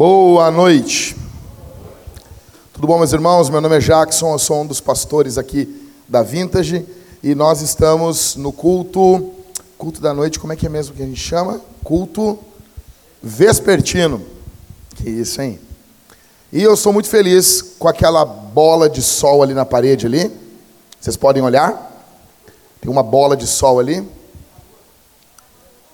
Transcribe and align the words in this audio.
Boa 0.00 0.50
noite. 0.50 1.14
Tudo 2.72 2.86
bom, 2.86 2.96
meus 2.96 3.12
irmãos? 3.12 3.50
Meu 3.50 3.60
nome 3.60 3.76
é 3.76 3.80
Jackson, 3.80 4.32
eu 4.32 4.38
sou 4.38 4.62
um 4.62 4.66
dos 4.66 4.80
pastores 4.80 5.36
aqui 5.36 5.92
da 6.08 6.22
Vintage 6.22 6.86
e 7.22 7.34
nós 7.34 7.60
estamos 7.60 8.34
no 8.34 8.50
culto, 8.50 9.30
culto 9.76 10.00
da 10.00 10.14
noite, 10.14 10.40
como 10.40 10.54
é 10.54 10.56
que 10.56 10.64
é 10.64 10.70
mesmo 10.70 10.96
que 10.96 11.02
a 11.02 11.06
gente 11.06 11.20
chama? 11.20 11.60
Culto 11.84 12.38
vespertino. 13.22 14.24
Que 14.96 15.10
isso, 15.10 15.42
hein? 15.42 15.60
E 16.50 16.62
eu 16.62 16.78
sou 16.78 16.94
muito 16.94 17.10
feliz 17.10 17.60
com 17.78 17.86
aquela 17.86 18.24
bola 18.24 18.88
de 18.88 19.02
sol 19.02 19.42
ali 19.42 19.52
na 19.52 19.66
parede 19.66 20.06
ali. 20.06 20.34
Vocês 20.98 21.14
podem 21.14 21.42
olhar? 21.42 22.08
Tem 22.80 22.90
uma 22.90 23.02
bola 23.02 23.36
de 23.36 23.46
sol 23.46 23.78
ali. 23.78 24.02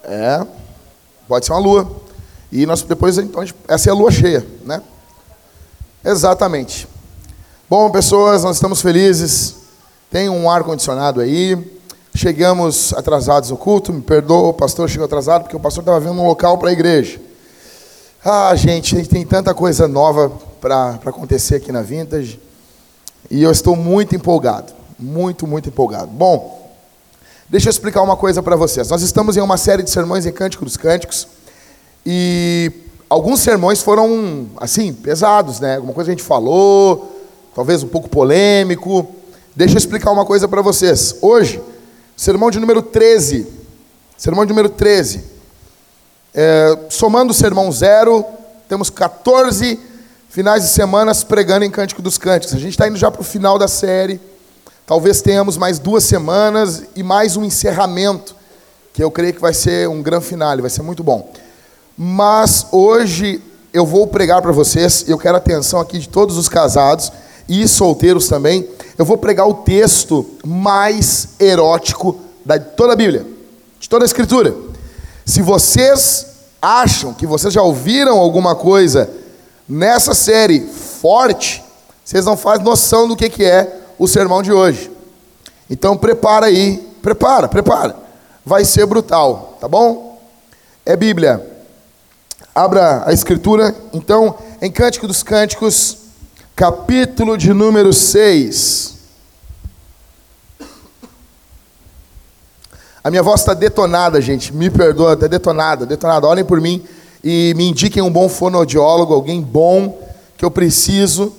É. 0.05 0.47
Pode 1.27 1.45
ser 1.45 1.51
uma 1.51 1.59
lua. 1.59 2.06
E 2.51 2.65
nós 2.67 2.83
depois, 2.83 3.19
então, 3.19 3.45
essa 3.67 3.91
é 3.91 3.93
a 3.93 3.95
lua 3.95 4.11
cheia, 4.11 4.47
né? 4.65 4.83
Exatamente. 6.05 6.89
Bom, 7.69 7.91
pessoas, 7.91 8.45
nós 8.45 8.57
estamos 8.57 8.81
felizes. 8.81 9.57
Tem 10.11 10.29
um 10.29 10.49
ar 10.49 10.63
condicionado 10.63 11.21
aí. 11.21 11.59
Chegamos 12.15 12.95
atrasados 12.95 13.51
no 13.51 13.57
culto. 13.57 13.93
Me 13.93 14.01
perdoa, 14.01 14.51
o 14.51 14.55
pastor 14.55 14.89
chegou 14.89 15.05
atrasado 15.05 15.43
porque 15.43 15.57
o 15.57 15.61
pastor 15.61 15.83
estava 15.83 15.99
vendo 15.99 16.21
um 16.21 16.27
local 16.27 16.59
para 16.59 16.71
a 16.71 16.73
igreja. 16.73 17.21
Ah, 18.25 18.55
gente, 18.55 19.05
tem 19.07 19.27
tanta 19.27 19.53
coisa 19.53 19.89
nova 19.89 20.31
para 20.61 20.99
acontecer 21.07 21.57
aqui 21.57 21.73
na 21.73 21.83
Vintage. 21.83 22.41
E 23.29 23.43
eu 23.43 23.51
estou 23.51 23.75
muito 23.75 24.15
empolgado. 24.15 24.73
Muito, 24.99 25.47
muito 25.47 25.69
empolgado. 25.69 26.07
Bom, 26.07 26.73
deixa 27.49 27.69
eu 27.69 27.71
explicar 27.71 28.03
uma 28.03 28.17
coisa 28.17 28.43
para 28.43 28.57
vocês. 28.57 28.89
Nós 28.89 29.03
estamos 29.03 29.37
em 29.37 29.41
uma 29.41 29.57
série 29.57 29.83
de 29.83 29.91
sermões 29.91 30.25
em 30.25 30.33
Cântico 30.33 30.65
dos 30.65 30.77
Cânticos. 30.77 31.27
E 32.09 32.71
alguns 33.11 33.41
sermões 33.41 33.83
foram, 33.83 34.47
assim, 34.59 34.93
pesados, 34.93 35.59
né? 35.59 35.75
Alguma 35.75 35.93
coisa 35.93 36.09
a 36.09 36.15
gente 36.15 36.23
falou, 36.23 37.21
talvez 37.53 37.83
um 37.83 37.89
pouco 37.89 38.09
polêmico. 38.09 39.09
Deixa 39.57 39.75
eu 39.75 39.79
explicar 39.79 40.13
uma 40.13 40.25
coisa 40.25 40.47
para 40.47 40.63
vocês. 40.63 41.17
Hoje, 41.21 41.61
sermão 42.17 42.49
de 42.49 42.61
número 42.61 42.81
13. 42.81 43.49
Sermão 44.17 44.45
de 44.45 44.51
número 44.51 44.69
13. 44.69 45.25
É, 46.33 46.79
somando 46.91 47.33
o 47.33 47.35
sermão 47.35 47.73
zero, 47.73 48.25
temos 48.69 48.89
14 48.89 49.81
finais 50.29 50.63
de 50.63 50.69
semanas 50.69 51.25
pregando 51.25 51.65
em 51.65 51.71
Cântico 51.71 52.01
dos 52.01 52.19
Cânticos. 52.19 52.55
A 52.55 52.59
gente 52.59 52.71
está 52.71 52.87
indo 52.87 52.97
já 52.97 53.11
para 53.11 53.23
o 53.23 53.25
final 53.25 53.59
da 53.59 53.67
série. 53.67 54.21
Talvez 54.87 55.21
tenhamos 55.21 55.57
mais 55.57 55.81
duas 55.81 56.05
semanas 56.05 56.85
e 56.95 57.03
mais 57.03 57.37
um 57.37 57.45
encerramento, 57.45 58.37
que 58.93 59.03
eu 59.03 59.11
creio 59.11 59.35
que 59.35 59.41
vai 59.41 59.53
ser 59.53 59.89
um 59.89 60.01
grande 60.01 60.27
final, 60.27 60.57
vai 60.59 60.71
ser 60.71 60.83
muito 60.83 61.03
bom. 61.03 61.33
Mas 61.97 62.67
hoje 62.71 63.43
eu 63.73 63.87
vou 63.87 64.07
pregar 64.07 64.43
para 64.43 64.53
vocês, 64.53 65.05
eu 65.09 65.19
quero 65.19 65.37
atenção 65.37 65.81
aqui 65.81 65.99
de 65.99 66.09
todos 66.09 66.37
os 66.37 66.49
casados 66.49 67.11
e 67.49 67.67
solteiros 67.67 68.29
também. 68.29 68.69
Eu 68.99 69.05
vou 69.05 69.17
pregar 69.17 69.49
o 69.49 69.55
texto 69.55 70.27
mais 70.45 71.29
erótico 71.39 72.19
de 72.45 72.59
toda 72.59 72.93
a 72.93 72.97
Bíblia, 72.97 73.27
de 73.79 73.89
toda 73.89 74.05
a 74.05 74.07
Escritura. 74.07 74.55
Se 75.25 75.43
vocês 75.43 76.27
acham 76.61 77.13
que 77.13 77.27
vocês 77.27 77.53
já 77.53 77.63
ouviram 77.63 78.19
alguma 78.19 78.55
coisa 78.55 79.11
nessa 79.69 80.15
série 80.15 80.61
forte, 80.61 81.63
vocês 82.05 82.25
não 82.25 82.37
fazem 82.37 82.65
noção 82.65 83.09
do 83.09 83.17
que, 83.17 83.29
que 83.29 83.45
é 83.45 83.81
o 83.99 84.07
sermão 84.07 84.43
de 84.43 84.53
hoje. 84.53 84.91
Então 85.69 85.97
prepara 85.97 86.47
aí, 86.47 86.77
prepara, 87.03 87.49
prepara. 87.49 87.97
Vai 88.45 88.65
ser 88.65 88.87
brutal, 88.87 89.57
tá 89.61 89.67
bom? 89.67 90.21
É 90.85 90.97
Bíblia. 90.97 91.56
Abra 92.57 93.03
a 93.05 93.13
escritura, 93.13 93.77
então, 93.93 94.35
em 94.63 94.71
Cântico 94.71 95.07
dos 95.07 95.23
Cânticos, 95.23 95.99
capítulo 96.57 97.37
de 97.37 97.53
número 97.53 97.93
6. 97.93 98.95
A 103.05 103.11
minha 103.11 103.23
voz 103.23 103.41
está 103.43 103.53
detonada, 103.53 104.23
gente. 104.23 104.55
Me 104.55 104.71
perdoa, 104.71 105.13
está 105.13 105.27
detonada, 105.27 105.85
detonada. 105.85 106.27
Olhem 106.27 106.47
por 106.47 106.59
mim 106.59 106.83
e 107.23 107.53
me 107.59 107.69
indiquem 107.69 108.03
um 108.03 108.11
bom 108.11 108.27
fonoaudiólogo, 108.27 109.13
alguém 109.13 109.43
bom 109.43 110.09
que 110.39 110.43
eu 110.43 110.51
preciso. 110.51 111.35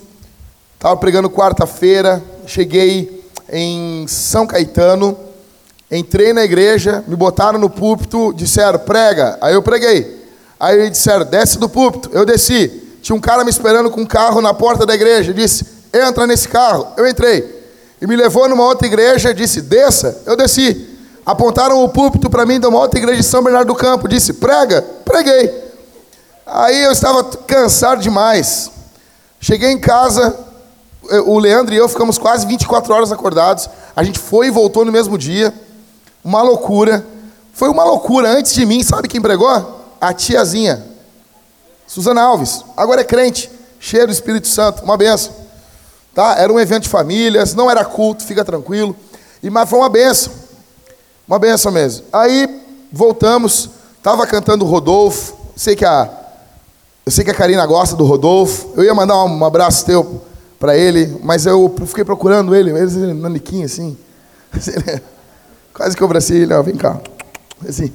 Estava 0.75 0.95
pregando 0.97 1.31
quarta-feira, 1.31 2.23
cheguei 2.45 3.25
em 3.51 4.05
São 4.07 4.45
Caetano, 4.45 5.17
entrei 5.89 6.31
na 6.31 6.44
igreja, 6.44 7.03
me 7.07 7.16
botaram 7.16 7.57
no 7.57 7.72
púlpito, 7.72 8.31
disseram, 8.34 8.78
prega. 8.78 9.39
Aí 9.41 9.55
eu 9.55 9.63
preguei. 9.63 10.16
Aí 10.59 10.78
eles 10.78 10.91
disseram, 10.91 11.25
desce 11.25 11.59
do 11.59 11.69
púlpito. 11.69 12.09
Eu 12.12 12.25
desci. 12.25 12.84
Tinha 13.01 13.16
um 13.16 13.22
cara 13.22 13.44
me 13.44 13.50
esperando 13.50 13.90
com 13.91 14.01
um 14.01 14.06
carro 14.06 14.41
na 14.41 14.53
porta 14.53 14.85
da 14.85 14.95
igreja. 14.95 15.34
Disse, 15.34 15.66
entra 15.94 16.25
nesse 16.25 16.47
carro. 16.47 16.88
Eu 16.97 17.07
entrei. 17.07 17.56
E 18.01 18.07
me 18.07 18.16
levou 18.16 18.50
numa 18.50 18.66
outra 18.66 18.88
igreja. 18.88 19.34
Disse, 19.34 19.62
desça. 19.62 20.23
Eu 20.25 20.35
desci. 20.35 20.88
Apontaram 21.25 21.84
o 21.84 21.90
púlpito 21.90 22.29
para 22.29 22.46
mim 22.46 22.59
de 22.59 22.66
uma 22.67 22.79
outra 22.79 23.00
igreja 23.00 23.22
de 23.22 23.28
São 23.28 23.44
Bernardo 23.44 23.67
do 23.67 23.75
Campo. 23.75 24.07
Disse, 24.07 24.34
prega. 24.34 24.81
Preguei. 25.06 25.53
Aí 26.46 26.84
eu 26.84 26.91
estava 26.91 27.23
cansado 27.23 28.01
demais. 28.01 28.72
Cheguei 29.40 29.72
em 29.72 29.79
casa. 29.79 30.35
O 31.25 31.38
Leandro 31.40 31.73
e 31.73 31.78
eu 31.78 31.88
ficamos 31.88 32.17
quase 32.17 32.46
24 32.47 32.94
horas 32.94 33.12
acordados. 33.12 33.69
A 33.96 34.03
gente 34.03 34.19
foi 34.19 34.47
e 34.47 34.51
voltou 34.51 34.84
no 34.84 34.91
mesmo 34.91 35.17
dia. 35.17 35.53
Uma 36.23 36.41
loucura. 36.41 37.06
Foi 37.53 37.69
uma 37.69 37.84
loucura. 37.84 38.29
Antes 38.29 38.53
de 38.53 38.66
mim, 38.66 38.84
sabe 38.84 39.07
quem 39.07 39.22
pregou? 39.22 39.77
A 40.00 40.13
tiazinha, 40.13 40.85
Suzana 41.85 42.22
Alves, 42.22 42.63
agora 42.75 43.02
é 43.02 43.03
crente, 43.03 43.50
cheia 43.80 44.06
do 44.06 44.12
Espírito 44.12 44.47
Santo, 44.47 44.84
uma 44.84 44.97
benção. 44.97 45.34
Tá? 46.13 46.35
Era 46.38 46.52
um 46.52 46.59
evento 46.59 46.84
de 46.84 46.90
famílias, 46.90 47.53
não 47.53 47.69
era 47.69 47.85
culto, 47.85 48.24
fica 48.24 48.44
tranquilo. 48.44 48.96
E, 49.41 49.50
mas 49.50 49.69
foi 49.69 49.80
uma 49.80 49.90
benção. 49.90 50.34
Uma 51.28 51.38
benção 51.38 51.72
mesmo. 51.72 52.06
Aí 52.12 52.62
voltamos, 52.91 53.69
estava 53.97 54.25
cantando 54.25 54.66
o 54.66 54.68
Rodolfo. 54.68 55.35
Sei 55.56 55.75
que 55.75 55.85
a, 55.85 56.09
eu 57.06 57.12
sei 57.12 57.24
que 57.24 57.31
a 57.31 57.34
Karina 57.35 57.66
gosta 57.66 57.96
do 57.96 58.03
Rodolfo. 58.03 58.72
Eu 58.75 58.84
ia 58.84 58.94
mandar 58.94 59.24
um 59.24 59.46
abraço 59.46 59.85
teu 59.85 60.22
para 60.59 60.75
ele, 60.75 61.19
mas 61.24 61.46
eu 61.46 61.74
fiquei 61.85 62.03
procurando 62.03 62.56
ele, 62.56 62.72
ele 62.72 63.14
naniquinho 63.14 63.66
assim. 63.66 63.97
Quase 65.74 65.96
que 65.96 66.02
eu 66.02 66.06
abracei 66.06 66.41
ele, 66.41 66.53
ó, 66.53 66.62
vem 66.64 66.75
cá. 66.75 67.00
Assim. 67.68 67.94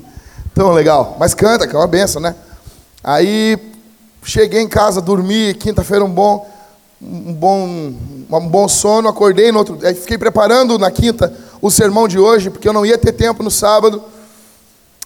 Tão 0.54 0.72
legal. 0.72 1.16
Mas 1.18 1.34
canta, 1.34 1.66
que 1.66 1.74
é 1.74 1.78
uma 1.78 1.86
benção, 1.86 2.20
né? 2.20 2.34
Aí 3.02 3.58
cheguei 4.22 4.60
em 4.60 4.68
casa, 4.68 5.00
dormi, 5.00 5.54
quinta-feira 5.54 6.04
um 6.04 6.10
bom, 6.10 6.48
um 7.00 7.32
bom, 7.32 7.66
um 8.30 8.48
bom 8.48 8.68
sono, 8.68 9.08
acordei 9.08 9.50
no 9.50 9.58
outro, 9.58 9.78
fiquei 9.96 10.16
preparando 10.16 10.78
na 10.78 10.90
quinta 10.90 11.32
o 11.60 11.70
sermão 11.70 12.06
de 12.06 12.18
hoje, 12.18 12.50
porque 12.50 12.68
eu 12.68 12.72
não 12.72 12.86
ia 12.86 12.98
ter 12.98 13.12
tempo 13.12 13.42
no 13.42 13.50
sábado. 13.50 14.02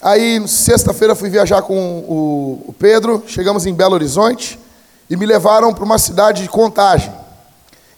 Aí 0.02 0.46
sexta-feira 0.46 1.14
fui 1.14 1.30
viajar 1.30 1.62
com 1.62 1.98
o, 2.00 2.64
o 2.68 2.72
Pedro, 2.72 3.22
chegamos 3.26 3.64
em 3.66 3.72
Belo 3.72 3.94
Horizonte 3.94 4.58
e 5.08 5.16
me 5.16 5.24
levaram 5.24 5.72
para 5.72 5.84
uma 5.84 5.98
cidade 5.98 6.42
de 6.42 6.48
Contagem. 6.48 7.12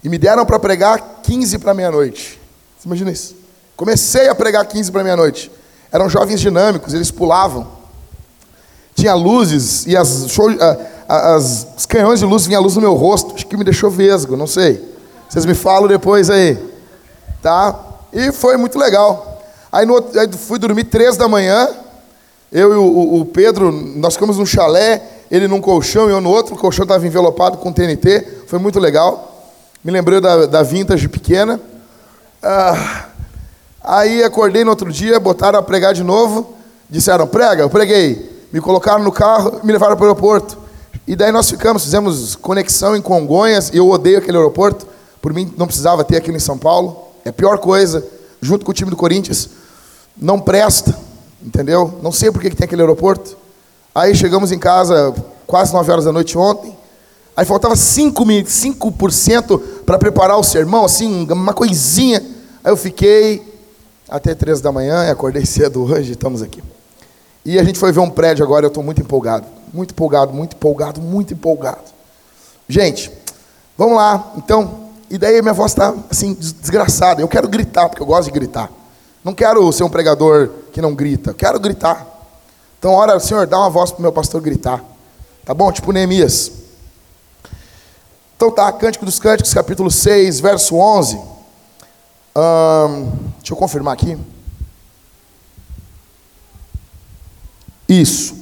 E 0.03 0.07
me 0.07 0.17
deram 0.17 0.45
para 0.45 0.57
pregar 0.59 1.21
15 1.23 1.57
para 1.57 1.73
meia-noite. 1.73 2.39
Imagina 2.85 3.11
isso? 3.11 3.35
Comecei 3.75 4.29
a 4.29 4.35
pregar 4.35 4.65
15 4.65 4.91
para 4.91 5.03
meia-noite. 5.03 5.51
Eram 5.91 6.09
jovens 6.09 6.39
dinâmicos, 6.39 6.93
eles 6.93 7.11
pulavam. 7.11 7.67
Tinha 8.95 9.13
luzes 9.13 9.85
e 9.87 9.95
as, 9.95 10.29
show, 10.29 10.49
as, 11.07 11.67
os 11.77 11.85
canhões 11.85 12.19
de 12.19 12.25
luz 12.25 12.45
vinham 12.45 12.59
a 12.59 12.63
luz 12.63 12.75
no 12.75 12.81
meu 12.81 12.93
rosto. 12.93 13.33
Acho 13.33 13.47
que 13.47 13.57
me 13.57 13.63
deixou 13.63 13.89
vesgo, 13.89 14.35
não 14.35 14.45
sei. 14.45 14.83
Vocês 15.29 15.45
me 15.45 15.53
falam 15.53 15.87
depois 15.87 16.29
aí. 16.29 16.57
Tá? 17.41 17.79
E 18.11 18.31
foi 18.31 18.57
muito 18.57 18.77
legal. 18.77 19.41
Aí, 19.71 19.85
no, 19.85 19.97
aí 19.97 20.29
fui 20.31 20.59
dormir 20.59 20.85
três 20.85 21.15
da 21.17 21.27
manhã. 21.27 21.69
Eu 22.51 22.73
e 22.73 22.75
o, 22.75 23.21
o, 23.21 23.25
Pedro, 23.25 23.71
nós 23.71 24.13
ficamos 24.13 24.37
num 24.37 24.45
chalé, 24.45 25.01
ele 25.29 25.47
num 25.47 25.61
colchão 25.61 26.09
e 26.09 26.11
eu 26.11 26.19
no 26.19 26.29
outro. 26.29 26.55
O 26.55 26.57
colchão 26.57 26.83
estava 26.83 27.05
envelopado 27.05 27.57
com 27.57 27.71
TNT. 27.71 28.43
Foi 28.47 28.59
muito 28.59 28.79
legal. 28.79 29.53
Me 29.83 29.91
lembrei 29.91 30.19
da, 30.19 30.45
da 30.45 30.63
vintage 30.63 31.07
pequena. 31.07 31.59
Ah, 32.41 33.05
Aí 33.83 34.23
acordei 34.23 34.63
no 34.63 34.69
outro 34.71 34.91
dia, 34.91 35.19
botaram 35.19 35.59
a 35.59 35.63
pregar 35.63 35.93
de 35.93 36.03
novo, 36.03 36.53
disseram, 36.89 37.25
prega, 37.27 37.63
eu 37.63 37.69
preguei. 37.69 38.29
Me 38.51 38.59
colocaram 38.59 39.03
no 39.03 39.11
carro, 39.11 39.59
me 39.63 39.71
levaram 39.71 39.95
para 39.95 40.03
o 40.03 40.07
aeroporto. 40.07 40.57
E 41.07 41.15
daí 41.15 41.31
nós 41.31 41.49
ficamos, 41.49 41.83
fizemos 41.83 42.35
conexão 42.35 42.95
em 42.95 43.01
Congonhas, 43.01 43.69
e 43.69 43.77
eu 43.77 43.89
odeio 43.89 44.17
aquele 44.17 44.37
aeroporto. 44.37 44.87
Por 45.21 45.33
mim, 45.33 45.53
não 45.57 45.65
precisava 45.65 46.03
ter 46.03 46.17
aquilo 46.17 46.37
em 46.37 46.39
São 46.39 46.57
Paulo. 46.57 46.97
É 47.25 47.29
a 47.29 47.33
pior 47.33 47.57
coisa, 47.57 48.05
junto 48.41 48.65
com 48.65 48.71
o 48.71 48.73
time 48.73 48.89
do 48.89 48.97
Corinthians. 48.97 49.49
Não 50.15 50.39
presta, 50.39 50.97
entendeu? 51.43 51.99
Não 52.01 52.11
sei 52.11 52.31
por 52.31 52.41
que 52.41 52.49
tem 52.49 52.65
aquele 52.65 52.81
aeroporto. 52.81 53.37
Aí 53.93 54.15
chegamos 54.15 54.51
em 54.51 54.59
casa 54.59 55.13
quase 55.47 55.73
9 55.73 55.91
horas 55.91 56.05
da 56.05 56.11
noite 56.11 56.37
ontem. 56.37 56.77
Aí 57.35 57.45
faltava 57.45 57.73
5%, 57.73 58.45
5 58.45 59.59
para 59.85 59.97
preparar 59.97 60.37
o 60.37 60.43
sermão, 60.43 60.85
assim, 60.85 61.27
uma 61.31 61.53
coisinha. 61.53 62.21
Aí 62.63 62.71
eu 62.71 62.77
fiquei, 62.77 63.48
até 64.09 64.33
três 64.33 64.61
da 64.61 64.71
manhã, 64.71 65.09
acordei 65.11 65.45
cedo 65.47 65.83
hoje, 65.83 66.11
estamos 66.11 66.41
aqui. 66.41 66.63
E 67.45 67.57
a 67.57 67.63
gente 67.63 67.79
foi 67.79 67.91
ver 67.91 67.99
um 67.99 68.09
prédio 68.09 68.43
agora, 68.43 68.65
eu 68.65 68.69
estou 68.69 68.83
muito 68.83 69.01
empolgado. 69.01 69.45
muito 69.73 69.91
empolgado, 69.91 70.33
muito 70.33 70.55
empolgado, 70.55 71.01
muito 71.01 71.33
empolgado. 71.33 71.83
Gente, 72.67 73.11
vamos 73.77 73.95
lá. 73.95 74.33
Então, 74.37 74.89
e 75.09 75.17
daí 75.17 75.41
minha 75.41 75.53
voz 75.53 75.71
está 75.71 75.93
assim, 76.09 76.33
desgraçada. 76.33 77.21
Eu 77.21 77.27
quero 77.27 77.47
gritar, 77.47 77.87
porque 77.89 78.01
eu 78.01 78.05
gosto 78.05 78.25
de 78.25 78.31
gritar. 78.31 78.69
Não 79.23 79.33
quero 79.33 79.71
ser 79.71 79.83
um 79.83 79.89
pregador 79.89 80.49
que 80.71 80.81
não 80.81 80.93
grita, 80.93 81.33
quero 81.33 81.59
gritar. 81.59 82.05
Então, 82.77 82.91
ora, 82.91 83.19
Senhor, 83.19 83.47
dá 83.47 83.57
uma 83.57 83.69
voz 83.69 83.91
para 83.91 83.99
o 83.99 84.01
meu 84.01 84.11
pastor 84.11 84.41
gritar. 84.41 84.83
Tá 85.45 85.53
bom? 85.53 85.71
Tipo 85.71 85.91
Neemias. 85.91 86.51
Então 88.35 88.51
tá, 88.51 88.71
Cântico 88.71 89.03
dos 89.03 89.19
Cânticos, 89.19 89.53
capítulo 89.53 89.91
6, 89.91 90.39
verso 90.39 90.75
11. 90.75 91.19
Deixa 93.37 93.53
eu 93.53 93.57
confirmar 93.57 93.93
aqui. 93.93 94.17
Isso. 97.87 98.35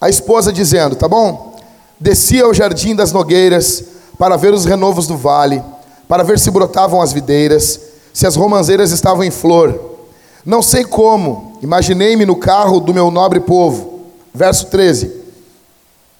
A 0.00 0.08
esposa 0.08 0.52
dizendo, 0.52 0.94
tá 0.94 1.08
bom? 1.08 1.56
Descia 1.98 2.44
ao 2.44 2.54
jardim 2.54 2.94
das 2.94 3.12
nogueiras 3.12 3.82
para 4.16 4.36
ver 4.36 4.54
os 4.54 4.64
renovos 4.64 5.06
do 5.06 5.16
vale, 5.16 5.62
para 6.06 6.22
ver 6.22 6.38
se 6.38 6.50
brotavam 6.50 7.02
as 7.02 7.12
videiras, 7.12 7.80
se 8.12 8.26
as 8.26 8.36
romanzeiras 8.36 8.92
estavam 8.92 9.24
em 9.24 9.30
flor. 9.30 9.96
Não 10.44 10.62
sei 10.62 10.84
como, 10.84 11.58
imaginei-me 11.60 12.24
no 12.24 12.36
carro 12.36 12.80
do 12.80 12.94
meu 12.94 13.10
nobre 13.10 13.40
povo. 13.40 14.06
Verso 14.32 14.66
13. 14.66 15.12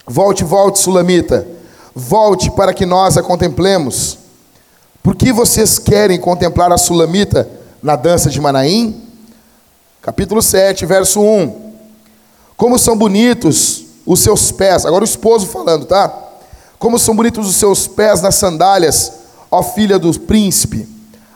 Volte, 0.06 0.42
volte, 0.42 0.80
Sulamita, 0.80 1.46
volte 1.94 2.50
para 2.50 2.74
que 2.74 2.84
nós 2.84 3.16
a 3.16 3.22
contemplemos. 3.22 4.18
Por 5.08 5.16
que 5.16 5.32
vocês 5.32 5.78
querem 5.78 6.20
contemplar 6.20 6.70
a 6.70 6.76
Sulamita 6.76 7.48
na 7.82 7.96
dança 7.96 8.28
de 8.28 8.38
Manaim? 8.38 9.04
Capítulo 10.02 10.42
7, 10.42 10.84
verso 10.84 11.22
1. 11.22 11.72
Como 12.58 12.78
são 12.78 12.94
bonitos 12.94 13.86
os 14.04 14.20
seus 14.20 14.52
pés. 14.52 14.84
Agora 14.84 15.02
o 15.02 15.08
esposo 15.08 15.46
falando, 15.46 15.86
tá? 15.86 16.12
Como 16.78 16.98
são 16.98 17.16
bonitos 17.16 17.48
os 17.48 17.56
seus 17.56 17.86
pés 17.86 18.20
nas 18.20 18.34
sandálias, 18.34 19.10
ó 19.50 19.62
filha 19.62 19.98
do 19.98 20.12
príncipe. 20.20 20.86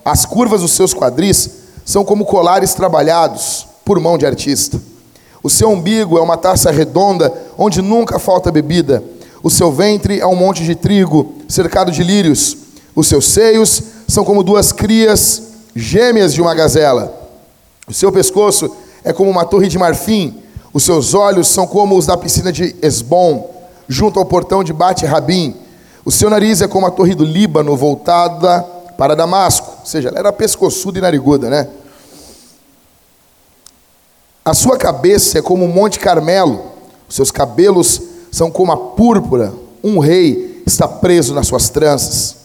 As 0.04 0.26
curvas 0.26 0.60
dos 0.60 0.72
seus 0.72 0.92
quadris 0.92 1.48
são 1.82 2.04
como 2.04 2.26
colares 2.26 2.74
trabalhados 2.74 3.66
por 3.86 3.98
mão 3.98 4.18
de 4.18 4.26
artista. 4.26 4.78
O 5.42 5.48
seu 5.48 5.70
umbigo 5.70 6.18
é 6.18 6.20
uma 6.20 6.36
taça 6.36 6.70
redonda 6.70 7.32
onde 7.56 7.80
nunca 7.80 8.18
falta 8.18 8.52
bebida. 8.52 9.02
O 9.42 9.48
seu 9.48 9.72
ventre 9.72 10.20
é 10.20 10.26
um 10.26 10.36
monte 10.36 10.62
de 10.62 10.74
trigo 10.74 11.36
cercado 11.48 11.90
de 11.90 12.04
lírios. 12.04 12.61
Os 12.94 13.06
seus 13.06 13.26
seios 13.28 13.82
são 14.06 14.24
como 14.24 14.42
duas 14.42 14.72
crias 14.72 15.42
gêmeas 15.74 16.34
de 16.34 16.40
uma 16.40 16.54
gazela. 16.54 17.14
O 17.88 17.92
seu 17.92 18.12
pescoço 18.12 18.76
é 19.02 19.12
como 19.12 19.30
uma 19.30 19.44
torre 19.44 19.68
de 19.68 19.78
marfim 19.78 20.42
os 20.72 20.84
seus 20.84 21.12
olhos 21.12 21.48
são 21.48 21.66
como 21.66 21.96
os 21.96 22.06
da 22.06 22.16
piscina 22.16 22.50
de 22.50 22.74
Esbom, 22.80 23.50
junto 23.86 24.18
ao 24.18 24.24
portão 24.24 24.64
de 24.64 24.72
Bate 24.72 25.04
Rabim. 25.04 25.54
O 26.04 26.10
seu 26.10 26.30
nariz 26.30 26.62
é 26.62 26.68
como 26.68 26.86
a 26.86 26.90
torre 26.90 27.14
do 27.14 27.24
Líbano, 27.24 27.76
voltada 27.76 28.62
para 28.96 29.14
Damasco. 29.14 29.70
Ou 29.80 29.86
seja, 29.86 30.08
ela 30.08 30.18
era 30.18 30.32
pescoçuda 30.32 30.98
e 30.98 31.02
nariguda, 31.02 31.50
né? 31.50 31.68
A 34.44 34.54
sua 34.54 34.78
cabeça 34.78 35.38
é 35.38 35.42
como 35.42 35.66
o 35.66 35.68
Monte 35.68 35.98
Carmelo. 35.98 36.62
Os 37.08 37.14
seus 37.14 37.30
cabelos 37.30 38.00
são 38.30 38.50
como 38.50 38.72
a 38.72 38.76
púrpura. 38.76 39.52
Um 39.84 39.98
rei 39.98 40.62
está 40.66 40.88
preso 40.88 41.34
nas 41.34 41.46
suas 41.46 41.68
tranças. 41.68 42.36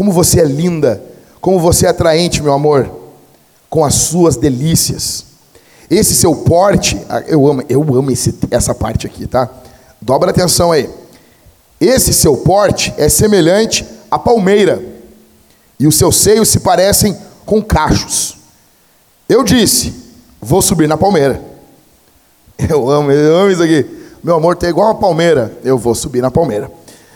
Como 0.00 0.12
você 0.12 0.40
é 0.40 0.44
linda, 0.44 1.04
como 1.42 1.60
você 1.60 1.84
é 1.84 1.90
atraente, 1.90 2.42
meu 2.42 2.54
amor, 2.54 2.90
com 3.68 3.84
as 3.84 3.96
suas 3.96 4.34
delícias. 4.34 5.26
Esse 5.90 6.14
seu 6.14 6.34
porte, 6.34 6.98
ah, 7.06 7.22
eu 7.26 7.46
amo, 7.46 7.62
eu 7.68 7.82
amo 7.82 8.10
esse, 8.10 8.34
essa 8.50 8.74
parte 8.74 9.06
aqui, 9.06 9.26
tá? 9.26 9.46
Dobra 10.00 10.30
atenção 10.30 10.72
aí. 10.72 10.88
Esse 11.78 12.14
seu 12.14 12.34
porte 12.38 12.94
é 12.96 13.10
semelhante 13.10 13.86
à 14.10 14.18
palmeira, 14.18 14.82
e 15.78 15.86
os 15.86 15.96
seus 15.96 16.16
seios 16.16 16.48
se 16.48 16.60
parecem 16.60 17.14
com 17.44 17.62
cachos. 17.62 18.38
Eu 19.28 19.44
disse, 19.44 19.92
vou 20.40 20.62
subir 20.62 20.88
na 20.88 20.96
palmeira. 20.96 21.42
Eu 22.70 22.88
amo, 22.88 23.10
eu 23.10 23.36
amo 23.36 23.50
isso 23.50 23.62
aqui. 23.62 23.84
Meu 24.24 24.36
amor 24.36 24.56
tá 24.56 24.66
igual 24.66 24.88
uma 24.88 24.94
palmeira. 24.94 25.58
Eu 25.62 25.76
vou 25.76 25.94
subir 25.94 26.22
na 26.22 26.30
palmeira. 26.30 26.70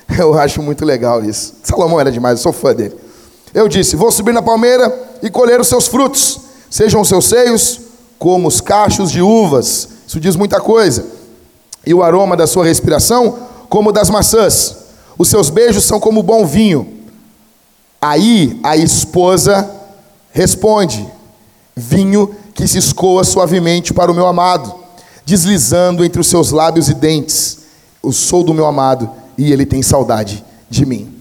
Eu 0.19 0.39
acho 0.39 0.63
muito 0.63 0.85
legal 0.85 1.25
isso. 1.25 1.55
Salomão 1.63 2.01
era 2.01 2.13
demais, 2.13 2.39
eu 2.39 2.43
sou 2.43 2.53
fã 2.53 2.75
dele. 2.75 2.95
Eu 3.53 3.69
disse: 3.69 3.97
Vou 3.97 4.11
subir 4.11 4.33
na 4.33 4.43
palmeira 4.43 4.93
e 5.23 5.31
colher 5.31 5.61
os 5.61 5.69
seus 5.69 5.87
frutos, 5.87 6.41
sejam 6.71 7.01
os 7.01 7.09
seus 7.09 7.27
seios 7.27 7.81
como 8.19 8.49
os 8.49 8.61
cachos 8.61 9.11
de 9.11 9.23
uvas. 9.23 9.89
Isso 10.07 10.21
diz 10.21 10.37
muita 10.37 10.61
coisa. 10.61 11.07
E 11.87 11.93
o 11.93 12.03
aroma 12.03 12.37
da 12.37 12.47
sua 12.47 12.65
respiração, 12.65 13.39
como 13.69 13.93
das 13.93 14.11
maçãs. 14.11 14.77
Os 15.19 15.29
seus 15.29 15.51
beijos 15.51 15.85
são 15.85 16.01
como 16.01 16.23
bom 16.23 16.45
vinho. 16.47 17.01
Aí 18.01 18.59
a 18.63 18.77
esposa 18.77 19.71
responde: 20.33 21.07
Vinho 21.75 22.35
que 22.55 22.67
se 22.67 22.79
escoa 22.79 23.25
suavemente 23.25 23.93
para 23.93 24.11
o 24.11 24.15
meu 24.15 24.27
amado, 24.27 24.75
deslizando 25.25 26.05
entre 26.05 26.21
os 26.21 26.27
seus 26.27 26.51
lábios 26.51 26.89
e 26.89 26.95
dentes. 26.95 27.59
Eu 28.03 28.13
sou 28.13 28.45
do 28.45 28.53
meu 28.53 28.67
amado 28.67 29.24
e 29.37 29.53
ele 29.53 29.67
tem 29.67 29.83
saudade 29.83 30.45
de 30.69 30.87
mim. 30.87 31.13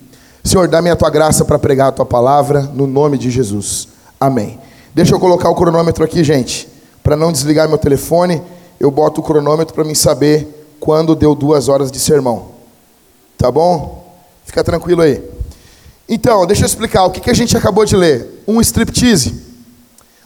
Senhor, 0.43 0.67
dá-me 0.67 0.89
a 0.89 0.95
tua 0.95 1.09
graça 1.09 1.45
para 1.45 1.57
pregar 1.57 1.87
a 1.87 1.91
tua 1.91 2.05
palavra, 2.05 2.61
no 2.61 2.85
nome 2.85 3.17
de 3.17 3.31
Jesus. 3.31 3.87
Amém. 4.19 4.59
Deixa 4.93 5.15
eu 5.15 5.19
colocar 5.19 5.49
o 5.49 5.55
cronômetro 5.55 6.03
aqui, 6.03 6.23
gente. 6.23 6.67
Para 7.01 7.15
não 7.15 7.31
desligar 7.31 7.67
meu 7.67 7.77
telefone, 7.77 8.41
eu 8.79 8.91
boto 8.91 9.21
o 9.21 9.23
cronômetro 9.23 9.73
para 9.73 9.83
mim 9.83 9.95
saber 9.95 10.75
quando 10.79 11.15
deu 11.15 11.33
duas 11.33 11.69
horas 11.69 11.91
de 11.91 11.99
sermão. 11.99 12.49
Tá 13.37 13.49
bom? 13.51 14.05
Fica 14.45 14.63
tranquilo 14.63 15.01
aí. 15.01 15.23
Então, 16.07 16.45
deixa 16.45 16.63
eu 16.63 16.67
explicar 16.67 17.05
o 17.05 17.09
que, 17.09 17.21
que 17.21 17.29
a 17.29 17.33
gente 17.33 17.55
acabou 17.55 17.85
de 17.85 17.95
ler. 17.95 18.43
Um 18.47 18.59
striptease. 18.59 19.41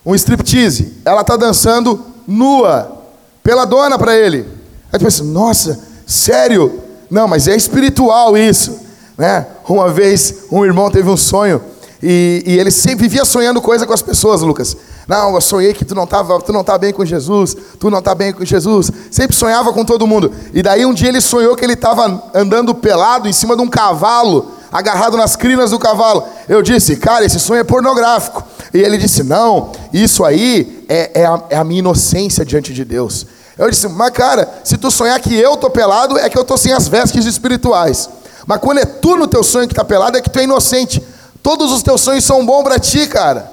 Um 0.05 0.15
striptease. 0.15 0.93
Ela 1.05 1.21
está 1.21 1.37
dançando 1.37 2.03
nua 2.27 3.03
pela 3.43 3.65
dona 3.65 3.97
para 3.97 4.15
ele. 4.15 4.45
Aí 4.91 4.99
tu 4.99 5.05
pensa, 5.05 5.23
nossa, 5.23 5.79
sério? 6.05 6.81
Não, 7.09 7.27
mas 7.27 7.47
é 7.47 7.55
espiritual 7.55 8.37
isso. 8.37 8.79
Né? 9.17 9.45
Uma 9.67 9.89
vez, 9.89 10.43
um 10.51 10.63
irmão 10.63 10.91
teve 10.91 11.09
um 11.09 11.17
sonho 11.17 11.61
e, 12.01 12.43
e 12.45 12.59
ele 12.59 12.69
sempre 12.69 13.07
vivia 13.07 13.25
sonhando 13.25 13.61
coisa 13.61 13.85
com 13.87 13.93
as 13.93 14.01
pessoas, 14.01 14.41
Lucas. 14.41 14.77
Não, 15.07 15.33
eu 15.33 15.41
sonhei 15.41 15.73
que 15.73 15.85
tu 15.85 15.95
não 15.95 16.03
estava, 16.03 16.39
tu 16.41 16.51
não 16.51 16.63
tá 16.63 16.77
bem 16.77 16.93
com 16.93 17.03
Jesus, 17.05 17.55
tu 17.79 17.89
não 17.89 17.99
está 17.99 18.13
bem 18.13 18.33
com 18.33 18.43
Jesus. 18.43 18.91
Sempre 19.09 19.35
sonhava 19.35 19.71
com 19.71 19.83
todo 19.83 20.05
mundo. 20.05 20.31
E 20.53 20.61
daí 20.61 20.85
um 20.85 20.93
dia 20.93 21.07
ele 21.07 21.21
sonhou 21.21 21.55
que 21.55 21.63
ele 21.63 21.73
estava 21.73 22.29
andando 22.33 22.75
pelado 22.75 23.27
em 23.27 23.33
cima 23.33 23.55
de 23.55 23.61
um 23.61 23.67
cavalo, 23.67 24.51
agarrado 24.71 25.17
nas 25.17 25.35
crinas 25.35 25.71
do 25.71 25.79
cavalo. 25.79 26.23
Eu 26.47 26.61
disse, 26.61 26.97
cara, 26.97 27.25
esse 27.25 27.39
sonho 27.39 27.61
é 27.61 27.63
pornográfico. 27.63 28.43
E 28.73 28.79
ele 28.79 28.97
disse, 28.97 29.23
não, 29.23 29.71
isso 29.93 30.25
aí 30.25 30.85
é, 30.89 31.21
é, 31.21 31.25
a, 31.25 31.43
é 31.51 31.57
a 31.57 31.63
minha 31.63 31.79
inocência 31.79 32.45
diante 32.45 32.73
de 32.73 32.83
Deus. 32.83 33.25
Eu 33.57 33.69
disse, 33.69 33.87
mas 33.87 34.11
cara, 34.11 34.47
se 34.63 34.77
tu 34.77 34.91
sonhar 34.91 35.19
que 35.19 35.33
eu 35.33 35.57
tô 35.57 35.69
pelado, 35.69 36.17
é 36.17 36.29
que 36.29 36.37
eu 36.37 36.43
tô 36.43 36.55
sem 36.57 36.73
as 36.73 36.87
vestes 36.87 37.25
espirituais. 37.25 38.09
Mas 38.45 38.59
quando 38.59 38.79
é 38.79 38.85
tu 38.85 39.17
no 39.17 39.27
teu 39.27 39.43
sonho 39.43 39.67
que 39.67 39.73
está 39.73 39.83
pelado, 39.83 40.17
é 40.17 40.21
que 40.21 40.29
tu 40.29 40.39
é 40.39 40.43
inocente. 40.43 41.01
Todos 41.41 41.71
os 41.71 41.81
teus 41.81 42.01
sonhos 42.01 42.23
são 42.23 42.45
bons 42.45 42.63
para 42.63 42.79
ti, 42.79 43.07
cara. 43.07 43.51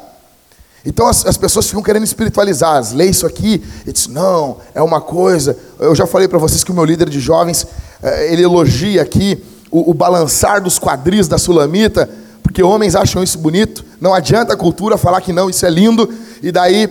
Então 0.84 1.06
as, 1.06 1.24
as, 1.24 1.36
pessoas 1.36 1.66
ficam 1.66 1.82
querendo 1.82 2.04
espiritualizar. 2.04 2.82
Lê 2.94 3.06
isso 3.06 3.26
aqui 3.26 3.62
e 3.86 3.92
diz, 3.92 4.06
não, 4.06 4.58
é 4.74 4.82
uma 4.82 5.00
coisa. 5.00 5.56
Eu 5.80 5.94
já 5.94 6.06
falei 6.06 6.28
para 6.28 6.38
vocês 6.38 6.62
que 6.62 6.70
o 6.70 6.74
meu 6.74 6.84
líder 6.84 7.08
de 7.08 7.18
jovens, 7.20 7.66
eh, 8.02 8.32
ele 8.32 8.42
elogia 8.42 9.00
aqui 9.00 9.42
o, 9.70 9.90
o, 9.90 9.94
balançar 9.94 10.62
dos 10.62 10.78
quadris 10.78 11.26
da 11.26 11.38
Sulamita, 11.38 12.08
porque 12.42 12.62
homens 12.62 12.94
acham 12.94 13.22
isso 13.22 13.38
bonito. 13.38 13.84
Não 14.00 14.12
adianta 14.12 14.52
a 14.52 14.56
cultura 14.56 14.98
falar 14.98 15.22
que 15.22 15.32
não, 15.32 15.48
isso 15.48 15.64
é 15.64 15.70
lindo. 15.70 16.12
E 16.42 16.52
daí 16.52 16.90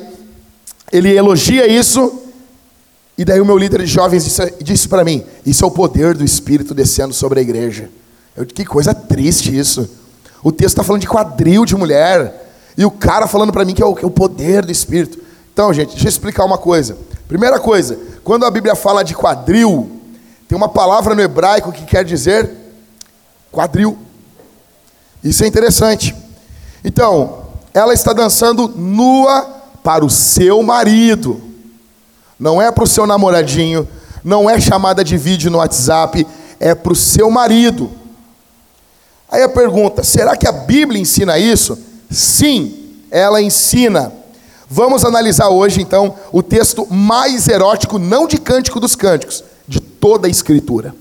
ele 0.92 1.16
elogia 1.16 1.72
isso. 1.72 2.23
E 3.18 3.24
daí 3.24 3.40
o 3.40 3.46
meu 3.46 3.58
líder 3.58 3.82
de 3.82 3.88
jovens 3.88 4.24
disse, 4.24 4.54
disse 4.62 4.88
para 4.88 5.04
mim: 5.04 5.24
Isso 5.46 5.64
é 5.64 5.68
o 5.68 5.72
poder 5.72 6.16
do 6.16 6.24
Espírito 6.24 6.74
descendo 6.74 7.14
sobre 7.14 7.40
a 7.40 7.42
igreja. 7.42 7.90
Eu, 8.36 8.46
que 8.46 8.66
coisa 8.66 8.94
triste 8.94 9.56
isso. 9.56 9.88
O 10.44 10.52
texto 10.52 10.74
está 10.74 10.84
falando 10.84 11.02
de 11.02 11.08
quadril 11.08 11.66
de 11.66 11.76
mulher. 11.76 12.42
E 12.76 12.84
o 12.84 12.92
cara 12.92 13.28
falando 13.28 13.54
para 13.54 13.64
mim 13.64 13.74
que 13.74 13.84
é, 13.84 13.86
o, 13.86 13.96
que 13.96 14.04
é 14.04 14.08
o 14.08 14.12
poder 14.12 14.66
do 14.66 14.72
Espírito. 14.72 15.20
Então, 15.54 15.72
gente, 15.72 15.92
deixa 15.92 16.08
eu 16.08 16.10
explicar 16.10 16.44
uma 16.44 16.58
coisa. 16.58 16.98
Primeira 17.28 17.60
coisa, 17.60 18.00
quando 18.24 18.46
a 18.46 18.52
Bíblia 18.52 18.76
fala 18.76 19.04
de 19.04 19.14
quadril, 19.14 20.02
tem 20.48 20.58
uma 20.58 20.70
palavra 20.70 21.14
no 21.14 21.22
hebraico 21.22 21.72
que 21.72 21.86
quer 21.86 22.04
dizer 22.04 22.50
quadril. 23.52 23.98
Isso 25.24 25.44
é 25.44 25.48
interessante. 25.48 26.16
Então, 26.84 27.44
ela 27.74 27.94
está 27.94 28.12
dançando 28.12 28.68
nua 28.68 29.42
para 29.84 30.04
o 30.04 30.10
seu 30.10 30.62
marido. 30.64 31.53
Não 32.40 32.62
é 32.62 32.72
para 32.72 32.84
o 32.84 32.88
seu 32.88 33.06
namoradinho, 33.06 33.88
não 34.24 34.50
é 34.50 34.60
chamada 34.60 35.04
de 35.04 35.18
vídeo 35.18 35.52
no 35.52 35.58
WhatsApp, 35.58 36.26
é 36.60 36.74
para 36.74 36.94
o 36.94 36.96
seu 36.96 37.30
marido. 37.30 37.92
Aí 39.30 39.42
a 39.42 39.50
pergunta: 39.50 40.04
será 40.04 40.38
que 40.38 40.48
a 40.48 40.52
Bíblia 40.52 41.02
ensina 41.02 41.38
isso? 41.38 41.78
Sim, 42.10 43.02
ela 43.10 43.42
ensina. 43.42 44.12
Vamos 44.70 45.06
analisar 45.06 45.50
hoje, 45.50 45.82
então, 45.82 46.16
o 46.32 46.42
texto 46.42 46.88
mais 46.92 47.48
erótico, 47.48 48.00
não 48.00 48.28
de 48.28 48.38
Cântico 48.38 48.80
dos 48.80 48.96
Cânticos, 48.96 49.44
de 49.68 49.80
toda 49.80 50.28
a 50.28 50.30
Escritura. 50.30 50.96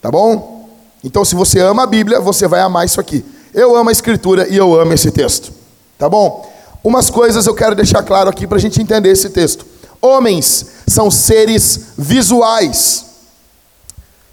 Tá 0.00 0.10
bom? 0.10 0.68
Então, 1.04 1.24
se 1.24 1.34
você 1.34 1.60
ama 1.60 1.82
a 1.82 1.86
Bíblia, 1.86 2.20
você 2.20 2.46
vai 2.48 2.60
amar 2.60 2.86
isso 2.86 3.00
aqui. 3.00 3.24
Eu 3.52 3.76
amo 3.76 3.90
a 3.90 3.92
Escritura 3.92 4.48
e 4.48 4.56
eu 4.56 4.78
amo 4.78 4.92
esse 4.92 5.10
texto. 5.10 5.52
Tá 5.98 6.08
bom? 6.08 6.50
Umas 6.82 7.10
coisas 7.10 7.46
eu 7.46 7.54
quero 7.54 7.74
deixar 7.74 8.02
claro 8.02 8.30
aqui 8.30 8.46
para 8.46 8.56
a 8.56 8.60
gente 8.60 8.80
entender 8.80 9.10
esse 9.10 9.28
texto. 9.28 9.66
Homens 10.00 10.66
são 10.86 11.10
seres 11.10 11.88
visuais. 11.96 13.06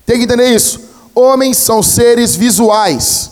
Tem 0.06 0.18
que 0.18 0.24
entender 0.24 0.50
isso. 0.50 0.80
Homens 1.14 1.58
são 1.58 1.84
seres 1.84 2.36
visuais. 2.36 3.32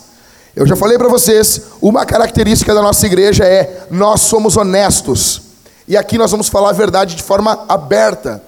Eu 0.54 0.66
já 0.66 0.74
falei 0.74 0.98
para 0.98 1.08
vocês, 1.08 1.60
uma 1.80 2.04
característica 2.06 2.74
da 2.74 2.82
nossa 2.82 3.04
igreja 3.06 3.44
é 3.44 3.86
nós 3.90 4.22
somos 4.22 4.56
honestos. 4.56 5.42
E 5.88 5.96
aqui 5.96 6.18
nós 6.18 6.30
vamos 6.30 6.48
falar 6.48 6.70
a 6.70 6.72
verdade 6.72 7.14
de 7.14 7.22
forma 7.22 7.64
aberta. 7.68 8.42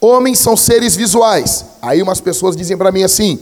Homens 0.00 0.38
são 0.38 0.56
seres 0.56 0.96
visuais. 0.96 1.64
Aí 1.80 2.02
umas 2.02 2.20
pessoas 2.20 2.56
dizem 2.56 2.76
para 2.76 2.92
mim 2.92 3.02
assim, 3.02 3.38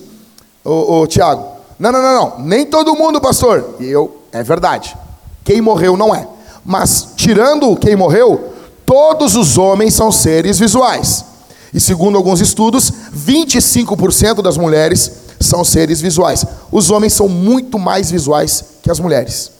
ô, 0.65 1.07
Tiago, 1.07 1.47
não, 1.79 1.91
não, 1.91 2.03
não, 2.03 2.15
não, 2.15 2.45
nem 2.45 2.67
todo 2.67 2.95
mundo, 2.95 3.21
pastor. 3.21 3.77
E 3.81 3.87
eu, 3.87 4.23
é 4.33 4.43
verdade. 4.43 4.97
Quem 5.45 5.61
morreu 5.61 5.97
não 5.97 6.15
é. 6.15 6.27
Mas 6.65 7.09
tirando 7.17 7.77
quem 7.77 7.97
morreu, 7.97 8.54
todos 8.85 9.37
os 9.37 9.59
homens 9.59 9.95
são 9.95 10.11
seres 10.11 10.59
visuais. 10.59 11.25
E 11.73 11.81
segundo 11.81 12.17
alguns 12.17 12.41
estudos, 12.41 12.93
25% 13.15 14.41
das 14.43 14.57
mulheres 14.57 15.11
são 15.41 15.65
seres 15.65 16.01
visuais. 16.01 16.45
Os 16.71 16.91
homens 16.91 17.13
são 17.13 17.29
muito 17.29 17.79
mais 17.79 18.11
visuais 18.11 18.65
que 18.83 18.91
as 18.91 19.01
mulheres. 19.01 19.51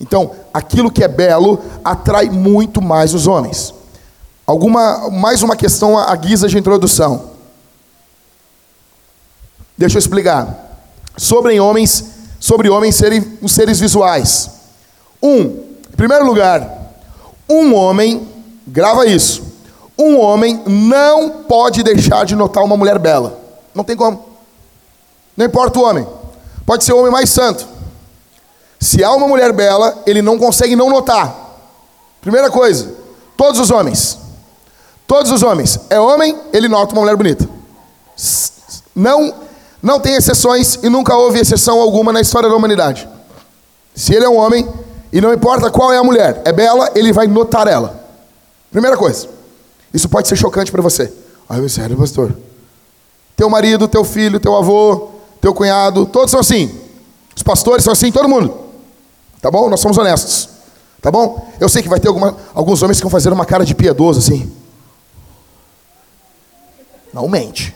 Então, 0.00 0.32
aquilo 0.52 0.90
que 0.90 1.02
é 1.02 1.08
belo 1.08 1.60
atrai 1.84 2.28
muito 2.28 2.82
mais 2.82 3.14
os 3.14 3.26
homens. 3.26 3.72
Alguma 4.46 5.08
mais 5.10 5.42
uma 5.42 5.56
questão 5.56 5.96
à 5.96 6.14
guisa 6.16 6.48
de 6.48 6.58
introdução. 6.58 7.30
Deixa 9.78 9.96
eu 9.96 10.00
explicar. 10.00 10.80
Sobre 11.16 11.58
homens, 11.60 12.04
sobre 12.40 12.68
homens 12.68 12.96
serem 12.96 13.38
os 13.40 13.52
seres 13.52 13.78
visuais. 13.78 14.50
Um, 15.22 15.40
em 15.40 15.96
primeiro 15.96 16.26
lugar, 16.26 16.92
um 17.48 17.74
homem, 17.74 18.28
grava 18.66 19.06
isso. 19.06 19.42
Um 19.98 20.18
homem 20.18 20.62
não 20.66 21.30
pode 21.44 21.82
deixar 21.82 22.24
de 22.24 22.34
notar 22.34 22.64
uma 22.64 22.76
mulher 22.76 22.98
bela. 22.98 23.38
Não 23.74 23.84
tem 23.84 23.96
como. 23.96 24.24
Não 25.36 25.46
importa 25.46 25.78
o 25.78 25.84
homem. 25.84 26.06
Pode 26.66 26.84
ser 26.84 26.92
o 26.92 26.98
homem 26.98 27.12
mais 27.12 27.30
santo. 27.30 27.66
Se 28.80 29.02
há 29.04 29.12
uma 29.12 29.28
mulher 29.28 29.52
bela, 29.52 30.02
ele 30.06 30.20
não 30.22 30.38
consegue 30.38 30.74
não 30.74 30.90
notar. 30.90 31.34
Primeira 32.20 32.50
coisa, 32.50 32.94
todos 33.36 33.60
os 33.60 33.70
homens. 33.70 34.18
Todos 35.06 35.30
os 35.30 35.42
homens. 35.42 35.78
É 35.88 36.00
homem, 36.00 36.38
ele 36.52 36.68
nota 36.68 36.92
uma 36.92 37.02
mulher 37.02 37.16
bonita. 37.16 37.48
Não, 38.94 39.34
não 39.82 40.00
tem 40.00 40.14
exceções 40.14 40.78
e 40.82 40.88
nunca 40.88 41.16
houve 41.16 41.38
exceção 41.38 41.80
alguma 41.80 42.12
na 42.12 42.20
história 42.20 42.48
da 42.48 42.56
humanidade. 42.56 43.08
Se 43.94 44.14
ele 44.14 44.24
é 44.24 44.28
um 44.28 44.36
homem, 44.36 44.68
e 45.12 45.20
não 45.20 45.32
importa 45.32 45.70
qual 45.70 45.92
é 45.92 45.98
a 45.98 46.04
mulher, 46.04 46.40
é 46.44 46.52
bela, 46.52 46.90
ele 46.94 47.12
vai 47.12 47.26
notar 47.26 47.66
ela. 47.68 48.01
Primeira 48.72 48.96
coisa. 48.96 49.28
Isso 49.94 50.08
pode 50.08 50.26
ser 50.26 50.36
chocante 50.36 50.72
para 50.72 50.82
você. 50.82 51.12
Ai, 51.48 51.68
sério, 51.68 51.96
pastor. 51.96 52.34
Teu 53.36 53.48
marido, 53.48 53.86
teu 53.86 54.02
filho, 54.02 54.40
teu 54.40 54.56
avô, 54.56 55.10
teu 55.40 55.54
cunhado, 55.54 56.06
todos 56.06 56.30
são 56.30 56.40
assim. 56.40 56.74
Os 57.36 57.42
pastores 57.42 57.84
são 57.84 57.92
assim, 57.92 58.10
todo 58.10 58.28
mundo. 58.28 58.54
Tá 59.40 59.50
bom? 59.50 59.68
Nós 59.68 59.80
somos 59.80 59.98
honestos. 59.98 60.48
Tá 61.00 61.10
bom? 61.10 61.52
Eu 61.60 61.68
sei 61.68 61.82
que 61.82 61.88
vai 61.88 62.00
ter 62.00 62.08
alguma, 62.08 62.36
alguns 62.54 62.82
homens 62.82 62.98
que 62.98 63.02
vão 63.02 63.10
fazer 63.10 63.32
uma 63.32 63.44
cara 63.44 63.64
de 63.64 63.74
piedoso 63.74 64.20
assim. 64.20 64.50
Não 67.12 67.28
mente. 67.28 67.74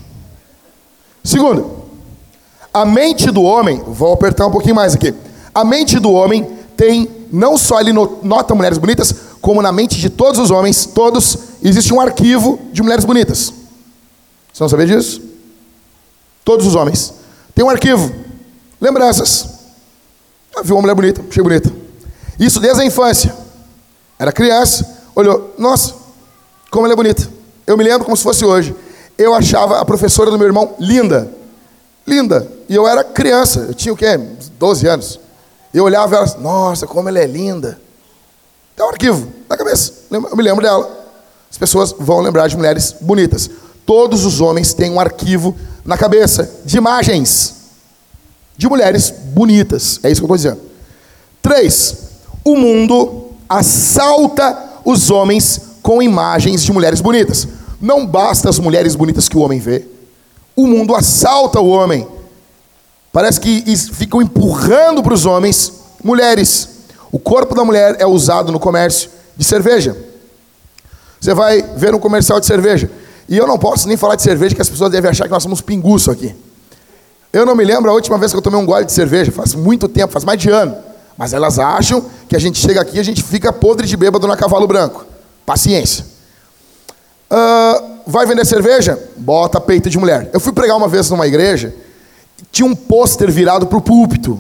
Segundo, 1.23 1.85
a 2.73 2.85
mente 2.85 3.31
do 3.31 3.43
homem, 3.43 3.83
vou 3.87 4.13
apertar 4.13 4.47
um 4.47 4.51
pouquinho 4.51 4.77
mais 4.77 4.95
aqui. 4.95 5.13
A 5.53 5.65
mente 5.65 5.99
do 5.99 6.13
homem 6.13 6.45
tem, 6.77 7.11
não 7.33 7.59
só 7.59 7.81
ele 7.81 7.93
nota 7.93 8.55
mulheres 8.55 8.79
bonitas, 8.79 9.15
como 9.47 9.63
na 9.63 9.71
mente 9.71 10.01
de 10.01 10.11
todos 10.11 10.41
os 10.41 10.51
homens, 10.51 10.87
todos, 10.87 11.39
existe 11.63 11.95
um 11.95 12.01
arquivo 12.01 12.59
de 12.73 12.83
mulheres 12.83 13.05
bonitas. 13.05 13.55
Você 14.53 14.61
não 14.61 14.69
sabia 14.69 14.87
disso? 14.87 15.23
Todos 16.45 16.67
os 16.67 16.75
homens. 16.75 17.15
Tem 17.55 17.65
um 17.65 17.71
arquivo. 17.71 18.13
Lembranças. 18.81 19.49
Ah, 20.57 20.63
viu 20.65 20.75
uma 20.75 20.83
mulher 20.83 20.97
bonita, 20.97 21.25
achei 21.31 21.45
bonita. 21.45 21.73
Isso 22.41 22.59
desde 22.59 22.83
a 22.83 22.85
infância. 22.85 23.37
Era 24.19 24.33
criança, 24.33 24.99
olhou, 25.15 25.55
nossa, 25.57 25.95
como 26.69 26.85
ela 26.85 26.95
é 26.95 26.97
bonita. 26.97 27.31
Eu 27.69 27.77
me 27.77 27.85
lembro 27.85 28.05
como 28.05 28.17
se 28.17 28.25
fosse 28.25 28.45
hoje. 28.45 28.75
Eu 29.17 29.33
achava 29.33 29.79
a 29.79 29.85
professora 29.85 30.29
do 30.29 30.37
meu 30.37 30.49
irmão 30.49 30.75
linda. 30.81 31.33
Linda. 32.05 32.51
E 32.69 32.75
eu 32.75 32.89
era 32.89 33.05
criança, 33.05 33.67
eu 33.69 33.75
tinha 33.75 33.95
o 33.95 33.97
quê? 33.97 34.19
12 34.59 34.89
anos. 34.89 35.21
Eu 35.73 35.85
olhava 35.85 36.17
ela, 36.17 36.37
nossa, 36.41 36.85
como 36.85 37.09
ela 37.09 37.21
é 37.21 37.27
linda. 37.27 37.81
Tem 38.75 38.85
um 38.85 38.89
arquivo 38.89 39.36
na 39.49 39.57
cabeça. 39.57 39.93
Eu 40.11 40.37
me 40.37 40.43
lembro 40.43 40.63
dela. 40.63 41.07
As 41.51 41.59
pessoas 41.59 41.95
vão 41.99 42.21
lembrar 42.21 42.49
de 42.49 42.57
mulheres 42.57 42.95
bonitas. 43.01 43.49
Todos 43.85 44.25
os 44.25 44.41
homens 44.41 44.75
têm 44.75 44.91
um 44.91 45.01
arquivo 45.01 45.55
na 45.85 45.97
cabeça 45.97 46.51
de 46.65 46.77
imagens 46.77 47.55
de 48.57 48.69
mulheres 48.69 49.11
bonitas. 49.11 50.01
É 50.03 50.11
isso 50.11 50.21
que 50.21 50.31
eu 50.31 50.35
estou 50.35 50.37
dizendo. 50.37 50.61
Três, 51.41 51.97
o 52.45 52.57
mundo 52.57 53.27
assalta 53.49 54.57
os 54.85 55.11
homens 55.11 55.61
com 55.83 56.03
imagens 56.03 56.63
de 56.63 56.73
mulheres 56.73 57.01
bonitas. 57.01 57.47
Não 57.81 58.05
basta 58.05 58.49
as 58.49 58.59
mulheres 58.59 58.95
bonitas 58.95 59.29
que 59.29 59.37
o 59.37 59.41
homem 59.41 59.61
vê. 59.61 59.87
O 60.55 60.67
mundo 60.67 60.95
assalta 60.95 61.61
o 61.61 61.69
homem. 61.69 62.07
Parece 63.13 63.41
que 63.41 63.63
ficam 63.93 64.21
empurrando 64.21 65.03
para 65.03 65.15
os 65.15 65.25
homens 65.25 65.73
mulheres. 66.03 66.69
O 67.13 67.19
corpo 67.19 67.55
da 67.55 67.65
mulher 67.65 67.97
é 67.99 68.07
usado 68.07 68.51
no 68.51 68.59
comércio 68.59 69.11
de 69.37 69.45
cerveja. 69.45 69.97
Você 71.21 71.35
vai 71.35 71.63
ver 71.77 71.95
um 71.95 71.99
comercial 71.99 72.41
de 72.41 72.47
cerveja. 72.47 72.91
E 73.29 73.37
eu 73.37 73.47
não 73.47 73.59
posso 73.59 73.89
nem 73.89 73.97
falar 73.97 74.17
de 74.17 74.23
cerveja, 74.23 74.55
que 74.55 74.63
as 74.63 74.69
pessoas 74.69 74.91
devem 74.91 75.11
achar 75.11 75.25
que 75.25 75.31
nós 75.31 75.43
somos 75.43 75.61
pinguço 75.61 76.11
aqui. 76.11 76.35
Eu 77.33 77.45
não 77.45 77.55
me 77.55 77.65
lembro 77.65 77.91
a 77.91 77.95
última 77.95 78.17
vez 78.17 78.33
que 78.33 78.39
eu 78.39 78.43
tomei 78.43 78.59
um 78.59 78.65
gole 78.65 78.85
de 78.85 78.93
cerveja, 78.93 79.33
faz 79.33 79.55
muito 79.55 79.89
tempo, 79.89 80.13
faz 80.13 80.25
mais 80.25 80.41
de 80.41 80.49
ano. 80.49 80.77
Mas 81.19 81.33
elas 81.33 81.59
acham 81.59 82.05
que 82.29 82.37
a 82.37 82.39
gente 82.39 82.59
chega 82.59 82.81
aqui 82.81 82.97
e 82.97 83.01
a 83.01 83.03
gente 83.03 83.23
fica 83.23 83.53
podre 83.53 83.87
de 83.87 83.97
bêbado 83.97 84.27
na 84.27 84.37
cavalo 84.37 84.67
branco. 84.67 85.05
Paciência. 85.45 86.07
Uh, 87.31 87.97
vai 88.07 88.25
vender 88.27 88.45
cerveja? 88.45 88.99
Bota 89.17 89.61
peito 89.61 89.91
de 89.91 89.99
mulher. 89.99 90.31
Eu 90.33 90.39
fui 90.39 90.53
pregar 90.53 90.77
uma 90.77 90.89
vez 90.89 91.11
numa 91.11 91.27
igreja, 91.27 91.75
tinha 92.53 92.67
um 92.67 92.75
pôster 92.75 93.31
virado 93.31 93.67
para 93.67 93.79
o 93.79 93.83
púlpito 93.83 94.39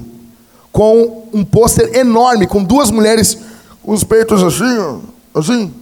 com 0.70 1.28
um 1.32 1.42
pôster 1.42 1.96
enorme, 1.96 2.46
com 2.46 2.62
duas 2.62 2.90
mulheres 2.90 3.38
os 3.86 4.02
peitos 4.02 4.42
assim, 4.42 5.00
assim, 5.32 5.74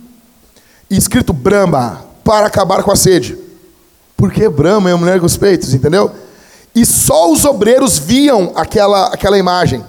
e 0.90 0.96
escrito 0.96 1.32
Brahma, 1.32 2.04
para 2.22 2.46
acabar 2.46 2.82
com 2.82 2.92
a 2.92 2.96
sede. 2.96 3.36
Por 4.16 4.30
que 4.30 4.48
Brahma 4.48 4.90
é 4.90 4.92
a 4.92 4.96
mulher 4.96 5.18
com 5.18 5.26
os 5.26 5.36
peitos, 5.36 5.72
entendeu? 5.72 6.10
E 6.74 6.84
só 6.84 7.32
os 7.32 7.44
obreiros 7.44 7.98
viam 7.98 8.52
aquela, 8.54 9.06
aquela 9.06 9.38
imagem. 9.38 9.82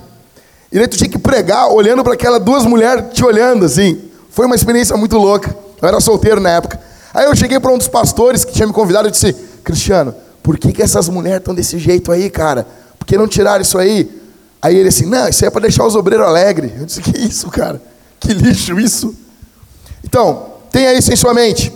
E 0.71 0.77
daí 0.77 0.87
tu 0.87 0.97
tinha 0.97 1.09
que 1.09 1.17
pregar 1.17 1.69
olhando 1.69 2.03
para 2.03 2.13
aquelas 2.13 2.41
duas 2.41 2.65
mulheres 2.65 3.05
te 3.13 3.23
olhando 3.23 3.65
assim. 3.65 4.01
Foi 4.29 4.45
uma 4.45 4.55
experiência 4.55 4.95
muito 4.95 5.17
louca. 5.17 5.55
Eu 5.81 5.87
era 5.87 5.99
solteiro 5.99 6.39
na 6.39 6.49
época. 6.49 6.79
Aí 7.13 7.25
eu 7.25 7.35
cheguei 7.35 7.59
para 7.59 7.71
um 7.71 7.77
dos 7.77 7.87
pastores 7.87 8.43
que 8.43 8.53
tinha 8.53 8.67
me 8.67 8.73
convidado 8.73 9.07
e 9.07 9.11
disse: 9.11 9.33
Cristiano, 9.63 10.13
por 10.43 10.57
que, 10.57 10.71
que 10.71 10.81
essas 10.81 11.07
mulheres 11.09 11.39
estão 11.39 11.55
desse 11.55 11.79
jeito 11.79 12.11
aí, 12.11 12.29
cara? 12.29 12.67
Por 12.99 13.05
que 13.05 13.17
não 13.17 13.27
tiraram 13.27 13.61
isso 13.61 13.77
aí? 13.77 14.09
Aí 14.61 14.75
ele 14.75 14.89
assim, 14.89 15.05
não, 15.05 15.27
isso 15.27 15.43
aí 15.43 15.47
é 15.47 15.51
para 15.51 15.61
deixar 15.61 15.85
os 15.85 15.95
obreiros 15.95 16.27
alegres. 16.27 16.71
Eu 16.77 16.85
disse, 16.85 17.01
que 17.01 17.17
isso, 17.17 17.49
cara? 17.49 17.81
Que 18.19 18.33
lixo 18.33 18.79
isso. 18.79 19.15
Então, 20.03 20.47
tenha 20.71 20.93
isso 20.93 21.11
em 21.11 21.15
sua 21.15 21.33
mente. 21.33 21.73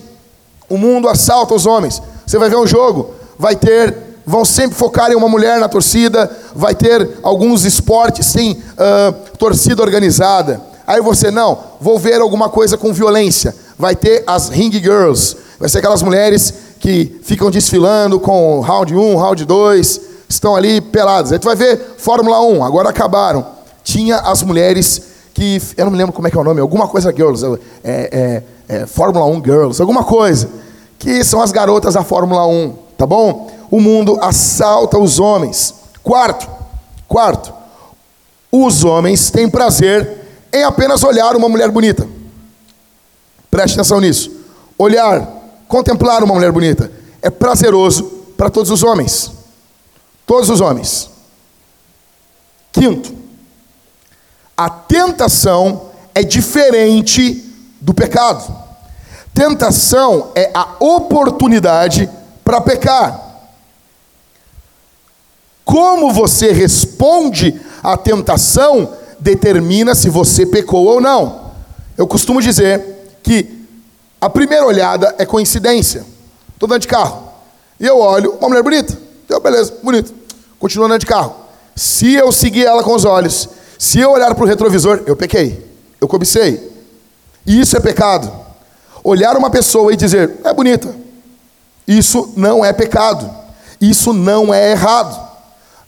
O 0.69 0.77
mundo 0.77 1.07
assalta 1.07 1.53
os 1.53 1.65
homens. 1.65 2.01
Você 2.25 2.37
vai 2.37 2.49
ver 2.49 2.57
um 2.57 2.67
jogo, 2.67 3.15
vai 3.37 3.55
ter, 3.55 3.95
vão 4.25 4.45
sempre 4.45 4.77
focar 4.77 5.11
em 5.11 5.15
uma 5.15 5.27
mulher 5.27 5.59
na 5.59 5.67
torcida, 5.67 6.29
vai 6.53 6.75
ter 6.75 7.17
alguns 7.23 7.65
esportes 7.65 8.27
sem 8.27 8.51
uh, 8.51 9.37
torcida 9.37 9.81
organizada. 9.81 10.61
Aí 10.85 11.01
você, 11.01 11.31
não, 11.31 11.57
vou 11.81 11.97
ver 11.97 12.21
alguma 12.21 12.49
coisa 12.49 12.77
com 12.77 12.93
violência. 12.93 13.55
Vai 13.77 13.95
ter 13.95 14.23
as 14.27 14.49
ring 14.49 14.71
girls, 14.71 15.35
vai 15.59 15.69
ser 15.69 15.79
aquelas 15.79 16.03
mulheres 16.03 16.53
que 16.79 17.19
ficam 17.23 17.49
desfilando 17.49 18.19
com 18.19 18.59
round 18.59 18.95
1, 18.95 19.15
round 19.15 19.45
2, 19.45 20.01
estão 20.27 20.55
ali 20.55 20.81
peladas. 20.81 21.31
Aí 21.31 21.39
tu 21.39 21.45
vai 21.45 21.55
ver 21.55 21.95
Fórmula 21.97 22.41
1, 22.41 22.63
agora 22.63 22.89
acabaram. 22.89 23.45
Tinha 23.83 24.17
as 24.17 24.43
mulheres 24.43 25.01
que. 25.39 25.61
Eu 25.77 25.85
não 25.85 25.91
me 25.93 25.97
lembro 25.97 26.11
como 26.11 26.27
é 26.27 26.31
que 26.31 26.37
é 26.37 26.41
o 26.41 26.43
nome, 26.43 26.59
alguma 26.59 26.87
coisa 26.87 27.13
Girls. 27.13 27.45
É, 27.81 28.43
é, 28.67 28.77
é, 28.81 28.85
Fórmula 28.85 29.25
1 29.25 29.43
Girls, 29.43 29.81
alguma 29.81 30.03
coisa. 30.03 30.49
Que 30.97 31.23
são 31.23 31.41
as 31.41 31.53
garotas 31.53 31.93
da 31.93 32.03
Fórmula 32.03 32.45
1, 32.45 32.75
tá 32.97 33.05
bom? 33.05 33.49
O 33.71 33.79
mundo 33.79 34.19
assalta 34.21 34.99
os 34.99 35.17
homens. 35.17 35.73
Quarto, 36.03 36.49
quarto, 37.07 37.53
os 38.51 38.83
homens 38.83 39.31
têm 39.31 39.49
prazer 39.49 40.17
em 40.51 40.63
apenas 40.63 41.03
olhar 41.03 41.35
uma 41.37 41.47
mulher 41.47 41.71
bonita. 41.71 42.05
Preste 43.49 43.75
atenção 43.75 44.01
nisso. 44.01 44.29
Olhar, 44.77 45.25
contemplar 45.67 46.21
uma 46.23 46.33
mulher 46.33 46.51
bonita 46.51 46.91
é 47.21 47.29
prazeroso 47.29 48.03
para 48.35 48.49
todos 48.49 48.71
os 48.71 48.83
homens. 48.83 49.31
Todos 50.25 50.49
os 50.49 50.59
homens. 50.59 51.09
Quinto, 52.71 53.13
a 54.59 54.69
tentação 54.69 55.83
é 56.13 56.21
diferente 56.21 57.49
do 57.79 57.93
pecado. 57.93 58.53
Tentação 59.33 60.33
é 60.35 60.51
a 60.53 60.75
oportunidade 60.81 62.09
para 62.43 62.59
pecar. 62.59 63.39
Como 65.63 66.11
você 66.11 66.51
responde 66.51 67.57
à 67.81 67.95
tentação 67.95 68.97
determina 69.17 69.95
se 69.95 70.09
você 70.09 70.45
pecou 70.45 70.87
ou 70.87 70.99
não. 70.99 71.51
Eu 71.97 72.05
costumo 72.05 72.41
dizer 72.41 73.17
que 73.23 73.65
a 74.19 74.29
primeira 74.29 74.65
olhada 74.65 75.15
é 75.17 75.25
coincidência. 75.25 76.05
Estou 76.53 76.67
andando 76.67 76.81
de 76.81 76.87
carro 76.89 77.31
e 77.79 77.85
eu 77.85 77.97
olho 77.97 78.33
uma 78.33 78.49
mulher 78.49 78.63
bonita. 78.63 78.97
Então, 79.23 79.39
beleza, 79.39 79.73
bonita. 79.81 80.11
Continuo 80.59 80.85
andando 80.85 80.99
de 80.99 81.05
carro. 81.05 81.33
Se 81.77 82.13
eu 82.13 82.29
seguir 82.33 82.65
ela 82.65 82.83
com 82.83 82.93
os 82.93 83.05
olhos, 83.05 83.47
se 83.79 83.97
eu 83.97 84.11
olhar 84.11 84.35
para 84.35 84.43
o 84.43 84.47
retrovisor, 84.47 85.03
eu 85.05 85.15
pequei, 85.15 85.65
eu 86.01 86.07
cobicei. 86.07 86.69
E 87.47 87.61
isso 87.61 87.77
é 87.77 87.79
pecado. 87.79 88.29
Olhar 89.01 89.37
uma 89.37 89.49
pessoa 89.49 89.93
e 89.93 89.95
dizer, 89.95 90.37
é 90.43 90.53
bonita. 90.53 90.93
Isso 91.87 92.33
não 92.35 92.63
é 92.63 92.73
pecado. 92.73 93.33
Isso 93.79 94.11
não 94.11 94.53
é 94.53 94.71
errado. 94.71 95.17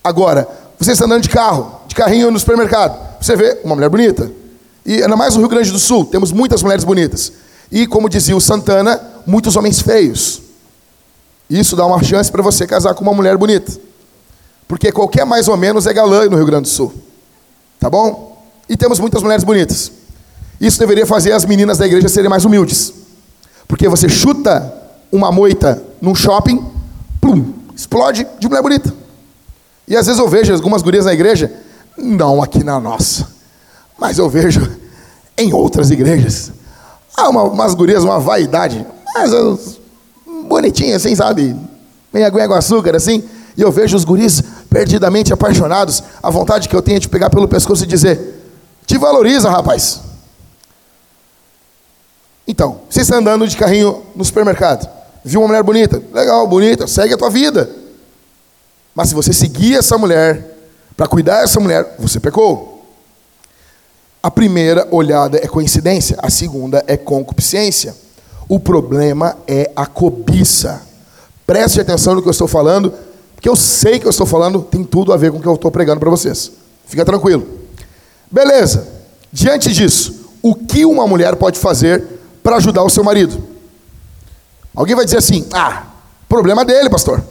Agora, 0.02 0.48
você 0.80 0.94
está 0.94 1.04
andando 1.04 1.24
de 1.24 1.30
carro, 1.30 1.82
de 1.86 1.94
carrinho 1.94 2.32
no 2.32 2.40
supermercado, 2.40 2.98
você 3.20 3.36
vê 3.36 3.60
uma 3.62 3.76
mulher 3.76 3.90
bonita. 3.90 4.32
E 4.86 5.04
ainda 5.04 5.18
mais 5.18 5.36
no 5.36 5.42
Rio 5.42 5.50
Grande 5.50 5.70
do 5.70 5.78
Sul, 5.78 6.06
temos 6.06 6.32
muitas 6.32 6.64
mulheres 6.64 6.86
bonitas. 6.86 7.34
E 7.70 7.86
como 7.86 8.08
dizia 8.08 8.38
o 8.38 8.42
Santana, 8.42 9.02
muitos 9.28 9.58
homens 9.58 9.82
feios. 9.82 10.42
Isso 11.50 11.76
dá 11.76 11.86
uma 11.86 12.02
chance 12.02 12.32
para 12.32 12.42
você 12.42 12.66
casar 12.66 12.94
com 12.94 13.04
uma 13.04 13.14
mulher 13.14 13.36
bonita. 13.36 13.70
Porque 14.66 14.94
qualquer 14.94 15.26
mais 15.26 15.50
ou 15.50 15.58
menos 15.58 15.86
é 15.86 15.94
galã 15.94 16.26
no 16.30 16.38
Rio 16.38 16.46
Grande 16.46 16.70
do 16.70 16.74
Sul. 16.74 17.11
Tá 17.82 17.90
bom? 17.90 18.38
E 18.70 18.78
temos 18.78 19.00
muitas 19.00 19.24
mulheres 19.24 19.44
bonitas. 19.44 19.92
Isso 20.62 20.78
deveria 20.78 21.08
fazer 21.08 21.32
as 21.32 21.44
meninas 21.44 21.80
da 21.80 21.88
igreja 21.88 22.08
serem 22.08 22.30
mais 22.30 22.46
humildes. 22.46 22.94
Porque 23.68 23.90
você 23.90 24.08
chuta 24.08 24.72
uma 25.12 25.32
moita 25.32 25.82
num 26.00 26.14
shopping, 26.14 26.64
plum, 27.20 27.54
explode 27.76 28.28
de 28.40 28.48
mulher 28.48 28.62
bonita. 28.62 28.94
E 29.88 29.98
às 29.98 30.06
vezes 30.06 30.22
eu 30.22 30.30
vejo 30.30 30.54
algumas 30.54 30.84
gurias 30.84 31.06
na 31.06 31.14
igreja, 31.14 31.52
não 31.98 32.44
aqui 32.44 32.64
na 32.64 32.80
nossa, 32.80 33.28
mas 33.98 34.20
eu 34.20 34.30
vejo 34.30 34.62
em 35.36 35.52
outras 35.52 35.90
igrejas. 35.90 36.52
Há 37.18 37.30
uma, 37.30 37.44
umas 37.44 37.74
gurias, 37.74 38.04
uma 38.04 38.20
vaidade, 38.20 38.86
mas 39.16 39.80
bonitinhas, 40.48 41.04
assim, 41.04 41.16
sabe? 41.16 41.56
Meio 42.14 42.28
aguinha 42.28 42.48
com 42.48 42.54
açúcar, 42.54 42.96
assim. 42.96 43.24
E 43.58 43.62
eu 43.62 43.72
vejo 43.72 43.96
os 43.96 44.04
guris 44.04 44.42
perdidamente 44.70 45.34
apaixonados, 45.34 46.04
a 46.22 46.30
vontade 46.30 46.70
que 46.70 46.76
eu 46.76 46.82
tenho 46.82 46.98
é 46.98 47.00
de 47.00 47.10
pegar 47.10 47.30
pelo 47.30 47.48
pescoço 47.48 47.84
e 47.84 47.88
dizer: 47.88 48.42
Te 48.86 48.98
valoriza, 48.98 49.50
rapaz. 49.50 50.02
Então, 52.48 52.82
você 52.90 53.02
está 53.02 53.18
andando 53.18 53.48
de 53.48 53.56
carrinho 53.56 54.04
no 54.16 54.26
supermercado, 54.26 54.90
viu 55.24 55.42
uma 55.42 55.48
mulher 55.48 55.64
bonita, 55.64 56.02
legal, 56.14 56.48
bonita, 56.48 56.88
segue 56.88 57.14
a 57.14 57.18
tua 57.18 57.30
vida. 57.30 57.70
Mas 58.94 59.10
se 59.10 59.16
você 59.16 59.32
seguir 59.32 59.76
essa 59.76 59.98
mulher, 59.98 60.58
para 60.98 61.08
cuidar 61.08 61.42
dessa 61.42 61.60
mulher, 61.60 61.96
você 61.98 62.20
pecou. 62.20 62.72
A 64.22 64.30
primeira 64.30 64.88
olhada 64.92 65.40
é 65.42 65.48
coincidência, 65.48 66.18
a 66.22 66.30
segunda 66.30 66.84
é 66.86 66.96
concupiscência. 66.96 67.96
O 68.48 68.60
problema 68.60 69.38
é 69.48 69.72
a 69.76 69.86
cobiça. 69.86 70.82
Preste 71.48 71.82
atenção 71.82 72.16
no 72.16 72.22
que 72.22 72.28
eu 72.28 72.32
estou 72.32 72.48
falando, 72.48 72.94
porque 73.42 73.50
eu 73.50 73.56
sei 73.56 74.00
que 74.00 74.06
eu 74.06 74.12
estou 74.12 74.28
falando 74.28 74.62
tem 74.62 74.84
tudo 74.84 75.12
a 75.12 75.18
ver 75.18 75.32
com 75.32 75.40
o 75.40 75.42
que 75.42 75.48
eu 75.48 75.56
estou 75.56 75.72
pregando 75.72 76.00
para 76.00 76.12
vocês. 76.12 76.52
Fica 76.86 77.04
tranquilo. 77.04 77.48
Beleza. 78.30 78.88
Diante 79.34 79.74
disso, 79.74 80.30
o 80.44 80.54
que 80.54 80.86
uma 80.86 81.08
mulher 81.08 81.36
pode 81.36 81.58
fazer 81.58 82.06
para 82.44 82.58
ajudar 82.58 82.84
o 82.84 82.90
seu 82.90 83.04
marido. 83.04 83.44
Alguém 84.76 84.96
vai 84.96 85.06
dizer 85.06 85.18
assim: 85.18 85.48
ah, 85.52 85.88
problema 86.30 86.64
dele, 86.64 86.88
pastor. 86.88 87.24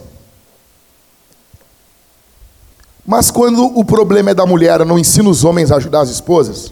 Mas 3.07 3.31
quando 3.31 3.63
o 3.63 3.85
problema 3.85 4.31
é 4.31 4.33
da 4.33 4.45
mulher, 4.45 4.85
não 4.85 4.99
ensina 4.99 5.29
os 5.29 5.45
homens 5.45 5.71
a 5.71 5.77
ajudar 5.77 6.01
as 6.01 6.09
esposas, 6.09 6.69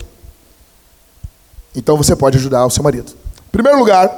então 1.73 1.95
você 1.95 2.13
pode 2.13 2.37
ajudar 2.37 2.65
o 2.65 2.69
seu 2.69 2.83
marido. 2.83 3.13
Em 3.47 3.51
primeiro 3.51 3.79
lugar, 3.79 4.11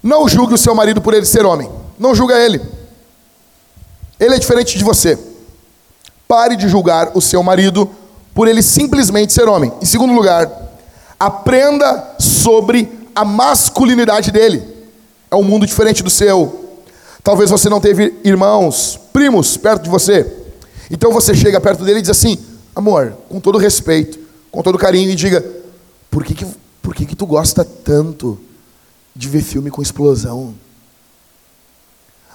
não 0.00 0.28
julgue 0.28 0.54
o 0.54 0.58
seu 0.58 0.72
marido 0.72 1.00
por 1.00 1.14
ele 1.14 1.26
ser 1.26 1.44
homem. 1.44 1.68
Não 1.98 2.14
julga 2.14 2.38
ele. 2.38 2.85
Ele 4.18 4.34
é 4.34 4.38
diferente 4.38 4.78
de 4.78 4.84
você. 4.84 5.18
Pare 6.26 6.56
de 6.56 6.68
julgar 6.68 7.12
o 7.14 7.20
seu 7.20 7.42
marido 7.42 7.90
por 8.34 8.48
ele 8.48 8.62
simplesmente 8.62 9.32
ser 9.32 9.48
homem. 9.48 9.72
Em 9.80 9.86
segundo 9.86 10.12
lugar, 10.12 10.66
Aprenda 11.18 12.14
sobre 12.18 12.92
a 13.14 13.24
masculinidade 13.24 14.30
dele. 14.30 14.62
É 15.30 15.36
um 15.36 15.42
mundo 15.42 15.66
diferente 15.66 16.02
do 16.02 16.10
seu. 16.10 16.80
Talvez 17.22 17.50
você 17.50 17.68
não 17.68 17.80
teve 17.80 18.14
irmãos, 18.22 19.00
primos 19.12 19.56
perto 19.56 19.84
de 19.84 19.90
você. 19.90 20.30
Então 20.90 21.10
você 21.10 21.34
chega 21.34 21.60
perto 21.60 21.84
dele 21.84 22.00
e 22.00 22.02
diz 22.02 22.10
assim: 22.10 22.38
Amor, 22.74 23.16
com 23.28 23.40
todo 23.40 23.56
respeito, 23.56 24.18
com 24.50 24.62
todo 24.62 24.78
carinho, 24.78 25.10
e 25.10 25.14
diga: 25.14 25.44
Por 26.10 26.22
que, 26.22 26.34
que, 26.34 26.46
por 26.82 26.94
que, 26.94 27.06
que 27.06 27.16
tu 27.16 27.26
gosta 27.26 27.64
tanto 27.64 28.38
de 29.14 29.28
ver 29.28 29.42
filme 29.42 29.70
com 29.70 29.80
explosão? 29.80 30.54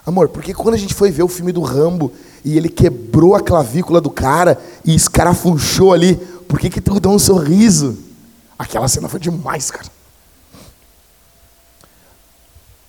Amor, 0.06 0.30
porque 0.30 0.54
quando 0.54 0.76
a 0.76 0.78
gente 0.78 0.94
foi 0.94 1.12
ver 1.12 1.24
o 1.24 1.28
filme 1.28 1.52
do 1.52 1.62
Rambo 1.62 2.12
e 2.44 2.58
ele 2.58 2.70
quebrou 2.70 3.36
a 3.36 3.42
clavícula 3.42 4.02
do 4.02 4.10
cara 4.10 4.60
e 4.84 4.96
escarafunchou 4.96 5.94
ali, 5.94 6.16
por 6.48 6.60
que, 6.60 6.70
que 6.70 6.82
tu 6.82 7.00
dá 7.00 7.10
um 7.10 7.20
sorriso? 7.20 7.98
Aquela 8.58 8.88
cena 8.88 9.08
foi 9.08 9.20
demais, 9.20 9.70
cara. 9.70 9.88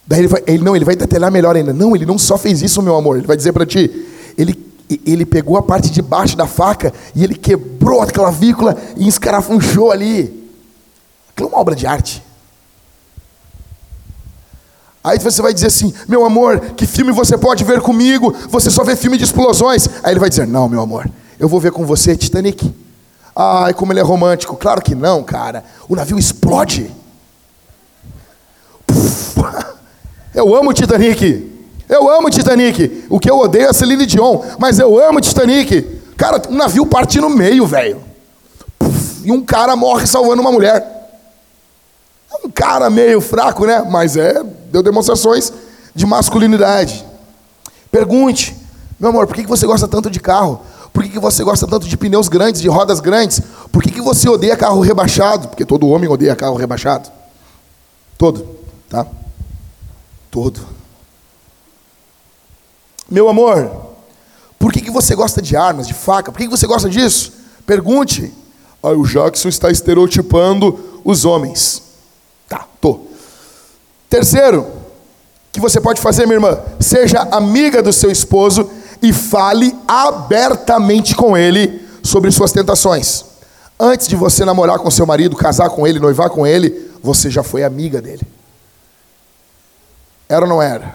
Daí 0.07 0.20
ele 0.20 0.29
vai, 0.29 0.42
ele 0.46 0.64
não, 0.64 0.75
ele 0.75 0.85
vai 0.85 0.96
detalhar 0.96 1.31
melhor 1.31 1.55
ainda. 1.55 1.72
Não, 1.72 1.94
ele 1.94 2.07
não 2.07 2.18
só 2.18 2.37
fez 2.37 2.62
isso, 2.62 2.83
meu 2.83 2.96
amor. 2.96 3.18
Ele 3.18 3.27
vai 3.27 3.37
dizer 3.37 3.53
para 3.53 3.66
ti, 3.66 3.90
ele 4.37 4.72
ele 5.07 5.25
pegou 5.25 5.57
a 5.57 5.62
parte 5.62 5.90
de 5.90 6.03
baixo 6.03 6.37
da 6.37 6.46
faca 6.46 6.92
e 7.14 7.25
ele 7.25 7.35
quebrou 7.35 8.01
a 8.03 8.07
clavícula 8.07 8.77
e 8.96 9.09
escarafunchou 9.09 9.90
ali. 9.90 10.51
Aquilo 11.31 11.48
é 11.48 11.53
uma 11.53 11.61
obra 11.61 11.75
de 11.75 11.87
arte. 11.87 12.22
Aí 15.05 15.19
você 15.19 15.43
vai 15.43 15.53
dizer 15.53 15.67
assim: 15.67 15.93
Meu 16.07 16.25
amor, 16.25 16.61
que 16.77 16.87
filme 16.87 17.12
você 17.12 17.37
pode 17.37 17.65
ver 17.65 17.81
comigo? 17.81 18.35
Você 18.49 18.71
só 18.71 18.85
vê 18.85 18.95
filme 18.95 19.19
de 19.19 19.25
explosões. 19.25 19.88
Aí 20.03 20.12
ele 20.12 20.21
vai 20.21 20.29
dizer: 20.29 20.47
Não, 20.47 20.69
meu 20.69 20.81
amor, 20.81 21.11
eu 21.38 21.49
vou 21.49 21.59
ver 21.59 21.73
com 21.73 21.85
você 21.85 22.17
Titanic. 22.17 22.73
Ai, 23.35 23.75
como 23.75 23.93
ele 23.93 24.01
é 24.01 24.03
romântico. 24.03 24.57
Claro 24.57 24.83
que 24.83 24.95
não, 24.95 25.23
cara. 25.23 25.65
O 25.88 25.97
navio 25.97 26.19
explode. 26.19 26.91
Eu 30.35 30.55
amo 30.55 30.73
Titanic. 30.73 31.51
Eu 31.88 32.09
amo 32.09 32.31
Titanic. 32.31 33.05
O 33.11 33.19
que 33.19 33.31
eu 33.31 33.38
odeio 33.38 33.69
é 33.69 33.73
Celine 33.75 34.07
Dion, 34.07 34.41
mas 34.59 34.79
eu 34.79 34.99
amo 34.99 35.21
Titanic. 35.21 35.83
Cara, 36.17 36.41
um 36.49 36.57
navio 36.57 36.87
parte 36.87 37.21
no 37.21 37.29
meio, 37.29 37.67
velho. 37.67 38.01
E 39.23 39.31
um 39.31 39.43
cara 39.45 39.77
morre 39.77 40.07
salvando 40.07 40.41
uma 40.41 40.51
mulher. 40.51 41.11
É 42.33 42.47
um 42.47 42.51
cara 42.51 42.88
meio 42.88 43.21
fraco, 43.21 43.67
né? 43.67 43.87
Mas 43.91 44.17
é, 44.17 44.43
deu 44.73 44.83
demonstrações 44.83 45.53
de 45.95 46.07
masculinidade. 46.07 47.05
Pergunte, 47.91 48.57
meu 48.99 49.11
amor, 49.11 49.27
por 49.27 49.37
que 49.37 49.47
você 49.47 49.67
gosta 49.67 49.87
tanto 49.87 50.11
de 50.11 50.19
carro? 50.19 50.63
Por 50.93 51.05
que, 51.05 51.19
você 51.19 51.43
gosta 51.43 51.67
tanto 51.67 51.87
de 51.87 51.97
pneus 51.97 52.29
grandes, 52.29 52.61
de 52.61 52.69
rodas 52.69 53.01
grandes? 53.01 53.41
Por 53.71 53.83
que, 53.83 54.01
você 54.01 54.29
odeia 54.29 54.57
carro 54.57 54.81
rebaixado? 54.81 55.49
Porque 55.49 55.65
todo 55.65 55.89
homem 55.89 56.09
odeia 56.09 56.37
carro 56.37 56.57
rebaixado. 56.57 57.11
Todo, 58.19 58.47
tá? 58.89 59.07
Todo. 60.31 60.61
Meu 63.11 63.29
amor, 63.29 63.71
por 64.59 64.73
que, 64.73 64.91
você 64.91 65.15
gosta 65.15 65.41
de 65.41 65.57
armas, 65.57 65.87
de 65.87 65.95
faca? 65.95 66.31
Por 66.31 66.39
que, 66.39 66.45
que 66.45 66.57
você 66.57 66.67
gosta 66.67 66.89
disso? 66.89 67.33
Pergunte. 67.67 68.33
Ah, 68.83 68.91
o 68.91 69.07
Jackson 69.07 69.49
está 69.49 69.71
estereotipando 69.71 71.01
os 71.05 71.25
homens. 71.25 71.83
Tá, 72.49 72.67
tô. 72.81 73.12
Terceiro, 74.12 74.66
que 75.51 75.59
você 75.59 75.81
pode 75.81 75.98
fazer, 75.98 76.27
minha 76.27 76.37
irmã, 76.37 76.59
seja 76.79 77.27
amiga 77.31 77.83
do 77.83 77.90
seu 77.94 78.11
esposo 78.11 78.68
e 79.01 79.11
fale 79.11 79.75
abertamente 79.88 81.16
com 81.16 81.35
ele 81.35 81.81
sobre 82.03 82.31
suas 82.31 82.53
tentações. 82.53 83.25
Antes 83.81 84.07
de 84.07 84.14
você 84.14 84.44
namorar 84.44 84.79
com 84.81 84.90
seu 84.90 85.07
marido, 85.07 85.35
casar 85.35 85.70
com 85.70 85.87
ele, 85.87 85.98
noivar 85.98 86.29
com 86.29 86.46
ele, 86.46 86.90
você 87.03 87.31
já 87.31 87.42
foi 87.42 87.64
amiga 87.64 88.03
dele. 88.03 88.20
Era 90.29 90.42
ou 90.42 90.48
não 90.48 90.61
era? 90.61 90.94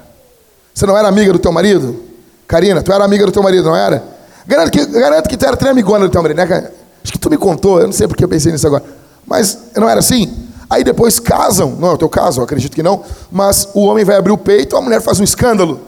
Você 0.71 0.86
não 0.86 0.95
era 0.95 1.08
amiga 1.08 1.34
do 1.34 1.39
teu 1.39 1.51
marido? 1.51 2.03
Karina, 2.47 2.84
tu 2.84 2.93
era 2.93 3.03
amiga 3.03 3.25
do 3.25 3.32
teu 3.32 3.41
marido, 3.41 3.63
não 3.63 3.75
era? 3.75 4.03
Garanto 4.45 4.71
que, 4.71 4.86
garanto 4.86 5.27
que 5.27 5.36
tu 5.36 5.43
era 5.43 5.71
amigona 5.71 6.06
do 6.08 6.12
teu 6.12 6.21
marido, 6.21 6.38
né? 6.38 6.71
Acho 7.03 7.13
que 7.13 7.17
tu 7.17 7.32
me 7.32 7.38
contou, 7.39 7.80
eu 7.80 7.88
não 7.88 7.93
sei 7.93 8.08
porque 8.08 8.23
eu 8.23 8.30
pensei 8.30 8.51
nisso 8.51 8.67
agora. 8.67 8.84
Mas 9.25 9.58
não 9.75 9.89
era 9.89 10.01
assim? 10.01 10.47
Aí 10.69 10.84
depois 10.84 11.19
casam, 11.19 11.71
não 11.71 11.89
é 11.89 11.93
o 11.93 11.97
teu 11.97 12.10
caso, 12.10 12.39
eu 12.39 12.43
acredito 12.43 12.75
que 12.75 12.84
não, 12.84 13.03
mas 13.32 13.69
o 13.73 13.86
homem 13.86 14.03
vai 14.03 14.17
abrir 14.17 14.32
o 14.32 14.38
peito, 14.38 14.75
a 14.75 14.82
mulher 14.82 15.01
faz 15.01 15.19
um 15.19 15.23
escândalo. 15.23 15.80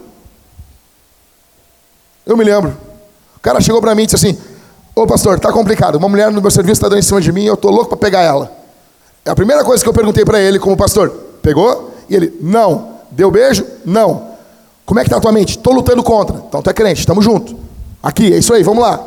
Eu 2.25 2.37
me 2.37 2.43
lembro. 2.43 2.77
O 3.35 3.39
cara 3.41 3.59
chegou 3.59 3.81
para 3.81 3.93
mim 3.95 4.03
e 4.03 4.05
disse 4.05 4.15
assim: 4.15 4.37
Ô 4.95 5.07
pastor, 5.07 5.39
tá 5.39 5.51
complicado. 5.51 5.95
Uma 5.95 6.07
mulher 6.07 6.31
no 6.31 6.41
meu 6.41 6.51
serviço 6.51 6.73
está 6.73 6.87
dando 6.87 6.99
em 6.99 7.01
cima 7.01 7.19
de 7.19 7.31
mim, 7.31 7.45
eu 7.45 7.57
tô 7.57 7.69
louco 7.69 7.89
para 7.89 7.97
pegar 7.97 8.21
ela. 8.21 8.51
A 9.25 9.35
primeira 9.35 9.63
coisa 9.63 9.83
que 9.83 9.89
eu 9.89 9.93
perguntei 9.93 10.23
para 10.23 10.39
ele 10.39 10.59
como 10.59 10.77
pastor: 10.77 11.09
pegou? 11.41 11.93
E 12.09 12.15
ele: 12.15 12.37
não. 12.41 12.99
Deu 13.11 13.31
beijo? 13.31 13.65
Não. 13.85 14.29
Como 14.85 14.99
é 14.99 15.03
que 15.03 15.09
tá 15.09 15.17
a 15.17 15.19
tua 15.19 15.31
mente? 15.31 15.57
Tô 15.57 15.71
lutando 15.71 16.03
contra. 16.03 16.37
Então 16.47 16.61
tu 16.61 16.69
é 16.69 16.73
crente, 16.73 16.99
estamos 16.99 17.23
junto. 17.23 17.57
Aqui, 18.01 18.33
é 18.33 18.37
isso 18.37 18.53
aí, 18.53 18.63
vamos 18.63 18.83
lá. 18.83 19.03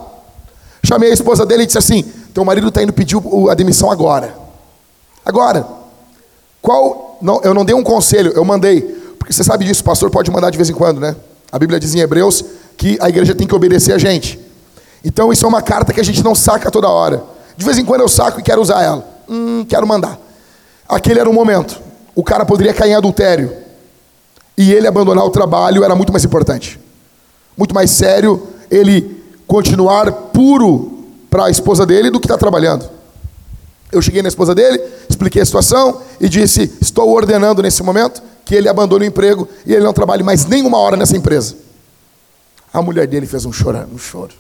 Chamei 0.83 1.11
a 1.11 1.15
esposa 1.15 1.47
dele 1.47 1.63
e 1.63 1.67
disse 1.67 1.79
assim: 1.79 2.03
teu 2.35 2.45
marido 2.45 2.69
está 2.69 2.83
indo 2.83 2.93
pedir 2.93 3.17
a 3.51 3.55
demissão 3.55 3.91
agora. 3.91 4.42
Agora. 5.25 5.67
Qual. 6.61 7.19
Não, 7.21 7.41
eu 7.45 7.55
não 7.55 7.65
dei 7.65 7.75
um 7.75 7.83
conselho, 7.83 8.33
eu 8.35 8.45
mandei. 8.45 8.81
Porque 9.19 9.33
você 9.33 9.45
sabe 9.45 9.65
disso, 9.65 9.83
o 9.83 9.85
pastor 9.85 10.11
pode 10.11 10.31
mandar 10.31 10.51
de 10.51 10.57
vez 10.57 10.69
em 10.69 10.73
quando, 10.73 11.01
né? 11.01 11.15
A 11.51 11.59
Bíblia 11.59 11.79
diz 11.79 11.95
em 11.95 12.01
Hebreus 12.01 12.45
que 12.77 12.99
a 13.01 13.09
igreja 13.09 13.35
tem 13.35 13.47
que 13.47 13.55
obedecer 13.55 13.93
a 13.93 13.99
gente. 13.99 14.41
Então 15.05 15.33
isso 15.33 15.45
é 15.45 15.49
uma 15.49 15.63
carta 15.63 15.93
que 15.93 16.01
a 16.01 16.05
gente 16.05 16.23
não 16.23 16.35
saca 16.35 16.71
toda 16.71 16.89
hora. 16.89 17.23
De 17.57 17.65
vez 17.65 17.79
em 17.79 17.85
quando 17.85 18.01
eu 18.01 18.09
saco 18.09 18.41
e 18.41 18.43
quero 18.43 18.61
usar 18.61 18.83
ela. 18.83 19.07
Hum, 19.29 19.65
quero 19.69 19.87
mandar. 19.87 20.19
Aquele 20.89 21.21
era 21.21 21.29
o 21.29 21.33
momento. 21.33 21.81
O 22.15 22.25
cara 22.25 22.45
poderia 22.45 22.73
cair 22.73 22.91
em 22.91 22.95
adultério. 22.95 23.53
E 24.57 24.73
ele 24.73 24.87
abandonar 24.87 25.25
o 25.25 25.31
trabalho 25.31 25.85
era 25.85 25.95
muito 25.95 26.13
mais 26.13 26.25
importante. 26.25 26.79
Muito 27.57 27.75
mais 27.75 27.91
sério 27.91 28.49
ele 28.71 29.23
continuar 29.47 30.11
puro 30.11 31.05
para 31.29 31.47
a 31.47 31.51
esposa 31.51 31.85
dele 31.85 32.11
do 32.11 32.19
que 32.19 32.27
está 32.27 32.39
trabalhando. 32.39 32.89
Eu 33.93 34.01
cheguei 34.01 34.23
na 34.23 34.29
esposa 34.29 34.55
dele, 34.55 34.83
expliquei 35.09 35.43
a 35.43 35.45
situação 35.45 36.01
e 36.19 36.29
disse: 36.29 36.73
Estou 36.81 37.11
ordenando 37.11 37.63
nesse 37.63 37.83
momento 37.83 38.23
que 38.45 38.55
ele 38.55 38.69
abandone 38.69 39.05
o 39.05 39.09
emprego 39.09 39.47
e 39.67 39.75
ele 39.75 39.85
não 39.85 39.93
trabalhe 39.93 40.23
mais 40.23 40.47
nenhuma 40.47 40.79
hora 40.79 40.97
nessa 40.97 41.17
empresa. 41.17 41.55
A 42.73 42.81
mulher 42.81 43.07
dele 43.07 43.27
fez 43.27 43.45
um 43.45 43.53
choro, 43.53 43.87
um 43.93 43.99
choro. 43.99 44.33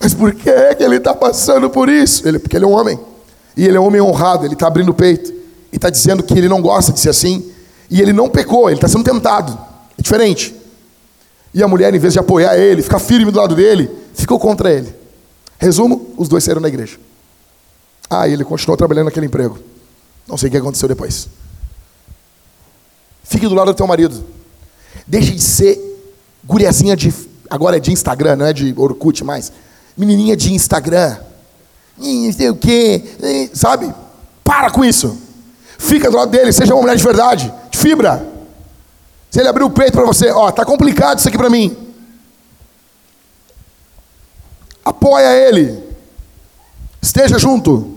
Mas 0.00 0.14
por 0.14 0.34
que, 0.34 0.48
é 0.48 0.74
que 0.74 0.82
ele 0.82 0.96
está 0.96 1.14
passando 1.14 1.68
por 1.68 1.88
isso? 1.88 2.26
Ele, 2.26 2.38
porque 2.38 2.56
ele 2.56 2.64
é 2.64 2.68
um 2.68 2.72
homem. 2.72 2.98
E 3.56 3.66
ele 3.66 3.76
é 3.76 3.80
um 3.80 3.86
homem 3.86 4.00
honrado, 4.00 4.46
ele 4.46 4.54
está 4.54 4.66
abrindo 4.66 4.88
o 4.88 4.94
peito. 4.94 5.30
E 5.70 5.76
está 5.76 5.90
dizendo 5.90 6.22
que 6.22 6.32
ele 6.32 6.48
não 6.48 6.60
gosta 6.60 6.90
de 6.90 6.98
ser 6.98 7.10
assim. 7.10 7.52
E 7.90 8.00
ele 8.00 8.12
não 8.12 8.28
pecou, 8.28 8.68
ele 8.68 8.78
está 8.78 8.88
sendo 8.88 9.04
tentado. 9.04 9.56
É 9.98 10.02
diferente. 10.02 10.54
E 11.54 11.62
a 11.62 11.68
mulher, 11.68 11.94
em 11.94 11.98
vez 11.98 12.14
de 12.14 12.18
apoiar 12.18 12.56
ele, 12.56 12.82
ficar 12.82 12.98
firme 12.98 13.30
do 13.30 13.38
lado 13.38 13.54
dele, 13.54 13.90
ficou 14.14 14.38
contra 14.38 14.72
ele. 14.72 14.92
Resumo: 15.58 16.14
os 16.16 16.28
dois 16.28 16.42
saíram 16.42 16.62
da 16.62 16.68
igreja. 16.68 16.98
Ah, 18.14 18.28
ele 18.28 18.44
continuou 18.44 18.76
trabalhando 18.76 19.06
naquele 19.06 19.24
emprego. 19.24 19.58
Não 20.28 20.36
sei 20.36 20.48
o 20.48 20.50
que 20.50 20.58
aconteceu 20.58 20.86
depois. 20.86 21.28
Fique 23.24 23.48
do 23.48 23.54
lado 23.54 23.68
do 23.68 23.74
teu 23.74 23.86
marido. 23.86 24.22
Deixe 25.06 25.32
de 25.32 25.40
ser 25.40 25.80
guriazinha 26.44 26.94
de. 26.94 27.12
Agora 27.48 27.78
é 27.78 27.80
de 27.80 27.90
Instagram, 27.90 28.36
não 28.36 28.46
é 28.46 28.52
de 28.52 28.74
Orkut 28.76 29.24
mais 29.24 29.50
menininha 29.96 30.36
de 30.36 30.52
Instagram, 30.52 31.18
não 31.98 32.32
sei 32.32 32.50
o 32.50 32.56
quê, 32.56 33.50
sabe? 33.54 33.92
Para 34.42 34.70
com 34.70 34.84
isso. 34.84 35.18
Fica 35.78 36.10
do 36.10 36.16
lado 36.16 36.30
dele, 36.30 36.52
seja 36.52 36.74
uma 36.74 36.82
mulher 36.82 36.96
de 36.96 37.04
verdade, 37.04 37.52
de 37.70 37.78
fibra. 37.78 38.26
Se 39.30 39.40
ele 39.40 39.48
abrir 39.48 39.64
o 39.64 39.70
peito 39.70 39.92
para 39.92 40.04
você, 40.04 40.30
ó, 40.30 40.50
tá 40.50 40.64
complicado 40.64 41.18
isso 41.18 41.28
aqui 41.28 41.38
para 41.38 41.50
mim. 41.50 41.76
Apoia 44.84 45.32
ele. 45.48 45.82
Esteja 47.00 47.38
junto. 47.38 47.91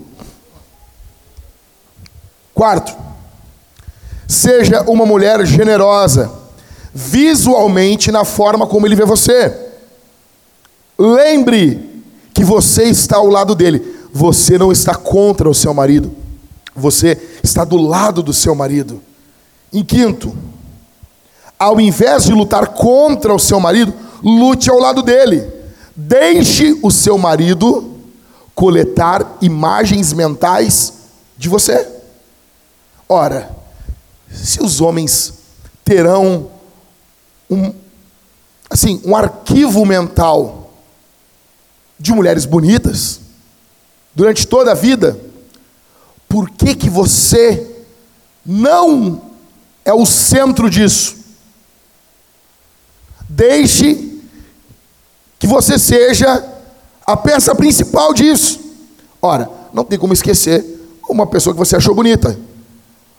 Quarto, 2.55 2.95
seja 4.25 4.81
uma 4.87 5.05
mulher 5.05 5.45
generosa, 5.45 6.31
visualmente 6.93 8.13
na 8.13 8.23
forma 8.23 8.65
como 8.65 8.87
ele 8.87 8.95
vê 8.95 9.03
você. 9.03 9.53
Lembre 10.97 12.01
que 12.33 12.45
você 12.45 12.83
está 12.83 13.17
ao 13.17 13.27
lado 13.27 13.53
dele. 13.55 13.93
Você 14.13 14.57
não 14.57 14.71
está 14.71 14.95
contra 14.95 15.49
o 15.49 15.53
seu 15.53 15.73
marido. 15.73 16.15
Você 16.73 17.21
está 17.43 17.65
do 17.65 17.75
lado 17.75 18.23
do 18.23 18.31
seu 18.31 18.55
marido. 18.55 19.01
Em 19.73 19.83
quinto, 19.83 20.33
ao 21.59 21.81
invés 21.81 22.23
de 22.23 22.31
lutar 22.31 22.67
contra 22.67 23.35
o 23.35 23.39
seu 23.39 23.59
marido, 23.59 23.93
lute 24.23 24.69
ao 24.69 24.79
lado 24.79 25.03
dele. 25.03 25.45
Deixe 25.93 26.79
o 26.81 26.89
seu 26.89 27.17
marido 27.17 27.95
coletar 28.55 29.35
imagens 29.41 30.13
mentais 30.13 30.93
de 31.37 31.49
você. 31.49 31.94
Ora, 33.07 33.55
se 34.31 34.61
os 34.61 34.81
homens 34.81 35.33
terão 35.83 36.51
um 37.49 37.73
assim, 38.69 38.99
um 39.05 39.15
arquivo 39.15 39.85
mental 39.85 40.73
de 41.99 42.11
mulheres 42.11 42.45
bonitas 42.45 43.21
durante 44.13 44.47
toda 44.47 44.71
a 44.71 44.75
vida, 44.75 45.19
por 46.27 46.49
que 46.49 46.75
que 46.75 46.89
você 46.89 47.85
não 48.45 49.21
é 49.83 49.93
o 49.93 50.05
centro 50.05 50.69
disso? 50.69 51.15
Deixe 53.29 54.19
que 55.37 55.47
você 55.47 55.77
seja 55.77 56.43
a 57.05 57.15
peça 57.15 57.53
principal 57.53 58.13
disso. 58.13 58.59
Ora, 59.21 59.49
não 59.73 59.83
tem 59.83 59.99
como 59.99 60.13
esquecer 60.13 60.65
uma 61.07 61.27
pessoa 61.27 61.53
que 61.53 61.59
você 61.59 61.75
achou 61.75 61.93
bonita, 61.93 62.37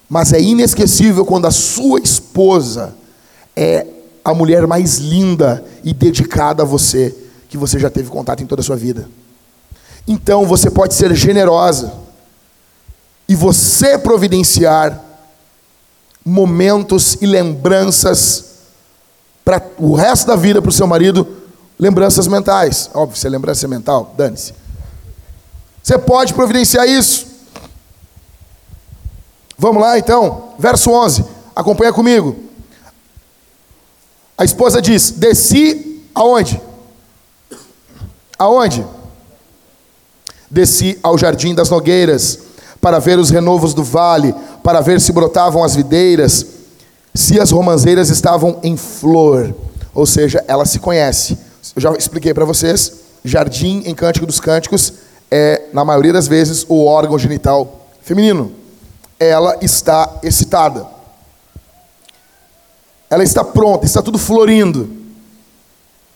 mas 0.08 0.32
é 0.32 0.40
inesquecível 0.40 1.24
quando 1.24 1.46
a 1.46 1.50
sua 1.50 2.00
esposa 2.00 2.94
é 3.54 3.86
a 4.24 4.34
mulher 4.34 4.66
mais 4.66 4.98
linda 4.98 5.64
e 5.84 5.92
dedicada 5.92 6.62
a 6.62 6.66
você 6.66 7.14
que 7.48 7.56
você 7.56 7.78
já 7.78 7.90
teve 7.90 8.10
contato 8.10 8.42
em 8.42 8.46
toda 8.46 8.60
a 8.60 8.64
sua 8.64 8.76
vida. 8.76 9.08
Então 10.06 10.46
você 10.46 10.70
pode 10.70 10.94
ser 10.94 11.14
generosa 11.14 11.92
e 13.28 13.34
você 13.34 13.98
providenciar 13.98 15.02
momentos 16.24 17.16
e 17.20 17.26
lembranças 17.26 18.44
para 19.44 19.62
o 19.78 19.94
resto 19.94 20.26
da 20.26 20.34
vida 20.34 20.60
para 20.60 20.68
o 20.68 20.72
seu 20.72 20.86
marido, 20.86 21.26
lembranças 21.78 22.26
mentais. 22.26 22.90
Óbvio, 22.92 23.18
se 23.18 23.26
é 23.26 23.30
lembrança 23.30 23.68
mental, 23.68 24.12
dane-se. 24.16 24.52
Você 25.82 25.96
pode 25.98 26.34
providenciar 26.34 26.88
isso. 26.88 27.26
Vamos 29.58 29.82
lá 29.82 29.98
então, 29.98 30.50
verso 30.58 30.90
11, 30.90 31.24
acompanha 31.54 31.92
comigo. 31.92 32.36
A 34.36 34.44
esposa 34.44 34.82
diz: 34.82 35.12
Desci 35.12 36.02
aonde? 36.14 36.60
Aonde? 38.38 38.86
Desci 40.50 40.98
ao 41.02 41.16
jardim 41.16 41.54
das 41.54 41.70
nogueiras, 41.70 42.38
para 42.80 42.98
ver 42.98 43.18
os 43.18 43.30
renovos 43.30 43.72
do 43.72 43.82
vale, 43.82 44.34
para 44.62 44.80
ver 44.80 45.00
se 45.00 45.10
brotavam 45.12 45.64
as 45.64 45.74
videiras, 45.74 46.46
se 47.14 47.40
as 47.40 47.50
romãzeiras 47.50 48.10
estavam 48.10 48.60
em 48.62 48.76
flor. 48.76 49.54
Ou 49.94 50.04
seja, 50.04 50.44
ela 50.46 50.66
se 50.66 50.78
conhece. 50.78 51.38
Eu 51.74 51.80
já 51.80 51.92
expliquei 51.92 52.34
para 52.34 52.44
vocês, 52.44 52.92
jardim 53.24 53.82
em 53.86 53.94
Cântico 53.94 54.26
dos 54.26 54.38
Cânticos 54.38 54.92
é, 55.30 55.62
na 55.72 55.84
maioria 55.84 56.12
das 56.12 56.28
vezes, 56.28 56.64
o 56.68 56.84
órgão 56.84 57.18
genital 57.18 57.88
feminino. 58.02 58.52
Ela 59.18 59.58
está 59.62 60.18
excitada. 60.22 60.86
Ela 63.08 63.22
está 63.22 63.44
pronta, 63.44 63.86
está 63.86 64.02
tudo 64.02 64.18
florindo. 64.18 64.90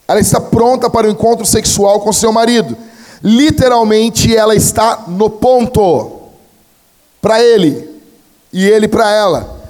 Ela 0.07 0.21
está 0.21 0.41
pronta 0.41 0.91
para 0.91 1.07
o 1.07 1.11
encontro 1.11 1.47
sexual 1.47 2.01
com 2.01 2.13
seu 2.13 2.33
marido. 2.33 2.77
Literalmente, 3.23 4.35
ela 4.35 4.55
está 4.55 5.05
no 5.07 5.31
ponto 5.31 6.19
para 7.21 7.41
ele 7.43 7.89
e 8.53 8.67
ele 8.67 8.89
para 8.89 9.11
ela. 9.11 9.61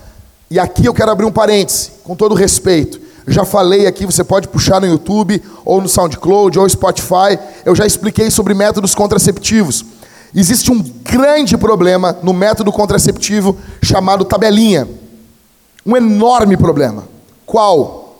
E 0.51 0.59
aqui 0.59 0.87
eu 0.87 0.95
quero 0.95 1.11
abrir 1.11 1.27
um 1.27 1.33
parêntese, 1.33 1.91
com 2.03 2.17
todo 2.17 2.35
respeito. 2.35 3.01
já 3.29 3.45
falei 3.45 3.87
aqui, 3.87 4.07
você 4.07 4.25
pode 4.25 4.49
puxar 4.49 4.81
no 4.81 4.87
YouTube, 4.87 5.43
ou 5.65 5.81
no 5.81 5.89
SoundCloud, 5.89 6.59
ou 6.59 6.69
Spotify. 6.69 7.39
Eu 7.65 7.77
já 7.77 7.87
expliquei 7.87 8.31
sobre 8.31 8.55
métodos 8.55 8.95
contraceptivos. 8.95 9.85
Existe 10.35 10.71
um 10.71 10.81
grande 10.81 11.57
problema 11.57 12.17
no 12.23 12.33
método 12.33 12.71
contraceptivo 12.71 13.57
chamado 13.83 14.25
tabelinha. 14.25 14.89
Um 15.85 15.97
enorme 15.97 16.57
problema. 16.57 17.05
Qual? 17.45 18.17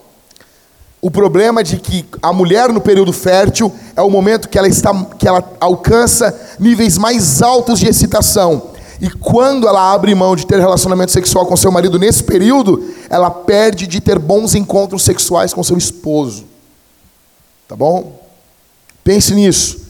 O 1.01 1.11
problema 1.11 1.63
de 1.63 1.79
que 1.79 2.05
a 2.21 2.33
mulher 2.33 2.73
no 2.73 2.81
período 2.81 3.13
fértil 3.13 3.73
é 3.95 4.03
o 4.03 4.11
momento 4.11 4.49
que 4.49 4.59
ela, 4.59 4.69
está, 4.69 4.93
que 5.19 5.27
ela 5.27 5.43
alcança 5.61 6.39
níveis 6.59 6.99
mais 6.99 7.41
altos 7.41 7.79
de 7.79 7.87
excitação. 7.87 8.71
E 9.01 9.09
quando 9.09 9.67
ela 9.67 9.95
abre 9.95 10.15
mão 10.15 10.37
de 10.37 10.47
ter 10.47 10.59
relacionamento 10.59 11.11
sexual 11.11 11.47
com 11.47 11.57
seu 11.57 11.73
marido 11.73 11.99
nesse 11.99 12.23
período, 12.23 12.85
ela 13.09 13.31
perde 13.31 13.87
de 13.87 13.99
ter 13.99 14.19
bons 14.19 14.55
encontros 14.55 15.03
sexuais 15.03 15.55
com 15.55 15.63
seu 15.63 15.79
esposo. 15.79 16.45
Tá 17.67 17.75
bom? 17.75 18.21
Pense 19.03 19.35
nisso. 19.35 19.90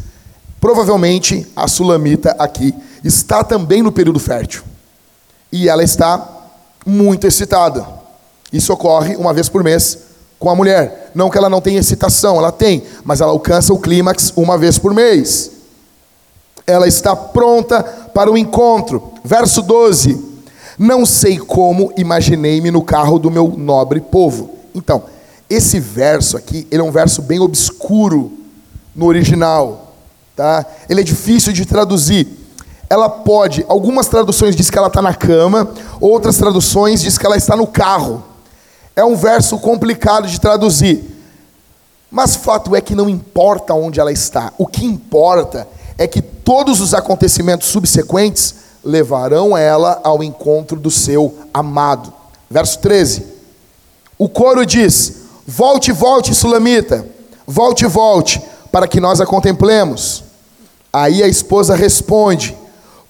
Provavelmente 0.61 1.47
a 1.57 1.67
sulamita 1.67 2.37
aqui 2.39 2.75
está 3.03 3.43
também 3.43 3.83
no 3.83 3.91
período 3.91 4.19
fértil. 4.21 4.63
E 5.51 5.69
ela 5.69 5.83
está 5.83 6.29
muito 6.87 7.27
excitada. 7.27 7.87
Isso 8.53 8.73
ocorre 8.73 9.17
uma 9.17 9.33
vez 9.33 9.49
por 9.49 9.65
mês 9.65 9.99
com 10.39 10.51
a 10.51 10.55
mulher. 10.55 11.11
Não 11.15 11.31
que 11.31 11.39
ela 11.39 11.49
não 11.49 11.61
tenha 11.61 11.81
excitação, 11.81 12.37
ela 12.37 12.53
tem, 12.53 12.83
mas 13.05 13.21
ela 13.21 13.33
alcança 13.33 13.73
o 13.73 13.79
clímax 13.79 14.33
uma 14.37 14.59
vez 14.59 14.79
por 14.79 14.93
mês. 14.93 15.51
Ela 16.67 16.87
está 16.87 17.17
pronta 17.17 17.83
para 17.83 18.31
o 18.31 18.37
encontro. 18.37 19.13
Verso 19.25 19.63
12: 19.63 20.23
Não 20.79 21.07
sei 21.07 21.39
como 21.39 21.93
imaginei-me 21.97 22.71
no 22.71 22.83
carro 22.83 23.19
do 23.19 23.31
meu 23.31 23.55
nobre 23.57 24.01
povo. 24.01 24.57
Então, 24.75 25.05
esse 25.49 25.81
verso 25.81 26.37
aqui, 26.37 26.67
ele 26.71 26.81
é 26.81 26.85
um 26.85 26.93
verso 26.93 27.23
bem 27.23 27.41
obscuro 27.41 28.33
no 28.95 29.07
original, 29.07 29.90
tá? 30.41 30.65
Ele 30.89 31.03
é 31.03 31.05
difícil 31.05 31.53
de 31.53 31.67
traduzir. 31.67 32.27
Ela 32.89 33.11
pode, 33.11 33.63
algumas 33.69 34.09
traduções 34.09 34.57
diz 34.57 34.71
que 34.71 34.79
ela 34.79 34.87
está 34.87 35.03
na 35.03 35.13
cama, 35.13 35.71
outras 36.01 36.39
traduções 36.39 37.03
diz 37.03 37.19
que 37.19 37.27
ela 37.27 37.37
está 37.37 37.55
no 37.55 37.67
carro. 37.67 38.25
É 38.97 39.05
um 39.05 39.15
verso 39.15 39.59
complicado 39.59 40.27
de 40.27 40.41
traduzir. 40.41 41.05
Mas 42.11 42.37
fato 42.37 42.75
é 42.75 42.81
que 42.81 42.95
não 42.95 43.07
importa 43.07 43.75
onde 43.75 44.01
ela 44.01 44.11
está. 44.11 44.51
O 44.57 44.67
que 44.67 44.85
importa 44.85 45.69
é 45.99 46.09
que 46.09 46.23
todos 46.23 46.81
os 46.81 46.95
acontecimentos 46.95 47.69
subsequentes 47.69 48.55
levarão 48.83 49.55
ela 49.57 50.01
ao 50.03 50.23
encontro 50.23 50.81
do 50.81 50.91
seu 50.91 51.35
amado. 51.53 52.11
Verso 52.51 52.79
13. 52.79 53.25
O 54.19 54.27
coro 54.27 54.65
diz: 54.65 55.17
Volte, 55.47 55.93
volte, 55.93 56.35
Sulamita, 56.35 57.07
volte, 57.47 57.87
volte, 57.87 58.43
para 58.73 58.89
que 58.89 58.99
nós 59.01 59.21
a 59.21 59.27
contemplemos. 59.27 60.30
Aí 60.93 61.23
a 61.23 61.29
esposa 61.29 61.75
responde: 61.75 62.57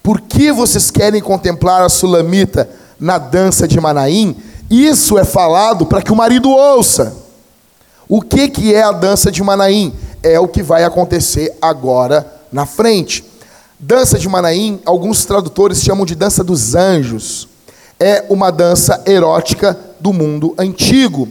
Por 0.02 0.20
que 0.20 0.52
vocês 0.52 0.90
querem 0.90 1.20
contemplar 1.20 1.82
a 1.82 1.88
Sulamita 1.88 2.68
na 2.98 3.18
dança 3.18 3.66
de 3.66 3.80
Manaim? 3.80 4.36
Isso 4.70 5.18
é 5.18 5.24
falado 5.24 5.86
para 5.86 6.02
que 6.02 6.12
o 6.12 6.16
marido 6.16 6.50
ouça. 6.50 7.14
O 8.08 8.20
que, 8.20 8.48
que 8.48 8.74
é 8.74 8.82
a 8.82 8.92
dança 8.92 9.30
de 9.30 9.42
Manaim? 9.42 9.94
É 10.22 10.38
o 10.38 10.48
que 10.48 10.62
vai 10.62 10.84
acontecer 10.84 11.56
agora 11.60 12.26
na 12.52 12.66
frente. 12.66 13.24
Dança 13.78 14.18
de 14.18 14.28
Manaim, 14.28 14.80
alguns 14.84 15.24
tradutores 15.24 15.82
chamam 15.82 16.04
de 16.04 16.14
dança 16.14 16.44
dos 16.44 16.74
anjos. 16.74 17.48
É 17.98 18.24
uma 18.28 18.50
dança 18.50 19.02
erótica 19.06 19.78
do 19.98 20.12
mundo 20.12 20.54
antigo 20.58 21.28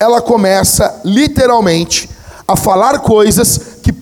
ela 0.00 0.22
começa 0.22 0.98
literalmente 1.04 2.08
a 2.48 2.56
falar 2.56 3.00
coisas 3.00 3.60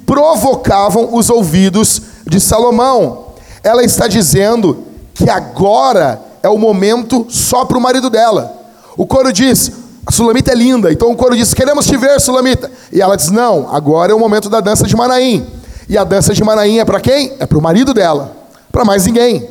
provocavam 0.08 1.14
os 1.14 1.28
ouvidos 1.28 2.00
de 2.26 2.40
Salomão. 2.40 3.26
Ela 3.62 3.84
está 3.84 4.08
dizendo 4.08 4.86
que 5.12 5.28
agora 5.28 6.18
é 6.42 6.48
o 6.48 6.56
momento 6.56 7.26
só 7.28 7.66
para 7.66 7.76
o 7.76 7.80
marido 7.80 8.08
dela. 8.08 8.56
O 8.96 9.06
coro 9.06 9.30
diz: 9.30 9.70
a 10.06 10.10
Sulamita 10.10 10.50
é 10.50 10.54
linda. 10.54 10.90
Então 10.90 11.10
o 11.10 11.16
coro 11.16 11.36
diz: 11.36 11.52
Queremos 11.52 11.84
te 11.84 11.94
ver, 11.98 12.18
Sulamita. 12.22 12.70
E 12.90 13.02
ela 13.02 13.16
diz: 13.16 13.28
Não, 13.28 13.68
agora 13.70 14.10
é 14.10 14.14
o 14.14 14.18
momento 14.18 14.48
da 14.48 14.60
dança 14.60 14.86
de 14.86 14.96
Manaim. 14.96 15.46
E 15.86 15.98
a 15.98 16.04
dança 16.04 16.32
de 16.32 16.42
Manaim 16.42 16.78
é 16.78 16.86
para 16.86 17.00
quem? 17.00 17.34
É 17.38 17.44
para 17.44 17.58
o 17.58 17.62
marido 17.62 17.92
dela. 17.92 18.34
Para 18.72 18.86
mais 18.86 19.04
ninguém. 19.04 19.46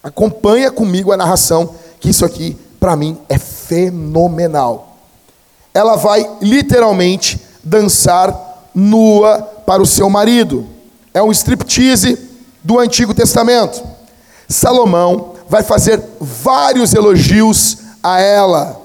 Acompanha 0.00 0.70
comigo 0.70 1.10
a 1.10 1.16
narração, 1.16 1.74
que 1.98 2.08
isso 2.08 2.24
aqui, 2.24 2.56
para 2.78 2.94
mim, 2.94 3.18
é 3.28 3.38
fenomenal. 3.38 4.96
Ela 5.74 5.96
vai 5.96 6.28
literalmente 6.40 7.40
dançar 7.64 8.51
nua 8.74 9.40
para 9.66 9.82
o 9.82 9.86
seu 9.86 10.08
marido. 10.08 10.66
É 11.12 11.22
um 11.22 11.30
striptease 11.30 12.18
do 12.62 12.78
Antigo 12.78 13.12
Testamento. 13.12 13.82
Salomão 14.48 15.34
vai 15.48 15.62
fazer 15.62 16.02
vários 16.20 16.94
elogios 16.94 17.78
a 18.02 18.20
ela. 18.20 18.80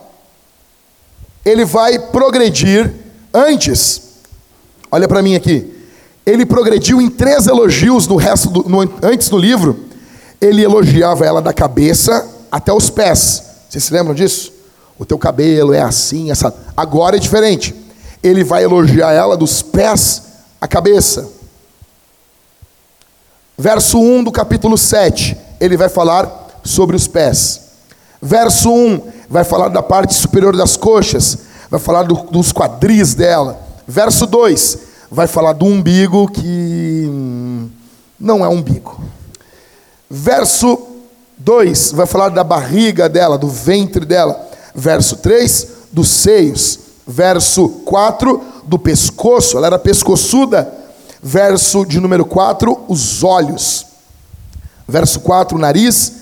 Ele 1.46 1.66
vai 1.66 1.98
progredir 1.98 2.94
antes. 3.34 4.02
Olha 4.92 5.08
para 5.08 5.22
mim 5.22 5.36
aqui. 5.36 5.74
Ele 6.26 6.46
progrediu 6.46 7.02
em 7.02 7.10
três 7.10 7.48
elogios 7.48 8.08
no 8.08 8.18
resto 8.18 8.50
do, 8.50 8.70
no, 8.70 8.82
antes 9.02 9.30
do 9.30 9.38
livro. 9.38 9.86
Ele 10.42 10.62
elogiava 10.62 11.26
ela 11.26 11.42
da 11.42 11.54
cabeça 11.54 12.28
até 12.52 12.74
os 12.74 12.90
pés. 12.90 13.44
Vocês 13.70 13.84
se 13.84 13.94
lembram 13.94 14.14
disso? 14.14 14.58
o 15.00 15.06
teu 15.06 15.18
cabelo 15.18 15.74
é 15.74 15.82
assim, 15.82 16.32
essa. 16.32 16.54
Agora 16.76 17.18
é 17.18 17.20
diferente. 17.20 17.76
Ele 18.24 18.44
vai 18.44 18.64
elogiar 18.64 19.12
ela 19.12 19.38
dos 19.38 19.62
pés 19.62 20.24
à 20.60 20.68
cabeça. 20.68 21.30
Verso 23.58 24.00
1 24.00 24.24
do 24.24 24.32
capítulo 24.32 24.78
7, 24.78 25.38
ele 25.60 25.78
vai 25.78 25.90
falar 25.90 26.60
sobre 26.64 26.96
os 26.96 27.08
pés. 27.08 27.62
Verso 28.22 28.72
1 28.72 29.02
vai 29.30 29.44
falar 29.44 29.70
da 29.70 29.82
parte 29.82 30.14
superior 30.14 30.56
das 30.56 30.78
coxas, 30.78 31.40
vai 31.70 31.80
falar 31.80 32.04
do, 32.04 32.16
dos 32.32 32.52
quadris 32.52 33.14
dela. 33.14 33.60
Verso 33.88 34.26
2 34.26 34.78
vai 35.10 35.28
falar 35.28 35.54
do 35.54 35.66
umbigo 35.66 36.28
que 36.30 37.10
não 38.20 38.44
é 38.44 38.48
umbigo. 38.50 39.02
Verso 40.10 40.88
2 41.38 41.92
vai 41.94 42.06
falar 42.06 42.30
da 42.30 42.44
barriga 42.44 43.08
dela, 43.08 43.38
do 43.38 43.48
ventre 43.48 44.06
dela 44.06 44.48
verso 44.78 45.16
3, 45.18 45.68
dos 45.92 46.08
seios, 46.08 46.80
verso 47.08 47.70
4, 47.86 48.42
do 48.66 48.78
pescoço, 48.78 49.58
ela 49.58 49.68
era 49.68 49.80
pescoçuda, 49.80 50.72
verso 51.24 51.86
de 51.86 52.00
número 52.00 52.26
4, 52.26 52.86
os 52.88 53.24
olhos, 53.24 53.86
verso 54.88 55.22
4, 55.22 55.58
o 55.58 55.60
nariz, 55.60 56.14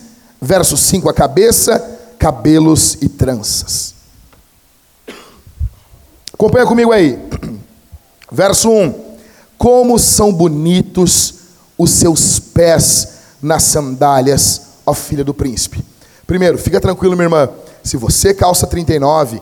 verso 0.42 0.78
5, 0.78 1.10
a 1.10 1.14
cabeça, 1.14 1.80
cabelos 2.20 2.98
e 3.02 3.10
tranças. 3.10 3.96
Acompanha 6.34 6.66
comigo 6.66 6.92
aí, 6.92 7.18
verso 8.32 8.70
1: 8.70 9.18
Como 9.58 9.98
são 9.98 10.32
bonitos 10.34 11.34
os 11.78 11.92
seus 11.92 12.40
pés 12.40 13.10
nas 13.42 13.64
sandálias, 13.64 14.62
ó 14.86 14.94
filha 14.94 15.24
do 15.24 15.34
príncipe. 15.34 15.84
Primeiro, 16.28 16.58
fica 16.58 16.80
tranquilo, 16.80 17.16
minha 17.16 17.26
irmã 17.26 17.50
se 17.86 17.98
você 17.98 18.34
calça 18.34 18.66
39, 18.66 19.38
o 19.38 19.42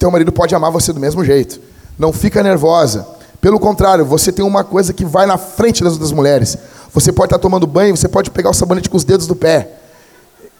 teu 0.00 0.10
marido 0.10 0.32
pode 0.32 0.54
amar 0.54 0.72
você 0.72 0.92
do 0.92 0.98
mesmo 0.98 1.22
jeito. 1.22 1.60
Não 1.98 2.12
fica 2.12 2.42
nervosa. 2.42 3.06
Pelo 3.40 3.60
contrário, 3.60 4.04
você 4.04 4.32
tem 4.32 4.44
uma 4.44 4.64
coisa 4.64 4.92
que 4.92 5.04
vai 5.04 5.26
na 5.26 5.36
frente 5.36 5.84
das 5.84 5.92
outras 5.92 6.10
mulheres. 6.10 6.56
Você 6.92 7.12
pode 7.12 7.26
estar 7.26 7.38
tomando 7.38 7.66
banho, 7.66 7.96
você 7.96 8.08
pode 8.08 8.30
pegar 8.30 8.50
o 8.50 8.54
sabonete 8.54 8.88
com 8.88 8.96
os 8.96 9.04
dedos 9.04 9.26
do 9.26 9.36
pé. 9.36 9.68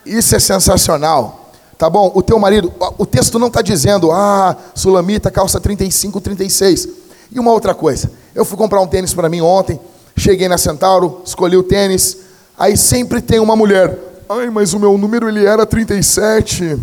Isso 0.05 0.37
é 0.37 0.38
sensacional. 0.38 1.50
Tá 1.79 1.88
bom? 1.88 2.12
O 2.14 2.22
teu 2.22 2.38
marido, 2.38 2.70
o 2.98 3.07
texto 3.07 3.38
não 3.38 3.46
está 3.46 3.62
dizendo, 3.62 4.12
ah, 4.12 4.55
Sulamita, 4.74 5.31
calça 5.31 5.59
35, 5.59 6.20
36. 6.20 6.88
E 7.33 7.40
uma 7.40 7.50
outra 7.50 7.74
coisa, 7.74 8.11
eu 8.35 8.44
fui 8.44 8.59
comprar 8.59 8.83
um 8.83 8.87
tênis 8.87 9.14
para 9.14 9.29
mim 9.31 9.40
ontem, 9.40 9.81
cheguei 10.14 10.48
na 10.48 10.59
Centauro, 10.59 11.22
escolhi 11.24 11.57
o 11.57 11.62
tênis, 11.62 12.18
aí 12.59 12.76
sempre 12.76 13.22
tem 13.22 13.40
uma 13.40 13.57
mulher, 13.57 13.96
Ai, 14.29 14.48
mas 14.48 14.72
o 14.74 14.79
meu 14.79 14.96
número 14.96 15.29
ele 15.29 15.44
era 15.44 15.66
37. 15.66 16.79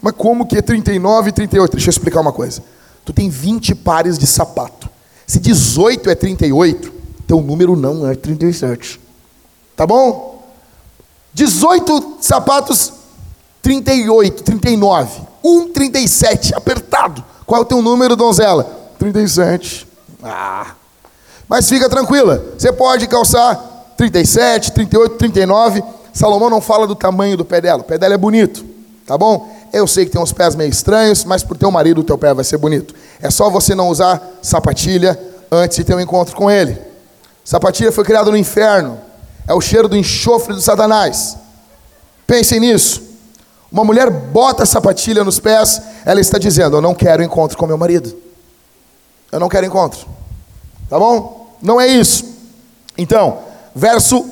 Mas 0.00 0.14
como 0.16 0.46
que 0.46 0.56
é 0.56 0.62
39 0.62 1.30
e 1.30 1.32
38? 1.32 1.72
Deixa 1.72 1.88
eu 1.88 1.90
explicar 1.90 2.20
uma 2.20 2.32
coisa. 2.32 2.62
Tu 3.04 3.12
tem 3.12 3.28
20 3.28 3.74
pares 3.74 4.18
de 4.18 4.26
sapato. 4.26 4.88
Se 5.26 5.38
18 5.38 6.10
é 6.10 6.14
38, 6.14 6.92
teu 7.26 7.40
número 7.40 7.76
não 7.76 8.08
é 8.08 8.14
37. 8.14 9.00
Tá 9.76 9.86
bom? 9.86 10.44
18 11.32 12.16
sapatos, 12.20 12.92
38, 13.62 14.42
39. 14.42 15.22
1, 15.42 15.72
37, 15.72 16.54
apertado. 16.54 17.24
Qual 17.46 17.60
é 17.60 17.62
o 17.62 17.66
teu 17.66 17.80
número, 17.80 18.16
donzela? 18.16 18.64
37. 18.98 19.86
Ah. 20.22 20.74
Mas 21.48 21.68
fica 21.68 21.88
tranquila, 21.88 22.44
você 22.56 22.72
pode 22.72 23.06
calçar 23.08 23.56
37, 23.96 24.72
38, 24.72 25.16
39 25.16 25.82
Salomão 26.12 26.50
não 26.50 26.60
fala 26.60 26.86
do 26.86 26.94
tamanho 26.94 27.36
do 27.36 27.44
pé 27.44 27.60
dela. 27.60 27.80
O 27.80 27.84
pé 27.84 27.98
dela 27.98 28.14
é 28.14 28.18
bonito, 28.18 28.64
tá 29.06 29.16
bom? 29.16 29.48
Eu 29.72 29.86
sei 29.86 30.04
que 30.04 30.10
tem 30.10 30.20
uns 30.20 30.32
pés 30.32 30.54
meio 30.54 30.70
estranhos, 30.70 31.24
mas 31.24 31.42
por 31.42 31.56
teu 31.56 31.70
marido 31.70 32.00
o 32.00 32.04
teu 32.04 32.18
pé 32.18 32.34
vai 32.34 32.44
ser 32.44 32.58
bonito. 32.58 32.94
É 33.20 33.30
só 33.30 33.48
você 33.48 33.74
não 33.74 33.88
usar 33.88 34.20
sapatilha 34.42 35.18
antes 35.50 35.76
de 35.76 35.84
ter 35.84 35.94
um 35.94 36.00
encontro 36.00 36.34
com 36.34 36.50
ele. 36.50 36.76
Sapatilha 37.44 37.92
foi 37.92 38.04
criada 38.04 38.30
no 38.30 38.36
inferno. 38.36 38.98
É 39.46 39.54
o 39.54 39.60
cheiro 39.60 39.88
do 39.88 39.96
enxofre 39.96 40.54
do 40.54 40.60
Satanás. 40.60 41.36
Pensem 42.26 42.60
nisso. 42.60 43.02
Uma 43.70 43.84
mulher 43.84 44.10
bota 44.10 44.66
sapatilha 44.66 45.22
nos 45.22 45.38
pés, 45.38 45.80
ela 46.04 46.20
está 46.20 46.38
dizendo: 46.38 46.76
Eu 46.76 46.80
não 46.80 46.94
quero 46.94 47.22
encontro 47.22 47.56
com 47.56 47.66
meu 47.66 47.78
marido. 47.78 48.16
Eu 49.30 49.38
não 49.38 49.48
quero 49.48 49.66
encontro. 49.66 50.06
Tá 50.88 50.98
bom? 50.98 51.56
Não 51.62 51.80
é 51.80 51.86
isso. 51.86 52.24
Então, 52.98 53.38
verso 53.74 54.28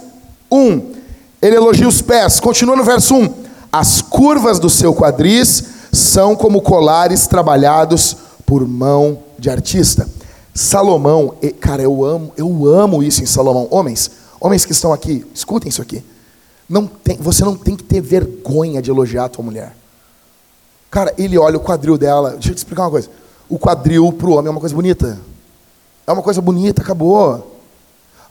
1. 0.51 0.94
Ele 1.40 1.57
elogia 1.57 1.87
os 1.87 2.03
pés. 2.03 2.40
Continua 2.40 2.74
no 2.74 2.83
verso 2.83 3.14
1. 3.14 3.47
As 3.72 4.00
curvas 4.00 4.59
do 4.59 4.70
seu 4.70 4.94
quadris 4.94 5.64
são 5.92 6.35
como 6.35 6.62
colares 6.62 7.26
trabalhados 7.26 8.16
por 8.46 8.66
mão 8.66 9.18
de 9.38 9.50
artista. 9.50 10.09
Salomão, 10.54 11.35
cara, 11.61 11.83
eu 11.83 12.04
amo, 12.04 12.33
eu 12.37 12.66
amo 12.66 13.02
isso 13.02 13.22
em 13.22 13.26
Salomão. 13.26 13.68
Homens, 13.70 14.11
homens 14.40 14.64
que 14.64 14.72
estão 14.72 14.92
aqui, 14.92 15.24
escutem 15.35 15.68
isso 15.68 15.83
aqui. 15.83 16.02
Não 16.68 16.87
tem, 16.87 17.16
você 17.16 17.44
não 17.44 17.57
tem 17.57 17.76
que 17.76 17.85
ter 17.85 18.00
vergonha 18.00 18.83
de 18.83 18.90
elogiar 18.90 19.26
a 19.26 19.28
tua 19.28 19.44
mulher. 19.44 19.76
Cara, 20.90 21.12
ele 21.18 21.38
olha 21.38 21.57
o 21.57 21.61
quadril 21.61 21.96
dela. 21.96 22.33
Deixa 22.33 22.50
eu 22.50 22.54
te 22.54 22.59
explicar 22.59 22.85
uma 22.85 22.90
coisa. 22.90 23.09
O 23.48 23.59
quadril 23.59 24.12
para 24.12 24.26
o 24.26 24.33
homem 24.33 24.48
é 24.48 24.50
uma 24.50 24.61
coisa 24.61 24.74
bonita. 24.74 25.18
É 26.07 26.12
uma 26.12 26.22
coisa 26.22 26.40
bonita, 26.40 26.83
acabou. 26.83 27.58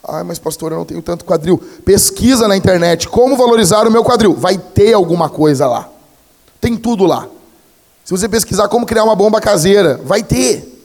Ai, 0.07 0.23
mas 0.23 0.39
pastor, 0.39 0.71
eu 0.71 0.77
não 0.77 0.85
tenho 0.85 1.01
tanto 1.01 1.25
quadril. 1.25 1.61
Pesquisa 1.83 2.47
na 2.47 2.55
internet 2.55 3.09
como 3.09 3.35
valorizar 3.35 3.85
o 3.85 3.91
meu 3.91 4.03
quadril. 4.03 4.33
Vai 4.33 4.57
ter 4.57 4.93
alguma 4.93 5.29
coisa 5.29 5.67
lá. 5.67 5.89
Tem 6.61 6.77
tudo 6.77 7.05
lá. 7.05 7.27
Se 8.05 8.11
você 8.11 8.29
pesquisar 8.29 8.69
como 8.69 8.85
criar 8.85 9.03
uma 9.03 9.15
bomba 9.15 9.41
caseira, 9.41 9.99
vai 10.05 10.23
ter. 10.23 10.81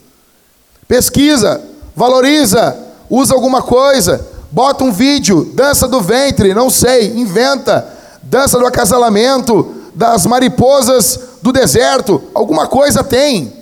Pesquisa, 0.88 1.62
valoriza, 1.94 2.76
usa 3.08 3.32
alguma 3.32 3.62
coisa, 3.62 4.26
bota 4.50 4.82
um 4.82 4.90
vídeo, 4.90 5.44
dança 5.54 5.87
do 5.87 6.00
ventre, 6.00 6.52
não 6.52 6.68
sei, 6.68 7.16
inventa, 7.16 7.87
dança 8.24 8.58
do 8.58 8.66
acasalamento, 8.66 9.72
das 9.94 10.26
mariposas 10.26 11.18
do 11.40 11.52
deserto, 11.52 12.22
alguma 12.35 12.66
coisa 12.66 13.04
tem. 13.04 13.52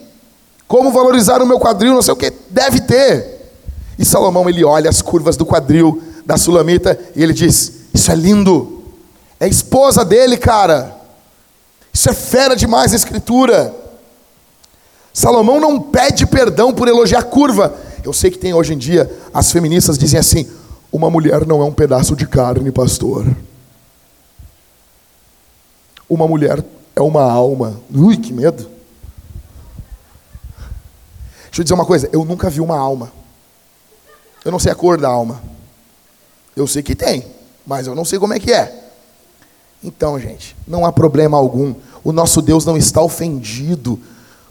Como 0.66 0.90
valorizar 0.90 1.42
o 1.42 1.46
meu 1.46 1.58
quadril, 1.58 1.92
não 1.92 2.02
sei 2.02 2.14
o 2.14 2.16
que, 2.16 2.32
deve 2.48 2.80
ter. 2.80 3.39
E 4.00 4.04
Salomão 4.06 4.48
ele 4.48 4.64
olha 4.64 4.88
as 4.88 5.02
curvas 5.02 5.36
do 5.36 5.44
quadril 5.44 6.02
da 6.24 6.38
Sulamita 6.38 6.98
e 7.14 7.22
ele 7.22 7.34
diz: 7.34 7.82
Isso 7.92 8.10
é 8.10 8.14
lindo. 8.14 8.82
É 9.38 9.46
esposa 9.46 10.02
dele, 10.06 10.38
cara. 10.38 10.96
Isso 11.92 12.08
é 12.08 12.14
fera 12.14 12.56
demais 12.56 12.94
a 12.94 12.96
escritura. 12.96 13.74
Salomão 15.12 15.60
não 15.60 15.78
pede 15.78 16.24
perdão 16.26 16.72
por 16.72 16.88
elogiar 16.88 17.24
curva. 17.24 17.74
Eu 18.02 18.14
sei 18.14 18.30
que 18.30 18.38
tem 18.38 18.54
hoje 18.54 18.72
em 18.72 18.78
dia 18.78 19.14
as 19.34 19.52
feministas 19.52 19.98
dizem 19.98 20.18
assim: 20.18 20.50
uma 20.90 21.10
mulher 21.10 21.46
não 21.46 21.60
é 21.60 21.64
um 21.66 21.72
pedaço 21.72 22.16
de 22.16 22.26
carne, 22.26 22.72
pastor. 22.72 23.26
Uma 26.08 26.26
mulher 26.26 26.64
é 26.96 27.02
uma 27.02 27.30
alma. 27.30 27.78
Ui, 27.94 28.16
que 28.16 28.32
medo. 28.32 28.66
Deixa 31.48 31.60
eu 31.60 31.64
dizer 31.64 31.74
uma 31.74 31.84
coisa: 31.84 32.08
eu 32.14 32.24
nunca 32.24 32.48
vi 32.48 32.62
uma 32.62 32.78
alma. 32.78 33.19
Eu 34.44 34.52
não 34.52 34.58
sei 34.58 34.72
a 34.72 34.74
cor 34.74 34.98
da 34.98 35.08
alma. 35.08 35.42
Eu 36.56 36.66
sei 36.66 36.82
que 36.82 36.94
tem, 36.94 37.24
mas 37.66 37.86
eu 37.86 37.94
não 37.94 38.04
sei 38.04 38.18
como 38.18 38.34
é 38.34 38.38
que 38.38 38.52
é. 38.52 38.90
Então, 39.82 40.18
gente, 40.18 40.56
não 40.66 40.84
há 40.84 40.92
problema 40.92 41.38
algum. 41.38 41.74
O 42.04 42.12
nosso 42.12 42.42
Deus 42.42 42.64
não 42.64 42.76
está 42.76 43.00
ofendido 43.00 43.98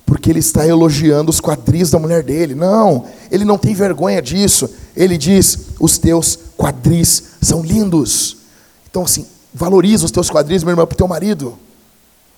porque 0.05 0.31
ele 0.31 0.39
está 0.39 0.65
elogiando 0.65 1.29
os 1.29 1.39
quadris 1.39 1.91
da 1.91 1.99
mulher 1.99 2.23
dele. 2.23 2.55
Não, 2.55 3.05
ele 3.29 3.45
não 3.45 3.59
tem 3.59 3.75
vergonha 3.75 4.21
disso. 4.21 4.67
Ele 4.95 5.17
diz: 5.17 5.67
os 5.79 5.99
teus 5.99 6.37
quadris 6.57 7.23
são 7.41 7.61
lindos. 7.61 8.37
Então, 8.89 9.03
assim, 9.03 9.27
valoriza 9.53 10.05
os 10.05 10.11
teus 10.11 10.29
quadris, 10.29 10.63
meu 10.63 10.71
irmão, 10.71 10.87
para 10.87 10.95
o 10.95 10.97
teu 10.97 11.07
marido. 11.07 11.57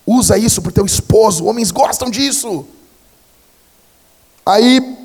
Usa 0.06 0.36
isso 0.36 0.60
para 0.60 0.70
o 0.70 0.72
teu 0.72 0.84
esposo. 0.84 1.46
Homens 1.46 1.70
gostam 1.70 2.10
disso. 2.10 2.66
Aí, 4.44 4.98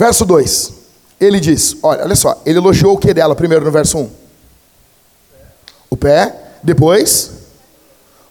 Verso 0.00 0.24
2. 0.24 0.72
Ele 1.20 1.38
diz: 1.38 1.76
Olha, 1.82 2.04
olha 2.04 2.16
só, 2.16 2.40
ele 2.46 2.58
elogiou 2.58 2.94
o 2.94 2.98
que 2.98 3.12
dela 3.12 3.34
primeiro 3.34 3.66
no 3.66 3.70
verso 3.70 3.98
1? 3.98 4.10
O 5.90 5.96
pé, 5.96 6.34
depois 6.62 7.32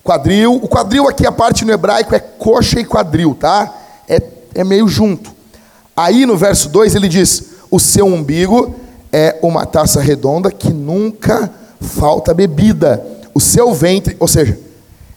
quadril. 0.04 0.56
O 0.56 0.68
quadril 0.68 1.08
aqui, 1.08 1.28
a 1.28 1.32
parte 1.32 1.64
no 1.64 1.72
hebraico 1.72 2.16
é 2.16 2.20
coxa 2.20 2.80
e 2.80 2.86
quadril, 2.86 3.38
tá? 3.40 3.72
É, 4.08 4.20
é 4.56 4.64
meio 4.64 4.88
junto. 4.88 5.32
Aí 5.96 6.26
no 6.26 6.36
verso 6.36 6.70
2 6.70 6.96
ele 6.96 7.08
diz: 7.08 7.50
O 7.70 7.80
seu 7.80 8.08
umbigo 8.08 8.74
é 9.14 9.38
uma 9.44 9.64
taça 9.68 10.02
redonda 10.02 10.52
que 10.52 10.74
nunca 10.74 11.54
falta 11.80 12.34
bebida. 12.34 13.06
O 13.32 13.40
seu 13.40 13.76
ventre, 13.76 14.18
ou 14.20 14.28
seja, 14.28 14.58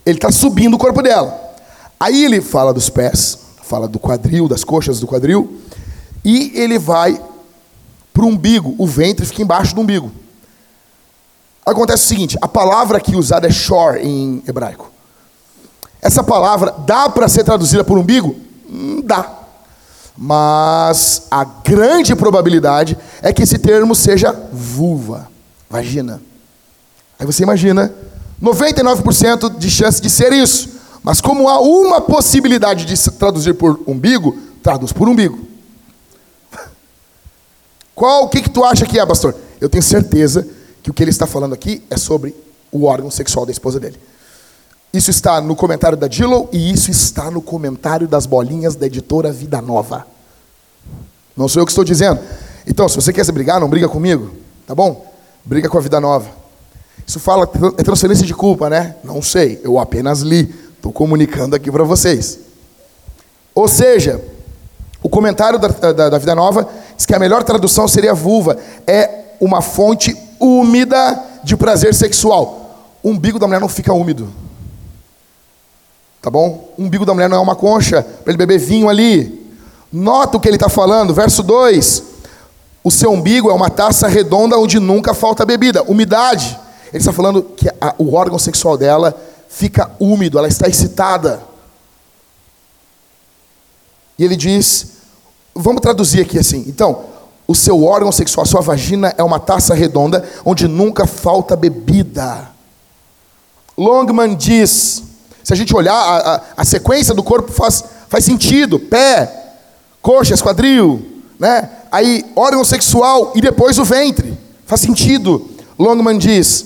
ele 0.05 0.19
está 0.19 0.31
subindo 0.31 0.75
o 0.75 0.79
corpo 0.79 1.01
dela. 1.01 1.35
Aí 1.99 2.23
ele 2.27 2.43
fala 2.43 2.75
dos 2.75 2.91
pés, 2.91 3.39
fala 3.63 3.89
do 3.89 3.99
quadril, 3.99 4.47
das 4.47 4.63
coxas 4.63 5.01
do 5.01 5.07
quadril 5.07 5.63
e 6.25 6.53
ele 6.55 6.79
vai 6.79 7.21
para 8.13 8.25
o 8.25 8.29
umbigo, 8.29 8.75
o 8.79 8.87
ventre 8.87 9.25
fica 9.25 9.43
embaixo 9.43 9.75
do 9.75 9.81
umbigo. 9.81 10.13
Acontece 11.65 12.05
o 12.05 12.09
seguinte: 12.09 12.39
a 12.41 12.49
palavra 12.49 12.99
aqui 12.99 13.17
usada 13.17 13.47
é 13.47 13.51
shore 13.51 14.01
em 14.03 14.43
hebraico. 14.47 14.91
Essa 16.01 16.23
palavra 16.23 16.75
dá 16.85 17.09
para 17.09 17.29
ser 17.29 17.45
traduzida 17.45 17.85
por 17.85 17.97
umbigo? 17.97 18.35
Hum, 18.69 19.01
dá. 19.05 19.39
Mas 20.17 21.27
a 21.31 21.45
grande 21.45 22.15
probabilidade 22.15 22.99
é 23.23 23.33
que 23.33 23.43
esse 23.43 23.59
termo 23.59 23.95
seja 23.95 24.33
vulva, 24.53 25.29
vagina. 25.71 26.21
Aí 27.19 27.25
você 27.25 27.45
imagina, 27.45 27.93
99% 28.43 29.57
de 29.57 29.71
chance 29.71 30.03
de 30.03 30.11
ser 30.11 30.33
isso. 30.33 30.71
Mas 31.03 31.21
como 31.21 31.49
há 31.49 31.61
uma 31.61 32.01
possibilidade 32.01 32.85
de 32.85 33.11
traduzir 33.13 33.55
por 33.55 33.81
umbigo, 33.87 34.37
traduz 34.63 34.93
por 34.93 35.09
umbigo. 35.09 35.52
Qual 37.95 38.25
o 38.25 38.29
que, 38.29 38.43
que 38.43 38.51
tu 38.51 38.65
acha 38.65 38.87
que 38.87 38.99
é, 38.99 39.05
pastor? 39.05 39.35
Eu 39.61 39.69
tenho 39.69 39.83
certeza 39.83 40.47
que 40.83 40.91
o 40.91 40.95
que 40.95 41.03
ele 41.03 41.11
está 41.11 41.27
falando 41.27 41.53
aqui 41.53 41.83
é 41.91 41.97
sobre 41.97 42.35
o 42.71 42.85
órgão 42.85 43.11
sexual 43.11 43.45
da 43.45 43.53
esposa 43.53 43.79
dele. 43.79 43.99
Isso 44.93 45.11
está 45.11 45.41
no 45.41 45.55
comentário 45.57 45.97
da 45.97 46.07
Dillow 46.07 46.49
e 46.53 46.73
isso 46.73 46.91
está 46.91 47.31
no 47.31 47.41
comentário 47.41 48.07
das 48.07 48.27
bolinhas 48.27 48.75
da 48.75 48.87
editora 48.87 49.33
Vida 49.33 49.61
Nova. 49.63 50.07
Não 51.37 51.49
sou 51.49 51.63
eu 51.63 51.67
que 51.67 51.73
estou 51.73 51.85
dizendo. 51.85 52.21
Então, 52.67 52.89
se 52.89 52.97
você 52.97 53.13
quer 53.13 53.25
se 53.25 53.33
brigar, 53.33 53.59
não 53.59 53.69
briga 53.69 53.89
comigo, 53.89 54.33
tá 54.67 54.75
bom? 54.75 55.11
Briga 55.45 55.69
com 55.69 55.79
a 55.79 55.81
Vida 55.81 56.01
Nova. 56.01 56.29
Isso 57.07 57.19
fala 57.19 57.49
é 57.79 57.83
transferência 57.83 58.27
de 58.27 58.35
culpa, 58.35 58.69
né? 58.69 58.97
Não 59.03 59.23
sei, 59.23 59.61
eu 59.65 59.79
apenas 59.79 60.21
li, 60.21 60.55
estou 60.77 60.93
comunicando 60.93 61.57
aqui 61.57 61.71
para 61.71 61.85
vocês. 61.85 62.39
Ou 63.55 63.67
seja, 63.69 64.23
o 65.03 65.09
comentário 65.09 65.59
da, 65.59 65.69
da, 65.69 66.09
da 66.11 66.19
Vida 66.19 66.35
Nova 66.35 66.69
diz 67.03 67.07
que 67.07 67.15
a 67.15 67.19
melhor 67.19 67.43
tradução 67.43 67.89
seria 67.89 68.15
vulva. 68.15 68.57
É 68.87 69.35
uma 69.41 69.61
fonte 69.61 70.17
úmida 70.39 71.21
de 71.43 71.57
prazer 71.57 71.95
sexual. 71.95 72.97
O 73.03 73.11
umbigo 73.11 73.39
da 73.39 73.47
mulher 73.47 73.61
não 73.61 73.69
fica 73.69 73.93
úmido. 73.93 74.33
Tá 76.21 76.31
bom? 76.31 76.73
O 76.79 76.85
umbigo 76.85 77.05
da 77.05 77.13
mulher 77.13 77.29
não 77.29 77.37
é 77.37 77.41
uma 77.41 77.57
concha 77.57 78.03
para 78.03 78.31
ele 78.31 78.39
beber 78.39 78.59
vinho 78.59 78.89
ali. 78.89 79.53
Nota 79.93 80.37
o 80.37 80.41
que 80.41 80.49
ele 80.49 80.57
está 80.57 80.69
falando, 80.69 81.13
verso 81.13 81.43
2. 81.43 82.05
O 82.85 82.91
seu 82.91 83.11
umbigo 83.11 83.51
é 83.51 83.53
uma 83.53 83.69
taça 83.69 84.07
redonda 84.07 84.57
onde 84.57 84.79
nunca 84.79 85.13
falta 85.13 85.45
bebida. 85.45 85.83
Umidade. 85.83 86.59
Ele 86.89 86.99
está 86.99 87.13
falando 87.13 87.43
que 87.43 87.69
a, 87.81 87.95
o 87.99 88.15
órgão 88.15 88.39
sexual 88.39 88.79
dela 88.79 89.15
fica 89.49 89.91
úmido, 89.99 90.39
ela 90.39 90.49
está 90.49 90.69
excitada. 90.69 91.43
E 94.17 94.25
ele 94.25 94.37
diz 94.37 95.02
Vamos 95.55 95.81
traduzir 95.81 96.23
aqui 96.23 96.39
assim. 96.39 96.65
Então, 96.67 97.05
o 97.47 97.55
seu 97.55 97.85
órgão 97.85 98.11
sexual, 98.11 98.45
a 98.45 98.49
sua 98.49 98.61
vagina 98.61 99.15
é 99.19 99.23
uma 99.23 99.39
taça 99.39 99.75
redonda 99.75 100.25
onde 100.45 100.67
nunca 100.67 101.07
falta 101.07 101.55
bebida. 101.55 102.49
Longman 103.77 104.35
diz: 104.35 105.03
se 105.43 105.53
a 105.53 105.57
gente 105.57 105.75
olhar, 105.75 105.95
a, 105.95 106.35
a, 106.35 106.41
a 106.59 106.65
sequência 106.65 107.15
do 107.15 107.23
corpo 107.23 107.53
faz, 107.53 107.85
faz 108.09 108.25
sentido: 108.25 108.79
pé, 108.79 109.31
coxas, 110.01 110.41
quadril, 110.41 111.05
né? 111.39 111.69
aí 111.91 112.25
órgão 112.35 112.65
sexual 112.65 113.33
e 113.35 113.41
depois 113.41 113.79
o 113.79 113.85
ventre. 113.85 114.39
Faz 114.67 114.81
sentido. 114.81 115.51
Longman 115.79 116.17
diz: 116.17 116.65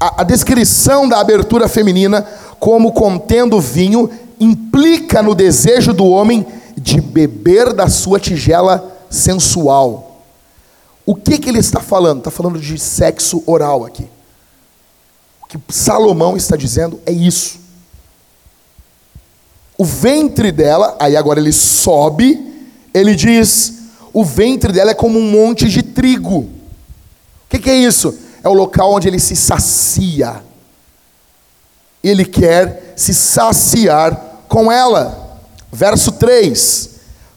a, 0.00 0.22
a 0.22 0.24
descrição 0.24 1.08
da 1.08 1.20
abertura 1.20 1.68
feminina 1.68 2.26
como 2.58 2.92
contendo 2.92 3.60
vinho 3.60 4.08
implica 4.40 5.22
no 5.22 5.34
desejo 5.34 5.92
do 5.92 6.06
homem 6.06 6.46
de 6.86 7.00
beber 7.00 7.72
da 7.72 7.88
sua 7.88 8.20
tigela 8.20 8.96
sensual. 9.10 10.22
O 11.04 11.16
que, 11.16 11.36
que 11.36 11.48
ele 11.48 11.58
está 11.58 11.80
falando? 11.80 12.18
Está 12.18 12.30
falando 12.30 12.60
de 12.60 12.78
sexo 12.78 13.42
oral 13.44 13.84
aqui. 13.84 14.08
O 15.42 15.46
que 15.48 15.58
Salomão 15.68 16.36
está 16.36 16.56
dizendo 16.56 17.00
é 17.04 17.10
isso. 17.10 17.58
O 19.76 19.84
ventre 19.84 20.52
dela, 20.52 20.96
aí 21.00 21.16
agora 21.16 21.40
ele 21.40 21.52
sobe, 21.52 22.54
ele 22.94 23.16
diz: 23.16 23.74
o 24.12 24.24
ventre 24.24 24.72
dela 24.72 24.92
é 24.92 24.94
como 24.94 25.18
um 25.18 25.28
monte 25.28 25.68
de 25.68 25.82
trigo. 25.82 26.38
O 26.38 26.50
que, 27.48 27.58
que 27.58 27.70
é 27.70 27.76
isso? 27.76 28.16
É 28.44 28.48
o 28.48 28.52
local 28.52 28.92
onde 28.92 29.08
ele 29.08 29.18
se 29.18 29.34
sacia. 29.34 30.40
Ele 32.02 32.24
quer 32.24 32.94
se 32.94 33.12
saciar 33.12 34.44
com 34.46 34.70
ela. 34.70 35.25
Verso 35.72 36.12
3. 36.12 36.90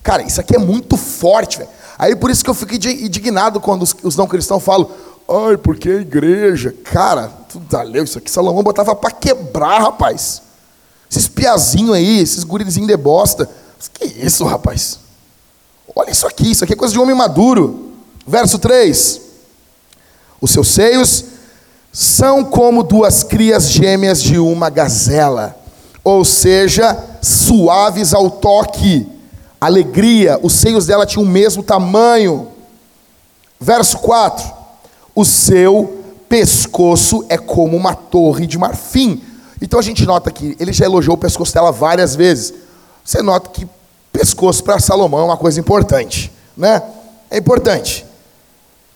Cara, 0.04 0.24
isso 0.24 0.40
aqui 0.40 0.56
é 0.56 0.60
muito 0.60 0.98
forte, 0.98 1.58
velho. 1.58 1.70
Aí 1.98 2.16
por 2.16 2.32
isso 2.32 2.44
que 2.44 2.50
eu 2.50 2.54
fico 2.54 2.74
indignado 2.74 3.60
quando 3.60 3.84
os, 4.04 4.16
não 4.16 4.28
cristãos 4.28 4.64
falam, 4.64 4.90
ai, 5.28 5.58
porque 5.58 5.90
a 5.90 5.96
igreja. 5.96 6.74
Cara, 6.86 7.28
tu 7.50 7.60
tá 7.60 7.84
leu 7.84 8.04
isso 8.04 8.18
aqui, 8.18 8.32
Salomão 8.32 8.64
botava 8.64 8.96
para 8.96 9.12
quebrar, 9.12 9.82
rapaz. 9.82 10.42
Esses 11.12 11.28
piazinhos 11.28 11.96
aí, 11.96 12.20
esses 12.20 12.44
gurizinhos 12.44 12.88
de 12.88 12.96
bosta. 12.96 13.50
Que 13.94 14.06
isso, 14.06 14.46
rapaz? 14.46 15.00
Olha 15.96 16.12
isso 16.12 16.28
aqui, 16.28 16.52
isso 16.52 16.64
aqui 16.64 16.74
é 16.74 16.76
coisa 16.76 16.94
de 16.94 17.00
homem 17.00 17.16
maduro. 17.16 17.94
Verso 18.26 18.60
3. 18.60 19.22
Os 20.40 20.52
seus 20.52 20.68
seios 20.70 21.26
são 21.92 22.46
como 22.46 22.84
duas 22.84 23.24
crias 23.24 23.70
gêmeas 23.70 24.22
de 24.22 24.38
uma 24.38 24.70
gazela, 24.70 25.59
ou 26.10 26.26
seja, 26.26 26.98
suaves 27.22 28.14
ao 28.14 28.30
toque, 28.30 29.08
alegria, 29.62 30.40
os 30.42 30.54
seios 30.54 30.86
dela 30.86 31.06
tinham 31.06 31.24
o 31.24 31.30
mesmo 31.30 31.62
tamanho. 31.62 32.48
Verso 33.60 34.00
4: 34.00 34.52
O 35.14 35.24
seu 35.24 36.04
pescoço 36.28 37.26
é 37.30 37.38
como 37.38 37.78
uma 37.78 37.94
torre 37.94 38.48
de 38.48 38.58
marfim. 38.58 39.22
Então 39.62 39.80
a 39.80 39.84
gente 39.84 40.06
nota 40.06 40.32
que 40.32 40.56
ele 40.60 40.74
já 40.74 40.86
elogiou 40.86 41.16
o 41.16 41.20
pescoço 41.20 41.54
dela 41.54 41.72
várias 41.72 42.16
vezes. 42.16 42.54
Você 43.04 43.22
nota 43.22 43.50
que 43.50 43.68
pescoço 44.12 44.64
para 44.64 44.80
Salomão 44.80 45.22
é 45.22 45.26
uma 45.26 45.38
coisa 45.38 45.60
importante, 45.60 46.32
né? 46.56 46.82
É 47.30 47.38
importante. 47.38 48.06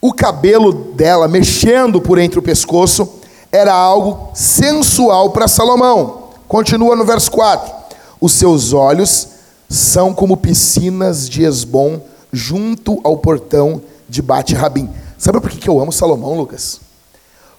O 0.01 0.13
cabelo 0.13 0.73
dela 0.73 1.27
mexendo 1.27 2.01
por 2.01 2.17
entre 2.17 2.39
o 2.39 2.41
pescoço 2.41 3.07
era 3.51 3.73
algo 3.73 4.31
sensual 4.33 5.29
para 5.29 5.47
Salomão. 5.47 6.22
Continua 6.53 6.95
no 6.95 7.03
verso 7.03 7.31
4. 7.31 7.73
Os 8.21 8.33
seus 8.33 8.73
olhos 8.73 9.27
são 9.67 10.13
como 10.13 10.37
piscinas 10.37 11.27
de 11.27 11.41
Esbom 11.41 11.99
junto 12.31 13.01
ao 13.03 13.17
portão 13.17 13.81
de 14.07 14.21
Bate-Rabim. 14.21 14.87
Sabe 15.17 15.41
por 15.41 15.49
que 15.49 15.67
eu 15.67 15.79
amo 15.79 15.91
Salomão, 15.91 16.37
Lucas? 16.37 16.79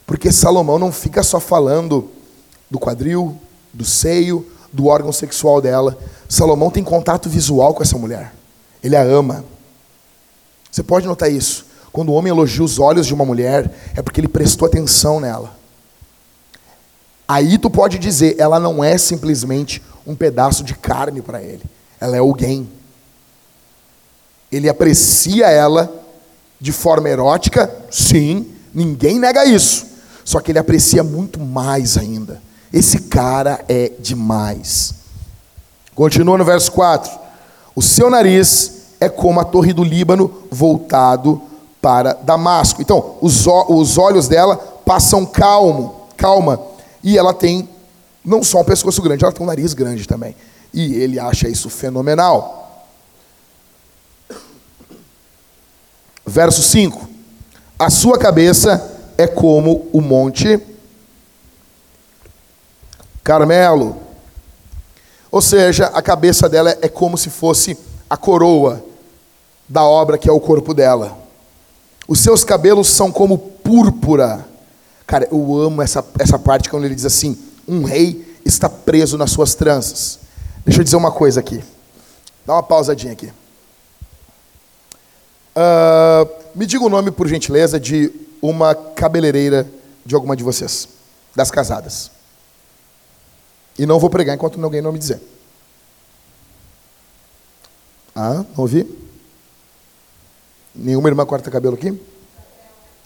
Porque 0.07 0.31
Salomão 0.31 0.79
não 0.79 0.93
fica 0.93 1.25
só 1.25 1.41
falando 1.41 2.09
do 2.71 2.79
quadril, 2.79 3.37
do 3.73 3.85
seio, 3.85 4.47
do 4.73 4.87
órgão 4.87 5.11
sexual 5.11 5.61
dela. 5.61 5.99
Salomão 6.29 6.71
tem 6.71 6.85
contato 6.85 7.29
visual 7.29 7.75
com 7.75 7.83
essa 7.83 7.99
mulher. 7.99 8.33
Ele 8.81 8.95
a 8.95 9.03
ama. 9.03 9.45
Você 10.71 10.85
pode 10.85 11.05
notar 11.09 11.33
isso. 11.33 11.67
Quando 11.91 12.11
o 12.11 12.15
homem 12.15 12.31
elogia 12.31 12.63
os 12.63 12.79
olhos 12.79 13.09
de 13.09 13.15
uma 13.15 13.25
mulher, 13.25 13.75
é 13.97 14.03
porque 14.03 14.21
ele 14.21 14.29
prestou 14.29 14.69
atenção 14.69 15.19
nela. 15.19 15.64
Aí 17.27 17.57
tu 17.59 17.71
pode 17.71 17.99
dizer, 17.99 18.37
ela 18.39 18.61
não 18.61 18.85
é 18.85 18.99
simplesmente 18.99 19.83
um 20.07 20.15
pedaço 20.15 20.63
de 20.63 20.75
carne 20.75 21.23
para 21.23 21.43
ele. 21.43 21.63
Ela 22.01 22.17
é 22.17 22.19
alguém. 22.19 22.69
Ele 24.53 24.69
aprecia 24.69 25.47
ela 25.47 25.91
de 26.61 26.73
forma 26.73 27.09
erótica, 27.09 27.75
sim, 27.91 28.53
ninguém 28.73 29.19
nega 29.19 29.45
isso. 29.45 29.87
Só 30.25 30.41
que 30.41 30.53
ele 30.53 30.59
aprecia 30.59 31.03
muito 31.03 31.39
mais 31.41 31.97
ainda. 31.99 32.41
Esse 32.73 33.03
cara 33.03 33.65
é 33.69 33.93
demais. 34.01 34.95
Continua 35.95 36.39
no 36.39 36.45
verso 36.45 36.73
4. 36.73 37.11
O 37.75 37.83
seu 37.83 38.11
nariz 38.11 38.73
é 39.01 39.09
como 39.09 39.41
a 39.41 39.45
torre 39.45 39.73
do 39.73 39.85
Líbano 39.85 40.45
voltado 40.51 41.41
para 41.81 42.15
Damasco. 42.15 42.81
Então, 42.81 43.17
os, 43.21 43.47
os 43.47 43.99
olhos 43.99 44.27
dela 44.27 44.57
passam 44.57 45.27
calmo, 45.27 46.09
calma. 46.17 46.59
E 47.05 47.17
ela 47.19 47.33
tem 47.33 47.69
não 48.25 48.43
só 48.43 48.63
um 48.63 48.65
pescoço 48.65 49.03
grande, 49.03 49.23
ela 49.23 49.33
tem 49.33 49.45
um 49.45 49.47
nariz 49.47 49.75
grande 49.75 50.09
também. 50.09 50.35
E 50.73 50.95
ele 50.95 51.21
acha 51.21 51.49
isso 51.49 51.69
fenomenal. 51.69 52.87
Verso 56.27 56.63
5: 56.63 57.09
A 57.79 57.91
sua 57.91 58.19
cabeça 58.19 59.13
é 59.19 59.27
como 59.27 59.87
o 59.93 60.01
monte 60.01 60.59
Carmelo. 63.23 63.97
Ou 65.31 65.41
seja, 65.41 65.87
a 65.87 66.01
cabeça 66.01 66.49
dela 66.49 66.77
é 66.81 66.89
como 66.89 67.19
se 67.19 67.29
fosse 67.29 67.77
a 68.09 68.17
coroa 68.17 68.85
da 69.69 69.83
obra 69.83 70.19
que 70.19 70.29
é 70.29 70.33
o 70.33 70.41
corpo 70.41 70.73
dela. 70.73 71.17
Os 72.07 72.21
seus 72.21 72.45
cabelos 72.45 72.89
são 72.89 73.11
como 73.11 73.39
púrpura. 73.39 74.47
Cara, 75.07 75.29
eu 75.31 75.57
amo 75.57 75.83
essa, 75.83 76.05
essa 76.19 76.39
parte 76.39 76.69
quando 76.69 76.85
ele 76.85 76.95
diz 76.95 77.05
assim: 77.05 77.39
um 77.67 77.85
rei 77.85 78.39
está 78.45 78.69
preso 78.69 79.17
nas 79.19 79.31
suas 79.31 79.55
tranças. 79.55 80.21
Deixa 80.65 80.81
eu 80.81 80.85
dizer 80.85 80.97
uma 80.97 81.13
coisa 81.13 81.41
aqui. 81.41 81.63
Dá 82.47 82.55
uma 82.55 82.63
pausadinha 82.63 83.13
aqui. 83.13 83.33
Uh, 85.57 86.29
me 86.55 86.67
diga 86.67 86.85
o 86.85 86.89
nome, 86.89 87.11
por 87.11 87.29
gentileza, 87.29 87.79
de 87.79 88.11
uma 88.43 88.75
cabeleireira 88.75 89.69
de 90.05 90.15
alguma 90.15 90.37
de 90.37 90.43
vocês, 90.43 90.89
das 91.35 91.51
casadas. 91.51 92.11
E 93.79 93.87
não 93.87 93.99
vou 93.99 94.11
pregar 94.11 94.35
enquanto 94.35 94.63
alguém 94.63 94.83
não 94.83 94.93
me 94.93 94.99
dizer. 94.99 95.21
Ah, 98.15 98.35
não 98.35 98.47
ouvi? 98.59 98.87
Nenhuma 100.75 101.09
irmã 101.09 101.27
corta 101.27 101.51
cabelo 101.51 101.75
aqui? 101.75 101.99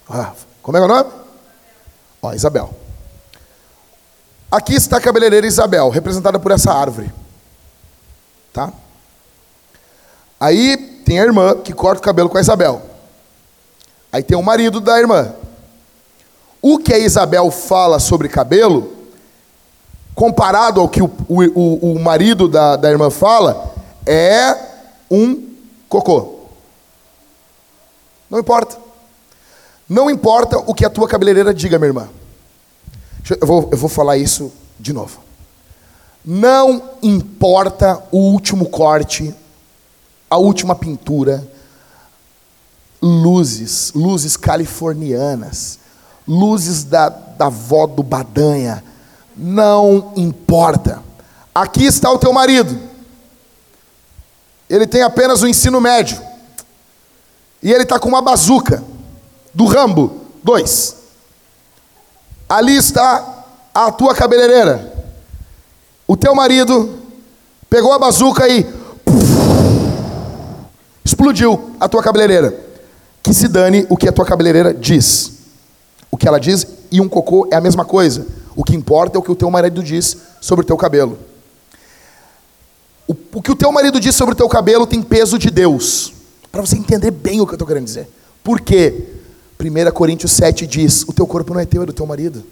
Ah, 0.09 0.35
como 0.63 0.77
é 0.77 0.81
o 0.81 0.89
nome? 0.89 1.11
Ó, 2.23 2.33
Isabel. 2.33 2.75
Aqui 4.51 4.75
está 4.75 4.97
a 4.97 5.01
cabeleireira 5.01 5.47
Isabel, 5.47 5.91
representada 5.91 6.39
por 6.39 6.53
essa 6.53 6.73
árvore. 6.73 7.13
Tá? 8.53 8.73
Aí 10.41 10.77
tem 11.05 11.21
a 11.21 11.25
irmã 11.25 11.57
que 11.57 11.73
corta 11.73 12.01
o 12.01 12.05
cabelo 12.05 12.29
com 12.29 12.39
a 12.39 12.41
Isabel. 12.41 12.83
Aí 14.11 14.23
tem 14.23 14.37
o 14.37 14.43
marido 14.43 14.81
da 14.81 14.99
irmã. 14.99 15.35
O 16.63 16.79
que 16.79 16.95
a 16.95 16.99
Isabel 16.99 17.51
fala 17.51 17.99
sobre 17.99 18.29
cabelo, 18.29 18.93
comparado 20.15 20.81
ao 20.81 20.89
que 20.89 21.03
o, 21.03 21.11
o, 21.29 21.93
o 21.93 21.99
marido 22.01 22.49
da, 22.49 22.77
da 22.77 22.91
irmã 22.91 23.11
fala, 23.11 23.75
é 24.07 24.57
um 25.11 25.55
cocô. 25.89 26.47
Não 28.31 28.39
importa. 28.39 28.88
Não 29.89 30.11
importa 30.11 30.59
o 30.59 30.75
que 30.75 30.85
a 30.85 30.91
tua 30.91 31.09
cabeleireira 31.09 31.55
diga, 31.55 31.79
minha 31.79 31.89
irmã. 31.89 32.09
Eu 33.41 33.47
vou, 33.47 33.69
eu 33.73 33.79
vou 33.79 33.89
falar 33.89 34.19
isso 34.19 34.53
de 34.79 34.93
novo. 34.93 35.21
Não 36.25 36.83
importa 37.03 38.03
o 38.13 38.19
último 38.19 38.69
corte, 38.69 39.35
a 40.29 40.37
última 40.37 40.75
pintura, 40.75 41.47
luzes, 43.01 43.93
luzes 43.95 44.37
californianas, 44.37 45.79
luzes 46.27 46.85
da, 46.85 47.09
da 47.09 47.49
vó 47.49 47.87
do 47.87 48.03
Badanha, 48.03 48.85
não 49.35 50.13
importa. 50.17 51.03
Aqui 51.55 51.85
está 51.87 52.11
o 52.11 52.19
teu 52.19 52.33
marido. 52.33 52.79
Ele 54.69 54.87
tem 54.87 55.03
apenas 55.03 55.43
o 55.43 55.49
ensino 55.49 55.81
médio. 55.81 56.21
E 57.63 57.73
ele 57.73 57.85
está 57.85 57.99
com 57.99 58.09
uma 58.09 58.21
bazuca 58.21 58.85
do 59.59 59.65
Rambo 59.65 60.21
2. 60.45 60.97
Ali 62.49 62.77
está 62.77 63.45
a 63.75 63.91
tua 63.91 64.15
cabeleireira. 64.15 64.93
O 66.07 66.17
teu 66.17 66.33
marido 66.33 67.01
pegou 67.69 67.93
a 67.93 67.99
bazuca 67.99 68.49
e 68.49 68.65
explodiu 71.05 71.73
a 71.81 71.89
tua 71.89 72.05
cabeleireira. 72.05 72.57
Que 73.21 73.35
se 73.35 73.49
dane 73.49 73.85
o 73.91 73.97
que 73.97 74.09
a 74.09 74.13
tua 74.13 74.25
cabeleireira 74.25 74.73
diz. 74.73 75.33
O 76.09 76.17
que 76.17 76.29
ela 76.29 76.39
diz 76.39 76.65
e 76.93 77.01
um 77.01 77.09
cocô 77.09 77.49
é 77.51 77.57
a 77.57 77.61
mesma 77.61 77.85
coisa. 77.85 78.29
O 78.55 78.63
que 78.63 78.77
importa 78.77 79.19
é 79.19 79.19
o 79.19 79.23
que 79.23 79.33
o 79.33 79.37
teu 79.37 79.51
marido 79.51 79.83
diz 79.83 80.19
sobre 80.41 80.65
o 80.65 80.67
teu 80.67 80.77
cabelo. 80.77 81.19
O, 83.09 83.17
o 83.35 83.43
que 83.43 83.51
o 83.51 83.57
teu 83.57 83.73
marido 83.73 83.99
diz 83.99 84.15
sobre 84.15 84.35
o 84.35 84.37
teu 84.37 84.49
cabelo 84.49 84.87
tem 84.87 85.03
peso 85.03 85.37
de 85.37 85.51
Deus. 85.51 86.13
Para 86.53 86.61
você 86.61 86.77
entender 86.77 87.11
bem 87.11 87.41
o 87.41 87.45
que 87.45 87.55
eu 87.55 87.57
estou 87.57 87.67
querendo 87.67 87.87
dizer. 87.87 88.09
Por 88.45 88.61
quê? 88.61 89.18
1 89.61 89.91
Coríntios 89.93 90.33
7 90.33 90.67
diz: 90.67 91.03
O 91.03 91.13
teu 91.13 91.27
corpo 91.27 91.53
não 91.53 91.61
é 91.61 91.67
teu, 91.67 91.83
é 91.83 91.87
do 91.87 91.93
teu 91.93 92.07
marido. 92.07 92.45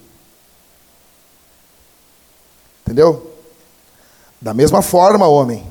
Entendeu? 2.83 3.33
Da 4.41 4.53
mesma 4.53 4.83
forma, 4.83 5.27
homem, 5.27 5.65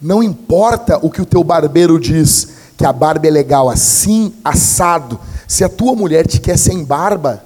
não 0.00 0.22
importa 0.22 0.98
o 1.02 1.10
que 1.10 1.22
o 1.22 1.26
teu 1.26 1.42
barbeiro 1.44 1.98
diz, 1.98 2.48
que 2.76 2.84
a 2.84 2.92
barba 2.92 3.26
é 3.26 3.30
legal 3.30 3.68
assim, 3.68 4.34
assado. 4.44 5.20
Se 5.46 5.62
a 5.64 5.68
tua 5.68 5.94
mulher 5.94 6.26
te 6.26 6.40
quer 6.40 6.56
sem 6.56 6.84
barba, 6.84 7.44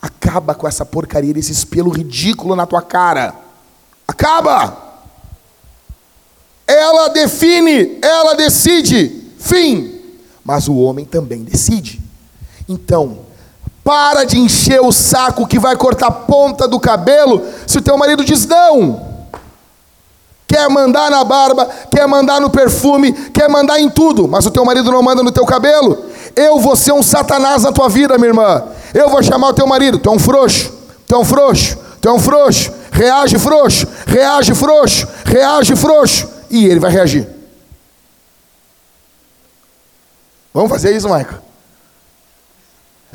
acaba 0.00 0.54
com 0.54 0.66
essa 0.66 0.84
porcaria, 0.84 1.38
esse 1.38 1.52
espelho 1.52 1.90
ridículo 1.90 2.56
na 2.56 2.66
tua 2.66 2.82
cara. 2.82 3.34
Acaba! 4.06 4.84
Ela 6.66 7.08
define, 7.08 7.98
ela 8.02 8.34
decide, 8.34 9.32
fim. 9.38 10.00
Mas 10.44 10.68
o 10.68 10.76
homem 10.76 11.04
também 11.04 11.42
decide. 11.42 12.05
Então, 12.68 13.18
para 13.84 14.24
de 14.24 14.38
encher 14.38 14.80
o 14.80 14.90
saco 14.90 15.46
que 15.46 15.58
vai 15.58 15.76
cortar 15.76 16.08
a 16.08 16.10
ponta 16.10 16.66
do 16.66 16.80
cabelo 16.80 17.42
se 17.66 17.78
o 17.78 17.82
teu 17.82 17.96
marido 17.96 18.24
diz 18.24 18.44
não. 18.46 19.14
Quer 20.48 20.68
mandar 20.68 21.10
na 21.10 21.24
barba, 21.24 21.68
quer 21.90 22.06
mandar 22.06 22.40
no 22.40 22.50
perfume, 22.50 23.12
quer 23.12 23.48
mandar 23.48 23.80
em 23.80 23.88
tudo, 23.88 24.28
mas 24.28 24.46
o 24.46 24.50
teu 24.50 24.64
marido 24.64 24.90
não 24.90 25.02
manda 25.02 25.22
no 25.22 25.32
teu 25.32 25.44
cabelo. 25.44 26.04
Eu 26.34 26.58
vou 26.58 26.76
ser 26.76 26.92
um 26.92 27.02
satanás 27.02 27.62
na 27.62 27.72
tua 27.72 27.88
vida, 27.88 28.16
minha 28.16 28.28
irmã. 28.28 28.62
Eu 28.94 29.08
vou 29.08 29.22
chamar 29.22 29.48
o 29.48 29.54
teu 29.54 29.66
marido, 29.66 29.98
tu 29.98 30.08
é 30.08 30.12
um 30.12 30.18
frouxo, 30.18 30.72
tu 31.06 31.14
é 31.14 31.18
um 31.18 31.24
frouxo, 31.24 31.76
tu 32.00 32.08
é 32.08 32.12
um 32.12 32.18
frouxo. 32.18 32.72
Reage 32.90 33.38
frouxo, 33.38 33.86
reage 34.06 34.54
frouxo, 34.54 35.06
reage 35.24 35.76
frouxo. 35.76 36.28
E 36.48 36.64
ele 36.64 36.80
vai 36.80 36.90
reagir. 36.90 37.28
Vamos 40.54 40.70
fazer 40.70 40.96
isso, 40.96 41.08
Michael? 41.08 41.45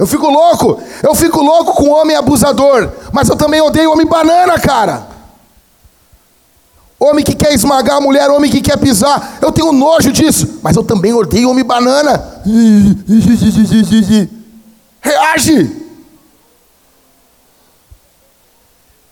Eu 0.01 0.07
fico 0.07 0.27
louco. 0.31 0.81
Eu 1.03 1.13
fico 1.13 1.43
louco 1.43 1.75
com 1.75 1.91
homem 1.91 2.15
abusador. 2.15 2.89
Mas 3.13 3.29
eu 3.29 3.35
também 3.35 3.61
odeio 3.61 3.91
homem 3.91 4.07
banana, 4.07 4.57
cara. 4.57 5.05
Homem 6.99 7.23
que 7.23 7.35
quer 7.35 7.53
esmagar 7.53 7.97
a 7.97 8.01
mulher, 8.01 8.27
homem 8.31 8.49
que 8.49 8.61
quer 8.61 8.79
pisar. 8.79 9.37
Eu 9.39 9.51
tenho 9.51 9.71
nojo 9.71 10.11
disso. 10.11 10.59
Mas 10.63 10.75
eu 10.75 10.83
também 10.83 11.13
odeio 11.13 11.51
homem 11.51 11.63
banana. 11.63 12.41
Reage. 15.01 15.85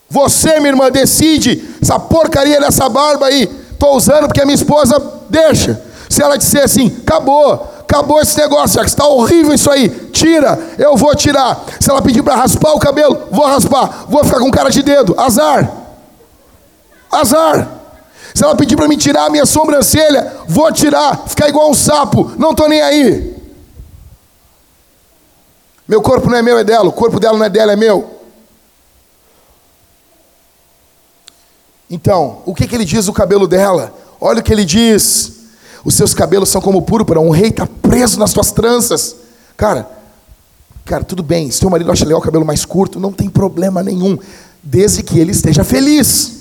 Você, 0.09 0.59
minha 0.59 0.69
irmã, 0.69 0.89
decide. 0.89 1.75
Essa 1.79 1.99
porcaria 1.99 2.59
dessa 2.59 2.89
barba 2.89 3.27
aí. 3.27 3.43
Estou 3.73 3.95
usando 3.95 4.25
porque 4.25 4.41
a 4.41 4.45
minha 4.45 4.55
esposa 4.55 4.99
deixa. 5.29 5.79
Se 6.09 6.23
ela 6.23 6.35
disser 6.35 6.63
assim, 6.63 6.97
acabou, 7.03 7.78
acabou 7.89 8.21
esse 8.21 8.37
negócio, 8.37 8.79
está 8.83 9.07
horrível 9.07 9.51
isso 9.51 9.71
aí, 9.71 9.89
tira, 10.11 10.59
eu 10.77 10.95
vou 10.95 11.15
tirar. 11.15 11.65
Se 11.79 11.89
ela 11.89 12.03
pedir 12.03 12.21
para 12.21 12.35
raspar 12.35 12.73
o 12.73 12.79
cabelo, 12.79 13.27
vou 13.31 13.47
raspar, 13.47 14.05
vou 14.07 14.23
ficar 14.23 14.37
com 14.39 14.51
cara 14.51 14.69
de 14.69 14.83
dedo, 14.83 15.19
azar, 15.19 15.67
azar. 17.11 17.79
Se 18.35 18.43
ela 18.43 18.55
pedir 18.55 18.75
para 18.75 18.87
me 18.87 18.95
tirar 18.95 19.25
a 19.25 19.29
minha 19.31 19.45
sobrancelha, 19.45 20.37
vou 20.47 20.71
tirar, 20.71 21.27
ficar 21.27 21.49
igual 21.49 21.67
um 21.67 21.73
sapo, 21.73 22.31
não 22.37 22.51
estou 22.51 22.69
nem 22.69 22.79
aí. 22.79 23.35
Meu 25.87 26.03
corpo 26.03 26.29
não 26.29 26.37
é 26.37 26.43
meu, 26.43 26.59
é 26.59 26.63
dela, 26.63 26.87
o 26.87 26.93
corpo 26.93 27.19
dela 27.19 27.39
não 27.39 27.45
é 27.45 27.49
dela, 27.49 27.73
é 27.73 27.75
meu. 27.75 28.19
Então, 31.89 32.43
o 32.45 32.53
que, 32.53 32.67
que 32.67 32.75
ele 32.75 32.85
diz 32.85 33.07
do 33.07 33.13
cabelo 33.13 33.47
dela? 33.47 33.91
Olha 34.21 34.41
o 34.41 34.43
que 34.43 34.53
ele 34.53 34.63
diz. 34.63 35.38
Os 35.84 35.93
seus 35.93 36.13
cabelos 36.13 36.49
são 36.49 36.61
como 36.61 36.82
púrpura, 36.82 37.19
um 37.19 37.30
rei 37.30 37.49
está 37.49 37.65
preso 37.65 38.19
nas 38.19 38.32
suas 38.32 38.51
tranças. 38.51 39.15
Cara, 39.55 39.89
cara, 40.86 41.03
tudo 41.03 41.23
bem, 41.23 41.51
se 41.51 41.65
marido 41.65 41.91
acha 41.91 42.05
legal 42.05 42.19
o 42.19 42.23
cabelo 42.23 42.45
mais 42.45 42.65
curto, 42.65 42.99
não 42.99 43.11
tem 43.11 43.30
problema 43.30 43.84
nenhum, 43.84 44.17
desde 44.63 45.03
que 45.03 45.19
ele 45.19 45.32
esteja 45.32 45.63
feliz. 45.63 46.39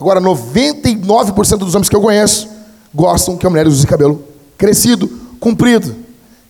Agora, 0.00 0.20
99% 0.20 1.58
dos 1.58 1.74
homens 1.74 1.88
que 1.88 1.94
eu 1.94 2.00
conheço 2.00 2.48
gostam 2.92 3.36
que 3.36 3.46
a 3.46 3.50
mulher 3.50 3.68
use 3.68 3.86
cabelo 3.86 4.24
crescido, 4.58 5.08
comprido, 5.38 5.94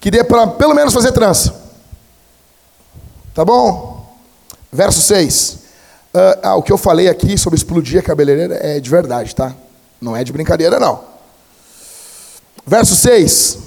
que 0.00 0.10
dê 0.10 0.24
para 0.24 0.46
pelo 0.46 0.74
menos 0.74 0.94
fazer 0.94 1.12
trança. 1.12 1.54
Tá 3.34 3.44
bom? 3.44 4.16
Verso 4.70 5.00
6. 5.00 5.50
Uh, 5.52 5.58
ah, 6.14 6.38
ah, 6.42 6.56
o 6.56 6.62
que 6.62 6.72
eu 6.72 6.78
falei 6.78 7.08
aqui 7.08 7.38
sobre 7.38 7.56
explodir 7.56 7.98
a 8.00 8.02
cabeleireira 8.02 8.58
é 8.62 8.80
de 8.80 8.90
verdade, 8.90 9.34
tá? 9.34 9.54
Não 10.02 10.16
é 10.16 10.24
de 10.24 10.32
brincadeira, 10.32 10.80
não. 10.80 10.98
Verso 12.66 12.96
6. 12.96 13.58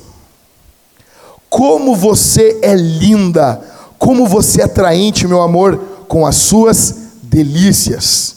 Como 1.49 1.95
você 1.95 2.59
é 2.61 2.75
linda, 2.75 3.61
como 3.97 4.27
você 4.27 4.59
é 4.59 4.65
atraente, 4.65 5.25
meu 5.25 5.41
amor, 5.41 5.77
com 6.09 6.25
as 6.25 6.35
suas 6.35 6.95
delícias. 7.23 8.35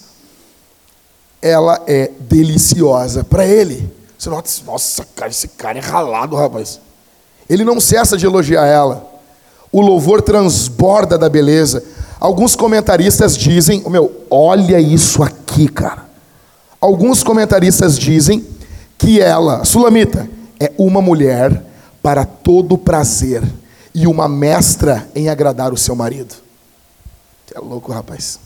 Ela 1.42 1.82
é 1.88 2.12
deliciosa 2.20 3.24
para 3.24 3.44
ele. 3.44 3.92
Você 4.16 4.30
nota, 4.30 4.48
nossa, 4.64 5.04
cara, 5.16 5.30
esse 5.30 5.48
cara 5.48 5.78
é 5.78 5.82
ralado, 5.82 6.36
rapaz. 6.36 6.80
Ele 7.50 7.64
não 7.64 7.80
cessa 7.80 8.16
de 8.16 8.26
elogiar 8.26 8.64
ela. 8.66 9.08
O 9.72 9.80
louvor 9.80 10.22
transborda 10.22 11.18
da 11.18 11.28
beleza. 11.28 11.82
Alguns 12.20 12.54
comentaristas 12.54 13.36
dizem, 13.36 13.82
meu, 13.88 14.24
olha 14.30 14.78
isso 14.78 15.20
aqui, 15.20 15.66
cara. 15.66 16.07
Alguns 16.80 17.22
comentaristas 17.22 17.98
dizem 17.98 18.46
que 18.96 19.20
ela, 19.20 19.64
Sulamita, 19.64 20.28
é 20.60 20.72
uma 20.78 21.02
mulher 21.02 21.64
para 22.02 22.24
todo 22.24 22.78
prazer 22.78 23.42
e 23.94 24.06
uma 24.06 24.28
mestra 24.28 25.08
em 25.14 25.28
agradar 25.28 25.72
o 25.72 25.76
seu 25.76 25.96
marido. 25.96 26.34
É 27.54 27.58
louco, 27.58 27.92
rapaz. 27.92 28.38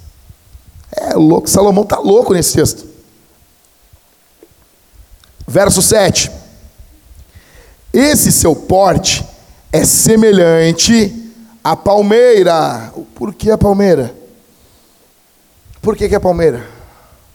É 0.90 1.14
louco. 1.14 1.48
Salomão 1.48 1.84
está 1.84 1.98
louco 1.98 2.32
nesse 2.32 2.54
texto. 2.54 2.86
Verso 5.46 5.82
7. 5.82 6.30
Esse 7.92 8.32
seu 8.32 8.54
porte 8.54 9.24
é 9.70 9.84
semelhante 9.84 11.32
à 11.62 11.76
palmeira. 11.76 12.92
Por 13.14 13.34
que 13.34 13.50
a 13.50 13.58
palmeira? 13.58 14.14
Por 15.82 15.96
que, 15.96 16.08
que 16.08 16.14
é 16.14 16.18
palmeira? 16.18 16.81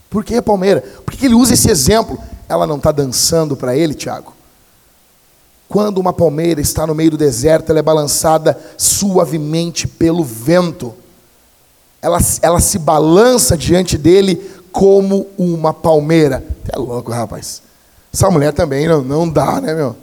Por 0.09 0.23
que 0.23 0.41
palmeira? 0.41 0.81
Por 1.05 1.13
que 1.13 1.25
ele 1.25 1.35
usa 1.35 1.53
esse 1.53 1.69
exemplo? 1.69 2.17
Ela 2.47 2.65
não 2.65 2.77
está 2.77 2.91
dançando 2.91 3.55
para 3.55 3.75
ele, 3.75 3.93
Tiago? 3.93 4.33
Quando 5.67 5.97
uma 5.97 6.13
palmeira 6.13 6.61
está 6.61 6.87
no 6.87 6.95
meio 6.95 7.11
do 7.11 7.17
deserto, 7.17 7.69
ela 7.69 7.79
é 7.79 7.83
balançada 7.83 8.57
suavemente 8.77 9.85
pelo 9.85 10.23
vento. 10.23 10.93
Ela, 12.01 12.19
ela 12.41 12.61
se 12.61 12.79
balança 12.79 13.57
diante 13.57 13.97
dele 13.97 14.35
como 14.71 15.27
uma 15.37 15.73
palmeira. 15.73 16.43
É 16.71 16.77
louco, 16.77 17.11
rapaz. 17.11 17.61
Essa 18.13 18.31
mulher 18.31 18.53
também 18.53 18.87
não, 18.87 19.01
não 19.01 19.29
dá, 19.29 19.59
né, 19.59 19.73
meu? 19.73 19.95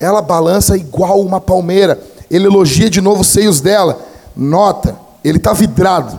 Ela 0.00 0.20
balança 0.20 0.76
igual 0.76 1.20
uma 1.20 1.40
palmeira. 1.40 2.00
Ele 2.28 2.46
elogia 2.46 2.90
de 2.90 3.00
novo 3.00 3.20
os 3.20 3.28
seios 3.28 3.60
dela. 3.60 4.04
Nota, 4.34 4.98
ele 5.22 5.38
está 5.38 5.52
vidrado. 5.52 6.18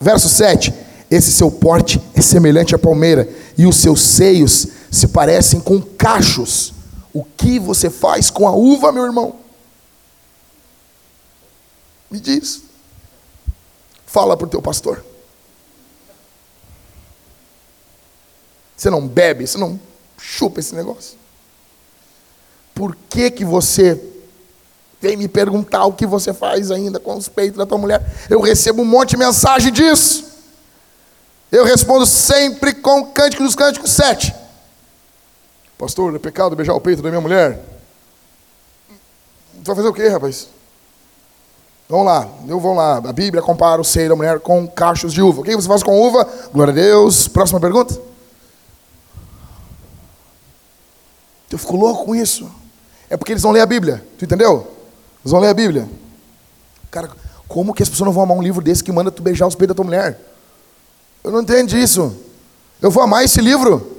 Verso 0.00 0.28
7 0.28 0.85
esse 1.10 1.32
seu 1.32 1.50
porte 1.50 2.00
é 2.14 2.20
semelhante 2.20 2.74
à 2.74 2.78
palmeira, 2.78 3.28
e 3.56 3.66
os 3.66 3.76
seus 3.76 4.00
seios 4.00 4.66
se 4.90 5.08
parecem 5.08 5.60
com 5.60 5.80
cachos. 5.80 6.72
O 7.12 7.24
que 7.24 7.58
você 7.58 7.88
faz 7.88 8.28
com 8.30 8.46
a 8.46 8.52
uva, 8.52 8.92
meu 8.92 9.04
irmão? 9.04 9.36
Me 12.10 12.20
diz. 12.20 12.62
Fala 14.04 14.36
para 14.36 14.46
o 14.46 14.50
teu 14.50 14.60
pastor. 14.60 15.04
Você 18.76 18.90
não 18.90 19.06
bebe, 19.06 19.46
você 19.46 19.56
não 19.56 19.80
chupa 20.18 20.60
esse 20.60 20.74
negócio. 20.74 21.16
Por 22.74 22.96
que 23.08 23.30
que 23.30 23.44
você 23.44 23.98
vem 25.00 25.16
me 25.16 25.28
perguntar 25.28 25.86
o 25.86 25.92
que 25.92 26.06
você 26.06 26.34
faz 26.34 26.70
ainda 26.70 27.00
com 27.00 27.16
os 27.16 27.28
peitos 27.28 27.56
da 27.56 27.64
tua 27.64 27.78
mulher? 27.78 28.04
Eu 28.28 28.40
recebo 28.40 28.82
um 28.82 28.84
monte 28.84 29.10
de 29.10 29.16
mensagem 29.16 29.72
disso. 29.72 30.25
Eu 31.50 31.64
respondo 31.64 32.04
sempre 32.06 32.74
com 32.74 33.00
o 33.00 33.06
Cântico 33.06 33.42
dos 33.42 33.54
Cânticos 33.54 33.92
7. 33.92 34.34
Pastor, 35.78 36.14
é 36.14 36.18
pecado 36.18 36.56
beijar 36.56 36.74
o 36.74 36.80
peito 36.80 37.02
da 37.02 37.08
minha 37.08 37.20
mulher? 37.20 37.62
Vai 39.54 39.76
fazer 39.76 39.88
o 39.88 39.92
quê, 39.92 40.08
rapaz? 40.08 40.48
Vamos 41.88 42.06
lá, 42.06 42.28
eu 42.48 42.58
vou 42.58 42.74
lá. 42.74 42.96
A 42.96 43.12
Bíblia 43.12 43.42
compara 43.42 43.80
o 43.80 43.84
seio 43.84 44.08
da 44.08 44.16
mulher 44.16 44.40
com 44.40 44.66
cachos 44.66 45.12
de 45.12 45.22
uva. 45.22 45.40
O 45.40 45.44
que 45.44 45.54
você 45.54 45.68
faz 45.68 45.82
com 45.82 46.00
uva? 46.00 46.28
Glória 46.52 46.72
a 46.72 46.74
Deus. 46.74 47.28
Próxima 47.28 47.60
pergunta. 47.60 47.96
Eu 51.50 51.58
fico 51.58 51.76
louco 51.76 52.06
com 52.06 52.14
isso. 52.14 52.50
É 53.08 53.16
porque 53.16 53.32
eles 53.32 53.42
vão 53.42 53.52
ler 53.52 53.60
a 53.60 53.66
Bíblia. 53.66 54.04
Tu 54.18 54.24
entendeu? 54.24 54.66
Eles 55.20 55.30
vão 55.30 55.40
ler 55.40 55.48
a 55.48 55.54
Bíblia. 55.54 55.88
Cara, 56.90 57.08
como 57.46 57.72
que 57.72 57.82
as 57.82 57.88
pessoas 57.88 58.06
não 58.06 58.12
vão 58.12 58.24
amar 58.24 58.36
um 58.36 58.42
livro 58.42 58.60
desse 58.60 58.82
que 58.82 58.90
manda 58.90 59.12
tu 59.12 59.22
beijar 59.22 59.46
os 59.46 59.54
peitos 59.54 59.76
da 59.76 59.76
tua 59.76 59.84
mulher? 59.84 60.18
Eu 61.26 61.32
não 61.32 61.42
entendo 61.42 61.76
isso. 61.76 62.14
Eu 62.80 62.88
vou 62.88 63.02
amar 63.02 63.24
esse 63.24 63.40
livro. 63.40 63.96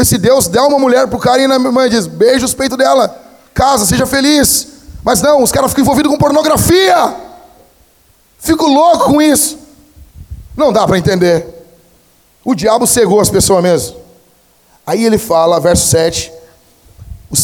Esse 0.00 0.18
Deus 0.18 0.48
dá 0.48 0.66
uma 0.66 0.80
mulher 0.80 1.06
pro 1.06 1.16
cara 1.16 1.40
e 1.40 1.46
na 1.46 1.60
mãe 1.60 1.88
diz: 1.88 2.08
beija 2.08 2.44
os 2.44 2.54
peitos 2.54 2.76
dela, 2.76 3.22
casa, 3.54 3.86
seja 3.86 4.04
feliz. 4.04 4.66
Mas 5.04 5.22
não, 5.22 5.44
os 5.44 5.52
caras 5.52 5.70
ficam 5.70 5.82
envolvidos 5.82 6.10
com 6.10 6.18
pornografia. 6.18 7.14
Fico 8.40 8.66
louco 8.66 9.12
com 9.12 9.22
isso. 9.22 9.56
Não 10.56 10.72
dá 10.72 10.84
para 10.84 10.98
entender. 10.98 11.46
O 12.44 12.52
diabo 12.52 12.84
cegou 12.84 13.20
as 13.20 13.30
pessoas 13.30 13.62
mesmo. 13.62 13.98
Aí 14.84 15.04
ele 15.04 15.18
fala, 15.18 15.60
verso 15.60 15.86
7, 15.86 16.32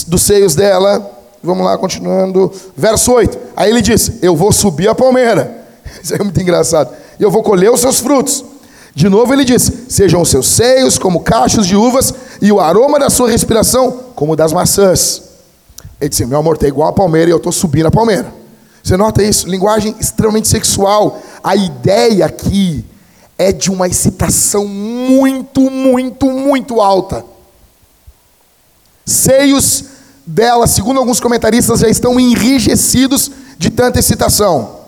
dos 0.09 0.23
seios 0.23 0.57
dela, 0.57 1.09
vamos 1.41 1.64
lá, 1.64 1.79
continuando, 1.79 2.53
verso 2.77 3.12
8. 3.12 3.39
Aí 3.55 3.70
ele 3.70 3.83
diz: 3.83 4.20
Eu 4.20 4.35
vou 4.35 4.51
subir 4.51 4.89
a 4.89 4.97
palmeira. 4.97 5.64
Isso 6.03 6.12
é 6.12 6.18
muito 6.18 6.41
engraçado. 6.43 6.93
E 7.20 7.23
eu 7.23 7.31
vou 7.31 7.45
colher 7.45 7.70
os 7.70 7.81
seus 7.81 8.01
frutos. 8.01 8.51
De 8.95 9.09
novo 9.09 9.32
ele 9.32 9.45
diz: 9.45 9.70
Sejam 9.88 10.20
os 10.20 10.28
seus 10.28 10.47
seios 10.47 10.99
como 10.99 11.20
cachos 11.20 11.66
de 11.66 11.76
uvas, 11.76 12.12
e 12.40 12.53
o 12.53 12.61
aroma 12.61 12.99
da 12.99 13.09
sua 13.09 13.30
respiração 13.30 13.90
como 14.14 14.36
das 14.36 14.53
maçãs. 14.53 15.22
Ele 16.01 16.09
disse: 16.09 16.26
Meu 16.26 16.38
amor, 16.38 16.55
está 16.55 16.68
igual 16.68 16.88
a 16.88 16.93
palmeira 16.93 17.30
e 17.30 17.32
eu 17.32 17.38
estou 17.38 17.53
subindo 17.53 17.86
a 17.86 17.90
palmeira. 17.90 18.32
Você 18.82 18.97
nota 18.97 19.22
isso? 19.22 19.49
Linguagem 19.49 19.95
extremamente 20.01 20.49
sexual. 20.49 21.22
A 21.43 21.55
ideia 21.55 22.26
aqui 22.26 22.84
é 23.38 23.53
de 23.53 23.70
uma 23.70 23.86
excitação 23.86 24.66
muito, 24.66 25.70
muito, 25.70 26.26
muito 26.30 26.80
alta. 26.80 27.24
Seios 29.07 29.84
dela, 30.26 30.66
segundo 30.66 30.99
alguns 30.99 31.20
comentaristas, 31.20 31.80
já 31.80 31.88
estão 31.88 32.18
enrijecidos 32.18 33.30
de 33.57 33.70
tanta 33.70 33.99
excitação. 33.99 34.80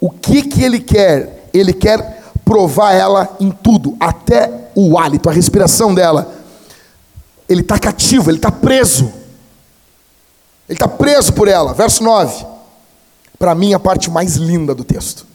O 0.00 0.10
que, 0.10 0.42
que 0.42 0.62
ele 0.62 0.80
quer? 0.80 1.48
Ele 1.52 1.72
quer 1.72 2.13
provar 2.44 2.92
ela 2.92 3.36
em 3.40 3.50
tudo, 3.50 3.96
até 3.98 4.70
o 4.74 4.98
hálito, 4.98 5.28
a 5.28 5.32
respiração 5.32 5.94
dela. 5.94 6.32
Ele 7.48 7.62
está 7.62 7.78
cativo, 7.78 8.30
ele 8.30 8.38
está 8.38 8.50
preso. 8.50 9.12
Ele 10.68 10.76
está 10.76 10.88
preso 10.88 11.32
por 11.32 11.48
ela. 11.48 11.72
Verso 11.72 12.02
9. 12.02 12.46
Para 13.38 13.54
mim, 13.54 13.74
a 13.74 13.78
parte 13.78 14.10
mais 14.10 14.36
linda 14.36 14.74
do 14.74 14.84
texto. 14.84 15.26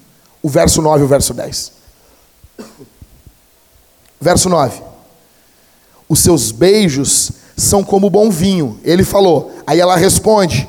O 0.41 0.49
verso 0.49 0.81
9 0.81 1.01
e 1.01 1.05
o 1.05 1.07
verso 1.07 1.33
10. 1.33 1.71
Verso 4.19 4.49
9. 4.49 4.81
Os 6.07 6.19
seus 6.19 6.51
beijos 6.51 7.31
são 7.55 7.83
como 7.83 8.09
bom 8.09 8.29
vinho. 8.29 8.79
Ele 8.83 9.03
falou. 9.03 9.53
Aí 9.67 9.79
ela 9.79 9.95
responde: 9.95 10.67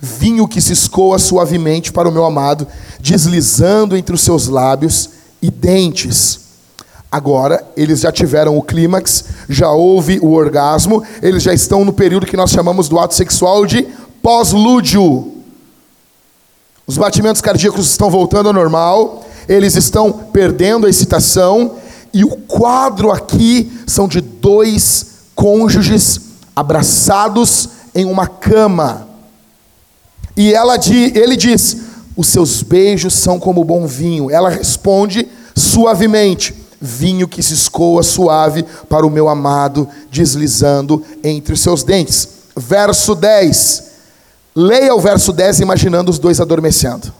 Vinho 0.00 0.48
que 0.48 0.60
se 0.60 0.72
escoa 0.72 1.18
suavemente 1.18 1.92
para 1.92 2.08
o 2.08 2.12
meu 2.12 2.24
amado, 2.24 2.66
deslizando 3.00 3.96
entre 3.96 4.14
os 4.14 4.22
seus 4.22 4.48
lábios 4.48 5.10
e 5.40 5.50
dentes. 5.50 6.40
Agora, 7.10 7.66
eles 7.76 8.00
já 8.00 8.12
tiveram 8.12 8.56
o 8.56 8.62
clímax, 8.62 9.24
já 9.48 9.70
houve 9.70 10.18
o 10.20 10.32
orgasmo, 10.32 11.02
eles 11.22 11.42
já 11.42 11.54
estão 11.54 11.84
no 11.84 11.92
período 11.92 12.26
que 12.26 12.36
nós 12.36 12.50
chamamos 12.50 12.88
do 12.88 12.98
ato 12.98 13.14
sexual 13.14 13.64
de 13.64 13.86
pós-lúdio. 14.22 15.32
Os 16.86 16.98
batimentos 16.98 17.40
cardíacos 17.40 17.90
estão 17.90 18.10
voltando 18.10 18.48
ao 18.48 18.52
normal, 18.52 19.26
eles 19.48 19.74
estão 19.74 20.12
perdendo 20.12 20.86
a 20.86 20.90
excitação, 20.90 21.76
e 22.12 22.24
o 22.24 22.36
quadro 22.36 23.10
aqui 23.10 23.72
são 23.86 24.06
de 24.06 24.20
dois 24.20 25.06
cônjuges 25.34 26.20
abraçados 26.54 27.68
em 27.94 28.04
uma 28.04 28.26
cama. 28.26 29.08
E 30.36 30.52
ela, 30.52 30.76
ele 31.14 31.36
diz: 31.36 31.87
Os 32.18 32.26
seus 32.26 32.64
beijos 32.64 33.14
são 33.14 33.38
como 33.38 33.62
bom 33.62 33.86
vinho. 33.86 34.28
Ela 34.28 34.50
responde 34.50 35.28
suavemente: 35.54 36.52
vinho 36.80 37.28
que 37.28 37.40
se 37.40 37.54
escoa 37.54 38.02
suave 38.02 38.64
para 38.88 39.06
o 39.06 39.10
meu 39.10 39.28
amado, 39.28 39.88
deslizando 40.10 41.04
entre 41.22 41.52
os 41.54 41.60
seus 41.60 41.84
dentes. 41.84 42.28
Verso 42.56 43.14
10. 43.14 43.84
Leia 44.52 44.92
o 44.96 45.00
verso 45.00 45.32
10 45.32 45.60
imaginando 45.60 46.10
os 46.10 46.18
dois 46.18 46.40
adormecendo. 46.40 47.12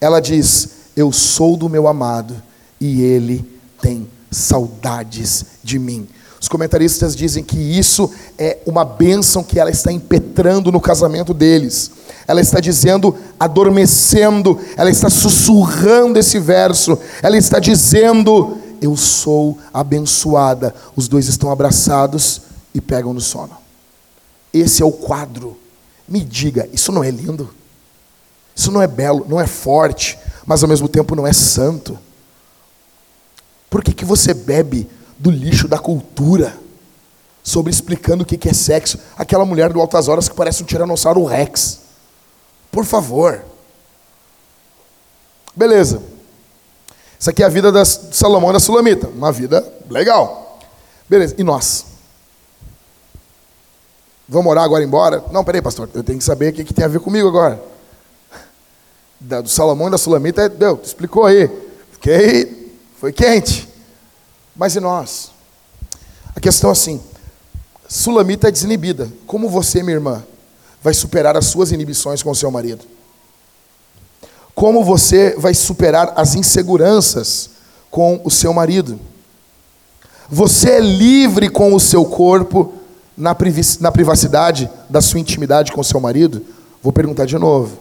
Ela 0.00 0.18
diz: 0.18 0.70
Eu 0.96 1.12
sou 1.12 1.56
do 1.56 1.68
meu 1.68 1.86
amado 1.86 2.34
e 2.80 3.00
ele 3.00 3.48
tem 3.80 4.08
saudades 4.28 5.44
de 5.62 5.78
mim. 5.78 6.08
Os 6.44 6.48
comentaristas 6.48 7.16
dizem 7.16 7.42
que 7.42 7.56
isso 7.56 8.10
é 8.36 8.58
uma 8.66 8.84
bênção 8.84 9.42
que 9.42 9.58
ela 9.58 9.70
está 9.70 9.90
impetrando 9.90 10.70
no 10.70 10.78
casamento 10.78 11.32
deles. 11.32 11.90
Ela 12.28 12.42
está 12.42 12.60
dizendo, 12.60 13.16
adormecendo, 13.40 14.60
ela 14.76 14.90
está 14.90 15.08
sussurrando 15.08 16.18
esse 16.18 16.38
verso, 16.38 16.98
ela 17.22 17.38
está 17.38 17.58
dizendo: 17.58 18.58
Eu 18.78 18.94
sou 18.94 19.56
abençoada. 19.72 20.74
Os 20.94 21.08
dois 21.08 21.28
estão 21.28 21.50
abraçados 21.50 22.42
e 22.74 22.80
pegam 22.80 23.14
no 23.14 23.22
sono. 23.22 23.56
Esse 24.52 24.82
é 24.82 24.84
o 24.84 24.92
quadro. 24.92 25.56
Me 26.06 26.20
diga, 26.20 26.68
isso 26.74 26.92
não 26.92 27.02
é 27.02 27.10
lindo? 27.10 27.48
Isso 28.54 28.70
não 28.70 28.82
é 28.82 28.86
belo, 28.86 29.24
não 29.26 29.40
é 29.40 29.46
forte, 29.46 30.18
mas 30.44 30.62
ao 30.62 30.68
mesmo 30.68 30.88
tempo 30.88 31.16
não 31.16 31.26
é 31.26 31.32
santo. 31.32 31.98
Por 33.70 33.82
que, 33.82 33.94
que 33.94 34.04
você 34.04 34.34
bebe 34.34 34.86
do 35.24 35.30
lixo 35.30 35.66
da 35.66 35.78
cultura 35.78 36.54
sobre 37.42 37.72
explicando 37.72 38.24
o 38.24 38.26
que 38.26 38.46
é 38.46 38.52
sexo. 38.52 38.98
Aquela 39.16 39.46
mulher 39.46 39.72
do 39.72 39.80
Altas 39.80 40.06
Horas 40.06 40.28
que 40.28 40.34
parece 40.34 40.62
um 40.62 40.66
tiranossauro 40.66 41.24
rex. 41.24 41.80
Por 42.70 42.84
favor. 42.84 43.42
Beleza. 45.56 46.02
Isso 47.18 47.30
aqui 47.30 47.42
é 47.42 47.46
a 47.46 47.48
vida 47.48 47.72
da 47.72 47.86
Salomão 47.86 48.50
e 48.50 48.52
da 48.52 48.60
Sulamita. 48.60 49.08
Uma 49.08 49.32
vida 49.32 49.66
legal. 49.88 50.60
Beleza. 51.08 51.34
E 51.38 51.42
nós? 51.42 51.86
Vamos 54.28 54.50
orar 54.50 54.64
agora 54.64 54.84
embora? 54.84 55.24
Não, 55.32 55.42
peraí, 55.42 55.62
pastor. 55.62 55.88
Eu 55.94 56.04
tenho 56.04 56.18
que 56.18 56.24
saber 56.24 56.52
o 56.52 56.52
que, 56.52 56.64
que 56.64 56.74
tem 56.74 56.84
a 56.84 56.88
ver 56.88 57.00
comigo 57.00 57.26
agora. 57.26 57.62
Da, 59.18 59.40
do 59.40 59.48
Salomão 59.48 59.88
e 59.88 59.90
da 59.90 59.96
Sulamita, 59.96 60.50
deu, 60.50 60.78
explicou 60.84 61.24
aí. 61.24 61.50
Fiquei, 61.92 62.76
foi 63.00 63.10
quente. 63.10 63.73
Mas 64.54 64.76
e 64.76 64.80
nós? 64.80 65.30
A 66.34 66.40
questão 66.40 66.70
é 66.70 66.72
assim: 66.72 67.00
Sulamita 67.88 68.48
é 68.48 68.50
desinibida. 68.50 69.08
Como 69.26 69.48
você, 69.48 69.82
minha 69.82 69.94
irmã, 69.94 70.24
vai 70.82 70.94
superar 70.94 71.36
as 71.36 71.46
suas 71.46 71.72
inibições 71.72 72.22
com 72.22 72.30
o 72.30 72.34
seu 72.34 72.50
marido? 72.50 72.84
Como 74.54 74.84
você 74.84 75.34
vai 75.36 75.52
superar 75.54 76.12
as 76.16 76.34
inseguranças 76.34 77.50
com 77.90 78.20
o 78.24 78.30
seu 78.30 78.52
marido? 78.52 78.98
Você 80.28 80.70
é 80.70 80.80
livre 80.80 81.48
com 81.48 81.74
o 81.74 81.80
seu 81.80 82.04
corpo 82.04 82.72
na 83.16 83.34
privacidade 83.34 84.70
da 84.88 85.00
sua 85.00 85.20
intimidade 85.20 85.72
com 85.72 85.80
o 85.80 85.84
seu 85.84 86.00
marido? 86.00 86.44
Vou 86.82 86.92
perguntar 86.92 87.26
de 87.26 87.38
novo. 87.38 87.78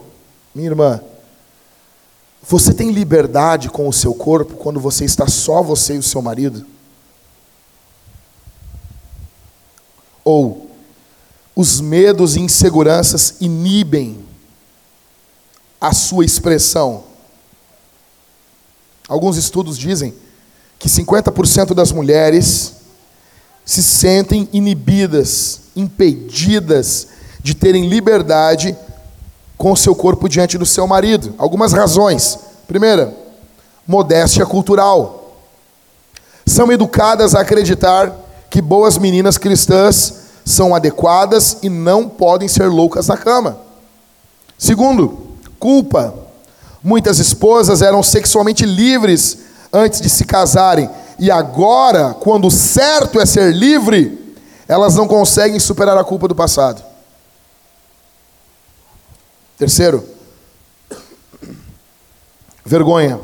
Minha 0.54 0.70
irmã, 0.70 1.02
você 2.48 2.74
tem 2.74 2.92
liberdade 2.92 3.70
com 3.70 3.88
o 3.88 3.94
seu 3.94 4.14
corpo 4.14 4.56
quando 4.56 4.80
você 4.80 5.06
está 5.06 5.28
só 5.28 5.64
você 5.64 5.96
e 5.96 6.00
o 6.00 6.04
seu 6.04 6.22
marido? 6.22 6.66
Ou 10.24 10.70
os 11.56 11.80
medos 11.80 12.36
e 12.36 12.42
inseguranças 12.42 13.36
inibem 13.40 14.26
a 15.80 15.94
sua 15.94 16.26
expressão? 16.26 17.06
Alguns 19.08 19.38
estudos 19.38 19.78
dizem 19.78 20.14
que 20.78 20.90
50% 20.90 21.74
das 21.74 21.92
mulheres 21.92 22.74
se 23.66 23.82
sentem 23.82 24.50
inibidas, 24.52 25.62
impedidas 25.76 27.08
de 27.42 27.54
terem 27.54 27.88
liberdade 27.88 28.76
com 29.64 29.72
o 29.72 29.78
seu 29.78 29.96
corpo 29.96 30.28
diante 30.28 30.58
do 30.58 30.66
seu 30.66 30.86
marido. 30.86 31.34
Algumas 31.38 31.72
razões. 31.72 32.38
Primeira, 32.68 33.16
modéstia 33.88 34.46
cultural. 34.46 35.38
São 36.46 36.70
educadas 36.70 37.34
a 37.34 37.40
acreditar 37.40 38.14
que 38.50 38.62
boas 38.62 38.98
meninas 38.98 39.38
cristãs 39.38 40.16
são 40.44 40.76
adequadas 40.76 41.60
e 41.64 41.70
não 41.70 42.10
podem 42.10 42.50
ser 42.50 42.68
loucas 42.68 43.08
na 43.08 43.16
cama. 43.16 43.58
Segundo, 44.58 45.30
culpa. 45.58 46.14
Muitas 46.84 47.18
esposas 47.20 47.82
eram 47.82 48.04
sexualmente 48.04 48.66
livres 48.66 49.38
antes 49.72 50.02
de 50.02 50.10
se 50.10 50.26
casarem 50.26 50.90
e 51.18 51.32
agora, 51.32 52.14
quando 52.20 52.48
o 52.48 52.52
certo 52.52 53.18
é 53.18 53.26
ser 53.26 53.54
livre, 53.54 54.36
elas 54.68 54.96
não 54.96 55.08
conseguem 55.08 55.58
superar 55.58 55.98
a 55.98 56.04
culpa 56.04 56.28
do 56.28 56.36
passado. 56.36 56.84
Terceiro, 59.58 60.08
vergonha. 62.66 63.20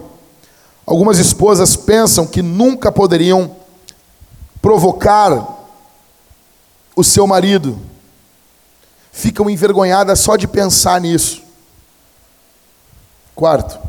Algumas 0.86 1.20
esposas 1.20 1.76
pensam 1.76 2.26
que 2.26 2.42
nunca 2.42 2.92
poderiam 2.92 3.56
provocar 4.62 5.58
o 6.96 7.04
seu 7.04 7.26
marido. 7.26 7.80
Ficam 9.12 9.50
envergonhadas 9.50 10.20
só 10.20 10.36
de 10.36 10.48
pensar 10.48 11.00
nisso. 11.02 11.44
Quarto, 13.36 13.80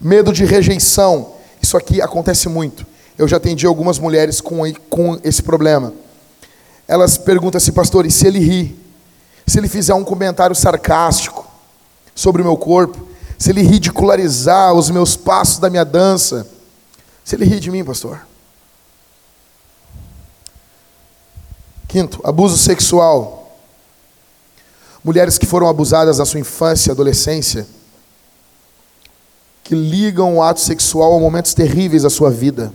medo 0.00 0.32
de 0.32 0.44
rejeição. 0.44 1.34
Isso 1.62 1.76
aqui 1.76 2.02
acontece 2.02 2.48
muito. 2.48 2.86
Eu 3.16 3.28
já 3.28 3.36
atendi 3.36 3.66
algumas 3.66 3.98
mulheres 3.98 4.40
com, 4.40 4.60
com 4.90 5.18
esse 5.22 5.42
problema. 5.42 5.92
Elas 6.86 7.16
perguntam 7.16 7.58
assim, 7.58 7.72
pastor, 7.72 8.04
e 8.04 8.10
se 8.10 8.26
ele 8.26 8.38
rir? 8.38 8.78
Se 9.46 9.58
ele 9.58 9.68
fizer 9.68 9.94
um 9.94 10.04
comentário 10.04 10.54
sarcástico? 10.56 11.53
Sobre 12.14 12.42
o 12.42 12.44
meu 12.44 12.56
corpo, 12.56 13.08
se 13.38 13.50
ele 13.50 13.62
ridicularizar 13.62 14.72
os 14.72 14.90
meus 14.90 15.16
passos 15.16 15.58
da 15.58 15.68
minha 15.68 15.84
dança, 15.84 16.46
se 17.24 17.34
ele 17.34 17.44
rir 17.44 17.60
de 17.60 17.70
mim, 17.70 17.84
pastor. 17.84 18.20
Quinto, 21.88 22.20
abuso 22.24 22.56
sexual. 22.56 23.58
Mulheres 25.02 25.38
que 25.38 25.46
foram 25.46 25.68
abusadas 25.68 26.18
na 26.18 26.24
sua 26.24 26.40
infância 26.40 26.90
e 26.90 26.92
adolescência, 26.92 27.66
que 29.62 29.74
ligam 29.74 30.36
o 30.36 30.42
ato 30.42 30.60
sexual 30.60 31.16
a 31.16 31.20
momentos 31.20 31.54
terríveis 31.54 32.02
da 32.02 32.10
sua 32.10 32.30
vida. 32.30 32.72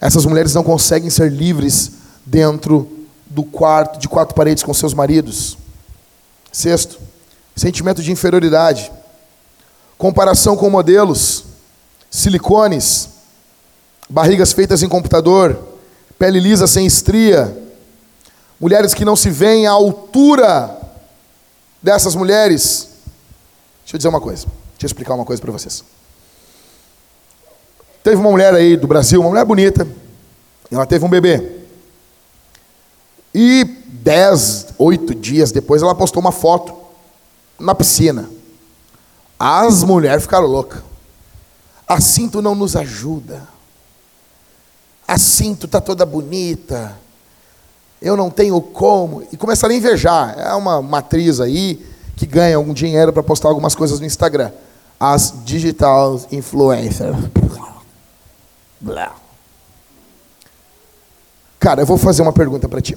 Essas 0.00 0.26
mulheres 0.26 0.54
não 0.54 0.62
conseguem 0.62 1.10
ser 1.10 1.30
livres 1.30 1.92
dentro 2.26 3.06
do 3.26 3.42
quarto, 3.42 3.98
de 3.98 4.08
quatro 4.08 4.34
paredes 4.34 4.62
com 4.62 4.74
seus 4.74 4.94
maridos. 4.94 5.56
Sexto, 6.52 7.00
sentimento 7.54 8.02
de 8.02 8.10
inferioridade, 8.10 8.90
comparação 9.96 10.56
com 10.56 10.68
modelos, 10.68 11.44
silicones, 12.10 13.08
barrigas 14.08 14.52
feitas 14.52 14.82
em 14.82 14.88
computador, 14.88 15.58
pele 16.18 16.40
lisa 16.40 16.66
sem 16.66 16.86
estria, 16.86 17.56
mulheres 18.60 18.94
que 18.94 19.04
não 19.04 19.16
se 19.16 19.30
veem 19.30 19.66
à 19.66 19.72
altura 19.72 20.78
dessas 21.82 22.14
mulheres. 22.14 22.88
Deixa 23.82 23.96
eu 23.96 23.98
dizer 23.98 24.08
uma 24.08 24.20
coisa, 24.20 24.46
deixa 24.72 24.84
eu 24.84 24.86
explicar 24.86 25.14
uma 25.14 25.24
coisa 25.24 25.40
para 25.40 25.52
vocês. 25.52 25.84
Teve 28.02 28.16
uma 28.16 28.30
mulher 28.30 28.52
aí 28.54 28.76
do 28.76 28.86
Brasil, 28.86 29.20
uma 29.20 29.30
mulher 29.30 29.44
bonita, 29.44 29.86
ela 30.70 30.86
teve 30.86 31.04
um 31.04 31.08
bebê. 31.08 31.60
E 33.34 33.64
dez, 33.88 34.66
oito 34.78 35.14
dias 35.14 35.50
depois, 35.50 35.82
ela 35.82 35.94
postou 35.94 36.20
uma 36.20 36.30
foto 36.30 36.83
na 37.58 37.74
piscina. 37.74 38.28
As 39.38 39.82
mulheres 39.82 40.22
ficaram 40.22 40.46
loucas. 40.46 40.82
Assim 41.86 42.28
tu 42.28 42.40
não 42.40 42.54
nos 42.54 42.76
ajuda. 42.76 43.46
Assim 45.06 45.54
tu 45.54 45.68
tá 45.68 45.80
toda 45.80 46.06
bonita. 46.06 46.96
Eu 48.00 48.16
não 48.16 48.30
tenho 48.30 48.60
como. 48.60 49.26
E 49.32 49.36
começaram 49.36 49.74
a 49.74 49.78
invejar. 49.78 50.38
É 50.38 50.54
uma 50.54 50.80
matriz 50.80 51.40
aí 51.40 51.84
que 52.16 52.26
ganha 52.26 52.56
algum 52.56 52.72
dinheiro 52.72 53.12
para 53.12 53.22
postar 53.22 53.48
algumas 53.48 53.74
coisas 53.74 54.00
no 54.00 54.06
Instagram. 54.06 54.50
As 54.98 55.34
digital 55.44 56.20
influencers. 56.30 57.16
Cara, 61.58 61.82
eu 61.82 61.86
vou 61.86 61.96
fazer 61.96 62.22
uma 62.22 62.32
pergunta 62.32 62.68
para 62.68 62.80
ti. 62.80 62.96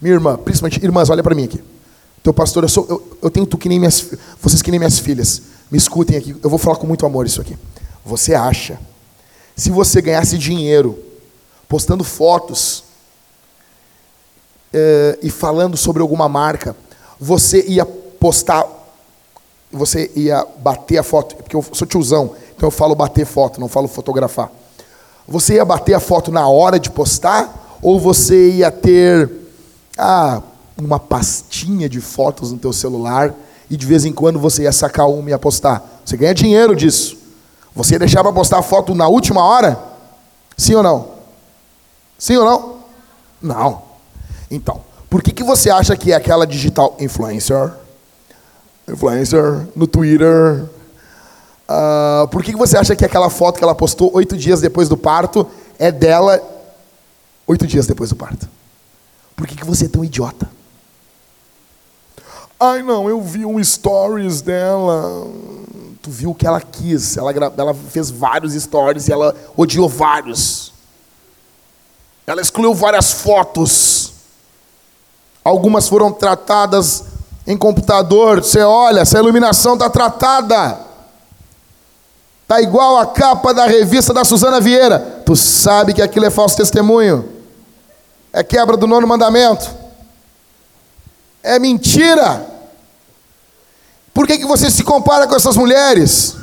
Minha 0.00 0.14
irmã, 0.14 0.36
principalmente, 0.36 0.82
irmãs, 0.84 1.10
olha 1.10 1.22
para 1.22 1.34
mim 1.34 1.44
aqui. 1.44 1.62
Teu 2.22 2.32
pastor, 2.32 2.62
eu, 2.62 2.68
sou, 2.68 2.86
eu, 2.88 3.18
eu 3.22 3.30
tenho 3.30 3.46
tu 3.46 3.58
que 3.58 3.68
nem 3.68 3.78
minhas, 3.78 4.06
vocês 4.40 4.62
que 4.62 4.70
nem 4.70 4.78
minhas 4.78 4.98
filhas. 4.98 5.42
Me 5.70 5.76
escutem 5.76 6.16
aqui, 6.16 6.36
eu 6.42 6.50
vou 6.50 6.58
falar 6.58 6.76
com 6.76 6.86
muito 6.86 7.04
amor 7.04 7.26
isso 7.26 7.40
aqui. 7.40 7.56
Você 8.04 8.34
acha, 8.34 8.78
se 9.56 9.70
você 9.70 10.00
ganhasse 10.00 10.38
dinheiro 10.38 10.98
postando 11.68 12.04
fotos 12.04 12.84
eh, 14.72 15.18
e 15.22 15.30
falando 15.30 15.76
sobre 15.76 16.02
alguma 16.02 16.28
marca, 16.28 16.76
você 17.18 17.64
ia 17.66 17.84
postar, 17.84 18.66
você 19.70 20.10
ia 20.14 20.46
bater 20.58 20.98
a 20.98 21.02
foto, 21.02 21.36
porque 21.36 21.56
eu 21.56 21.64
sou 21.72 21.86
tiozão, 21.86 22.34
então 22.54 22.66
eu 22.66 22.70
falo 22.70 22.94
bater 22.94 23.26
foto, 23.26 23.60
não 23.60 23.68
falo 23.68 23.88
fotografar. 23.88 24.50
Você 25.26 25.54
ia 25.54 25.64
bater 25.64 25.94
a 25.94 26.00
foto 26.00 26.30
na 26.30 26.46
hora 26.48 26.78
de 26.78 26.90
postar, 26.90 27.78
ou 27.80 27.98
você 27.98 28.50
ia 28.50 28.70
ter 28.70 29.30
ah, 29.96 30.42
uma 30.84 31.00
pastinha 31.00 31.88
de 31.88 32.00
fotos 32.00 32.52
no 32.52 32.58
teu 32.58 32.72
celular 32.72 33.34
e 33.70 33.76
de 33.76 33.86
vez 33.86 34.04
em 34.04 34.12
quando 34.12 34.38
você 34.38 34.62
ia 34.62 34.72
sacar 34.72 35.08
uma 35.08 35.28
e 35.28 35.32
ia 35.32 35.38
postar. 35.38 36.00
Você 36.04 36.16
ganha 36.16 36.34
dinheiro 36.34 36.74
disso. 36.76 37.16
Você 37.74 37.94
ia 37.94 37.98
deixar 37.98 38.22
para 38.22 38.32
postar 38.32 38.62
foto 38.62 38.94
na 38.94 39.08
última 39.08 39.42
hora? 39.44 39.78
Sim 40.56 40.74
ou 40.74 40.82
não? 40.82 41.08
Sim 42.18 42.36
ou 42.36 42.44
não? 42.44 42.76
Não. 43.40 43.82
Então, 44.50 44.82
por 45.08 45.22
que, 45.22 45.32
que 45.32 45.42
você 45.42 45.70
acha 45.70 45.96
que 45.96 46.12
é 46.12 46.14
aquela 46.14 46.46
digital 46.46 46.96
influencer? 47.00 47.72
Influencer 48.88 49.66
no 49.74 49.86
Twitter. 49.86 50.64
Uh, 51.68 52.28
por 52.28 52.42
que, 52.42 52.52
que 52.52 52.58
você 52.58 52.76
acha 52.76 52.94
que 52.94 53.04
aquela 53.04 53.30
foto 53.30 53.56
que 53.58 53.64
ela 53.64 53.74
postou 53.74 54.10
oito 54.14 54.36
dias 54.36 54.60
depois 54.60 54.88
do 54.88 54.96
parto 54.96 55.46
é 55.78 55.90
dela 55.90 56.42
oito 57.46 57.66
dias 57.66 57.86
depois 57.86 58.10
do 58.10 58.16
parto? 58.16 58.48
Por 59.34 59.46
que, 59.46 59.56
que 59.56 59.64
você 59.64 59.86
é 59.86 59.88
tão 59.88 60.04
idiota? 60.04 60.48
Ai, 62.64 62.80
não, 62.80 63.08
eu 63.08 63.20
vi 63.20 63.44
um 63.44 63.62
stories 63.62 64.40
dela. 64.40 65.26
Tu 66.00 66.08
viu 66.12 66.30
o 66.30 66.34
que 66.34 66.46
ela 66.46 66.60
quis. 66.60 67.16
Ela, 67.16 67.32
ela 67.58 67.74
fez 67.74 68.08
vários 68.08 68.54
stories 68.54 69.08
e 69.08 69.12
ela 69.12 69.34
odiou 69.56 69.88
vários. 69.88 70.72
Ela 72.24 72.40
excluiu 72.40 72.72
várias 72.72 73.10
fotos. 73.10 74.12
Algumas 75.44 75.88
foram 75.88 76.12
tratadas 76.12 77.02
em 77.48 77.56
computador. 77.56 78.44
Você 78.44 78.60
olha, 78.60 79.00
essa 79.00 79.18
iluminação 79.18 79.72
está 79.72 79.90
tratada. 79.90 80.78
Está 82.42 82.62
igual 82.62 82.96
a 82.96 83.06
capa 83.06 83.52
da 83.52 83.66
revista 83.66 84.14
da 84.14 84.24
Suzana 84.24 84.60
Vieira. 84.60 85.00
Tu 85.26 85.34
sabe 85.34 85.94
que 85.94 86.00
aquilo 86.00 86.26
é 86.26 86.30
falso 86.30 86.56
testemunho. 86.56 87.28
É 88.32 88.44
quebra 88.44 88.76
do 88.76 88.86
nono 88.86 89.08
mandamento. 89.08 89.68
É 91.42 91.58
mentira. 91.58 92.51
Por 94.12 94.26
que, 94.26 94.38
que 94.38 94.46
você 94.46 94.70
se 94.70 94.82
compara 94.82 95.26
com 95.26 95.34
essas 95.34 95.56
mulheres? 95.56 96.36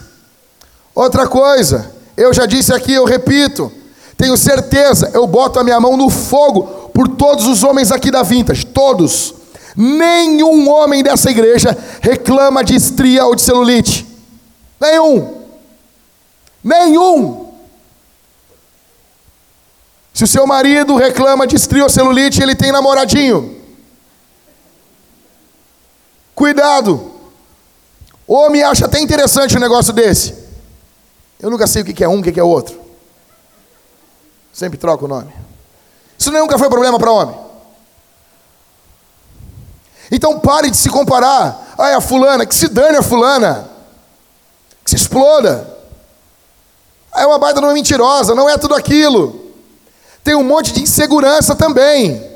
Outra 0.96 1.28
coisa, 1.28 1.94
eu 2.18 2.34
já 2.34 2.46
disse 2.46 2.74
aqui, 2.74 2.94
eu 2.94 3.06
repito, 3.06 3.72
tenho 4.18 4.36
certeza, 4.36 5.12
eu 5.14 5.26
boto 5.28 5.60
a 5.60 5.64
minha 5.64 5.80
mão 5.80 5.96
no 5.96 6.10
fogo 6.10 6.64
por 6.94 7.08
todos 7.08 7.48
os 7.48 7.64
homens 7.64 7.92
aqui 7.92 8.12
da 8.12 8.24
Vintage, 8.24 8.66
todos. 8.66 9.34
Nenhum 9.76 10.70
homem 10.70 11.02
dessa 11.02 11.30
igreja 11.30 11.78
reclama 12.02 12.64
de 12.64 12.76
estria 12.76 13.26
ou 13.26 13.36
de 13.36 13.42
celulite. 13.42 14.06
Nenhum. 14.80 15.46
Nenhum. 16.62 17.54
Se 20.14 20.26
o 20.26 20.28
seu 20.28 20.46
marido 20.46 20.98
reclama 20.98 21.48
de 21.48 21.56
estria 21.56 21.84
ou 21.84 21.90
celulite, 21.90 22.42
ele 22.42 22.56
tem 22.56 22.74
namoradinho. 22.74 23.56
Cuidado. 26.36 27.09
Homem 28.32 28.62
acha 28.62 28.86
até 28.86 29.00
interessante 29.00 29.58
um 29.58 29.60
negócio 29.60 29.92
desse. 29.92 30.36
Eu 31.40 31.50
nunca 31.50 31.66
sei 31.66 31.82
o 31.82 31.86
que 31.86 32.04
é 32.04 32.08
um, 32.08 32.20
o 32.20 32.24
que 32.24 32.40
é 32.40 32.44
outro. 32.44 32.80
Sempre 34.54 34.78
troco 34.78 35.06
o 35.06 35.08
nome. 35.08 35.34
Isso 36.16 36.32
nunca 36.32 36.60
foi 36.60 36.70
problema 36.70 37.00
para 37.00 37.12
homem. 37.12 37.36
Então 40.12 40.40
pare 40.40 40.70
de 40.70 40.78
se 40.78 40.90
comparar. 40.90 41.74
Ah, 41.76 41.90
é 41.90 41.96
a 41.96 42.02
fulana, 42.02 42.46
que 42.46 42.54
se 42.54 42.68
dane 42.68 42.98
a 42.98 43.02
fulana. 43.02 43.68
Que 44.84 44.92
se 44.92 44.96
exploda. 44.96 45.68
Ah, 47.12 47.24
é 47.24 47.26
uma 47.26 47.40
baita 47.40 47.60
não 47.60 47.72
é 47.72 47.74
mentirosa, 47.74 48.36
não 48.36 48.48
é 48.48 48.60
tudo 48.60 48.76
aquilo. 48.76 49.54
Tem 50.24 50.36
um 50.36 50.44
monte 50.44 50.72
de 50.72 50.84
insegurança 50.84 51.56
também. 51.56 52.29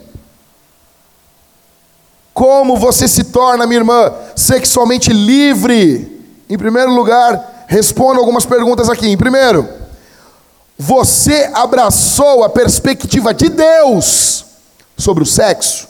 Como 2.34 2.78
você 2.78 3.08
se 3.08 3.26
torna, 3.26 3.68
minha 3.68 3.80
irmã, 3.80 4.12
sexualmente 4.36 5.14
livre? 5.14 6.26
Em 6.50 6.58
primeiro 6.58 6.92
lugar, 6.92 7.66
responda 7.68 8.20
algumas 8.20 8.46
perguntas 8.46 8.90
aqui. 8.90 9.08
Em 9.08 9.18
primeiro, 9.18 9.70
você 10.78 11.52
abraçou 11.54 12.44
a 12.44 12.50
perspectiva 12.50 13.34
de 13.34 13.50
Deus 13.50 14.46
sobre 14.98 15.24
o 15.24 15.28
sexo? 15.28 15.88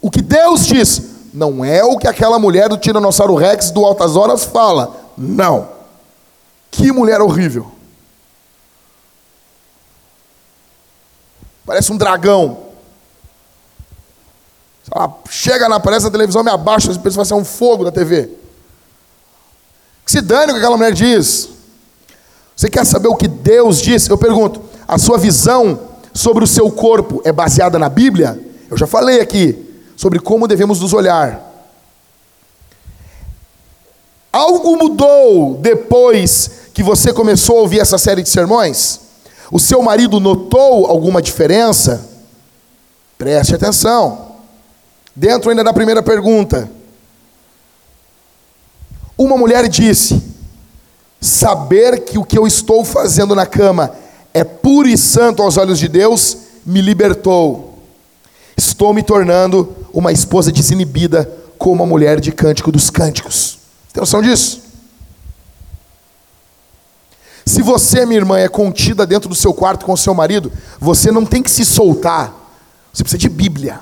O 0.00 0.10
que 0.10 0.22
Deus 0.22 0.66
diz 0.66 1.02
não 1.34 1.64
é 1.64 1.82
o 1.82 1.96
que 1.96 2.06
aquela 2.06 2.38
mulher 2.38 2.68
do 2.68 2.76
Tiranossauro 2.76 3.34
Rex 3.34 3.70
do 3.70 3.84
Altas 3.84 4.16
Horas 4.16 4.44
fala. 4.44 4.96
Não. 5.16 5.68
Que 6.70 6.92
mulher 6.92 7.20
horrível. 7.20 7.70
Parece 11.64 11.92
um 11.92 11.96
dragão. 11.96 12.61
Ela 14.90 15.16
chega 15.30 15.68
na 15.68 15.76
aparece 15.76 16.04
da 16.06 16.10
televisão, 16.10 16.42
me 16.42 16.50
abaixa, 16.50 16.90
as 16.90 16.96
pessoas 16.96 17.16
vai 17.16 17.24
ser 17.26 17.34
um 17.34 17.44
fogo 17.44 17.84
da 17.84 17.92
TV. 17.92 18.28
Que 20.04 20.10
se 20.10 20.20
dane 20.20 20.50
o 20.50 20.54
que 20.54 20.60
aquela 20.60 20.76
mulher 20.76 20.92
diz. 20.92 21.48
Você 22.56 22.68
quer 22.68 22.84
saber 22.84 23.08
o 23.08 23.16
que 23.16 23.28
Deus 23.28 23.80
diz? 23.80 24.08
Eu 24.08 24.18
pergunto, 24.18 24.62
a 24.86 24.98
sua 24.98 25.18
visão 25.18 25.78
sobre 26.12 26.44
o 26.44 26.46
seu 26.46 26.70
corpo 26.70 27.22
é 27.24 27.32
baseada 27.32 27.78
na 27.78 27.88
Bíblia? 27.88 28.38
Eu 28.70 28.76
já 28.76 28.86
falei 28.86 29.20
aqui 29.20 29.58
sobre 29.96 30.18
como 30.18 30.48
devemos 30.48 30.80
nos 30.80 30.92
olhar. 30.92 31.50
Algo 34.32 34.76
mudou 34.76 35.58
depois 35.60 36.50
que 36.72 36.82
você 36.82 37.12
começou 37.12 37.58
a 37.58 37.60
ouvir 37.60 37.80
essa 37.80 37.98
série 37.98 38.22
de 38.22 38.28
sermões? 38.28 39.00
O 39.50 39.60
seu 39.60 39.82
marido 39.82 40.18
notou 40.18 40.86
alguma 40.86 41.20
diferença? 41.20 42.08
Preste 43.18 43.54
atenção. 43.54 44.31
Dentro 45.14 45.50
ainda 45.50 45.62
da 45.62 45.72
primeira 45.72 46.02
pergunta. 46.02 46.70
Uma 49.16 49.36
mulher 49.36 49.68
disse: 49.68 50.22
Saber 51.20 52.00
que 52.00 52.18
o 52.18 52.24
que 52.24 52.38
eu 52.38 52.46
estou 52.46 52.84
fazendo 52.84 53.34
na 53.34 53.46
cama 53.46 53.94
é 54.32 54.42
puro 54.42 54.88
e 54.88 54.96
santo 54.96 55.42
aos 55.42 55.56
olhos 55.56 55.78
de 55.78 55.88
Deus 55.88 56.38
me 56.64 56.80
libertou. 56.80 57.78
Estou 58.56 58.92
me 58.92 59.02
tornando 59.02 59.74
uma 59.92 60.12
esposa 60.12 60.50
desinibida 60.50 61.30
como 61.58 61.82
a 61.82 61.86
mulher 61.86 62.20
de 62.20 62.32
Cântico 62.32 62.72
dos 62.72 62.90
Cânticos. 62.90 63.58
Tem 63.92 64.00
noção 64.00 64.22
disso? 64.22 64.62
Se 67.44 67.60
você, 67.60 68.06
minha 68.06 68.18
irmã, 68.18 68.38
é 68.38 68.48
contida 68.48 69.06
dentro 69.06 69.28
do 69.28 69.34
seu 69.34 69.52
quarto 69.52 69.84
com 69.84 69.92
o 69.92 69.96
seu 69.96 70.14
marido, 70.14 70.50
você 70.80 71.10
não 71.10 71.26
tem 71.26 71.42
que 71.42 71.50
se 71.50 71.64
soltar. 71.64 72.34
Você 72.92 73.02
precisa 73.02 73.18
de 73.18 73.28
Bíblia. 73.28 73.80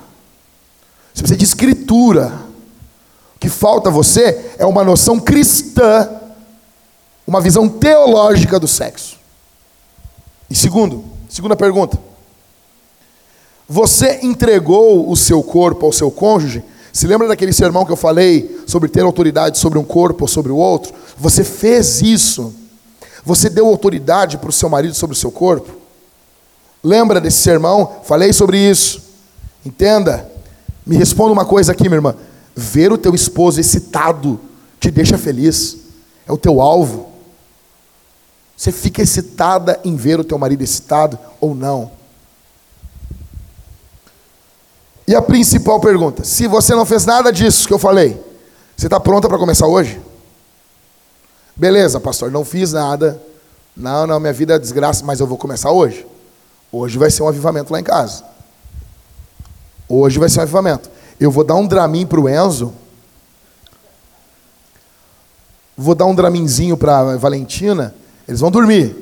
Você 1.14 1.22
precisa 1.22 1.36
de 1.36 1.44
escritura. 1.44 2.32
O 3.36 3.38
que 3.38 3.48
falta 3.48 3.88
a 3.88 3.92
você 3.92 4.52
é 4.58 4.66
uma 4.66 4.84
noção 4.84 5.18
cristã, 5.18 6.08
uma 7.26 7.40
visão 7.40 7.68
teológica 7.68 8.58
do 8.58 8.68
sexo. 8.68 9.18
E 10.48 10.54
segundo, 10.54 11.04
segunda 11.28 11.56
pergunta. 11.56 11.98
Você 13.68 14.18
entregou 14.22 15.08
o 15.08 15.16
seu 15.16 15.42
corpo 15.42 15.86
ao 15.86 15.92
seu 15.92 16.10
cônjuge? 16.10 16.64
Se 16.92 17.06
lembra 17.06 17.28
daquele 17.28 17.52
sermão 17.52 17.86
que 17.86 17.92
eu 17.92 17.96
falei 17.96 18.60
sobre 18.66 18.88
ter 18.88 19.02
autoridade 19.02 19.58
sobre 19.58 19.78
um 19.78 19.84
corpo 19.84 20.24
ou 20.24 20.28
sobre 20.28 20.50
o 20.50 20.56
outro? 20.56 20.92
Você 21.16 21.44
fez 21.44 22.02
isso. 22.02 22.52
Você 23.24 23.48
deu 23.48 23.66
autoridade 23.66 24.38
para 24.38 24.50
o 24.50 24.52
seu 24.52 24.68
marido 24.68 24.94
sobre 24.94 25.14
o 25.14 25.18
seu 25.18 25.30
corpo? 25.30 25.70
Lembra 26.82 27.20
desse 27.20 27.38
sermão? 27.38 28.00
Falei 28.02 28.32
sobre 28.32 28.58
isso. 28.58 29.02
Entenda 29.64 30.28
Me 30.86 30.96
responda 30.96 31.32
uma 31.32 31.44
coisa 31.44 31.72
aqui, 31.72 31.84
minha 31.84 31.96
irmã. 31.96 32.14
Ver 32.54 32.92
o 32.92 32.98
teu 32.98 33.14
esposo 33.14 33.60
excitado 33.60 34.40
te 34.78 34.90
deixa 34.90 35.18
feliz. 35.18 35.76
É 36.26 36.32
o 36.32 36.38
teu 36.38 36.60
alvo. 36.60 37.10
Você 38.56 38.72
fica 38.72 39.02
excitada 39.02 39.80
em 39.84 39.96
ver 39.96 40.20
o 40.20 40.24
teu 40.24 40.38
marido 40.38 40.62
excitado 40.62 41.18
ou 41.40 41.54
não? 41.54 41.90
E 45.06 45.14
a 45.14 45.22
principal 45.22 45.80
pergunta: 45.80 46.24
se 46.24 46.46
você 46.46 46.74
não 46.74 46.86
fez 46.86 47.04
nada 47.04 47.32
disso 47.32 47.66
que 47.66 47.74
eu 47.74 47.78
falei, 47.78 48.20
você 48.76 48.86
está 48.86 49.00
pronta 49.00 49.28
para 49.28 49.38
começar 49.38 49.66
hoje? 49.66 50.00
Beleza, 51.56 51.98
pastor, 52.00 52.30
não 52.30 52.44
fiz 52.44 52.72
nada. 52.72 53.20
Não, 53.76 54.06
não, 54.06 54.20
minha 54.20 54.32
vida 54.32 54.54
é 54.54 54.58
desgraça, 54.58 55.04
mas 55.04 55.20
eu 55.20 55.26
vou 55.26 55.36
começar 55.36 55.70
hoje. 55.70 56.06
Hoje 56.70 56.96
vai 56.96 57.10
ser 57.10 57.22
um 57.22 57.28
avivamento 57.28 57.72
lá 57.72 57.80
em 57.80 57.84
casa. 57.84 58.22
Hoje 59.92 60.20
vai 60.20 60.28
ser 60.28 60.38
um 60.38 60.42
avivamento. 60.42 60.88
Eu 61.18 61.32
vou 61.32 61.42
dar 61.42 61.56
um 61.56 61.66
dramin 61.66 62.06
para 62.06 62.20
o 62.20 62.28
Enzo. 62.28 62.72
Vou 65.76 65.96
dar 65.96 66.06
um 66.06 66.14
draminzinho 66.14 66.76
para 66.76 67.16
Valentina. 67.16 67.92
Eles 68.28 68.38
vão 68.38 68.52
dormir. 68.52 68.94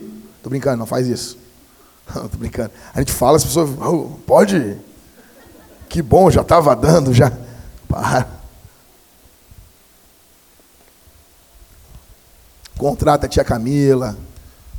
Tô 0.43 0.49
brincando, 0.49 0.79
não 0.79 0.87
faz 0.87 1.07
isso. 1.07 1.37
Tô 2.11 2.39
brincando. 2.39 2.71
A 2.95 3.01
gente 3.01 3.13
fala, 3.13 3.37
as 3.37 3.45
pessoas, 3.45 3.69
oh, 3.83 4.17
pode? 4.27 4.79
Que 5.91 6.01
bom, 6.01 6.31
já 6.31 6.41
estava 6.41 6.75
dando, 6.75 7.13
já. 7.13 7.31
Para. 7.87 8.27
Contrata 12.79 13.27
a 13.27 13.29
tia 13.29 13.45
Camila. 13.45 14.17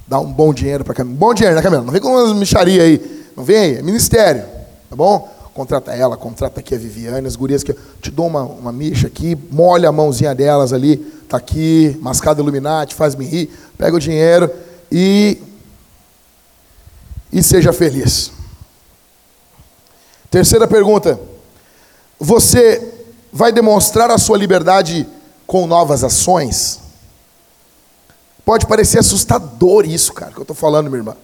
Dá 0.07 0.20
um 0.20 0.32
bom 0.34 0.51
dinheiro 0.55 0.84
para 0.84 0.95
Camila. 0.95 1.18
Bom 1.18 1.34
dinheiro, 1.36 1.55
né, 1.55 1.62
Camila? 1.62 1.84
Não 1.84 1.91
vem 1.91 2.01
com 2.01 2.10
umas 2.10 2.36
micharia 2.36 2.82
aí. 2.82 3.30
Não 3.38 3.43
vem 3.43 3.57
aí. 3.57 3.76
É 3.76 3.82
ministério. 3.84 4.43
Tá 4.89 4.95
bom? 4.95 5.38
Contrata 5.60 5.93
ela, 5.93 6.16
contrata 6.16 6.62
aqui 6.62 6.74
a 6.74 6.78
Viviane, 6.78 7.28
as 7.28 7.36
gurias 7.36 7.64
que 7.64 7.76
te 8.01 8.10
dou 8.10 8.28
uma, 8.28 8.43
uma 8.43 8.72
micha 8.72 9.07
aqui, 9.07 9.38
molha 9.51 9.89
a 9.89 9.91
mãozinha 9.91 10.34
delas 10.34 10.72
ali, 10.72 10.95
tá 11.28 11.36
aqui, 11.36 11.99
mascada 11.99 12.39
Illuminati, 12.39 12.95
faz-me 12.95 13.26
rir, 13.26 13.49
pega 13.78 13.93
o 13.93 13.99
dinheiro 13.99 14.49
e 14.89 15.38
e 17.30 17.43
seja 17.43 17.74
feliz. 17.74 18.32
Terceira 20.32 20.66
pergunta: 20.66 21.20
Você 22.18 22.93
vai 23.30 23.51
demonstrar 23.51 24.10
a 24.10 24.18
sua 24.18 24.38
liberdade 24.38 25.05
com 25.45 25.68
novas 25.68 26.05
ações? 26.05 26.80
Pode 28.45 28.66
parecer 28.66 28.99
assustador 28.99 29.86
isso, 29.86 30.14
cara, 30.14 30.32
que 30.32 30.39
eu 30.39 30.43
estou 30.43 30.55
falando, 30.55 30.89
minha 30.89 30.99
irmã. 31.01 31.18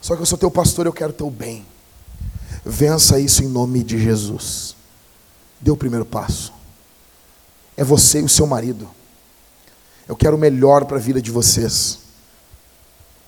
Só 0.00 0.16
que 0.16 0.22
eu 0.22 0.26
sou 0.26 0.38
teu 0.38 0.50
pastor, 0.50 0.86
eu 0.86 0.94
quero 0.94 1.12
teu 1.12 1.28
bem. 1.28 1.66
Vença 2.64 3.18
isso 3.18 3.42
em 3.42 3.48
nome 3.48 3.82
de 3.82 3.98
Jesus. 3.98 4.76
Dê 5.60 5.70
o 5.70 5.76
primeiro 5.76 6.04
passo. 6.04 6.52
É 7.76 7.84
você 7.84 8.20
e 8.20 8.24
o 8.24 8.28
seu 8.28 8.46
marido. 8.46 8.88
Eu 10.08 10.16
quero 10.16 10.36
o 10.36 10.40
melhor 10.40 10.84
para 10.84 10.96
a 10.96 11.00
vida 11.00 11.22
de 11.22 11.30
vocês. 11.30 11.98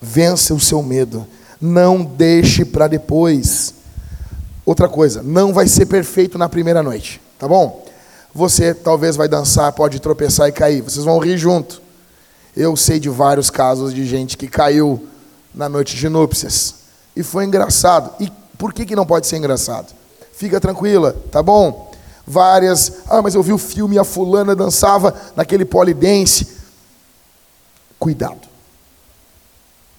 Vença 0.01 0.53
o 0.53 0.61
seu 0.61 0.83
medo. 0.83 1.27
Não 1.61 2.05
deixe 2.05 2.65
para 2.65 2.89
depois. 2.89 3.75
Outra 4.65 4.89
coisa, 4.89 5.23
não 5.23 5.53
vai 5.53 5.67
ser 5.67 5.87
perfeito 5.87 6.39
na 6.39 6.49
primeira 6.49 6.83
noite, 6.83 7.21
tá 7.39 7.49
bom? 7.49 7.85
Você 8.35 8.73
talvez 8.73 9.17
vai 9.17 9.29
dançar, 9.29 9.73
pode 9.73 10.01
tropeçar 10.01 10.49
e 10.49 10.53
cair. 10.53 10.83
Vocês 10.83 11.05
vão 11.05 11.19
rir 11.19 11.37
junto. 11.37 11.83
Eu 12.57 12.77
sei 12.77 13.01
de 13.01 13.09
vários 13.09 13.51
casos 13.51 13.95
de 13.95 14.05
gente 14.05 14.37
que 14.37 14.47
caiu 14.47 15.07
na 15.55 15.69
noite 15.69 15.97
de 15.97 16.09
núpcias. 16.09 16.75
E 17.15 17.23
foi 17.23 17.45
engraçado. 17.45 18.13
E 18.21 18.31
por 18.63 18.73
que, 18.73 18.87
que 18.87 18.95
não 18.95 19.05
pode 19.05 19.27
ser 19.27 19.39
engraçado? 19.39 19.93
Fica 20.35 20.61
tranquila, 20.61 21.17
tá 21.33 21.43
bom? 21.43 21.91
Várias. 22.25 22.99
Ah, 23.09 23.21
mas 23.21 23.35
eu 23.35 23.43
vi 23.43 23.53
o 23.53 23.59
filme 23.59 23.99
a 23.99 24.05
fulana 24.05 24.55
dançava 24.55 25.13
naquele 25.35 25.65
polidense. 25.65 26.47
Cuidado. 27.99 28.39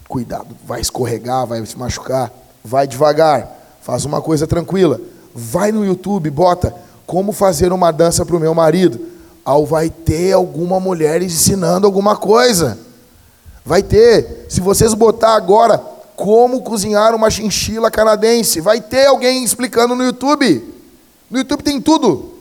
Cuidado. 0.08 0.56
Vai 0.66 0.80
escorregar, 0.80 1.46
vai 1.46 1.66
se 1.66 1.78
machucar. 1.78 2.32
Vai 2.64 2.88
devagar. 2.88 3.54
Faz 3.82 4.06
uma 4.06 4.22
coisa 4.22 4.48
tranquila. 4.48 4.98
Vai 5.36 5.74
no 5.74 5.84
YouTube, 5.84 6.30
bota 6.30 6.74
como 7.06 7.34
fazer 7.34 7.74
uma 7.74 7.92
dança 7.92 8.26
para 8.26 8.38
o 8.38 8.40
meu 8.40 8.56
marido. 8.56 8.98
Ao 9.44 9.66
vai 9.66 9.90
ter 9.90 10.32
alguma 10.32 10.80
mulher 10.80 11.22
ensinando 11.22 11.86
alguma 11.86 12.16
coisa. 12.16 12.80
Vai 13.66 13.84
ter. 13.84 14.46
Se 14.48 14.62
vocês 14.62 14.94
botar 14.94 15.36
agora 15.36 15.93
como 16.16 16.62
cozinhar 16.62 17.16
uma 17.16 17.30
chinchila 17.30 17.90
canadense. 17.90 18.62
Vai 18.62 18.82
ter 18.82 19.08
alguém 19.08 19.44
explicando 19.44 19.96
no 19.96 20.04
YouTube. 20.04 20.74
No 21.30 21.38
YouTube 21.38 21.64
tem 21.64 21.82
tudo. 21.82 22.34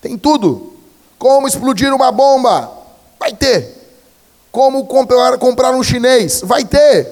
Tem 0.00 0.16
tudo. 0.16 0.72
Como 1.18 1.46
explodir 1.46 1.92
uma 1.94 2.10
bomba. 2.10 2.72
Vai 3.18 3.34
ter. 3.34 3.76
Como 4.50 4.86
comprar, 4.86 5.38
comprar 5.38 5.72
um 5.72 5.82
chinês. 5.82 6.40
Vai 6.42 6.64
ter. 6.64 7.06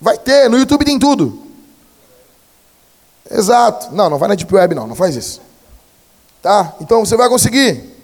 Vai 0.00 0.18
ter. 0.18 0.50
No 0.50 0.58
YouTube 0.58 0.84
tem 0.84 0.98
tudo. 0.98 1.42
Exato. 3.30 3.94
Não, 3.94 4.10
não 4.10 4.18
vai 4.18 4.28
na 4.28 4.34
Deep 4.34 4.52
Web, 4.54 4.74
não. 4.74 4.86
Não 4.86 4.96
faz 4.96 5.14
isso. 5.14 5.40
Tá? 6.42 6.74
Então 6.80 7.04
você 7.04 7.16
vai 7.16 7.28
conseguir. 7.28 7.94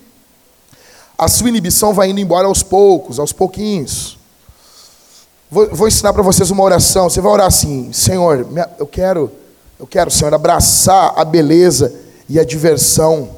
A 1.19 1.29
sua 1.29 1.49
inibição 1.49 1.93
vai 1.93 2.09
indo 2.09 2.21
embora 2.21 2.47
aos 2.47 2.63
poucos, 2.63 3.19
aos 3.19 3.33
pouquinhos. 3.33 4.20
Vou, 5.51 5.69
vou 5.75 5.89
ensinar 5.89 6.13
para 6.13 6.23
vocês 6.23 6.51
uma 6.53 6.63
oração. 6.63 7.11
Você 7.11 7.21
vai 7.21 7.33
orar 7.33 7.47
assim: 7.49 7.93
Senhor, 7.93 8.47
eu 8.79 8.87
quero, 8.87 9.33
eu 9.81 9.87
quero, 9.87 10.11
Senhor, 10.11 10.33
abraçar 10.33 11.13
a 11.17 11.25
beleza 11.25 11.93
e 12.29 12.39
a 12.39 12.45
diversão. 12.45 13.31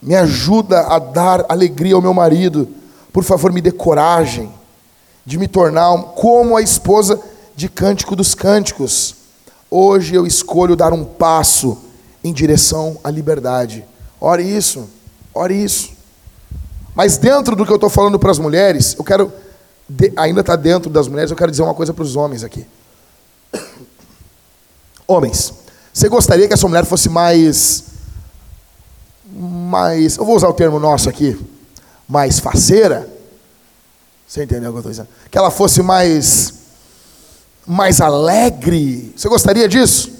Me 0.00 0.14
ajuda 0.14 0.82
a 0.82 0.98
dar 1.00 1.46
alegria 1.48 1.96
ao 1.96 2.02
meu 2.02 2.14
marido. 2.14 2.68
Por 3.12 3.24
favor, 3.24 3.52
me 3.52 3.60
dê 3.60 3.72
coragem 3.72 4.52
de 5.26 5.36
me 5.36 5.48
tornar 5.48 5.96
como 6.14 6.56
a 6.56 6.62
esposa 6.62 7.20
de 7.56 7.68
Cântico 7.68 8.14
dos 8.14 8.34
Cânticos. 8.34 9.16
Hoje 9.68 10.14
eu 10.14 10.26
escolho 10.26 10.76
dar 10.76 10.92
um 10.92 11.04
passo 11.04 11.78
em 12.22 12.32
direção 12.32 12.98
à 13.02 13.10
liberdade. 13.10 13.84
Ore 14.20 14.44
isso, 14.44 14.88
ore 15.34 15.54
isso. 15.54 15.90
Mas 16.94 17.16
dentro 17.16 17.56
do 17.56 17.66
que 17.66 17.72
eu 17.72 17.76
estou 17.76 17.90
falando 17.90 18.18
para 18.18 18.30
as 18.30 18.38
mulheres, 18.38 18.94
eu 18.96 19.02
quero 19.02 19.32
de, 19.88 20.12
ainda 20.16 20.40
está 20.40 20.56
dentro 20.56 20.90
das 20.90 21.08
mulheres, 21.08 21.30
eu 21.30 21.36
quero 21.36 21.50
dizer 21.50 21.62
uma 21.62 21.74
coisa 21.74 21.92
para 21.92 22.02
os 22.02 22.16
homens 22.16 22.42
aqui. 22.42 22.66
Homens, 25.06 25.52
você 25.92 26.08
gostaria 26.08 26.48
que 26.48 26.54
a 26.54 26.56
sua 26.56 26.68
mulher 26.68 26.84
fosse 26.84 27.08
mais. 27.08 27.84
mais. 29.30 30.16
Eu 30.16 30.24
vou 30.24 30.34
usar 30.34 30.48
o 30.48 30.54
termo 30.54 30.80
nosso 30.80 31.08
aqui. 31.08 31.38
Mais 32.08 32.40
faceira? 32.40 33.08
Você 34.26 34.42
entendeu 34.42 34.70
o 34.70 34.72
que 34.72 34.76
eu 34.76 34.90
estou 34.90 34.90
dizendo? 34.90 35.08
Que 35.30 35.38
ela 35.38 35.50
fosse 35.50 35.82
mais. 35.82 36.54
mais 37.66 38.00
alegre. 38.00 39.12
Você 39.14 39.28
gostaria 39.28 39.68
disso? 39.68 40.12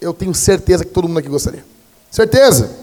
Eu 0.00 0.14
tenho 0.14 0.34
certeza 0.34 0.84
que 0.84 0.90
todo 0.90 1.08
mundo 1.08 1.18
aqui 1.18 1.28
gostaria. 1.28 1.64
Certeza? 2.10 2.81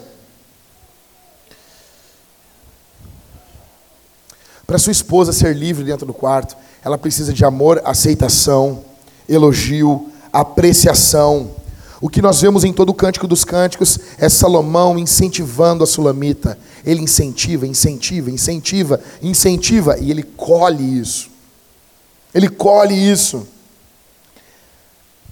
Para 4.69 4.77
sua 4.77 4.91
esposa 4.91 5.33
ser 5.33 5.55
livre 5.55 5.83
dentro 5.83 6.05
do 6.05 6.13
quarto, 6.13 6.55
ela 6.85 6.95
precisa 6.95 7.33
de 7.33 7.43
amor, 7.43 7.81
aceitação, 7.83 8.83
elogio, 9.27 10.11
apreciação. 10.31 11.49
O 11.99 12.07
que 12.07 12.21
nós 12.21 12.39
vemos 12.39 12.63
em 12.63 12.71
todo 12.71 12.89
o 12.89 12.93
Cântico 12.93 13.27
dos 13.27 13.43
Cânticos 13.43 13.97
é 14.19 14.29
Salomão 14.29 14.99
incentivando 14.99 15.83
a 15.83 15.87
Sulamita. 15.87 16.55
Ele 16.85 17.01
incentiva, 17.01 17.65
incentiva, 17.65 18.29
incentiva, 18.29 19.01
incentiva 19.23 19.97
e 19.97 20.11
ele 20.11 20.21
colhe 20.21 20.99
isso. 20.99 21.31
Ele 22.31 22.47
colhe 22.47 22.93
isso. 22.93 23.47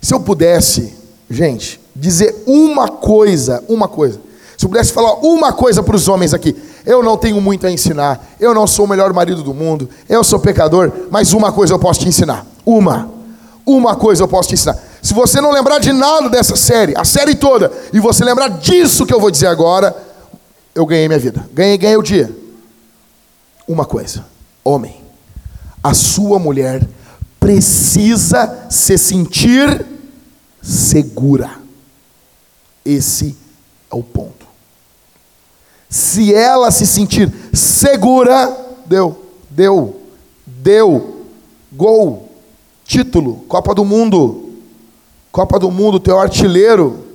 Se 0.01 0.15
eu 0.15 0.19
pudesse, 0.19 0.95
gente, 1.29 1.79
dizer 1.95 2.43
uma 2.47 2.87
coisa, 2.87 3.63
uma 3.69 3.87
coisa. 3.87 4.19
Se 4.57 4.65
eu 4.65 4.69
pudesse 4.69 4.91
falar 4.91 5.13
uma 5.19 5.53
coisa 5.53 5.83
para 5.83 5.95
os 5.95 6.07
homens 6.07 6.33
aqui, 6.33 6.55
eu 6.87 7.03
não 7.03 7.17
tenho 7.17 7.41
muito 7.41 7.67
a 7.67 7.71
ensinar, 7.71 8.25
eu 8.39 8.53
não 8.53 8.65
sou 8.65 8.85
o 8.85 8.87
melhor 8.87 9.11
marido 9.11 9.43
do 9.43 9.53
mundo, 9.53 9.89
eu 10.07 10.23
sou 10.23 10.39
pecador, 10.39 10.89
mas 11.11 11.33
uma 11.33 11.51
coisa 11.51 11.73
eu 11.73 11.79
posso 11.79 11.99
te 11.99 12.07
ensinar. 12.07 12.45
Uma. 12.65 13.11
Uma 13.65 13.97
coisa 13.97 14.23
eu 14.23 14.27
posso 14.27 14.47
te 14.47 14.53
ensinar. 14.53 14.79
Se 15.01 15.13
você 15.13 15.41
não 15.41 15.51
lembrar 15.51 15.79
de 15.79 15.91
nada 15.91 16.29
dessa 16.29 16.55
série, 16.55 16.93
a 16.95 17.03
série 17.03 17.35
toda, 17.35 17.69
e 17.91 17.99
você 17.99 18.23
lembrar 18.23 18.47
disso 18.51 19.05
que 19.05 19.13
eu 19.13 19.19
vou 19.19 19.29
dizer 19.29 19.47
agora, 19.47 19.93
eu 20.73 20.85
ganhei 20.85 21.09
minha 21.09 21.19
vida. 21.19 21.45
Ganhei, 21.53 21.77
ganhei 21.77 21.97
o 21.97 22.01
dia. 22.01 22.33
Uma 23.67 23.83
coisa, 23.83 24.25
homem, 24.63 24.95
a 25.83 25.93
sua 25.93 26.39
mulher 26.39 26.87
precisa 27.37 28.65
se 28.69 28.97
sentir 28.97 29.85
segura. 30.61 31.51
Esse 32.85 33.35
é 33.91 33.95
o 33.95 34.01
ponto. 34.01 34.46
Se 35.89 36.33
ela 36.33 36.69
se 36.69 36.85
sentir 36.85 37.31
segura, 37.53 38.55
deu, 38.85 39.25
deu, 39.49 40.01
deu, 40.45 41.23
gol, 41.71 42.29
título, 42.83 43.45
Copa 43.47 43.73
do 43.73 43.85
Mundo, 43.85 44.53
Copa 45.31 45.59
do 45.59 45.71
Mundo, 45.71 45.99
teu 45.99 46.19
artilheiro. 46.19 47.05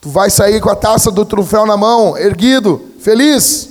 Tu 0.00 0.08
vai 0.08 0.30
sair 0.30 0.60
com 0.60 0.70
a 0.70 0.76
taça 0.76 1.10
do 1.10 1.24
troféu 1.26 1.66
na 1.66 1.76
mão, 1.76 2.16
erguido, 2.16 2.80
feliz. 3.00 3.68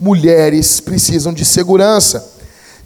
Mulheres 0.00 0.80
precisam 0.80 1.32
de 1.32 1.44
segurança. 1.44 2.32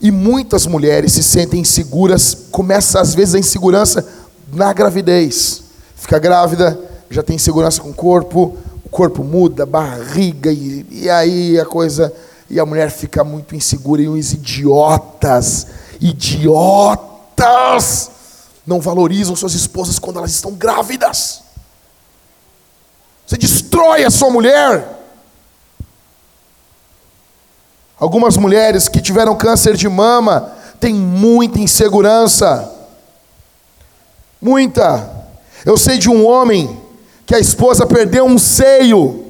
E 0.02 0.10
muitas 0.10 0.66
mulheres 0.66 1.12
se 1.12 1.22
sentem 1.22 1.60
inseguras, 1.60 2.36
começa 2.50 3.00
às 3.00 3.14
vezes 3.14 3.34
a 3.34 3.38
insegurança 3.38 4.06
na 4.52 4.70
gravidez. 4.72 5.62
Fica 5.96 6.18
grávida, 6.18 6.78
já 7.10 7.22
tem 7.22 7.36
insegurança 7.36 7.80
com 7.80 7.90
o 7.90 7.94
corpo, 7.94 8.58
o 8.86 8.88
corpo 8.88 9.24
muda, 9.24 9.66
barriga, 9.66 10.52
e, 10.52 10.86
e 10.88 11.10
aí 11.10 11.58
a 11.58 11.66
coisa. 11.66 12.14
E 12.48 12.60
a 12.60 12.64
mulher 12.64 12.88
fica 12.92 13.24
muito 13.24 13.56
insegura, 13.56 14.00
e 14.00 14.06
os 14.06 14.32
idiotas, 14.32 15.66
idiotas, 16.00 17.32
não 18.64 18.80
valorizam 18.80 19.34
suas 19.34 19.54
esposas 19.54 19.98
quando 19.98 20.18
elas 20.18 20.30
estão 20.30 20.52
grávidas. 20.52 21.42
Você 23.26 23.36
destrói 23.36 24.04
a 24.04 24.10
sua 24.10 24.30
mulher. 24.30 24.88
Algumas 27.98 28.36
mulheres 28.36 28.86
que 28.88 29.00
tiveram 29.00 29.34
câncer 29.34 29.74
de 29.74 29.88
mama 29.88 30.52
têm 30.78 30.94
muita 30.94 31.58
insegurança. 31.58 32.72
Muita. 34.40 35.26
Eu 35.64 35.76
sei 35.76 35.98
de 35.98 36.08
um 36.08 36.24
homem 36.24 36.85
que 37.26 37.34
a 37.34 37.40
esposa 37.40 37.84
perdeu 37.84 38.24
um 38.24 38.38
seio. 38.38 39.24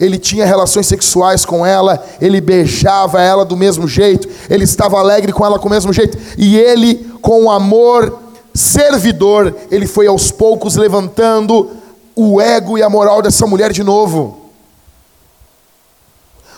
Ele 0.00 0.18
tinha 0.18 0.46
relações 0.46 0.86
sexuais 0.86 1.44
com 1.44 1.66
ela, 1.66 2.04
ele 2.20 2.40
beijava 2.40 3.20
ela 3.20 3.44
do 3.44 3.56
mesmo 3.56 3.86
jeito, 3.86 4.28
ele 4.48 4.64
estava 4.64 4.98
alegre 4.98 5.32
com 5.32 5.44
ela 5.44 5.58
do 5.58 5.68
mesmo 5.68 5.92
jeito, 5.92 6.16
e 6.38 6.56
ele, 6.56 7.12
com 7.20 7.50
amor 7.50 8.18
servidor, 8.54 9.54
ele 9.70 9.86
foi 9.86 10.06
aos 10.06 10.30
poucos 10.30 10.76
levantando 10.76 11.70
o 12.14 12.40
ego 12.40 12.78
e 12.78 12.82
a 12.82 12.88
moral 12.88 13.20
dessa 13.20 13.46
mulher 13.46 13.72
de 13.72 13.82
novo. 13.82 14.50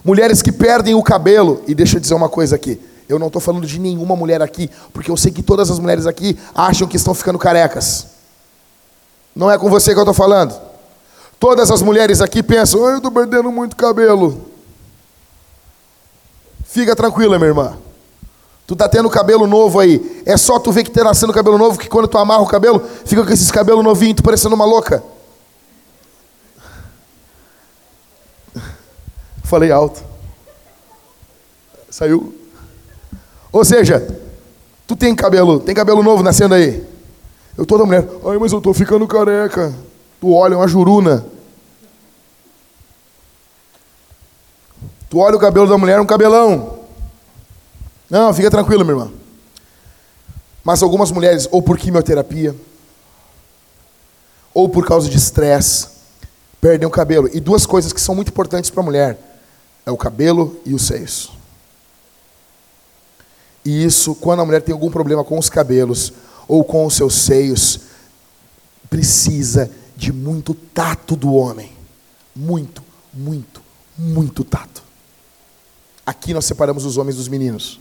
Mulheres 0.04 0.42
que 0.42 0.52
perdem 0.52 0.94
o 0.94 1.02
cabelo, 1.02 1.62
e 1.66 1.74
deixa 1.74 1.96
eu 1.96 2.00
dizer 2.00 2.14
uma 2.14 2.28
coisa 2.28 2.56
aqui. 2.56 2.78
Eu 3.08 3.18
não 3.18 3.26
estou 3.26 3.40
falando 3.40 3.66
de 3.66 3.78
nenhuma 3.78 4.14
mulher 4.14 4.40
aqui, 4.42 4.70
porque 4.92 5.10
eu 5.10 5.16
sei 5.16 5.32
que 5.32 5.42
todas 5.42 5.70
as 5.70 5.78
mulheres 5.78 6.06
aqui 6.06 6.38
acham 6.54 6.86
que 6.86 6.96
estão 6.96 7.14
ficando 7.14 7.38
carecas. 7.38 8.19
Não 9.34 9.50
é 9.50 9.58
com 9.58 9.70
você 9.70 9.92
que 9.92 9.98
eu 9.98 10.02
estou 10.02 10.14
falando. 10.14 10.58
Todas 11.38 11.70
as 11.70 11.80
mulheres 11.80 12.20
aqui 12.20 12.42
pensam, 12.42 12.86
eu 12.86 12.98
estou 12.98 13.10
perdendo 13.10 13.50
muito 13.50 13.76
cabelo. 13.76 14.50
Fica 16.64 16.94
tranquila, 16.94 17.38
minha 17.38 17.48
irmã. 17.48 17.78
Tu 18.66 18.76
tá 18.76 18.88
tendo 18.88 19.10
cabelo 19.10 19.46
novo 19.46 19.80
aí. 19.80 20.22
É 20.24 20.36
só 20.36 20.58
tu 20.58 20.70
ver 20.70 20.84
que 20.84 20.90
tá 20.90 21.02
nascendo 21.02 21.32
cabelo 21.32 21.58
novo, 21.58 21.78
que 21.78 21.88
quando 21.88 22.06
tu 22.06 22.18
amarra 22.18 22.42
o 22.42 22.46
cabelo, 22.46 22.80
fica 23.04 23.24
com 23.24 23.32
esses 23.32 23.50
cabelos 23.50 23.82
novinhos, 23.82 24.16
tu 24.16 24.22
parecendo 24.22 24.54
uma 24.54 24.64
louca. 24.64 25.02
Falei 29.42 29.72
alto. 29.72 30.04
Saiu. 31.90 32.32
Ou 33.50 33.64
seja, 33.64 34.06
tu 34.86 34.94
tem 34.94 35.14
cabelo, 35.14 35.58
tem 35.58 35.74
cabelo 35.74 36.02
novo 36.02 36.22
nascendo 36.22 36.54
aí. 36.54 36.86
Eu 37.60 37.66
toda 37.66 37.84
mulher, 37.84 38.08
ai, 38.24 38.38
mas 38.38 38.52
eu 38.52 38.60
tô 38.62 38.72
ficando 38.72 39.06
careca. 39.06 39.74
Tu 40.18 40.32
olha 40.32 40.56
uma 40.56 40.66
juruna. 40.66 41.26
Tu 45.10 45.18
olha 45.18 45.36
o 45.36 45.38
cabelo 45.38 45.68
da 45.68 45.76
mulher, 45.76 46.00
um 46.00 46.06
cabelão. 46.06 46.78
Não, 48.08 48.32
fica 48.32 48.50
tranquilo, 48.50 48.82
minha 48.82 48.96
irmã. 48.96 49.12
Mas 50.64 50.82
algumas 50.82 51.10
mulheres, 51.10 51.46
ou 51.52 51.60
por 51.60 51.76
quimioterapia, 51.76 52.56
ou 54.54 54.66
por 54.66 54.86
causa 54.86 55.10
de 55.10 55.18
estresse, 55.18 55.88
perdem 56.62 56.88
o 56.88 56.90
cabelo. 56.90 57.28
E 57.30 57.40
duas 57.40 57.66
coisas 57.66 57.92
que 57.92 58.00
são 58.00 58.14
muito 58.14 58.28
importantes 58.28 58.70
para 58.70 58.80
a 58.80 58.86
mulher 58.86 59.18
é 59.84 59.90
o 59.90 59.98
cabelo 59.98 60.58
e 60.64 60.72
os 60.72 60.86
seios. 60.86 61.30
E 63.62 63.84
isso, 63.84 64.14
quando 64.14 64.40
a 64.40 64.46
mulher 64.46 64.62
tem 64.62 64.72
algum 64.72 64.90
problema 64.90 65.22
com 65.22 65.38
os 65.38 65.50
cabelos 65.50 66.10
ou 66.50 66.64
com 66.64 66.84
os 66.84 66.94
seus 66.94 67.14
seios, 67.14 67.78
precisa 68.90 69.70
de 69.96 70.12
muito 70.12 70.52
tato 70.52 71.14
do 71.14 71.32
homem. 71.32 71.70
Muito, 72.34 72.82
muito, 73.14 73.62
muito 73.96 74.42
tato. 74.42 74.82
Aqui 76.04 76.34
nós 76.34 76.44
separamos 76.44 76.84
os 76.84 76.96
homens 76.96 77.14
dos 77.14 77.28
meninos. 77.28 77.78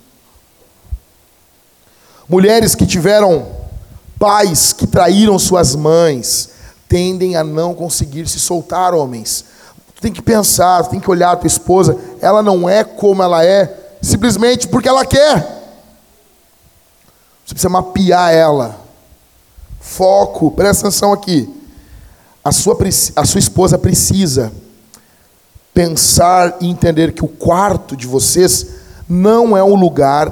Mulheres 2.27 2.75
que 2.75 2.85
tiveram 2.85 3.47
pais 4.19 4.71
que 4.71 4.85
traíram 4.85 5.39
suas 5.39 5.73
mães 5.73 6.51
tendem 6.87 7.35
a 7.35 7.43
não 7.43 7.73
conseguir 7.73 8.27
se 8.27 8.39
soltar, 8.39 8.93
homens. 8.93 9.45
Tu 9.95 10.01
tem 10.03 10.13
que 10.13 10.21
pensar, 10.21 10.83
tu 10.83 10.91
tem 10.91 10.99
que 10.99 11.09
olhar 11.09 11.31
a 11.31 11.35
tua 11.35 11.47
esposa, 11.47 11.97
ela 12.21 12.43
não 12.43 12.69
é 12.69 12.83
como 12.83 13.23
ela 13.23 13.43
é, 13.43 13.95
simplesmente 13.99 14.67
porque 14.67 14.87
ela 14.87 15.07
quer. 15.07 15.58
Você 17.49 17.55
precisa 17.55 17.69
mapear 17.69 18.31
ela. 18.31 18.79
Foco, 19.79 20.51
presta 20.51 20.87
atenção 20.87 21.11
aqui. 21.11 21.51
A 22.43 22.51
sua, 22.51 22.77
a 23.15 23.25
sua 23.25 23.39
esposa 23.39 23.75
precisa 23.75 24.51
pensar 25.73 26.57
e 26.61 26.69
entender 26.69 27.11
que 27.11 27.25
o 27.25 27.27
quarto 27.27 27.97
de 27.97 28.05
vocês 28.05 28.67
não 29.09 29.57
é 29.57 29.63
um 29.63 29.73
lugar 29.73 30.31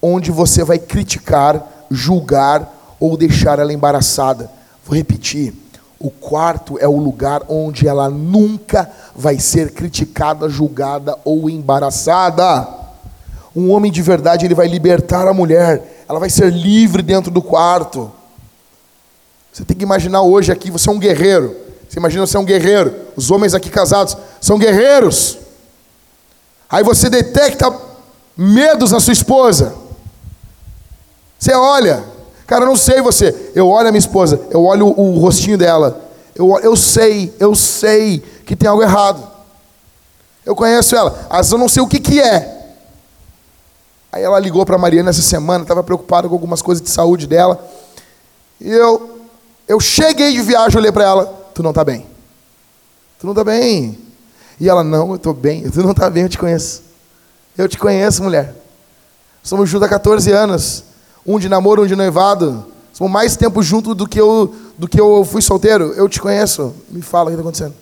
onde 0.00 0.30
você 0.30 0.64
vai 0.64 0.78
criticar, 0.78 1.86
julgar 1.90 2.96
ou 2.98 3.14
deixar 3.14 3.58
ela 3.58 3.74
embaraçada. 3.74 4.50
Vou 4.86 4.96
repetir. 4.96 5.52
O 6.00 6.10
quarto 6.10 6.78
é 6.80 6.88
o 6.88 6.96
lugar 6.96 7.42
onde 7.46 7.86
ela 7.86 8.08
nunca 8.08 8.90
vai 9.14 9.38
ser 9.38 9.72
criticada, 9.72 10.48
julgada 10.48 11.14
ou 11.26 11.50
embaraçada. 11.50 12.66
Um 13.54 13.70
homem 13.70 13.92
de 13.92 14.00
verdade, 14.00 14.46
ele 14.46 14.54
vai 14.54 14.66
libertar 14.66 15.28
a 15.28 15.34
mulher, 15.34 15.97
ela 16.08 16.18
vai 16.18 16.30
ser 16.30 16.52
livre 16.52 17.02
dentro 17.02 17.30
do 17.30 17.42
quarto. 17.42 18.10
Você 19.52 19.64
tem 19.64 19.76
que 19.76 19.82
imaginar 19.82 20.22
hoje 20.22 20.50
aqui, 20.50 20.70
você 20.70 20.88
é 20.88 20.92
um 20.92 20.98
guerreiro. 20.98 21.54
Você 21.88 21.98
imagina 21.98 22.26
você 22.26 22.36
é 22.36 22.40
um 22.40 22.44
guerreiro. 22.44 22.94
Os 23.16 23.30
homens 23.30 23.54
aqui 23.54 23.70
casados 23.70 24.16
são 24.40 24.58
guerreiros. 24.58 25.38
Aí 26.70 26.82
você 26.82 27.08
detecta 27.10 27.74
medos 28.36 28.92
na 28.92 29.00
sua 29.00 29.12
esposa. 29.12 29.74
Você 31.38 31.52
olha, 31.52 32.04
Cara, 32.48 32.62
eu 32.62 32.68
não 32.68 32.76
sei 32.76 33.02
você. 33.02 33.52
Eu 33.54 33.68
olho 33.68 33.88
a 33.88 33.92
minha 33.92 33.98
esposa, 33.98 34.40
eu 34.50 34.64
olho 34.64 34.86
o, 34.86 35.16
o 35.16 35.18
rostinho 35.18 35.58
dela. 35.58 36.00
Eu, 36.34 36.58
eu 36.60 36.74
sei, 36.74 37.32
eu 37.38 37.54
sei 37.54 38.20
que 38.46 38.56
tem 38.56 38.66
algo 38.66 38.82
errado. 38.82 39.22
Eu 40.46 40.56
conheço 40.56 40.96
ela, 40.96 41.26
mas 41.30 41.52
eu 41.52 41.58
não 41.58 41.68
sei 41.68 41.82
o 41.82 41.86
que, 41.86 42.00
que 42.00 42.18
é. 42.18 42.57
Aí 44.10 44.22
ela 44.22 44.38
ligou 44.38 44.64
para 44.64 44.76
a 44.76 44.78
Mariana 44.78 45.10
essa 45.10 45.22
semana, 45.22 45.62
estava 45.62 45.82
preocupada 45.82 46.28
com 46.28 46.34
algumas 46.34 46.62
coisas 46.62 46.82
de 46.82 46.90
saúde 46.90 47.26
dela. 47.26 47.62
E 48.60 48.70
eu, 48.70 49.20
eu 49.66 49.78
cheguei 49.78 50.32
de 50.32 50.42
viagem, 50.42 50.78
olhei 50.78 50.92
para 50.92 51.04
ela, 51.04 51.26
tu 51.54 51.62
não 51.62 51.70
está 51.70 51.84
bem. 51.84 52.06
Tu 53.18 53.26
não 53.26 53.32
está 53.32 53.44
bem. 53.44 53.98
E 54.58 54.68
ela, 54.68 54.82
não, 54.82 55.10
eu 55.10 55.16
estou 55.16 55.34
bem. 55.34 55.68
Tu 55.70 55.82
não 55.82 55.90
está 55.90 56.08
bem, 56.08 56.24
eu 56.24 56.28
te 56.28 56.38
conheço. 56.38 56.82
Eu 57.56 57.68
te 57.68 57.76
conheço, 57.76 58.22
mulher. 58.22 58.54
Somos 59.42 59.68
juntos 59.68 59.86
há 59.86 59.88
14 59.88 60.30
anos 60.32 60.84
um 61.26 61.38
de 61.38 61.48
namoro, 61.48 61.82
um 61.82 61.86
de 61.86 61.94
noivado. 61.94 62.66
Somos 62.92 63.12
mais 63.12 63.36
tempo 63.36 63.62
juntos 63.62 63.94
do 63.94 64.08
que 64.08 64.18
eu 64.18 64.54
do 64.78 64.88
que 64.88 65.00
eu 65.00 65.24
fui 65.24 65.42
solteiro. 65.42 65.92
Eu 65.92 66.08
te 66.08 66.20
conheço. 66.20 66.74
Me 66.88 67.02
fala 67.02 67.26
o 67.26 67.28
que 67.28 67.32
está 67.34 67.42
acontecendo. 67.42 67.74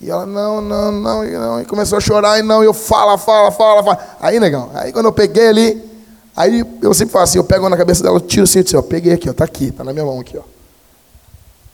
E 0.00 0.10
ela, 0.10 0.24
não, 0.24 0.60
não, 0.60 0.92
não, 0.92 1.24
e 1.24 1.30
não. 1.32 1.60
E 1.60 1.64
começou 1.64 1.98
a 1.98 2.00
chorar, 2.00 2.38
e 2.38 2.42
não, 2.42 2.62
e 2.62 2.66
eu 2.66 2.74
fala, 2.74 3.18
fala, 3.18 3.50
fala, 3.50 3.82
fala. 3.82 4.16
Aí, 4.20 4.38
negão, 4.38 4.70
aí 4.74 4.92
quando 4.92 5.06
eu 5.06 5.12
peguei 5.12 5.48
ali, 5.48 5.90
aí 6.36 6.64
eu 6.80 6.94
sempre 6.94 7.12
faço 7.12 7.24
assim, 7.24 7.38
eu 7.38 7.44
pego 7.44 7.68
na 7.68 7.76
cabeça 7.76 8.02
dela, 8.02 8.20
tiro 8.20 8.44
assim, 8.44 8.60
assim, 8.60 8.76
ó, 8.76 8.82
peguei 8.82 9.12
aqui, 9.12 9.28
ó, 9.28 9.32
tá 9.32 9.44
aqui, 9.44 9.72
tá 9.72 9.82
na 9.82 9.92
minha 9.92 10.04
mão 10.04 10.20
aqui, 10.20 10.38
ó. 10.38 10.42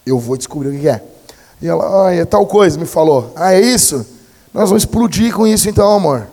Eu 0.06 0.18
vou 0.18 0.36
descobrir 0.36 0.68
o 0.68 0.80
que 0.80 0.88
é. 0.88 1.02
E 1.60 1.68
ela, 1.68 2.08
ah, 2.08 2.14
é 2.14 2.24
tal 2.24 2.46
coisa, 2.46 2.78
me 2.78 2.86
falou. 2.86 3.32
Ah, 3.36 3.54
é 3.54 3.60
isso? 3.60 4.06
Nós 4.52 4.68
vamos 4.68 4.82
explodir 4.82 5.34
com 5.34 5.46
isso 5.46 5.68
então, 5.68 5.90
amor. 5.90 6.26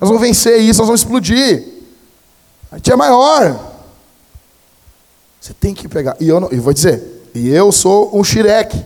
Nós 0.00 0.08
vamos 0.08 0.22
vencer 0.22 0.60
isso, 0.60 0.78
nós 0.78 0.86
vamos 0.86 1.00
explodir. 1.00 1.66
A 2.70 2.76
gente 2.76 2.92
é 2.92 2.96
maior. 2.96 3.58
Você 5.40 5.52
tem 5.52 5.74
que 5.74 5.88
pegar. 5.88 6.16
E 6.20 6.28
eu, 6.28 6.40
não, 6.40 6.48
eu 6.50 6.60
vou 6.60 6.72
dizer, 6.72 7.30
e 7.34 7.48
eu 7.48 7.70
sou 7.72 8.16
um 8.16 8.22
xireque. 8.22 8.84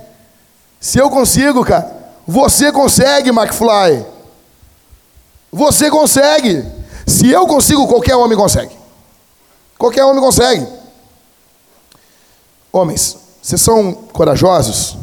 Se 0.80 0.98
eu 0.98 1.10
consigo, 1.10 1.64
cara, 1.64 2.01
você 2.26 2.70
consegue, 2.70 3.30
McFly. 3.30 4.06
Você 5.50 5.90
consegue. 5.90 6.64
Se 7.06 7.30
eu 7.30 7.46
consigo, 7.46 7.86
qualquer 7.88 8.16
homem 8.16 8.36
consegue. 8.36 8.74
Qualquer 9.76 10.04
homem 10.04 10.22
consegue. 10.22 10.66
Homens, 12.72 13.16
vocês 13.42 13.60
são 13.60 13.92
corajosos? 13.92 14.96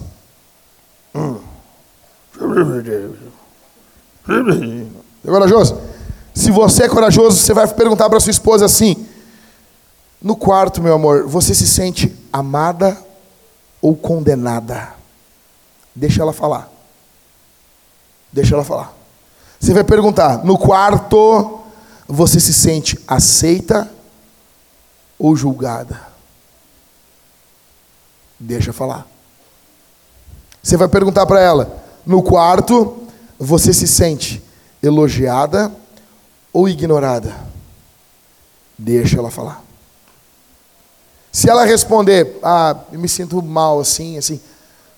Hum. 1.14 1.38
É 5.26 5.30
corajoso? 5.30 5.82
Se 6.34 6.52
você 6.52 6.84
é 6.84 6.90
corajoso, 6.90 7.38
você 7.38 7.54
vai 7.54 7.68
perguntar 7.68 8.10
para 8.10 8.20
sua 8.20 8.32
esposa 8.32 8.66
assim: 8.66 9.06
no 10.22 10.36
quarto, 10.36 10.82
meu 10.82 10.94
amor, 10.94 11.28
você 11.28 11.54
se 11.54 11.68
sente 11.68 12.16
amada 12.32 12.98
ou 13.82 13.96
condenada? 13.96 14.94
Deixa 15.94 16.22
ela 16.22 16.32
falar. 16.32 16.79
Deixa 18.32 18.56
ela 18.56 18.64
falar. 18.64 18.94
Você 19.60 19.74
vai 19.74 19.84
perguntar: 19.84 20.44
no 20.44 20.58
quarto, 20.58 21.60
você 22.08 22.40
se 22.40 22.54
sente 22.54 22.98
aceita 23.08 23.90
ou 25.18 25.36
julgada? 25.36 26.00
Deixa 28.40 28.72
falar. 28.72 29.06
Você 30.62 30.78
vai 30.78 30.88
perguntar 30.88 31.26
para 31.26 31.42
ela: 31.42 31.84
no 32.06 32.24
quarto, 32.24 33.04
você 33.38 33.74
se 33.74 33.88
sente 33.88 34.42
elogiada 34.82 35.72
ou 36.54 36.70
ignorada? 36.70 37.36
Deixa 38.78 39.18
ela 39.18 39.30
falar. 39.30 39.64
Se 41.32 41.50
ela 41.50 41.66
responder: 41.66 42.40
ah, 42.42 42.76
eu 42.92 43.00
me 43.00 43.10
sinto 43.10 43.42
mal 43.42 43.80
assim, 43.80 44.18
assim, 44.18 44.40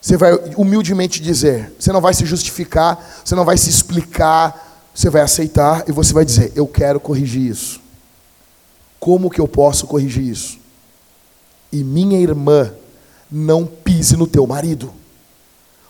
você 0.01 0.17
vai 0.17 0.33
humildemente 0.57 1.21
dizer, 1.21 1.71
você 1.77 1.91
não 1.91 2.01
vai 2.01 2.11
se 2.13 2.25
justificar, 2.25 3.21
você 3.23 3.35
não 3.35 3.45
vai 3.45 3.55
se 3.55 3.69
explicar, 3.69 4.89
você 4.95 5.11
vai 5.11 5.21
aceitar 5.21 5.83
e 5.87 5.91
você 5.91 6.11
vai 6.11 6.25
dizer: 6.25 6.51
Eu 6.55 6.67
quero 6.67 6.99
corrigir 6.99 7.49
isso. 7.49 7.79
Como 8.99 9.29
que 9.29 9.39
eu 9.39 9.47
posso 9.47 9.85
corrigir 9.85 10.23
isso? 10.23 10.57
E 11.71 11.83
minha 11.83 12.19
irmã, 12.19 12.73
não 13.31 13.65
pise 13.65 14.17
no 14.17 14.27
teu 14.27 14.45
marido. 14.45 14.91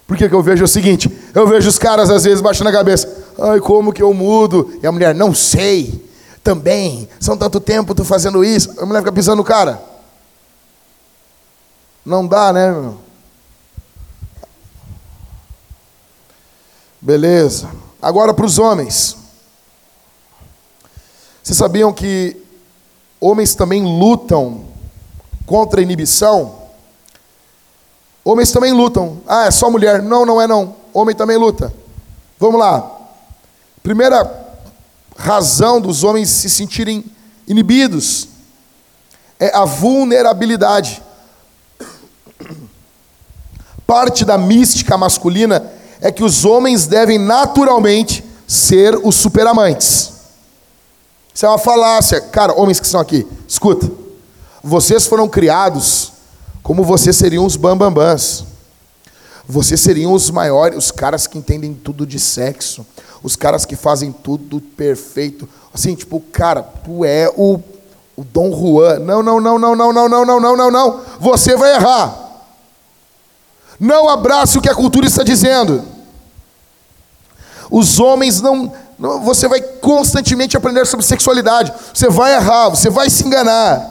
Por 0.05 0.18
que, 0.18 0.28
que 0.28 0.36
eu 0.36 0.43
vejo 0.43 0.66
o 0.66 0.68
seguinte? 0.68 1.09
Eu 1.34 1.47
vejo 1.47 1.70
os 1.70 1.80
caras 1.80 2.09
às 2.09 2.26
vezes 2.26 2.41
baixando 2.41 2.70
a 2.70 2.74
cabeça. 2.74 3.09
Ai, 3.39 3.59
como 3.62 3.93
que 3.93 4.03
eu 4.03 4.14
mudo? 4.14 4.78
E 4.84 4.86
a 4.86 4.91
mulher, 4.91 5.16
não 5.16 5.34
sei. 5.34 6.05
Também, 6.43 7.07
são 7.20 7.38
tanto 7.38 7.59
tempo 7.62 7.95
tu 7.95 8.03
fazendo 8.03 8.43
isso. 8.43 8.74
A 8.78 8.86
mulher 8.86 8.99
fica 8.99 9.12
pisando 9.12 9.38
no 9.38 9.43
cara. 9.43 9.82
Não 12.05 12.28
dá, 12.28 12.51
né, 12.51 12.72
meu? 12.72 13.11
Beleza. 17.02 17.68
Agora 17.99 18.32
para 18.32 18.45
os 18.45 18.60
homens. 18.60 19.18
Vocês 21.41 21.58
sabiam 21.58 21.91
que 21.91 22.38
homens 23.20 23.56
também 23.56 23.82
lutam 23.84 24.66
contra 25.47 25.80
a 25.80 25.84
inibição? 25.84 26.62
Homens 28.24 28.52
também 28.52 28.72
lutam. 28.72 29.20
Ah, 29.28 29.45
é 29.45 29.52
só 29.52 29.72
mulher. 29.72 30.04
Não, 30.04 30.26
não 30.26 30.39
é 30.39 30.45
não. 30.45 30.76
Homem 30.93 31.16
também 31.16 31.38
luta. 31.38 31.74
Vamos 32.39 32.60
lá. 32.60 32.99
Primeira 33.82 34.39
razão 35.18 35.82
dos 35.82 36.04
homens 36.04 36.30
se 36.30 36.49
sentirem 36.52 37.04
inibidos 37.47 38.28
é 39.39 39.56
a 39.56 39.66
vulnerabilidade. 39.66 41.02
Parte 43.88 44.24
da 44.24 44.38
mística 44.38 44.95
masculina 44.97 45.81
é 46.02 46.12
que 46.12 46.24
os 46.24 46.43
homens 46.43 46.88
devem 46.88 47.20
naturalmente 47.20 48.26
ser 48.47 48.99
os 49.02 49.16
superamantes. 49.16 50.12
Isso 51.34 51.45
é 51.45 51.49
uma 51.49 51.60
falácia. 51.60 52.20
Cara, 52.20 52.54
homens 52.54 52.80
que 52.80 52.86
estão 52.86 52.99
aqui, 52.99 53.26
escuta. 53.47 53.89
Vocês 54.64 55.06
foram 55.06 55.30
criados 55.30 56.12
como 56.64 56.84
vocês 56.84 57.16
seriam 57.16 57.45
os 57.45 57.56
bambambãs. 57.56 58.43
Vocês 59.47 59.80
seriam 59.82 60.14
os 60.14 60.30
maiores, 60.30 60.78
os 60.78 60.91
caras 60.91 61.28
que 61.28 61.38
entendem 61.38 61.74
tudo 61.74 62.06
de 62.06 62.20
sexo, 62.20 62.86
os 63.22 63.36
caras 63.36 63.66
que 63.66 63.76
fazem 63.76 64.12
tudo 64.12 64.60
perfeito. 64.60 65.47
Assim, 65.74 65.95
tipo, 65.95 66.20
cara, 66.32 66.62
tu 66.62 67.04
é 67.04 67.30
o, 67.36 67.60
o 68.16 68.24
Dom 68.24 68.52
Juan. 68.52 68.99
Não, 68.99 69.22
não, 69.22 69.41
não, 69.41 69.58
não, 69.58 69.76
não, 69.76 69.93
não, 69.93 70.10
não, 70.10 70.26
não, 70.26 70.39
não, 70.39 70.58
não, 70.58 70.72
não. 70.72 71.02
Você 71.20 71.56
vai 71.56 71.76
errar. 71.76 72.18
Não 73.80 74.08
abrace 74.08 74.58
o 74.58 74.62
que 74.62 74.70
a 74.70 74.76
cultura 74.76 75.08
está 75.08 75.24
dizendo. 75.24 75.84
Os 77.72 77.99
homens 77.99 78.41
não, 78.41 78.72
não, 78.99 79.22
Você 79.22 79.47
vai 79.47 79.61
constantemente 79.61 80.57
aprender 80.57 80.86
sobre 80.86 81.05
sexualidade. 81.05 81.74
Você 81.93 82.09
vai 82.09 82.36
errar, 82.36 82.69
você 82.69 82.89
vai 82.89 83.09
se 83.09 83.26
enganar. 83.26 83.89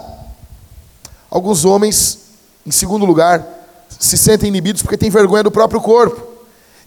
Alguns 1.30 1.64
homens, 1.64 2.18
em 2.66 2.70
segundo 2.70 3.06
lugar, 3.06 3.44
se 3.88 4.18
sentem 4.18 4.48
inibidos 4.48 4.82
porque 4.82 4.98
têm 4.98 5.08
vergonha 5.08 5.42
do 5.42 5.50
próprio 5.50 5.80
corpo. 5.80 6.28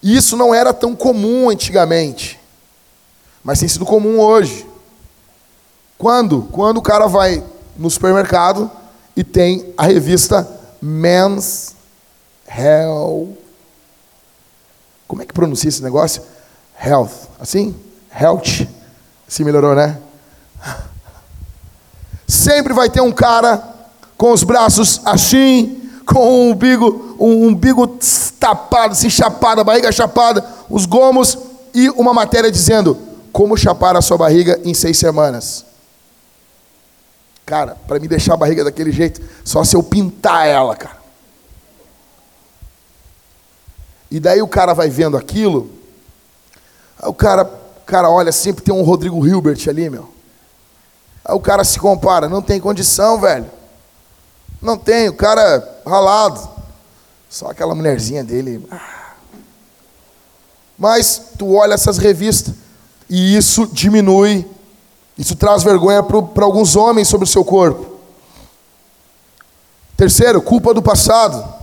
E 0.02 0.16
isso 0.16 0.38
não 0.38 0.54
era 0.54 0.74
tão 0.74 0.96
comum 0.96 1.50
antigamente, 1.50 2.40
mas 3.44 3.60
tem 3.60 3.70
sido 3.70 3.86
comum 3.86 4.20
hoje. 4.20 4.68
Quando? 5.98 6.48
Quando 6.52 6.78
o 6.78 6.82
cara 6.82 7.08
vai 7.08 7.44
no 7.78 7.90
supermercado 7.90 8.70
e 9.16 9.24
tem 9.24 9.74
a 9.78 9.86
revista 9.86 10.48
Men's 10.82 11.74
Health. 12.48 13.30
Como 15.08 15.22
é 15.22 15.26
que 15.26 15.34
pronuncia 15.34 15.70
esse 15.70 15.82
negócio? 15.82 16.22
Health. 16.84 17.30
Assim? 17.40 17.76
Health. 18.14 18.68
Se 19.28 19.44
melhorou, 19.44 19.74
né? 19.74 19.98
Sempre 22.28 22.74
vai 22.74 22.90
ter 22.90 23.02
um 23.02 23.12
cara 23.12 23.64
com 24.18 24.32
os 24.32 24.44
braços 24.44 25.02
assim, 25.06 25.90
com 26.06 26.20
o 26.20 26.52
umbigo, 26.52 27.16
um 27.20 27.48
umbigo 27.48 27.88
tapado, 28.40 28.94
assim, 28.94 29.10
chapado, 29.10 29.62
a 29.62 29.64
barriga 29.64 29.92
chapada, 29.92 30.46
os 30.70 30.86
gomos 30.86 31.38
e 31.74 31.90
uma 31.92 32.14
matéria 32.14 32.52
dizendo 32.52 32.98
como 33.32 33.58
chapar 33.58 33.96
a 33.96 34.02
sua 34.02 34.18
barriga 34.18 34.60
em 34.64 34.74
seis 34.74 34.98
semanas. 34.98 35.66
Cara, 37.46 37.76
para 37.88 38.00
me 38.00 38.08
deixar 38.08 38.36
a 38.36 38.38
barriga 38.38 38.64
daquele 38.64 38.92
jeito, 38.92 39.22
só 39.44 39.64
se 39.64 39.76
eu 39.76 39.84
pintar 39.84 40.48
ela, 40.48 40.76
cara. 40.76 40.98
E 44.10 44.20
daí 44.20 44.42
o 44.42 44.48
cara 44.48 44.74
vai 44.74 44.90
vendo 44.90 45.18
aquilo, 45.18 45.70
Aí 47.02 47.10
o 47.10 47.14
cara, 47.14 47.46
cara 47.86 48.10
olha, 48.10 48.32
sempre 48.32 48.64
tem 48.64 48.74
um 48.74 48.84
Rodrigo 48.84 49.26
Hilbert 49.26 49.60
ali, 49.68 49.90
meu. 49.90 50.10
Aí 51.26 51.36
o 51.36 51.40
cara 51.40 51.64
se 51.64 51.80
compara, 51.80 52.28
não 52.28 52.42
tem 52.42 52.60
condição, 52.60 53.20
velho. 53.20 53.50
Não 54.62 54.78
tem, 54.78 55.10
o 55.10 55.14
cara 55.14 55.82
ralado. 55.86 56.50
Só 57.30 57.48
aquela 57.50 57.74
mulherzinha 57.74 58.24
dele. 58.24 58.68
Mas 60.78 61.22
tu 61.38 61.54
olha 61.54 61.74
essas 61.74 61.98
revistas 61.98 62.54
e 63.10 63.36
isso 63.36 63.68
diminui, 63.68 64.48
isso 65.18 65.36
traz 65.36 65.64
vergonha 65.64 66.02
para 66.02 66.44
alguns 66.44 66.76
homens 66.76 67.08
sobre 67.08 67.26
o 67.26 67.30
seu 67.30 67.44
corpo. 67.44 68.00
Terceiro, 69.96 70.42
culpa 70.42 70.74
do 70.74 70.82
passado. 70.82 71.63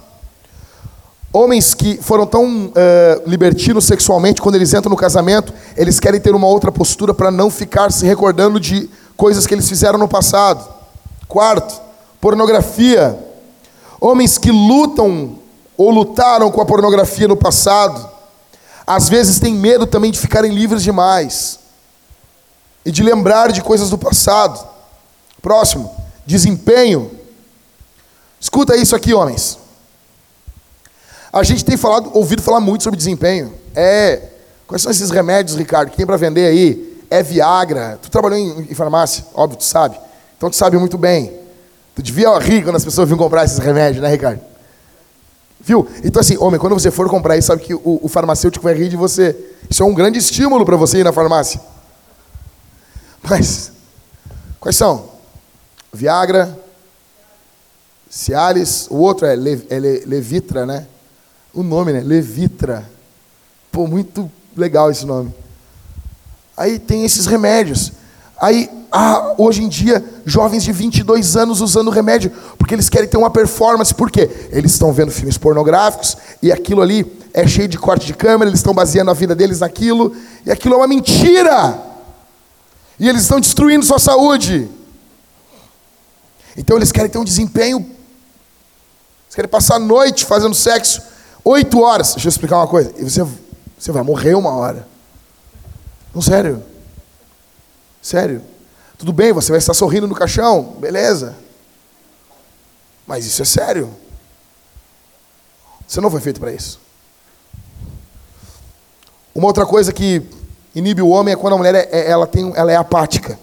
Homens 1.32 1.74
que 1.74 1.96
foram 2.02 2.26
tão 2.26 2.66
uh, 2.66 2.72
libertinos 3.24 3.84
sexualmente, 3.84 4.42
quando 4.42 4.56
eles 4.56 4.74
entram 4.74 4.90
no 4.90 4.96
casamento, 4.96 5.54
eles 5.76 6.00
querem 6.00 6.20
ter 6.20 6.34
uma 6.34 6.48
outra 6.48 6.72
postura 6.72 7.14
para 7.14 7.30
não 7.30 7.48
ficar 7.50 7.92
se 7.92 8.04
recordando 8.04 8.58
de 8.58 8.90
coisas 9.16 9.46
que 9.46 9.54
eles 9.54 9.68
fizeram 9.68 9.96
no 9.96 10.08
passado. 10.08 10.68
Quarto, 11.28 11.80
pornografia. 12.20 13.16
Homens 14.00 14.38
que 14.38 14.50
lutam 14.50 15.38
ou 15.76 15.90
lutaram 15.90 16.50
com 16.50 16.60
a 16.60 16.66
pornografia 16.66 17.28
no 17.28 17.36
passado, 17.36 18.10
às 18.84 19.08
vezes 19.08 19.38
têm 19.38 19.54
medo 19.54 19.86
também 19.86 20.10
de 20.10 20.18
ficarem 20.18 20.52
livres 20.52 20.82
demais 20.82 21.60
e 22.84 22.90
de 22.90 23.04
lembrar 23.04 23.52
de 23.52 23.62
coisas 23.62 23.88
do 23.88 23.96
passado. 23.96 24.66
Próximo, 25.40 25.94
desempenho. 26.26 27.08
Escuta 28.40 28.76
isso 28.76 28.96
aqui, 28.96 29.14
homens. 29.14 29.59
A 31.32 31.42
gente 31.42 31.64
tem 31.64 31.76
falado, 31.76 32.10
ouvido 32.12 32.42
falar 32.42 32.60
muito 32.60 32.82
sobre 32.82 32.96
desempenho. 32.96 33.54
É, 33.74 34.22
quais 34.66 34.82
são 34.82 34.90
esses 34.90 35.10
remédios, 35.10 35.56
Ricardo, 35.56 35.90
que 35.90 35.96
tem 35.96 36.06
para 36.06 36.16
vender 36.16 36.46
aí? 36.46 36.98
É 37.08 37.22
Viagra. 37.22 37.98
Tu 38.02 38.10
trabalhou 38.10 38.38
em, 38.38 38.62
em, 38.70 38.74
farmácia, 38.74 39.24
óbvio, 39.34 39.58
tu 39.58 39.64
sabe. 39.64 39.98
Então 40.36 40.50
tu 40.50 40.56
sabe 40.56 40.76
muito 40.76 40.98
bem. 40.98 41.32
Tu 41.94 42.02
devia 42.02 42.36
rir 42.38 42.64
quando 42.64 42.76
as 42.76 42.84
pessoas 42.84 43.08
vinham 43.08 43.18
comprar 43.18 43.44
esses 43.44 43.58
remédios, 43.58 44.02
né, 44.02 44.08
Ricardo? 44.08 44.40
Viu? 45.60 45.86
Então 46.02 46.20
assim, 46.20 46.36
homem, 46.38 46.58
quando 46.58 46.72
você 46.72 46.90
for 46.90 47.08
comprar 47.08 47.36
isso, 47.36 47.48
sabe 47.48 47.62
que 47.62 47.74
o, 47.74 48.00
o 48.02 48.08
farmacêutico 48.08 48.64
vai 48.64 48.74
rir 48.74 48.88
de 48.88 48.96
você. 48.96 49.36
Isso 49.68 49.82
é 49.82 49.86
um 49.86 49.94
grande 49.94 50.18
estímulo 50.18 50.64
para 50.64 50.76
você 50.76 50.98
ir 50.98 51.04
na 51.04 51.12
farmácia. 51.12 51.60
Mas, 53.22 53.70
quais 54.58 54.76
são? 54.76 55.10
Viagra, 55.92 56.58
Cialis, 58.08 58.88
o 58.90 58.96
outro 58.96 59.26
é, 59.26 59.36
Le, 59.36 59.66
é 59.68 59.78
Le, 59.78 60.04
Levitra, 60.06 60.64
né? 60.66 60.86
O 61.52 61.62
nome, 61.62 61.92
né? 61.92 62.00
Levitra. 62.00 62.88
Pô, 63.72 63.86
muito 63.86 64.30
legal 64.56 64.90
esse 64.90 65.04
nome. 65.04 65.34
Aí 66.56 66.78
tem 66.78 67.04
esses 67.04 67.26
remédios. 67.26 67.92
Aí, 68.40 68.70
ah, 68.90 69.34
hoje 69.38 69.62
em 69.62 69.68
dia, 69.68 70.04
jovens 70.24 70.64
de 70.64 70.72
22 70.72 71.36
anos 71.36 71.60
usando 71.60 71.90
remédio, 71.90 72.32
porque 72.58 72.74
eles 72.74 72.88
querem 72.88 73.08
ter 73.08 73.16
uma 73.16 73.30
performance. 73.30 73.94
Por 73.94 74.10
quê? 74.10 74.30
Eles 74.50 74.72
estão 74.72 74.92
vendo 74.92 75.10
filmes 75.10 75.38
pornográficos 75.38 76.16
e 76.42 76.50
aquilo 76.50 76.82
ali 76.82 77.06
é 77.32 77.46
cheio 77.46 77.68
de 77.68 77.78
corte 77.78 78.06
de 78.06 78.14
câmera, 78.14 78.50
eles 78.50 78.60
estão 78.60 78.74
baseando 78.74 79.10
a 79.10 79.14
vida 79.14 79.34
deles 79.34 79.60
naquilo, 79.60 80.14
e 80.44 80.50
aquilo 80.50 80.74
é 80.74 80.76
uma 80.78 80.88
mentira. 80.88 81.78
E 82.98 83.08
eles 83.08 83.22
estão 83.22 83.40
destruindo 83.40 83.84
sua 83.84 83.98
saúde. 83.98 84.68
Então 86.56 86.76
eles 86.76 86.90
querem 86.90 87.10
ter 87.10 87.18
um 87.18 87.24
desempenho 87.24 87.88
Você 89.28 89.36
quer 89.36 89.46
passar 89.46 89.76
a 89.76 89.78
noite 89.78 90.24
fazendo 90.24 90.54
sexo, 90.54 91.00
oito 91.44 91.80
horas. 91.80 92.12
Deixa 92.14 92.28
eu 92.28 92.30
explicar 92.30 92.56
uma 92.56 92.66
coisa. 92.66 92.92
Você, 92.98 93.26
você 93.78 93.92
vai 93.92 94.02
morrer 94.02 94.34
uma 94.34 94.50
hora. 94.50 94.86
Não, 96.14 96.20
sério. 96.22 96.62
Sério. 98.02 98.42
Tudo 98.98 99.12
bem, 99.12 99.32
você 99.32 99.50
vai 99.50 99.58
estar 99.58 99.74
sorrindo 99.74 100.06
no 100.06 100.14
caixão, 100.14 100.76
beleza. 100.78 101.36
Mas 103.06 103.26
isso 103.26 103.42
é 103.42 103.44
sério. 103.44 103.90
Você 105.86 106.00
não 106.00 106.10
foi 106.10 106.20
feito 106.20 106.38
para 106.38 106.52
isso. 106.52 106.78
Uma 109.34 109.46
outra 109.46 109.64
coisa 109.64 109.92
que 109.92 110.22
inibe 110.74 111.02
o 111.02 111.08
homem 111.08 111.32
é 111.32 111.36
quando 111.36 111.54
a 111.54 111.56
mulher 111.56 111.74
é, 111.74 111.88
é, 111.90 112.10
ela 112.10 112.26
tem, 112.26 112.52
ela 112.54 112.70
é 112.70 112.76
apática. 112.76 113.38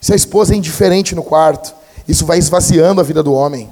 Se 0.00 0.12
a 0.12 0.16
esposa 0.16 0.54
é 0.54 0.56
indiferente 0.56 1.14
no 1.14 1.22
quarto, 1.22 1.74
isso 2.08 2.26
vai 2.26 2.38
esvaziando 2.38 3.00
a 3.00 3.04
vida 3.04 3.22
do 3.22 3.32
homem. 3.32 3.70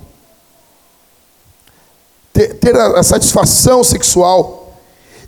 Ter, 2.32 2.54
ter 2.54 2.76
a, 2.76 3.00
a, 3.00 3.02
satisfação 3.02 3.82
sexual 3.82 4.78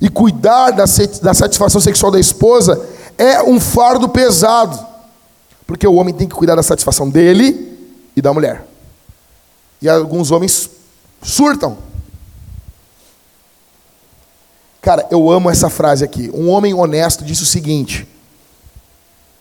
e 0.01 0.09
cuidar 0.09 0.71
da, 0.71 0.85
da 1.23 1.35
satisfação 1.35 1.81
sexual 1.81 2.13
da 2.13 2.21
esposa 2.21 2.89
é 3.19 3.43
um 3.43 3.59
fardo 3.59 4.09
pesado. 4.09 4.79
Porque 5.67 5.87
o 5.87 5.95
homem 5.95 6.15
tem 6.15 6.29
que 6.29 6.35
cuidar 6.35 6.55
da 6.55 6.63
satisfação 6.63 7.09
dele 7.09 7.79
e 8.17 8.23
da 8.23 8.33
mulher. 8.33 8.67
E 9.81 9.89
alguns 9.89 10.31
homens 10.31 10.71
surtam. 11.23 11.79
Cara, 14.81 15.07
eu 15.11 15.31
amo 15.31 15.49
essa 15.49 15.71
frase 15.71 16.05
aqui. 16.05 16.31
Um 16.35 16.49
homem 16.51 16.75
honesto 16.75 17.25
disse 17.25 17.43
o 17.43 17.47
seguinte: 17.47 18.07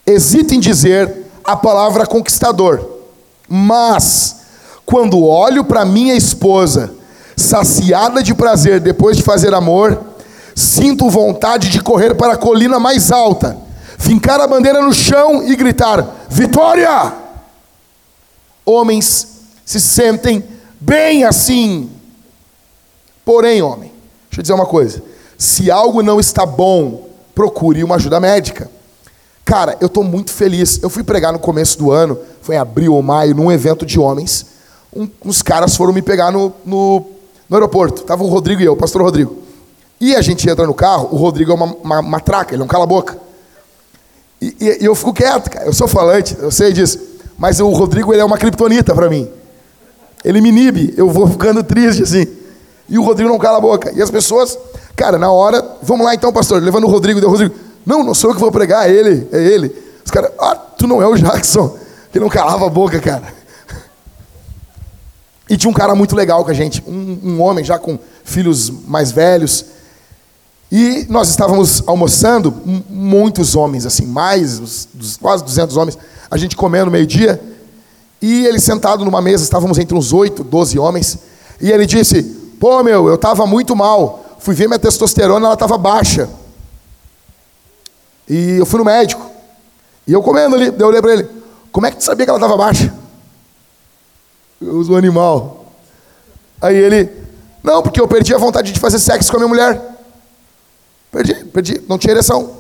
hesita 0.06 0.54
em 0.54 0.60
dizer 0.60 1.26
a 1.44 1.56
palavra 1.56 2.06
conquistador, 2.06 2.88
mas 3.50 4.42
quando 4.86 5.24
olho 5.24 5.64
para 5.64 5.84
minha 5.84 6.16
esposa, 6.16 6.94
saciada 7.36 8.22
de 8.22 8.34
prazer 8.34 8.80
depois 8.80 9.18
de 9.18 9.24
fazer 9.24 9.54
amor, 9.54 10.00
sinto 10.56 11.10
vontade 11.10 11.70
de 11.70 11.82
correr 11.82 12.16
para 12.16 12.34
a 12.34 12.38
colina 12.38 12.80
mais 12.80 13.12
alta, 13.12 13.58
fincar 13.98 14.40
a 14.40 14.48
bandeira 14.48 14.82
no 14.82 14.94
chão 14.94 15.44
e 15.44 15.56
gritar: 15.56 16.06
Vitória! 16.30 17.14
Homens 18.66 19.28
se 19.66 19.80
sentem 19.80 20.44
bem 20.80 21.24
assim. 21.24 21.90
Porém, 23.26 23.62
homem, 23.62 23.92
deixa 24.30 24.40
eu 24.40 24.42
dizer 24.42 24.54
uma 24.54 24.66
coisa: 24.66 25.02
se 25.38 25.72
algo 25.72 26.02
não 26.02 26.20
está 26.20 26.46
bom, 26.46 27.10
procure 27.34 27.84
uma 27.84 27.96
ajuda 27.96 28.20
médica. 28.20 28.70
Cara, 29.44 29.76
eu 29.82 29.88
estou 29.88 30.04
muito 30.04 30.32
feliz. 30.32 30.80
Eu 30.82 30.90
fui 30.90 31.04
pregar 31.04 31.34
no 31.34 31.40
começo 31.40 31.78
do 31.78 31.92
ano, 31.92 32.18
foi 32.42 32.56
em 32.56 32.58
abril 32.58 32.94
ou 32.94 33.02
maio, 33.02 33.36
num 33.36 33.52
evento 33.52 33.86
de 33.86 34.00
homens. 34.00 34.46
Um, 34.96 35.10
uns 35.26 35.42
caras 35.42 35.76
foram 35.76 35.94
me 35.94 36.02
pegar 36.02 36.32
no, 36.32 36.54
no, 36.66 37.06
no 37.52 37.58
aeroporto. 37.58 38.04
Tava 38.04 38.24
o 38.24 38.28
Rodrigo 38.28 38.62
e 38.62 38.66
eu, 38.66 38.72
o 38.72 38.78
pastor 38.78 39.02
Rodrigo. 39.02 39.36
E 40.00 40.16
a 40.16 40.22
gente 40.22 40.50
entra 40.50 40.66
no 40.66 40.74
carro, 40.74 41.10
o 41.12 41.18
Rodrigo 41.18 41.52
é 41.52 41.54
uma, 41.54 41.66
uma 41.66 42.02
matraca, 42.02 42.56
ele 42.56 42.62
é 42.62 42.66
um 42.66 42.68
cala-boca. 42.68 43.18
E, 44.42 44.56
e, 44.60 44.84
e, 44.84 44.86
eu 44.86 44.96
fico 44.96 45.14
quieto, 45.14 45.52
cara. 45.52 45.66
Eu 45.66 45.74
sou 45.74 45.88
falante, 45.88 46.36
eu 46.40 46.50
sei 46.50 46.72
disso. 46.72 46.98
Mas 47.38 47.60
o 47.60 47.70
Rodrigo 47.70 48.14
ele 48.14 48.22
é 48.22 48.26
uma 48.26 48.38
criptonita 48.38 48.96
para 48.96 49.10
mim. 49.10 49.30
Ele 50.24 50.40
me 50.40 50.50
inibe, 50.50 50.94
eu 50.96 51.10
vou 51.10 51.28
ficando 51.28 51.62
triste 51.62 52.04
assim. 52.04 52.26
E 52.88 52.98
o 52.98 53.04
Rodrigo 53.04 53.30
não 53.30 53.38
cala 53.38 53.58
a 53.58 53.62
boca. 53.62 53.92
E 53.94 54.02
as 54.02 54.10
pessoas, 54.10 54.58
cara, 54.96 55.18
na 55.18 55.30
hora, 55.30 55.64
vamos 55.84 56.06
lá 56.06 56.16
então, 56.16 56.32
pastor, 56.32 56.62
levando 56.64 56.86
o 56.86 56.90
Rodrigo, 56.90 57.20
deu 57.20 57.28
o 57.28 57.32
Rodrigo. 57.32 57.54
Não, 57.86 58.04
não 58.04 58.14
sou 58.14 58.30
eu 58.30 58.34
que 58.34 58.40
vou 58.42 58.52
pregar, 58.52 58.90
é 58.90 58.94
ele, 58.94 59.28
é 59.32 59.44
ele. 59.44 59.76
Os 60.06 60.10
caras, 60.10 60.32
ah, 60.40 60.56
tu 60.56 60.88
não 60.88 61.02
é 61.02 61.08
o 61.08 61.16
Jackson, 61.16 61.76
que 62.12 62.20
não 62.20 62.30
calava 62.30 62.66
a 62.66 62.70
boca, 62.70 63.00
cara. 63.00 63.41
E 65.52 65.58
tinha 65.58 65.70
um 65.70 65.74
cara 65.74 65.94
muito 65.94 66.16
legal 66.16 66.46
com 66.46 66.50
a 66.50 66.54
gente, 66.54 66.82
um, 66.88 67.20
um 67.22 67.42
homem 67.42 67.62
já 67.62 67.78
com 67.78 68.00
filhos 68.24 68.70
mais 68.70 69.12
velhos. 69.12 69.66
E 70.72 71.06
nós 71.10 71.28
estávamos 71.28 71.84
almoçando, 71.86 72.56
muitos 72.90 73.54
homens, 73.54 73.86
assim, 73.86 74.06
mais, 74.06 74.88
quase 75.20 75.44
200 75.44 75.76
homens, 75.76 75.98
a 76.32 76.38
gente 76.38 76.56
comendo 76.56 76.90
meio-dia, 76.90 77.42
e 78.22 78.46
ele 78.46 78.62
sentado 78.62 79.04
numa 79.04 79.22
mesa, 79.22 79.44
estávamos 79.44 79.78
entre 79.78 79.94
uns 79.94 80.14
8, 80.14 80.42
12 80.42 80.80
homens, 80.80 81.18
e 81.60 81.70
ele 81.70 81.86
disse: 81.86 82.24
Pô, 82.58 82.82
meu, 82.82 83.10
eu 83.10 83.16
estava 83.16 83.46
muito 83.46 83.76
mal, 83.76 84.38
fui 84.40 84.56
ver 84.56 84.70
minha 84.70 84.80
testosterona, 84.80 85.48
ela 85.48 85.54
estava 85.56 85.78
baixa. 85.78 86.30
E 88.30 88.52
eu 88.52 88.66
fui 88.66 88.80
no 88.80 88.86
médico. 88.86 89.30
E 90.08 90.14
eu 90.14 90.24
comendo 90.24 90.56
ali, 90.56 90.74
eu 90.80 90.88
olhei 90.88 91.02
para 91.02 91.12
ele: 91.12 91.28
Como 91.74 91.86
é 91.86 91.92
que 91.92 91.98
tu 91.98 92.06
sabia 92.06 92.26
que 92.26 92.30
ela 92.30 92.40
estava 92.40 92.56
baixa? 92.56 93.01
Eu 94.62 94.76
uso 94.76 94.96
animal. 94.96 95.66
Aí 96.62 96.76
ele: 96.76 97.10
Não, 97.64 97.82
porque 97.82 98.00
eu 98.00 98.08
perdi 98.08 98.34
a 98.34 98.38
vontade 98.38 98.72
de 98.72 98.80
fazer 98.80 99.00
sexo 99.00 99.32
com 99.32 99.38
a 99.38 99.40
minha 99.40 99.50
mulher. 99.50 99.82
Perdi, 101.12 101.34
perdi, 101.46 101.82
não 101.90 101.98
tinha 101.98 102.14
ereção. 102.14 102.58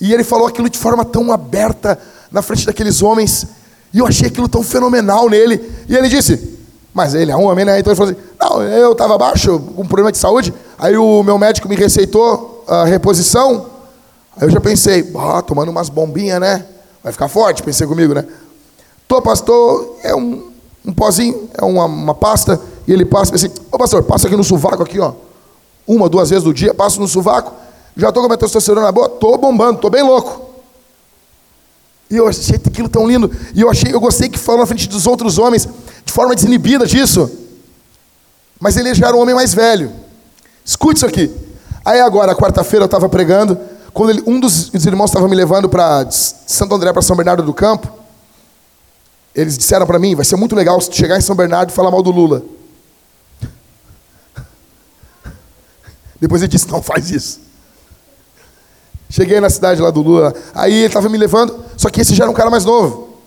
E 0.00 0.12
ele 0.12 0.24
falou 0.24 0.46
aquilo 0.46 0.68
de 0.68 0.78
forma 0.78 1.04
tão 1.04 1.30
aberta 1.30 1.98
na 2.30 2.40
frente 2.40 2.64
daqueles 2.64 3.02
homens. 3.02 3.46
E 3.92 3.98
eu 3.98 4.06
achei 4.06 4.26
aquilo 4.26 4.48
tão 4.48 4.62
fenomenal 4.62 5.28
nele. 5.28 5.60
E 5.86 5.94
ele 5.94 6.08
disse: 6.08 6.58
Mas 6.94 7.14
ele 7.14 7.30
é 7.30 7.36
um 7.36 7.44
homem, 7.44 7.66
né? 7.66 7.78
Então 7.78 7.92
ele 7.92 7.98
falou 7.98 8.12
assim: 8.12 8.20
Não, 8.40 8.62
eu 8.62 8.92
estava 8.92 9.18
baixo, 9.18 9.60
com 9.60 9.82
um 9.82 9.86
problema 9.86 10.10
de 10.10 10.16
saúde. 10.16 10.54
Aí 10.78 10.96
o 10.96 11.22
meu 11.22 11.38
médico 11.38 11.68
me 11.68 11.76
receitou 11.76 12.64
a 12.66 12.84
reposição. 12.84 13.66
Aí 14.36 14.48
eu 14.48 14.50
já 14.50 14.60
pensei: 14.60 15.12
Ah, 15.18 15.42
tomando 15.42 15.68
umas 15.68 15.90
bombinhas, 15.90 16.40
né? 16.40 16.64
Vai 17.04 17.12
ficar 17.12 17.28
forte, 17.28 17.62
pensei 17.62 17.86
comigo, 17.86 18.14
né? 18.14 18.24
Tô, 19.06 19.20
pastor, 19.20 19.98
é 20.02 20.14
um, 20.14 20.51
um 20.84 20.92
pozinho, 20.92 21.48
é 21.56 21.64
uma, 21.64 21.84
uma 21.84 22.14
pasta. 22.14 22.60
E 22.86 22.92
ele 22.92 23.04
passa, 23.04 23.34
assim: 23.34 23.50
Ô 23.70 23.78
pastor, 23.78 24.02
passa 24.02 24.26
aqui 24.26 24.36
no 24.36 24.44
sovaco, 24.44 24.82
aqui, 24.82 24.98
ó 24.98 25.12
uma, 25.86 26.08
duas 26.08 26.30
vezes 26.30 26.44
do 26.44 26.54
dia, 26.54 26.72
passo 26.72 27.00
no 27.00 27.08
sovaco, 27.08 27.52
já 27.96 28.08
estou 28.08 28.26
com 28.26 28.32
a 28.32 28.36
testosterona 28.36 28.90
boa, 28.90 29.06
estou 29.06 29.36
bombando, 29.36 29.76
estou 29.76 29.90
bem 29.90 30.02
louco. 30.02 30.50
E 32.08 32.16
eu 32.16 32.28
achei 32.28 32.56
aquilo 32.56 32.88
tão 32.88 33.06
lindo. 33.06 33.30
E 33.54 33.60
eu 33.60 33.70
achei, 33.70 33.92
eu 33.92 34.00
gostei 34.00 34.28
que 34.28 34.38
falou 34.38 34.60
na 34.60 34.66
frente 34.66 34.88
dos 34.88 35.06
outros 35.06 35.38
homens, 35.38 35.68
de 36.04 36.12
forma 36.12 36.34
desinibida 36.34 36.86
disso. 36.86 37.30
Mas 38.60 38.76
ele 38.76 38.94
já 38.94 39.08
era 39.08 39.16
um 39.16 39.20
homem 39.20 39.34
mais 39.34 39.54
velho. 39.54 39.90
Escute 40.64 40.98
isso 40.98 41.06
aqui. 41.06 41.30
Aí 41.84 42.00
agora, 42.00 42.34
quarta-feira, 42.34 42.84
eu 42.84 42.86
estava 42.86 43.08
pregando, 43.08 43.58
quando 43.92 44.10
ele, 44.10 44.22
um 44.26 44.38
dos 44.38 44.72
irmãos 44.86 45.10
estava 45.10 45.26
me 45.26 45.34
levando 45.34 45.68
para 45.68 46.06
Santo 46.10 46.74
André, 46.74 46.92
para 46.92 47.02
São 47.02 47.16
Bernardo 47.16 47.42
do 47.42 47.52
Campo, 47.52 47.90
eles 49.34 49.56
disseram 49.56 49.86
para 49.86 49.98
mim, 49.98 50.14
vai 50.14 50.24
ser 50.24 50.36
muito 50.36 50.54
legal 50.54 50.80
chegar 50.80 51.16
em 51.16 51.22
São 51.22 51.34
Bernardo 51.34 51.70
e 51.70 51.72
falar 51.72 51.90
mal 51.90 52.02
do 52.02 52.10
Lula. 52.10 52.42
Depois 56.20 56.42
ele 56.42 56.50
disse: 56.50 56.68
Não 56.68 56.82
faz 56.82 57.10
isso. 57.10 57.40
Cheguei 59.08 59.40
na 59.40 59.50
cidade 59.50 59.80
lá 59.80 59.90
do 59.90 60.00
Lula, 60.00 60.34
aí 60.54 60.72
ele 60.72 60.86
estava 60.86 61.08
me 61.08 61.18
levando, 61.18 61.64
só 61.76 61.90
que 61.90 62.00
esse 62.00 62.14
já 62.14 62.24
era 62.24 62.30
um 62.30 62.34
cara 62.34 62.50
mais 62.50 62.64
novo. 62.64 63.18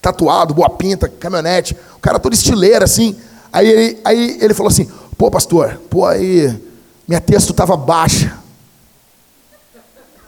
Tatuado, 0.00 0.54
boa 0.54 0.70
pinta, 0.70 1.08
caminhonete, 1.08 1.76
um 1.96 2.00
cara 2.00 2.18
todo 2.18 2.32
estileiro 2.32 2.84
assim. 2.84 3.16
Aí 3.52 3.68
ele, 3.68 4.00
aí 4.04 4.38
ele 4.40 4.54
falou 4.54 4.70
assim: 4.70 4.90
Pô, 5.16 5.30
pastor, 5.30 5.80
pô, 5.90 6.06
aí 6.06 6.60
minha 7.06 7.20
texto 7.20 7.50
estava 7.50 7.76
baixa. 7.76 8.38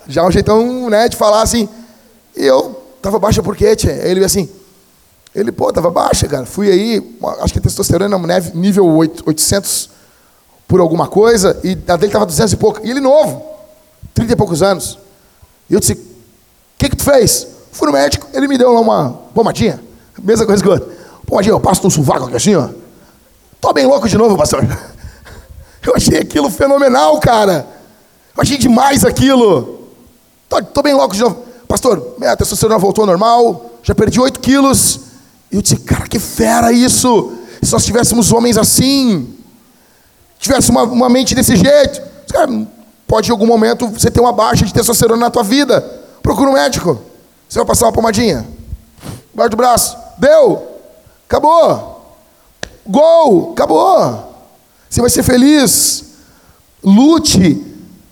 Já 0.07 0.27
um 0.27 0.31
jeitão 0.31 0.91
né, 0.91 1.09
de 1.09 1.17
falar 1.17 1.43
assim. 1.43 1.69
E 2.37 2.45
eu, 2.45 2.83
estava 2.97 3.19
baixa 3.19 3.43
por 3.43 3.57
quê, 3.57 3.77
tia? 3.77 3.93
Aí 3.93 4.11
ele 4.11 4.25
assim, 4.25 4.49
ele, 5.35 5.51
pô, 5.51 5.71
estava 5.71 5.91
baixa, 5.91 6.29
cara. 6.29 6.45
Fui 6.45 6.71
aí, 6.71 7.17
acho 7.41 7.53
que 7.53 7.59
a 7.59 7.63
testosterona 7.63 8.19
nível 8.55 8.87
800 8.87 9.91
por 10.69 10.81
alguma 10.81 11.07
coisa, 11.07 11.59
e 11.63 11.73
a 11.73 11.97
dele 11.97 12.07
estava 12.07 12.27
200 12.27 12.53
e 12.53 12.57
pouco. 12.57 12.81
E 12.85 12.91
ele 12.91 13.01
novo, 13.01 13.45
30 14.15 14.33
e 14.33 14.37
poucos 14.37 14.63
anos. 14.63 14.99
E 15.69 15.75
eu 15.75 15.81
disse: 15.81 15.95
O 15.95 15.99
que, 16.79 16.91
que 16.91 16.97
tu 16.97 17.05
fez? 17.05 17.47
Fui 17.73 17.87
no 17.87 17.93
médico, 17.93 18.27
ele 18.33 18.47
me 18.47 18.59
deu 18.59 18.73
lá 18.73 18.81
uma 18.81 19.11
pomadinha. 19.35 19.83
Mesma 20.23 20.45
coisa 20.45 20.63
que 20.63 20.69
eu. 20.69 20.79
Pomadinha, 21.27 21.55
eu 21.55 21.61
passo 21.61 21.83
no 21.83 21.91
sovaco 21.91 22.27
aqui 22.27 22.37
assim, 22.37 22.55
ó. 22.55 22.69
Tô 23.61 23.73
bem 23.73 23.87
louco 23.87 24.09
de 24.09 24.19
novo, 24.19 24.37
pastor. 24.37 24.67
Eu 25.85 25.97
achei 25.97 26.19
aquilo 26.19 26.49
fenomenal, 26.49 27.19
cara. 27.19 27.67
Eu 28.37 28.43
achei 28.43 28.57
demais 28.57 29.05
aquilo. 29.05 29.89
Tô, 30.49 30.63
tô 30.63 30.83
bem 30.83 30.95
louco 30.95 31.15
de 31.15 31.21
novo. 31.21 31.43
Pastor, 31.67 32.15
minha 32.19 32.37
testosterona 32.37 32.79
voltou 32.79 33.03
ao 33.03 33.07
normal, 33.07 33.71
já 33.83 33.95
perdi 33.95 34.21
8 34.21 34.39
quilos. 34.39 35.12
Eu 35.53 35.61
disse, 35.61 35.77
cara, 35.77 36.09
que 36.09 36.19
fera 36.19 36.73
isso. 36.73 37.33
Se 37.61 37.71
nós 37.71 37.85
tivéssemos 37.85 38.33
homens 38.33 38.57
assim, 38.57 39.37
tivesse 40.39 40.71
uma, 40.71 40.83
uma 40.85 41.09
mente 41.11 41.35
desse 41.35 41.55
jeito, 41.55 42.03
cara, 42.33 42.67
pode 43.07 43.29
em 43.29 43.33
algum 43.33 43.47
momento 43.47 43.87
você 43.87 44.11
ter 44.11 44.21
uma 44.21 44.33
baixa 44.33 44.65
de 44.65 44.73
testosterona 44.73 45.21
na 45.21 45.31
tua 45.31 45.45
vida. 45.45 45.81
Procura 46.23 46.49
um 46.49 46.55
médico. 46.55 47.01
Você 47.49 47.59
vai 47.59 47.67
passar 47.67 47.87
uma 47.87 47.93
pomadinha. 47.93 48.47
Guarda 49.35 49.51
do 49.51 49.57
braço. 49.57 49.97
Deu. 50.19 50.67
Acabou. 51.29 52.17
Gol. 52.87 53.53
Acabou. 53.53 54.35
Você 54.89 55.01
vai 55.01 55.11
ser 55.11 55.23
feliz. 55.23 56.05
Lute. 56.83 57.63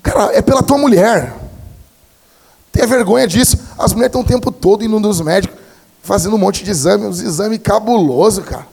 Cara, 0.03 0.33
é 0.35 0.43
pela 0.43 0.63
tua 0.63 0.77
mulher. 0.77 1.35
Tenha 2.73 2.87
vergonha 2.87 3.27
disso. 3.27 3.59
As 3.79 3.93
mulheres 3.93 4.11
estão 4.11 4.21
o 4.21 4.25
tempo 4.25 4.51
todo 4.53 4.85
indo 4.85 5.01
nos 5.01 5.21
médicos, 5.21 5.59
fazendo 6.03 6.35
um 6.35 6.39
monte 6.39 6.65
de 6.65 6.71
exame, 6.71 7.07
uns 7.07 7.21
exames 7.21 7.59
cabulosos, 7.63 8.45
cara. 8.45 8.67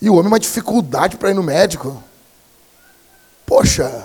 E 0.00 0.08
o 0.08 0.14
homem 0.14 0.28
uma 0.28 0.38
dificuldade 0.38 1.16
para 1.16 1.30
ir 1.30 1.34
no 1.34 1.42
médico. 1.42 2.02
Poxa, 3.44 4.04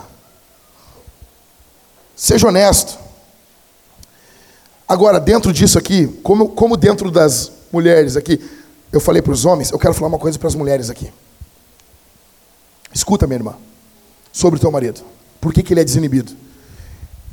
seja 2.16 2.48
honesto. 2.48 2.98
Agora, 4.88 5.20
dentro 5.20 5.54
disso 5.54 5.78
aqui, 5.78 6.08
como, 6.24 6.50
como 6.50 6.76
dentro 6.78 7.10
das 7.10 7.52
mulheres 7.72 8.16
aqui, 8.16 8.40
eu 8.92 9.00
falei 9.00 9.22
para 9.22 9.34
os 9.34 9.46
homens, 9.46 9.72
eu 9.72 9.80
quero 9.80 9.94
falar 9.94 10.08
uma 10.08 10.20
coisa 10.20 10.38
para 10.38 10.48
as 10.48 10.56
mulheres 10.56 10.90
aqui. 10.90 11.12
Escuta, 12.94 13.26
minha 13.26 13.40
irmã, 13.40 13.56
sobre 14.32 14.58
o 14.58 14.62
teu 14.62 14.72
marido. 14.72 15.02
Por 15.42 15.52
que, 15.52 15.64
que 15.64 15.74
ele 15.74 15.82
é 15.82 15.84
desinibido? 15.84 16.34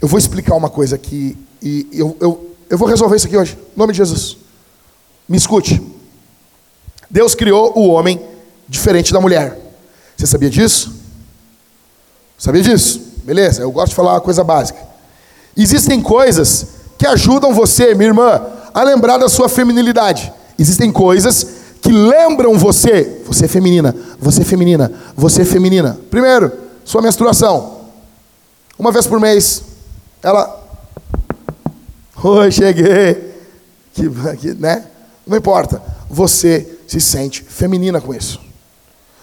Eu 0.01 0.09
vou 0.09 0.19
explicar 0.19 0.55
uma 0.55 0.71
coisa 0.71 0.97
aqui 0.97 1.37
e 1.63 1.87
eu, 1.93 2.17
eu, 2.19 2.57
eu 2.71 2.79
vou 2.79 2.89
resolver 2.89 3.17
isso 3.17 3.27
aqui 3.27 3.37
hoje, 3.37 3.59
em 3.77 3.79
nome 3.79 3.93
de 3.93 3.99
Jesus. 3.99 4.39
Me 5.31 5.37
escute. 5.37 5.81
Deus 7.09 7.37
criou 7.37 7.73
o 7.79 7.87
homem 7.91 8.21
diferente 8.69 9.13
da 9.13 9.21
mulher. 9.21 9.57
Você 10.17 10.27
sabia 10.27 10.51
disso? 10.51 10.93
Sabia 12.37 12.61
disso? 12.61 13.01
Beleza, 13.23 13.63
eu 13.63 13.71
gosto 13.71 13.91
de 13.91 13.95
falar 13.95 14.15
uma 14.15 14.21
coisa 14.21 14.43
básica. 14.43 14.81
Existem 15.57 16.03
coisas 16.03 16.67
que 16.99 17.07
ajudam 17.07 17.55
você, 17.55 17.95
minha 17.95 18.09
irmã, 18.09 18.45
a 18.75 18.83
lembrar 18.83 19.19
da 19.19 19.29
sua 19.29 19.49
feminilidade. 19.49 20.33
Existem 20.59 20.91
coisas 20.91 21.47
que 21.81 21.93
lembram 21.93 22.59
você, 22.59 23.23
você 23.25 23.45
é 23.45 23.49
feminina, 23.49 23.95
você 24.19 24.43
é 24.43 24.45
feminina, 24.45 24.93
você 25.15 25.43
é 25.43 25.45
feminina. 25.45 25.97
Primeiro, 26.11 26.53
sua 26.85 27.03
menstruação. 27.03 27.83
Uma 28.77 28.91
vez 28.91 29.07
por 29.07 29.21
mês, 29.21 29.63
ela. 30.25 30.61
Oi, 32.21 32.51
cheguei. 32.51 33.31
Que, 33.95 34.55
né? 34.55 34.87
Não 35.31 35.39
importa. 35.39 35.81
Você 36.11 36.67
se 36.89 37.01
sente 37.01 37.45
feminina 37.45 38.01
com 38.01 38.13
isso. 38.13 38.41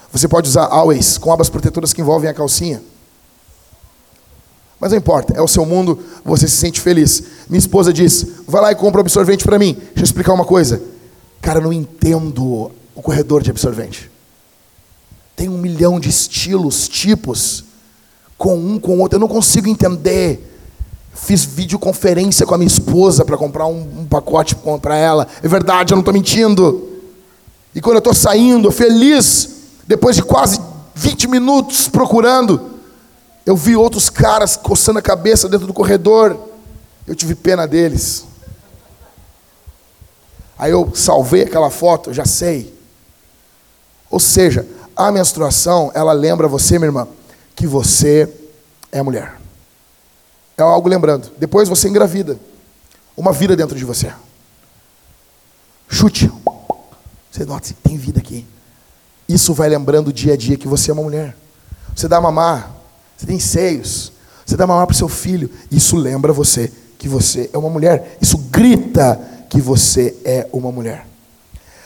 Você 0.09 0.25
pode 0.25 0.47
usar 0.47 0.67
always 0.67 1.17
com 1.17 1.33
abas 1.33 1.49
protetoras 1.49 1.91
que 1.91 1.99
envolvem 1.99 2.29
a 2.29 2.33
calcinha. 2.33 2.81
Mas 4.79 4.91
não 4.91 4.97
importa, 4.97 5.33
é 5.33 5.41
o 5.41 5.47
seu 5.49 5.65
mundo, 5.65 5.99
você 6.23 6.47
se 6.47 6.55
sente 6.55 6.79
feliz. 6.79 7.21
Minha 7.49 7.59
esposa 7.59 7.91
diz: 7.91 8.25
vai 8.47 8.61
lá 8.61 8.71
e 8.71 8.75
compra 8.75 8.99
um 8.99 9.01
absorvente 9.01 9.43
para 9.43 9.59
mim. 9.59 9.73
Deixa 9.73 9.99
eu 9.99 10.03
explicar 10.05 10.31
uma 10.31 10.45
coisa. 10.45 10.81
Cara, 11.41 11.59
não 11.59 11.73
entendo 11.73 12.71
o 12.95 13.01
corredor 13.01 13.43
de 13.43 13.49
absorvente. 13.51 14.09
Tem 15.35 15.49
um 15.49 15.57
milhão 15.57 15.99
de 15.99 16.07
estilos, 16.07 16.87
tipos, 16.87 17.65
com 18.37 18.57
um, 18.57 18.79
com 18.79 18.97
outro. 18.99 19.17
Eu 19.17 19.21
não 19.21 19.27
consigo 19.27 19.67
entender. 19.67 20.56
Fiz 21.17 21.43
videoconferência 21.43 22.45
com 22.45 22.53
a 22.53 22.57
minha 22.57 22.67
esposa 22.67 23.25
para 23.25 23.35
comprar 23.37 23.65
um, 23.65 24.01
um 24.01 24.05
pacote 24.05 24.55
para 24.81 24.95
ela. 24.95 25.27
É 25.41 25.47
verdade, 25.47 25.91
eu 25.91 25.95
não 25.95 26.01
estou 26.01 26.13
mentindo. 26.13 26.87
E 27.73 27.81
quando 27.81 27.95
eu 27.95 27.99
estou 27.99 28.13
saindo, 28.13 28.71
feliz, 28.71 29.49
depois 29.85 30.15
de 30.15 30.21
quase 30.21 30.61
20 30.95 31.27
minutos 31.27 31.87
procurando, 31.87 32.71
eu 33.45 33.55
vi 33.57 33.75
outros 33.75 34.09
caras 34.09 34.55
coçando 34.55 34.99
a 34.99 35.01
cabeça 35.01 35.49
dentro 35.49 35.65
do 35.65 35.73
corredor. 35.73 36.37
Eu 37.05 37.15
tive 37.15 37.33
pena 37.33 37.67
deles. 37.67 38.25
Aí 40.57 40.71
eu 40.71 40.91
salvei 40.93 41.43
aquela 41.43 41.69
foto, 41.69 42.13
já 42.13 42.25
sei. 42.25 42.73
Ou 44.09 44.19
seja, 44.19 44.67
a 44.95 45.11
menstruação, 45.11 45.91
ela 45.93 46.13
lembra 46.13 46.47
você, 46.47 46.77
minha 46.77 46.87
irmã, 46.87 47.07
que 47.55 47.67
você 47.67 48.31
é 48.91 49.01
mulher. 49.01 49.46
É 50.57 50.63
algo 50.63 50.89
lembrando. 50.89 51.31
Depois 51.37 51.69
você 51.69 51.87
engravida. 51.87 52.39
Uma 53.15 53.31
vida 53.31 53.55
dentro 53.55 53.77
de 53.77 53.85
você. 53.85 54.11
Chute. 55.87 56.31
Você 57.31 57.45
nota, 57.45 57.69
tem 57.83 57.95
vida 57.95 58.19
aqui. 58.19 58.43
Isso 59.29 59.53
vai 59.53 59.69
lembrando 59.69 60.11
dia 60.11 60.33
a 60.33 60.37
dia 60.37 60.57
que 60.57 60.67
você 60.67 60.89
é 60.89 60.93
uma 60.93 61.03
mulher. 61.03 61.37
Você 61.95 62.07
dá 62.07 62.19
mamar, 62.19 62.71
você 63.15 63.27
tem 63.27 63.39
seios, 63.39 64.11
você 64.45 64.57
dá 64.57 64.65
mamar 64.65 64.87
para 64.87 64.93
o 64.93 64.97
seu 64.97 65.07
filho. 65.07 65.49
Isso 65.69 65.95
lembra 65.95 66.33
você 66.33 66.71
que 66.97 67.07
você 67.07 67.49
é 67.53 67.57
uma 67.57 67.69
mulher. 67.69 68.17
Isso 68.19 68.37
grita 68.37 69.19
que 69.49 69.61
você 69.61 70.15
é 70.25 70.47
uma 70.51 70.71
mulher. 70.71 71.05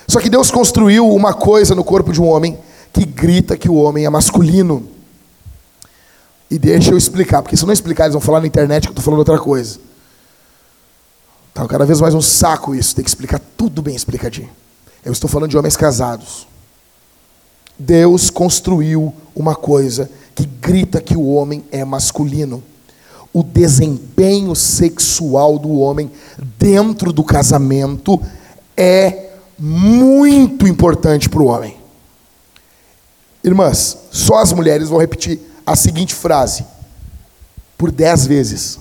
Só 0.07 0.19
que 0.19 0.30
Deus 0.30 0.49
construiu 0.49 1.10
uma 1.10 1.34
coisa 1.34 1.76
no 1.76 1.84
corpo 1.84 2.14
de 2.14 2.22
um 2.22 2.27
homem 2.27 2.57
que 2.93 3.06
grita 3.06 3.57
que 3.57 3.69
o 3.69 3.76
homem 3.76 4.06
é 4.06 4.10
masculino. 4.10 4.88
E 6.52 6.60
deixa 6.60 6.91
eu 6.91 6.98
explicar, 6.98 7.41
porque 7.41 7.56
se 7.56 7.64
eu 7.64 7.68
não 7.68 7.72
explicar, 7.72 8.03
eles 8.03 8.14
vão 8.14 8.19
falar 8.19 8.41
na 8.41 8.48
internet 8.48 8.84
que 8.84 8.90
eu 8.90 8.91
estou 8.91 9.06
falando 9.06 9.19
outra 9.19 9.40
coisa. 9.40 9.80
Tá 11.53 11.65
cada 11.65 11.86
vez 11.86 12.02
mais 12.02 12.14
um 12.14 12.19
saco 12.22 12.76
isso, 12.76 12.94
tem 12.94 13.06
que 13.06 13.10
explicar 13.10 13.40
tudo 13.56 13.82
bem 13.82 13.95
explicadinho. 13.95 14.49
Eu 15.06 15.14
estou 15.14 15.30
falando 15.30 15.49
de 15.49 15.57
homens 15.57 15.78
casados. 15.78 16.45
Deus 17.80 18.30
construiu 18.30 19.14
uma 19.34 19.56
coisa 19.56 20.11
que 20.36 20.45
grita 20.45 20.99
que 20.99 21.15
o 21.15 21.26
homem 21.26 21.64
é 21.72 21.86
masculino. 21.86 22.61
O 23.32 23.44
desempenho 23.44 24.53
sexual 24.53 25.57
do 25.57 25.80
homem 25.80 26.11
dentro 26.60 27.14
do 27.14 27.23
casamento 27.23 28.22
é 28.76 29.30
muito 29.57 30.68
importante 30.68 31.30
para 31.30 31.41
o 31.41 31.45
homem. 31.45 31.78
Irmãs, 33.41 33.98
só 34.11 34.40
as 34.40 34.52
mulheres 34.52 34.90
vão 34.90 34.99
repetir 34.99 35.40
a 35.65 35.75
seguinte 35.75 36.13
frase 36.13 36.65
por 37.77 37.91
dez 37.91 38.25
vezes: 38.25 38.79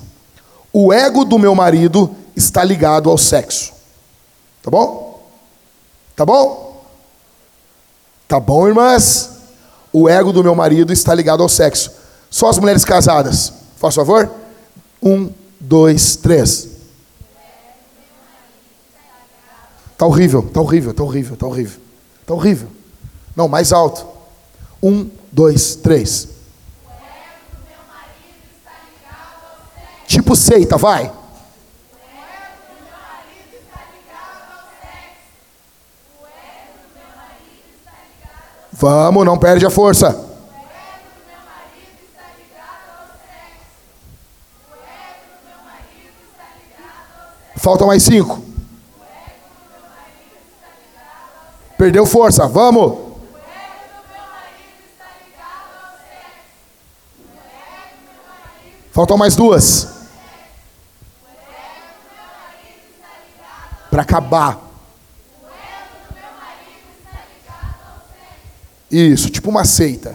O 0.73 0.93
ego 0.93 1.25
do 1.25 1.39
meu 1.39 1.55
marido 1.55 2.15
está 2.37 2.63
ligado 2.63 3.11
ao 3.11 3.19
sexo. 3.19 3.73
Tá 4.63 4.71
bom? 4.71 5.23
Tá 6.15 6.25
bom? 6.27 6.85
Tá 8.29 8.39
bom, 8.39 8.69
irmãs? 8.69 9.31
O 9.93 10.09
ego 10.09 10.33
do 10.33 10.43
meu 10.45 10.55
marido 10.55 10.93
está 10.93 11.15
ligado 11.15 11.43
ao 11.43 11.49
sexo. 11.49 11.91
Só 12.31 12.49
as 12.49 12.59
mulheres 12.59 12.85
casadas. 12.85 13.53
Faz 13.77 13.95
favor? 13.95 14.31
Um, 15.03 15.33
dois, 15.59 16.17
três. 16.17 16.69
Tá 19.97 20.07
horrível, 20.07 20.43
tá 20.43 20.61
horrível, 20.61 20.95
tá 20.95 21.03
horrível, 21.03 21.37
tá 21.37 21.47
horrível. 21.47 21.81
Tá 22.27 22.35
horrível. 22.35 22.69
Não, 23.35 23.49
mais 23.49 23.73
alto. 23.73 24.07
Um, 24.83 25.11
dois, 25.33 25.75
três. 25.75 26.29
Tipo 30.11 30.35
seita, 30.35 30.77
vai. 30.77 31.09
Vamos, 38.73 39.25
não 39.25 39.39
perde 39.39 39.65
a 39.65 39.71
força. 39.71 40.29
Faltam 47.55 47.87
mais 47.87 48.03
cinco. 48.03 48.43
Perdeu 51.79 52.05
força, 52.05 52.49
vamos. 52.49 52.99
Faltam 58.91 59.17
mais 59.17 59.37
duas. 59.37 60.00
Para 64.01 64.05
acabar. 64.05 64.71
Isso, 68.91 69.29
tipo 69.29 69.51
uma 69.51 69.67
seita. 69.67 70.15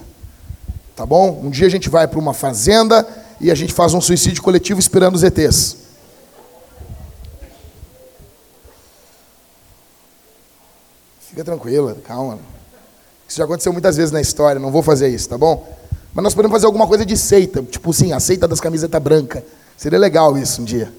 Tá 0.96 1.06
bom? 1.06 1.42
Um 1.44 1.52
dia 1.52 1.68
a 1.68 1.70
gente 1.70 1.88
vai 1.88 2.08
para 2.08 2.18
uma 2.18 2.34
fazenda 2.34 3.08
e 3.40 3.52
a 3.52 3.56
gente 3.56 3.74
faz 3.74 3.94
um 3.94 4.02
suicídio 4.02 4.42
coletivo 4.42 4.80
esperando 4.80 5.14
os 5.14 5.24
ETs. 5.24 5.78
Fica 11.20 11.44
tranquila, 11.44 11.96
calma. 12.08 12.40
Isso 13.28 13.38
já 13.38 13.44
aconteceu 13.44 13.72
muitas 13.72 13.98
vezes 13.98 14.12
na 14.12 14.22
história, 14.22 14.60
não 14.60 14.72
vou 14.72 14.82
fazer 14.82 15.10
isso, 15.10 15.30
tá 15.30 15.38
bom? 15.38 15.78
Mas 16.12 16.24
nós 16.24 16.34
podemos 16.34 16.56
fazer 16.56 16.66
alguma 16.66 16.88
coisa 16.88 17.06
de 17.06 17.16
seita, 17.16 17.62
tipo 17.62 17.92
assim, 17.92 18.14
a 18.14 18.20
seita 18.20 18.48
das 18.48 18.60
camisetas 18.60 19.02
brancas. 19.02 19.44
Seria 19.78 20.00
legal 20.00 20.36
isso 20.38 20.64
um 20.64 20.66
dia. 20.66 20.92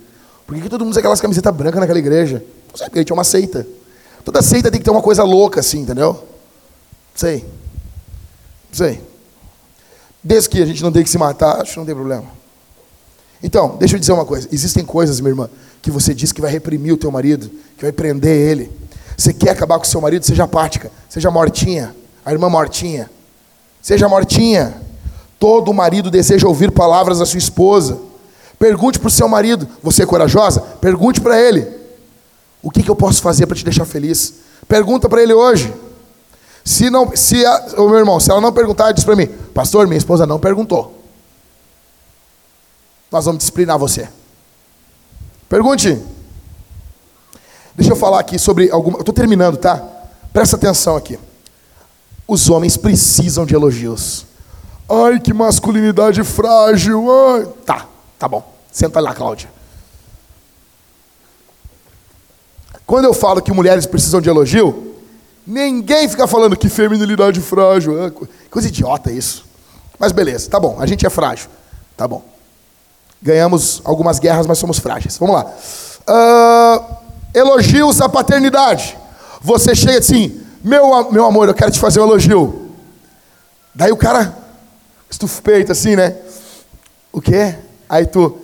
Por 0.46 0.54
que, 0.54 0.62
que 0.62 0.68
todo 0.68 0.82
mundo 0.82 0.92
usa 0.92 1.00
aquelas 1.00 1.20
camisetas 1.20 1.52
brancas 1.52 1.80
naquela 1.80 1.98
igreja? 1.98 2.44
Não 2.77 2.78
sei, 2.78 2.86
porque 2.89 2.98
a 2.98 3.01
gente 3.01 3.11
é 3.11 3.15
uma 3.15 3.24
seita. 3.24 3.66
Toda 4.23 4.43
seita 4.43 4.70
tem 4.70 4.78
que 4.78 4.85
ter 4.85 4.90
uma 4.90 5.01
coisa 5.01 5.24
louca 5.24 5.61
assim, 5.61 5.81
entendeu? 5.81 6.23
Sei. 7.15 7.43
Sei. 8.70 9.03
Desde 10.23 10.51
que 10.51 10.62
a 10.62 10.66
gente 10.66 10.82
não 10.82 10.93
tem 10.93 11.03
que 11.03 11.09
se 11.09 11.16
matar, 11.16 11.62
acho 11.62 11.73
que 11.73 11.78
não 11.78 11.86
tem 11.86 11.94
problema. 11.94 12.24
Então, 13.43 13.78
deixa 13.78 13.97
eu 13.97 14.01
dizer 14.01 14.12
uma 14.12 14.27
coisa. 14.27 14.47
Existem 14.53 14.85
coisas, 14.85 15.20
minha 15.20 15.31
irmã, 15.31 15.48
que 15.81 15.90
você 15.90 16.12
diz 16.12 16.32
que 16.32 16.40
vai 16.43 16.51
reprimir 16.51 16.93
o 16.93 16.98
teu 16.98 17.11
marido, 17.11 17.51
que 17.78 17.82
vai 17.82 17.93
prender 17.93 18.36
ele. 18.36 18.70
Você 19.16 19.32
quer 19.32 19.51
acabar 19.51 19.78
com 19.78 19.85
o 19.85 19.89
seu 19.89 20.01
marido, 20.03 20.27
seja 20.27 20.44
apática, 20.44 20.93
seja 21.09 21.31
mortinha, 21.31 21.97
a 22.27 22.31
irmã 22.31 22.51
mortinha. 22.51 23.11
Seja 23.81 24.07
mortinha. 24.07 24.82
Todo 25.39 25.73
marido 25.73 26.11
deseja 26.11 26.47
ouvir 26.47 26.70
palavras 26.70 27.20
da 27.20 27.24
sua 27.24 27.39
esposa. 27.39 27.98
Pergunte 28.59 28.98
para 28.98 29.09
o 29.09 29.11
seu 29.11 29.28
marido: 29.28 29.66
Você 29.82 30.03
é 30.03 30.07
corajosa? 30.07 30.61
Pergunte 30.61 31.23
para 31.23 31.40
ele: 31.40 31.85
O 32.66 32.70
que, 32.72 32.82
que 32.82 32.90
eu 32.90 32.97
posso 32.97 33.22
fazer 33.22 33.47
para 33.47 33.56
te 33.56 33.62
deixar 33.62 33.84
feliz? 33.84 34.40
Pergunta 34.66 35.09
para 35.09 35.22
ele 35.22 35.32
hoje. 35.32 35.72
Se 36.64 36.90
não, 36.90 37.16
se 37.16 37.47
a, 37.47 37.66
o 37.78 37.88
meu 37.88 38.01
irmão, 38.01 38.18
se 38.18 38.28
ela 38.28 38.40
não 38.40 38.52
perguntar, 38.52 38.90
diz 38.90 39.05
para 39.05 39.14
mim, 39.14 39.28
pastor, 39.55 39.86
minha 39.86 39.97
esposa 39.97 40.26
não 40.26 40.40
perguntou. 40.40 41.01
Nós 43.09 43.24
vamos 43.24 43.38
disciplinar 43.38 43.78
você. 43.78 44.09
Pergunte. 45.48 45.97
Deixa 47.76 47.93
eu 47.93 47.97
falar 47.97 48.18
aqui 48.18 48.36
sobre 48.36 48.68
alguma. 48.68 48.97
Eu 48.97 49.02
estou 49.02 49.14
terminando, 49.14 49.59
tá? 49.59 49.80
Presta 50.32 50.56
atenção 50.56 50.97
aqui. 50.97 51.16
Os 52.26 52.51
homens 52.51 52.76
precisam 52.76 53.47
de 53.47 53.55
elogios. 53.55 54.26
Ai, 54.90 55.20
que 55.20 55.32
masculinidade 55.32 56.24
frágil. 56.24 57.06
Ai. 57.12 57.47
Tá, 57.64 57.86
tá 58.18 58.26
bom. 58.26 58.43
Senta 58.72 58.98
lá, 58.98 59.14
Cláudia. 59.14 59.55
Quando 62.86 63.06
eu 63.06 63.12
falo 63.12 63.42
que 63.42 63.52
mulheres 63.52 63.84
precisam 63.84 64.20
de 64.20 64.28
elogio, 64.28 64.94
ninguém 65.46 66.08
fica 66.08 66.26
falando 66.26 66.56
que 66.56 66.68
feminilidade 66.68 67.40
frágil. 67.40 68.04
É 68.04 68.12
coisa 68.48 68.68
idiota 68.68 69.10
isso. 69.10 69.44
Mas 69.98 70.12
beleza, 70.12 70.48
tá 70.48 70.60
bom, 70.60 70.76
a 70.78 70.86
gente 70.86 71.04
é 71.04 71.10
frágil. 71.10 71.48
Tá 71.96 72.06
bom. 72.06 72.22
Ganhamos 73.20 73.80
algumas 73.84 74.18
guerras, 74.18 74.46
mas 74.46 74.58
somos 74.58 74.78
frágeis. 74.78 75.18
Vamos 75.18 75.34
lá. 75.34 75.52
Uh, 76.08 76.96
elogios 77.34 78.00
à 78.00 78.08
paternidade. 78.08 78.96
Você 79.40 79.74
chega 79.74 79.98
assim, 79.98 80.40
meu, 80.62 81.10
meu 81.10 81.24
amor, 81.24 81.48
eu 81.48 81.54
quero 81.54 81.70
te 81.70 81.80
fazer 81.80 82.00
um 82.00 82.04
elogio. 82.04 82.70
Daí 83.74 83.90
o 83.90 83.96
cara 83.96 84.36
estufa 85.10 85.40
o 85.40 85.42
peito 85.42 85.72
assim, 85.72 85.96
né? 85.96 86.16
O 87.12 87.20
quê? 87.20 87.56
Aí 87.88 88.06
tu. 88.06 88.38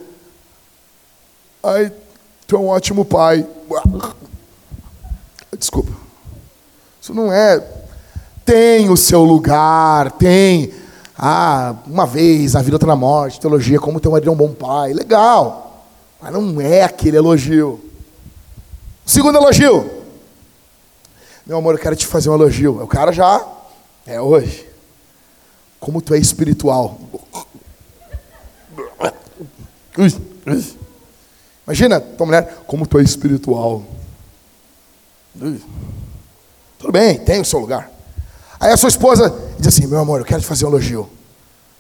Ai, 1.63 1.93
tu 2.47 2.57
é 2.57 2.59
um 2.59 2.69
ótimo 2.69 3.05
pai. 3.05 3.47
Desculpa. 5.63 5.93
Isso 7.01 7.15
não 7.15 7.33
é. 7.33 7.65
Tem 8.45 8.91
o 8.91 8.97
seu 8.97 9.23
lugar, 9.23 10.11
tem. 10.11 10.75
Ah, 11.17 11.77
uma 11.87 12.05
vez, 12.05 12.57
a 12.57 12.63
vida 12.63 12.79
está 12.79 12.87
na 12.89 12.97
morte, 12.97 13.39
teologia, 13.39 13.79
como 13.79 14.01
teu 14.01 14.11
marido 14.11 14.29
é 14.29 14.33
um 14.33 14.37
bom 14.37 14.53
pai. 14.53 14.93
Legal. 14.93 15.87
Mas 16.21 16.33
não 16.33 16.61
é 16.61 16.83
aquele 16.83 17.17
elogio. 17.17 17.81
Segundo 19.07 19.39
elogio. 19.39 19.89
Meu 21.47 21.59
amor, 21.59 21.77
eu 21.77 21.81
quero 21.81 21.95
te 21.95 22.09
fazer 22.09 22.29
um 22.29 22.35
elogio. 22.35 22.83
O 22.83 22.89
cara 22.89 23.13
já. 23.13 23.41
É 24.05 24.21
hoje. 24.21 24.69
Como 25.79 26.03
tu 26.03 26.13
é 26.13 26.19
espiritual. 26.19 26.99
Imagina, 31.65 32.01
tua 32.01 32.27
mulher, 32.27 32.65
como 32.67 32.85
tu 32.85 32.99
é 32.99 33.03
espiritual. 33.03 33.85
Tudo 35.39 36.93
bem, 36.93 37.19
tem 37.19 37.41
o 37.41 37.45
seu 37.45 37.59
lugar. 37.59 37.91
Aí 38.61 38.73
a 38.73 38.77
sua 38.77 38.89
esposa 38.89 39.35
diz 39.59 39.69
assim: 39.69 39.87
Meu 39.87 39.99
amor, 39.99 40.21
eu 40.21 40.25
quero 40.25 40.41
te 40.41 40.47
fazer 40.47 40.65
um 40.65 40.69
elogio. 40.69 41.09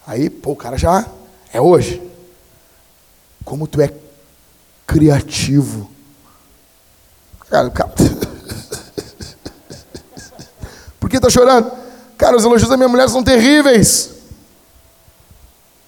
Aí, 0.07 0.31
pô, 0.31 0.53
o 0.53 0.57
cara 0.57 0.77
já 0.79 1.07
é 1.53 1.61
hoje. 1.61 2.03
Como 3.45 3.67
tu 3.67 3.81
é 3.81 3.93
criativo. 4.87 5.91
Cara, 7.51 7.71
cara. 7.71 7.93
Por 10.99 11.11
que 11.11 11.21
tá 11.21 11.29
chorando? 11.29 11.71
Cara, 12.17 12.37
os 12.37 12.45
elogios 12.45 12.71
da 12.71 12.77
minha 12.77 12.89
mulher 12.89 13.09
são 13.09 13.23
terríveis. 13.23 14.11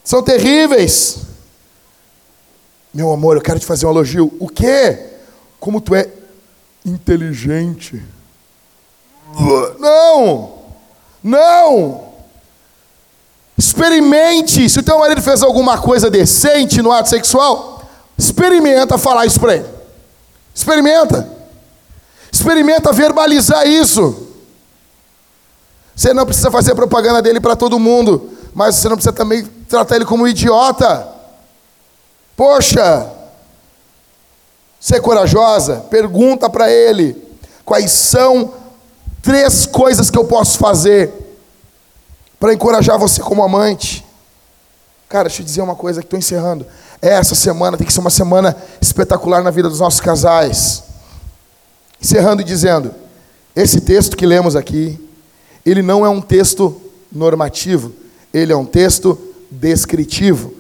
São 0.05 0.23
terríveis. 0.23 1.19
Meu 2.93 3.11
amor, 3.13 3.37
eu 3.37 3.43
quero 3.43 3.59
te 3.59 3.67
fazer 3.67 3.87
um 3.87 3.91
elogio. 3.91 4.33
O 4.39 4.49
quê? 4.49 5.13
Como 5.59 5.81
tu 5.81 5.95
é 5.95 6.09
inteligente. 6.85 8.03
Não! 9.79 10.59
Não! 11.23 12.05
Experimente. 13.57 14.69
Se 14.69 14.81
o 14.81 14.83
teu 14.83 14.99
marido 14.99 15.23
fez 15.23 15.43
alguma 15.43 15.79
coisa 15.79 16.11
decente 16.11 16.83
no 16.83 16.93
ato 16.93 17.09
sexual, 17.09 17.83
experimenta 18.19 18.99
falar 18.99 19.27
isso 19.27 19.41
para 19.41 19.57
ele. 19.57 19.69
Experimenta. 20.55 21.29
Experimenta 22.31 22.93
verbalizar 22.93 23.67
isso. 23.67 24.29
Você 25.95 26.13
não 26.13 26.27
precisa 26.27 26.51
fazer 26.51 26.75
propaganda 26.75 27.23
dele 27.23 27.41
para 27.41 27.55
todo 27.55 27.79
mundo, 27.79 28.31
mas 28.53 28.75
você 28.75 28.89
não 28.89 28.97
precisa 28.97 29.13
também 29.13 29.45
tratar 29.69 29.97
ele 29.97 30.05
como 30.05 30.25
um 30.25 30.29
idiota. 30.29 31.09
Poxa, 32.37 33.14
ser 34.85 35.01
corajosa, 35.01 35.77
pergunta 35.89 36.51
para 36.51 36.71
ele 36.71 37.17
quais 37.65 37.91
são 37.91 38.53
três 39.23 39.65
coisas 39.65 40.11
que 40.11 40.19
eu 40.19 40.27
posso 40.27 40.59
fazer 40.59 41.11
para 42.39 42.53
encorajar 42.53 42.99
você 42.99 43.23
como 43.23 43.43
amante. 43.43 44.05
Cara, 45.09 45.27
deixa 45.27 45.41
eu 45.41 45.47
dizer 45.47 45.63
uma 45.63 45.75
coisa 45.75 46.03
que 46.03 46.07
estou 46.07 46.19
encerrando. 46.19 46.67
Essa 47.01 47.35
semana 47.35 47.79
tem 47.79 47.87
que 47.87 47.95
ser 47.95 48.01
uma 48.01 48.11
semana 48.11 48.55
espetacular 48.79 49.43
na 49.43 49.51
vida 49.51 49.71
dos 49.71 49.81
nossos 49.81 50.03
casais. 50.03 50.83
Encerrando 51.99 52.43
e 52.43 52.45
dizendo: 52.45 52.95
esse 53.57 53.81
texto 53.81 54.15
que 54.15 54.27
lemos 54.27 54.55
aqui, 54.55 55.01
ele 55.65 55.81
não 55.81 56.05
é 56.05 56.11
um 56.11 56.21
texto 56.21 56.79
normativo, 57.11 57.91
ele 58.35 58.53
é 58.53 58.57
um 58.57 58.67
texto 58.67 59.19
descritivo. 59.51 60.53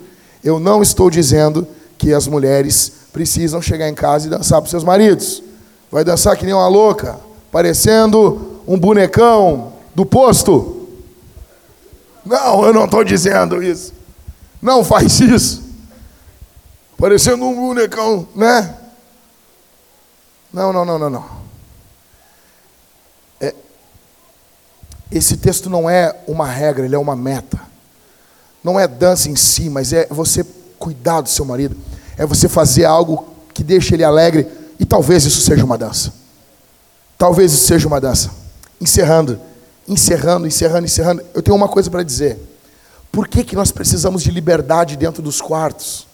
Eu 0.43 0.59
não 0.59 0.83
estou 0.83 1.11
dizendo 1.11 1.69
que 1.99 2.15
as 2.15 2.27
mulheres 2.27 3.04
precisam 3.15 3.63
chegar 3.63 3.89
em 3.89 3.95
casa 3.95 4.27
e 4.27 4.31
dançar 4.31 4.61
para 4.61 4.69
seus 4.69 4.83
maridos. 4.83 5.41
Vai 5.89 6.03
dançar 6.03 6.37
que 6.37 6.45
nem 6.45 6.53
uma 6.53 6.67
louca, 6.67 7.21
parecendo 7.53 8.61
um 8.67 8.77
bonecão 8.77 9.73
do 9.95 10.05
posto. 10.05 10.89
Não, 12.27 12.65
eu 12.65 12.73
não 12.73 12.87
estou 12.87 13.05
dizendo 13.05 13.63
isso. 13.63 13.95
Não 14.61 14.83
faz 14.83 15.21
isso. 15.21 15.63
Parecendo 16.99 17.45
um 17.45 17.55
bonecão, 17.55 18.27
né? 18.35 18.79
Não, 20.53 20.73
não, 20.73 20.85
não, 20.85 20.99
não, 20.99 21.11
não. 21.11 21.25
É, 23.41 23.55
esse 25.13 25.37
texto 25.37 25.71
não 25.71 25.89
é 25.89 26.17
uma 26.27 26.49
regra, 26.49 26.85
ele 26.85 26.97
é 26.97 26.99
uma 26.99 27.15
meta. 27.15 27.61
Não 28.63 28.81
é 28.81 28.89
dança 28.89 29.31
em 29.31 29.37
si, 29.37 29.71
mas 29.71 29.93
é 29.93 30.09
você 30.11 30.45
cuidar 30.81 31.21
do 31.21 31.29
seu 31.29 31.45
marido 31.45 31.77
é 32.17 32.27
você 32.27 32.49
fazer 32.49 32.85
algo 32.85 33.29
que 33.53 33.63
deixe 33.63 33.95
ele 33.95 34.05
alegre, 34.05 34.47
e 34.79 34.85
talvez 34.85 35.25
isso 35.25 35.41
seja 35.41 35.65
uma 35.65 35.79
dança. 35.79 36.13
Talvez 37.17 37.53
isso 37.53 37.67
seja 37.67 37.87
uma 37.87 38.01
dança. 38.01 38.31
Encerrando, 38.81 39.41
encerrando, 39.89 40.47
encerrando, 40.47 40.85
encerrando. 40.85 41.23
Eu 41.33 41.43
tenho 41.43 41.57
uma 41.57 41.69
coisa 41.69 41.91
para 41.91 42.03
dizer. 42.03 42.39
Por 43.13 43.29
que, 43.29 43.45
que 43.45 43.55
nós 43.55 43.71
precisamos 43.71 44.23
de 44.23 44.31
liberdade 44.31 44.97
dentro 44.97 45.23
dos 45.23 45.41
quartos? 45.41 46.07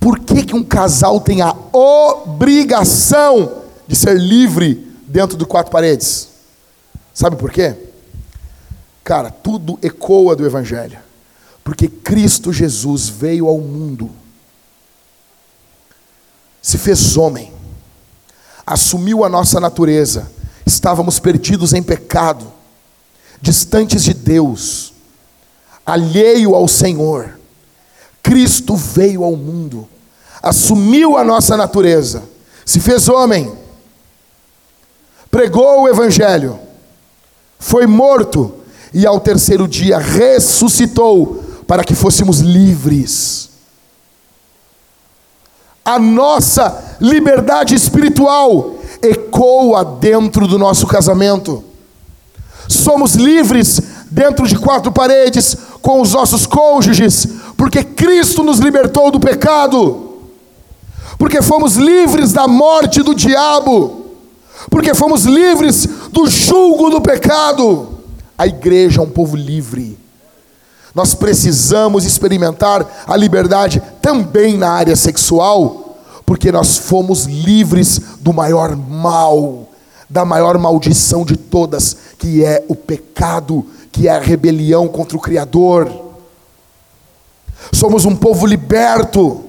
Por 0.00 0.18
que, 0.18 0.44
que 0.44 0.56
um 0.56 0.64
casal 0.64 1.20
tem 1.20 1.42
a 1.42 1.54
obrigação 1.72 3.62
de 3.86 3.94
ser 3.94 4.16
livre 4.18 4.92
dentro 5.06 5.36
de 5.36 5.44
quatro 5.44 5.70
paredes? 5.70 6.28
Sabe 7.14 7.36
por 7.36 7.50
quê? 7.50 7.74
Cara, 9.02 9.30
tudo 9.30 9.78
ecoa 9.82 10.36
do 10.36 10.44
Evangelho. 10.44 10.98
Porque 11.68 11.86
Cristo 11.86 12.50
Jesus 12.50 13.10
veio 13.10 13.46
ao 13.46 13.58
mundo, 13.58 14.10
se 16.62 16.78
fez 16.78 17.14
homem, 17.14 17.52
assumiu 18.64 19.22
a 19.22 19.28
nossa 19.28 19.60
natureza, 19.60 20.32
estávamos 20.64 21.18
perdidos 21.18 21.74
em 21.74 21.82
pecado, 21.82 22.50
distantes 23.38 24.02
de 24.02 24.14
Deus, 24.14 24.94
alheio 25.84 26.54
ao 26.54 26.66
Senhor. 26.66 27.38
Cristo 28.22 28.74
veio 28.74 29.22
ao 29.22 29.36
mundo, 29.36 29.86
assumiu 30.42 31.18
a 31.18 31.22
nossa 31.22 31.54
natureza, 31.54 32.22
se 32.64 32.80
fez 32.80 33.10
homem, 33.10 33.52
pregou 35.30 35.82
o 35.82 35.88
Evangelho, 35.88 36.58
foi 37.58 37.86
morto 37.86 38.54
e 38.94 39.06
ao 39.06 39.20
terceiro 39.20 39.68
dia 39.68 39.98
ressuscitou 39.98 41.44
para 41.68 41.84
que 41.84 41.94
fôssemos 41.94 42.40
livres. 42.40 43.50
A 45.84 45.98
nossa 45.98 46.96
liberdade 46.98 47.74
espiritual 47.74 48.76
ecoa 49.02 49.84
dentro 49.84 50.48
do 50.48 50.58
nosso 50.58 50.86
casamento. 50.86 51.62
Somos 52.66 53.14
livres 53.14 53.80
dentro 54.10 54.46
de 54.46 54.58
quatro 54.58 54.90
paredes 54.90 55.56
com 55.82 56.00
os 56.00 56.14
nossos 56.14 56.46
cônjuges, 56.46 57.28
porque 57.54 57.84
Cristo 57.84 58.42
nos 58.42 58.58
libertou 58.58 59.10
do 59.10 59.20
pecado, 59.20 60.22
porque 61.18 61.42
fomos 61.42 61.76
livres 61.76 62.32
da 62.32 62.48
morte 62.48 63.02
do 63.02 63.14
diabo, 63.14 64.06
porque 64.70 64.94
fomos 64.94 65.24
livres 65.24 65.86
do 66.10 66.26
julgo 66.26 66.88
do 66.88 67.00
pecado. 67.02 67.88
A 68.38 68.46
igreja 68.46 69.00
é 69.00 69.04
um 69.04 69.10
povo 69.10 69.36
livre. 69.36 70.07
Nós 70.98 71.14
precisamos 71.14 72.04
experimentar 72.04 73.04
a 73.06 73.16
liberdade 73.16 73.80
também 74.02 74.56
na 74.56 74.68
área 74.68 74.96
sexual, 74.96 75.96
porque 76.26 76.50
nós 76.50 76.76
fomos 76.76 77.24
livres 77.24 78.00
do 78.18 78.32
maior 78.32 78.74
mal, 78.74 79.68
da 80.10 80.24
maior 80.24 80.58
maldição 80.58 81.24
de 81.24 81.36
todas, 81.36 81.96
que 82.18 82.44
é 82.44 82.64
o 82.66 82.74
pecado, 82.74 83.64
que 83.92 84.08
é 84.08 84.10
a 84.10 84.18
rebelião 84.18 84.88
contra 84.88 85.16
o 85.16 85.20
Criador. 85.20 85.88
Somos 87.72 88.04
um 88.04 88.16
povo 88.16 88.44
liberto. 88.44 89.44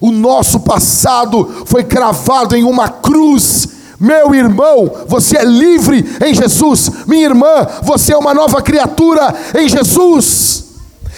O 0.00 0.12
nosso 0.12 0.60
passado 0.60 1.64
foi 1.66 1.82
cravado 1.82 2.54
em 2.54 2.62
uma 2.62 2.88
cruz. 2.88 3.70
Meu 3.98 4.34
irmão, 4.34 5.04
você 5.06 5.38
é 5.38 5.44
livre 5.44 6.04
em 6.24 6.32
Jesus. 6.32 6.90
Minha 7.06 7.26
irmã, 7.26 7.66
você 7.82 8.12
é 8.12 8.16
uma 8.16 8.32
nova 8.32 8.62
criatura 8.62 9.34
em 9.58 9.68
Jesus. 9.68 10.64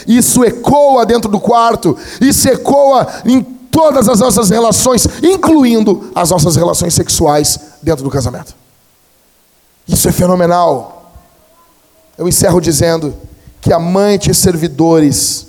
Isso 0.07 0.43
ecoa 0.45 1.05
dentro 1.05 1.31
do 1.31 1.39
quarto, 1.39 1.97
isso 2.21 2.49
ecoa 2.49 3.07
em 3.25 3.43
todas 3.43 4.09
as 4.09 4.21
nossas 4.21 4.51
relações, 4.51 5.07
incluindo 5.23 6.11
as 6.15 6.31
nossas 6.31 6.57
relações 6.57 6.95
sexuais 6.95 7.59
dentro 7.83 8.03
do 8.03 8.11
casamento. 8.11 8.55
Isso 9.87 10.09
é 10.09 10.13
fenomenal. 10.13 11.13
Eu 12.17 12.29
encerro 12.29 12.61
dizendo 12.61 13.15
que 13.61 13.73
amantes 13.73 14.39
servidores 14.39 15.47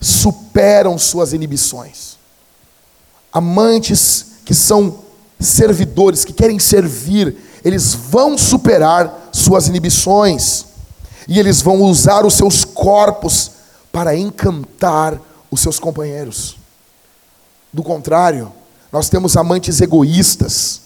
superam 0.00 0.96
suas 0.96 1.32
inibições. 1.32 2.16
Amantes 3.32 4.26
que 4.44 4.54
são 4.54 5.09
servidores, 5.40 6.24
que 6.24 6.32
querem 6.32 6.58
servir, 6.58 7.36
eles 7.64 7.94
vão 7.94 8.36
superar 8.36 9.30
suas 9.32 9.68
inibições 9.68 10.66
e 11.26 11.38
eles 11.38 11.62
vão 11.62 11.82
usar 11.82 12.24
os 12.24 12.34
seus 12.34 12.64
corpos 12.64 13.52
para 13.90 14.16
encantar 14.16 15.20
os 15.50 15.60
seus 15.60 15.78
companheiros. 15.78 16.56
Do 17.72 17.82
contrário, 17.82 18.52
nós 18.92 19.08
temos 19.08 19.36
amantes 19.36 19.80
egoístas 19.80 20.80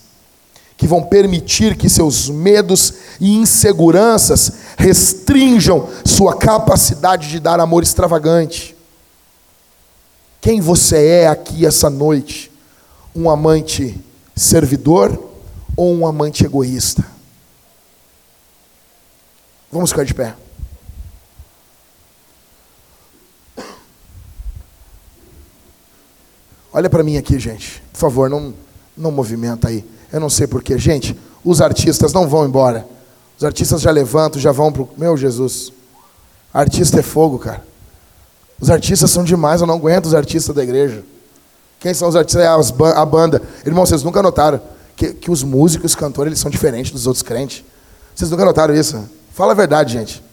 que 0.77 0.87
vão 0.87 1.03
permitir 1.03 1.77
que 1.77 1.89
seus 1.89 2.29
medos 2.29 2.93
e 3.21 3.37
inseguranças 3.37 4.53
restringam 4.77 5.89
sua 6.05 6.37
capacidade 6.37 7.29
de 7.29 7.39
dar 7.39 7.61
amor 7.61 7.83
extravagante. 7.83 8.77
Quem 10.41 10.61
você 10.61 11.07
é 11.07 11.29
aqui 11.29 11.65
essa 11.65 11.89
noite? 11.89 12.51
Um 13.15 13.31
amante 13.31 13.99
servidor 14.35 15.19
ou 15.77 15.94
um 15.94 16.06
amante 16.06 16.44
egoísta? 16.44 17.05
Vamos 19.70 19.90
ficar 19.90 20.05
de 20.05 20.15
pé. 20.15 20.35
Olha 26.73 26.90
para 26.90 27.05
mim 27.05 27.16
aqui, 27.16 27.39
gente. 27.39 27.82
Por 27.93 27.98
favor, 27.98 28.28
não, 28.28 28.52
não 28.97 29.12
movimenta 29.12 29.69
aí. 29.69 29.85
Eu 30.12 30.19
não 30.19 30.28
sei 30.28 30.47
porquê. 30.47 30.77
Gente, 30.77 31.16
os 31.44 31.61
artistas 31.61 32.12
não 32.12 32.28
vão 32.28 32.44
embora. 32.44 32.86
Os 33.36 33.44
artistas 33.44 33.81
já 33.81 33.90
levantam, 33.90 34.40
já 34.40 34.51
vão 34.51 34.73
pro. 34.73 34.89
Meu 34.97 35.16
Jesus. 35.16 35.73
Artista 36.52 37.01
é 37.01 37.02
fogo, 37.02 37.39
cara. 37.39 37.65
Os 38.61 38.70
artistas 38.70 39.11
são 39.11 39.24
demais, 39.24 39.61
eu 39.61 39.66
não 39.66 39.74
aguento 39.74 40.06
os 40.06 40.15
artistas 40.15 40.55
da 40.55 40.62
igreja. 40.62 41.05
Quem 41.85 41.93
são 41.93 42.09
os 42.09 42.16
artistas? 42.16 42.43
É 42.43 42.97
a 42.97 43.05
banda. 43.05 43.43
Irmão, 43.62 43.85
vocês 43.85 44.02
nunca 44.02 44.23
notaram 44.23 44.59
que, 44.97 45.12
que 45.12 45.31
os 45.31 45.43
músicos, 45.43 45.90
os 45.90 45.94
cantores, 45.94 46.31
eles 46.31 46.39
são 46.39 46.51
diferentes 46.51 46.90
dos 46.90 47.06
outros 47.06 47.23
crentes? 47.23 47.62
Vocês 48.15 48.31
nunca 48.31 48.43
notaram 48.43 48.74
isso? 48.74 49.06
Fala 49.35 49.52
a 49.52 49.55
verdade, 49.55 49.93
gente. 49.93 50.24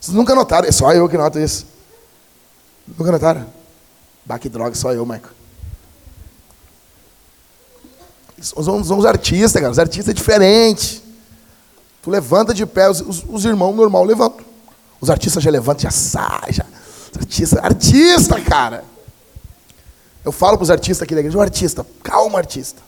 Vocês 0.00 0.16
nunca 0.16 0.34
notaram? 0.34 0.66
É 0.66 0.72
só 0.72 0.90
eu 0.94 1.06
que 1.06 1.18
noto 1.18 1.38
isso. 1.38 1.66
Nunca 2.96 3.12
notaram? 3.12 3.44
Que 4.40 4.48
droga, 4.48 4.74
só 4.74 4.94
eu, 4.94 5.04
Michael. 5.04 5.34
São, 8.40 8.82
são 8.82 8.98
os 8.98 9.04
artistas, 9.04 9.60
cara. 9.60 9.70
Os 9.70 9.78
artistas 9.78 10.08
é 10.08 10.14
diferente. 10.14 11.04
Tu 12.00 12.08
levanta 12.08 12.54
de 12.54 12.64
pé, 12.64 12.88
os, 12.88 13.02
os, 13.02 13.22
os 13.28 13.44
irmãos 13.44 13.76
normal 13.76 14.02
levantam. 14.02 14.46
Os 14.98 15.10
artistas 15.10 15.42
já 15.42 15.50
levantam, 15.50 15.82
já 15.82 15.90
saem, 15.90 16.54
já. 16.54 16.64
Artista, 17.18 17.60
artista, 17.60 18.40
cara. 18.40 18.82
Eu 20.24 20.32
falo 20.32 20.56
para 20.56 20.64
os 20.64 20.70
artistas 20.70 21.02
aqui 21.02 21.14
da 21.14 21.20
igreja, 21.20 21.40
artista, 21.40 21.86
calma, 22.02 22.38
artista. 22.38 22.82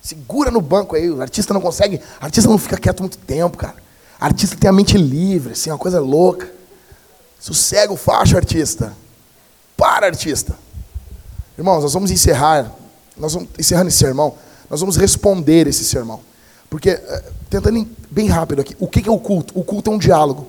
Segura 0.00 0.50
no 0.50 0.60
banco 0.60 0.94
aí, 0.96 1.10
o 1.10 1.20
artista 1.20 1.52
não 1.52 1.60
consegue, 1.60 1.96
o 1.96 2.24
artista 2.24 2.48
não 2.48 2.58
fica 2.58 2.76
quieto 2.76 3.00
muito 3.00 3.18
tempo, 3.18 3.58
cara. 3.58 3.74
O 4.20 4.24
artista 4.24 4.56
tem 4.56 4.70
a 4.70 4.72
mente 4.72 4.96
livre, 4.96 5.52
assim, 5.52 5.70
uma 5.70 5.78
coisa 5.78 6.00
louca. 6.00 6.50
Sossega 7.38 7.92
o 7.92 7.96
facho, 7.96 8.36
artista. 8.36 8.94
Para, 9.76 10.06
artista. 10.06 10.56
Irmãos, 11.58 11.82
nós 11.82 11.92
vamos 11.92 12.10
encerrar, 12.10 12.72
nós 13.16 13.34
vamos 13.34 13.48
encerrando 13.58 13.88
esse 13.88 13.98
sermão, 13.98 14.34
nós 14.70 14.80
vamos 14.80 14.96
responder 14.96 15.66
esse 15.66 15.84
sermão. 15.84 16.20
Porque, 16.70 16.90
eh, 16.90 17.24
tentando 17.50 17.86
bem 18.10 18.28
rápido 18.28 18.60
aqui, 18.60 18.76
o 18.78 18.86
que 18.86 19.06
é 19.06 19.12
o 19.12 19.18
culto? 19.18 19.58
O 19.58 19.62
culto 19.62 19.90
é 19.90 19.94
um 19.94 19.98
diálogo. 19.98 20.46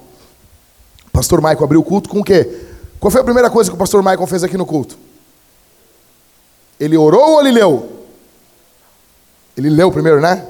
O 1.08 1.12
pastor 1.12 1.42
Michael 1.42 1.64
abriu 1.64 1.80
o 1.82 1.84
culto 1.84 2.10
com 2.10 2.20
o 2.20 2.24
quê? 2.24 2.68
Qual 3.00 3.12
foi 3.12 3.22
a 3.22 3.24
primeira 3.24 3.50
coisa 3.50 3.70
que 3.70 3.76
o 3.76 3.80
pastor 3.80 4.02
Michael 4.02 4.28
fez 4.28 4.44
aqui 4.44 4.58
no 4.58 4.66
culto? 4.66 4.98
Ele 6.80 6.98
orou 6.98 7.34
ou 7.34 7.40
ele 7.42 7.52
leu? 7.52 8.06
Ele 9.56 9.70
leu 9.70 9.92
primeiro, 9.92 10.22
né? 10.22 10.46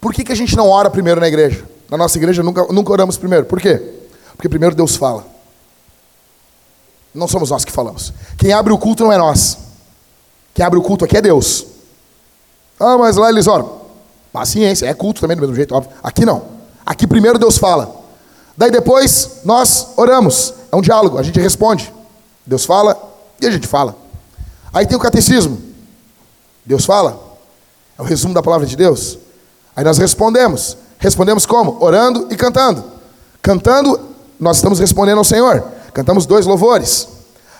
Por 0.00 0.12
que, 0.12 0.24
que 0.24 0.32
a 0.32 0.36
gente 0.36 0.56
não 0.56 0.68
ora 0.68 0.90
primeiro 0.90 1.20
na 1.20 1.28
igreja? 1.28 1.64
Na 1.88 1.96
nossa 1.96 2.16
igreja 2.18 2.42
nunca, 2.42 2.64
nunca 2.72 2.92
oramos 2.92 3.16
primeiro. 3.16 3.46
Por 3.46 3.60
quê? 3.60 3.80
Porque 4.36 4.48
primeiro 4.48 4.74
Deus 4.74 4.96
fala. 4.96 5.26
Não 7.14 7.28
somos 7.28 7.50
nós 7.50 7.64
que 7.64 7.72
falamos. 7.72 8.12
Quem 8.38 8.52
abre 8.52 8.72
o 8.72 8.78
culto 8.78 9.04
não 9.04 9.12
é 9.12 9.18
nós. 9.18 9.58
Quem 10.54 10.64
abre 10.64 10.78
o 10.78 10.82
culto 10.82 11.04
aqui 11.04 11.16
é 11.16 11.20
Deus. 11.20 11.66
Ah, 12.78 12.96
mas 12.96 13.16
lá 13.16 13.28
eles 13.28 13.46
oram. 13.46 13.80
Paciência, 14.32 14.86
é 14.86 14.94
culto 14.94 15.20
também 15.20 15.36
do 15.36 15.40
mesmo 15.40 15.54
jeito, 15.54 15.74
óbvio. 15.74 15.92
Aqui 16.02 16.24
não. 16.24 16.44
Aqui 16.86 17.06
primeiro 17.06 17.38
Deus 17.38 17.58
fala. 17.58 17.94
Daí 18.56 18.70
depois 18.70 19.40
nós 19.44 19.88
oramos. 19.96 20.54
É 20.70 20.76
um 20.76 20.80
diálogo, 20.80 21.18
a 21.18 21.22
gente 21.22 21.40
responde. 21.40 21.92
Deus 22.46 22.64
fala 22.64 22.96
e 23.40 23.46
a 23.46 23.50
gente 23.50 23.66
fala. 23.66 23.96
Aí 24.72 24.86
tem 24.86 24.96
o 24.96 25.00
catecismo. 25.00 25.60
Deus 26.64 26.84
fala. 26.84 27.18
É 27.98 28.02
o 28.02 28.04
resumo 28.04 28.32
da 28.32 28.42
palavra 28.42 28.66
de 28.66 28.76
Deus. 28.76 29.18
Aí 29.74 29.84
nós 29.84 29.98
respondemos. 29.98 30.76
Respondemos 30.98 31.46
como? 31.46 31.82
Orando 31.82 32.28
e 32.30 32.36
cantando. 32.36 32.84
Cantando, 33.42 34.00
nós 34.38 34.56
estamos 34.56 34.78
respondendo 34.78 35.18
ao 35.18 35.24
Senhor. 35.24 35.64
Cantamos 35.92 36.26
dois 36.26 36.46
louvores. 36.46 37.08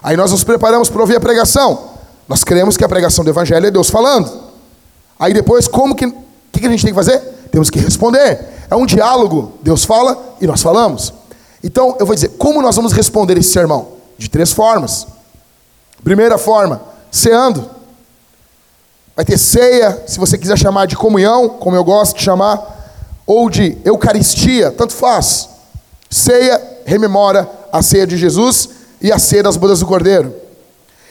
Aí 0.02 0.16
nós 0.16 0.30
nos 0.30 0.44
preparamos 0.44 0.88
para 0.88 1.00
ouvir 1.00 1.16
a 1.16 1.20
pregação. 1.20 1.90
Nós 2.28 2.44
cremos 2.44 2.76
que 2.76 2.84
a 2.84 2.88
pregação 2.88 3.24
do 3.24 3.30
Evangelho 3.30 3.66
é 3.66 3.70
Deus 3.70 3.90
falando. 3.90 4.30
Aí 5.18 5.34
depois, 5.34 5.66
como 5.66 5.94
que, 5.94 6.10
que, 6.52 6.60
que 6.60 6.66
a 6.66 6.70
gente 6.70 6.84
tem 6.84 6.92
que 6.92 6.96
fazer? 6.96 7.18
Temos 7.50 7.68
que 7.68 7.78
responder. 7.78 8.46
É 8.70 8.76
um 8.76 8.86
diálogo. 8.86 9.54
Deus 9.62 9.84
fala 9.84 10.16
e 10.40 10.46
nós 10.46 10.62
falamos. 10.62 11.12
Então, 11.62 11.96
eu 11.98 12.06
vou 12.06 12.14
dizer, 12.14 12.28
como 12.38 12.62
nós 12.62 12.76
vamos 12.76 12.92
responder 12.92 13.36
esse 13.36 13.50
sermão? 13.50 13.88
De 14.16 14.30
três 14.30 14.52
formas. 14.52 15.06
Primeira 16.02 16.38
forma, 16.38 16.80
ceando. 17.10 17.68
Vai 19.16 19.24
ter 19.24 19.38
ceia, 19.38 20.04
se 20.06 20.18
você 20.18 20.38
quiser 20.38 20.56
chamar 20.56 20.86
de 20.86 20.96
comunhão, 20.96 21.48
como 21.48 21.76
eu 21.76 21.84
gosto 21.84 22.16
de 22.16 22.22
chamar, 22.22 22.78
ou 23.26 23.50
de 23.50 23.76
eucaristia, 23.84 24.70
tanto 24.70 24.94
faz. 24.94 25.48
Ceia 26.08 26.60
rememora 26.84 27.48
a 27.72 27.82
ceia 27.82 28.06
de 28.06 28.16
Jesus 28.16 28.70
e 29.00 29.12
a 29.12 29.18
ceia 29.18 29.42
das 29.42 29.56
bodas 29.56 29.80
do 29.80 29.86
Cordeiro. 29.86 30.34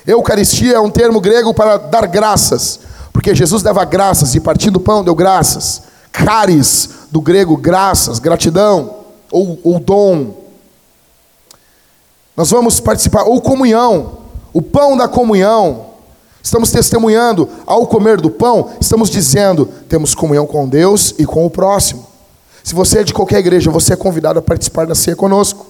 Eucaristia 0.05 0.73
é 0.73 0.79
um 0.79 0.89
termo 0.89 1.21
grego 1.21 1.53
para 1.53 1.77
dar 1.77 2.07
graças. 2.07 2.79
Porque 3.13 3.35
Jesus 3.35 3.61
dava 3.61 3.83
graças 3.85 4.35
e 4.35 4.39
partindo 4.39 4.77
o 4.77 4.79
pão 4.79 5.03
deu 5.03 5.15
graças. 5.15 5.83
Caris, 6.11 6.89
do 7.11 7.21
grego 7.21 7.55
graças, 7.57 8.19
gratidão 8.19 8.95
ou, 9.31 9.59
ou 9.63 9.79
dom. 9.79 10.35
Nós 12.35 12.49
vamos 12.49 12.79
participar, 12.79 13.23
ou 13.23 13.41
comunhão, 13.41 14.19
o 14.53 14.61
pão 14.61 14.95
da 14.95 15.07
comunhão. 15.07 15.88
Estamos 16.49 16.71
testemunhando, 16.71 17.47
ao 17.63 17.85
comer 17.85 18.19
do 18.19 18.31
pão, 18.31 18.71
estamos 18.81 19.11
dizendo, 19.11 19.67
temos 19.87 20.15
comunhão 20.15 20.47
com 20.47 20.67
Deus 20.67 21.13
e 21.19 21.23
com 21.23 21.45
o 21.45 21.49
próximo. 21.49 22.07
Se 22.63 22.73
você 22.73 23.01
é 23.01 23.03
de 23.03 23.13
qualquer 23.13 23.37
igreja, 23.37 23.69
você 23.69 23.93
é 23.93 23.95
convidado 23.95 24.39
a 24.39 24.41
participar 24.41 24.87
da 24.87 24.95
ceia 24.95 25.15
conosco. 25.15 25.67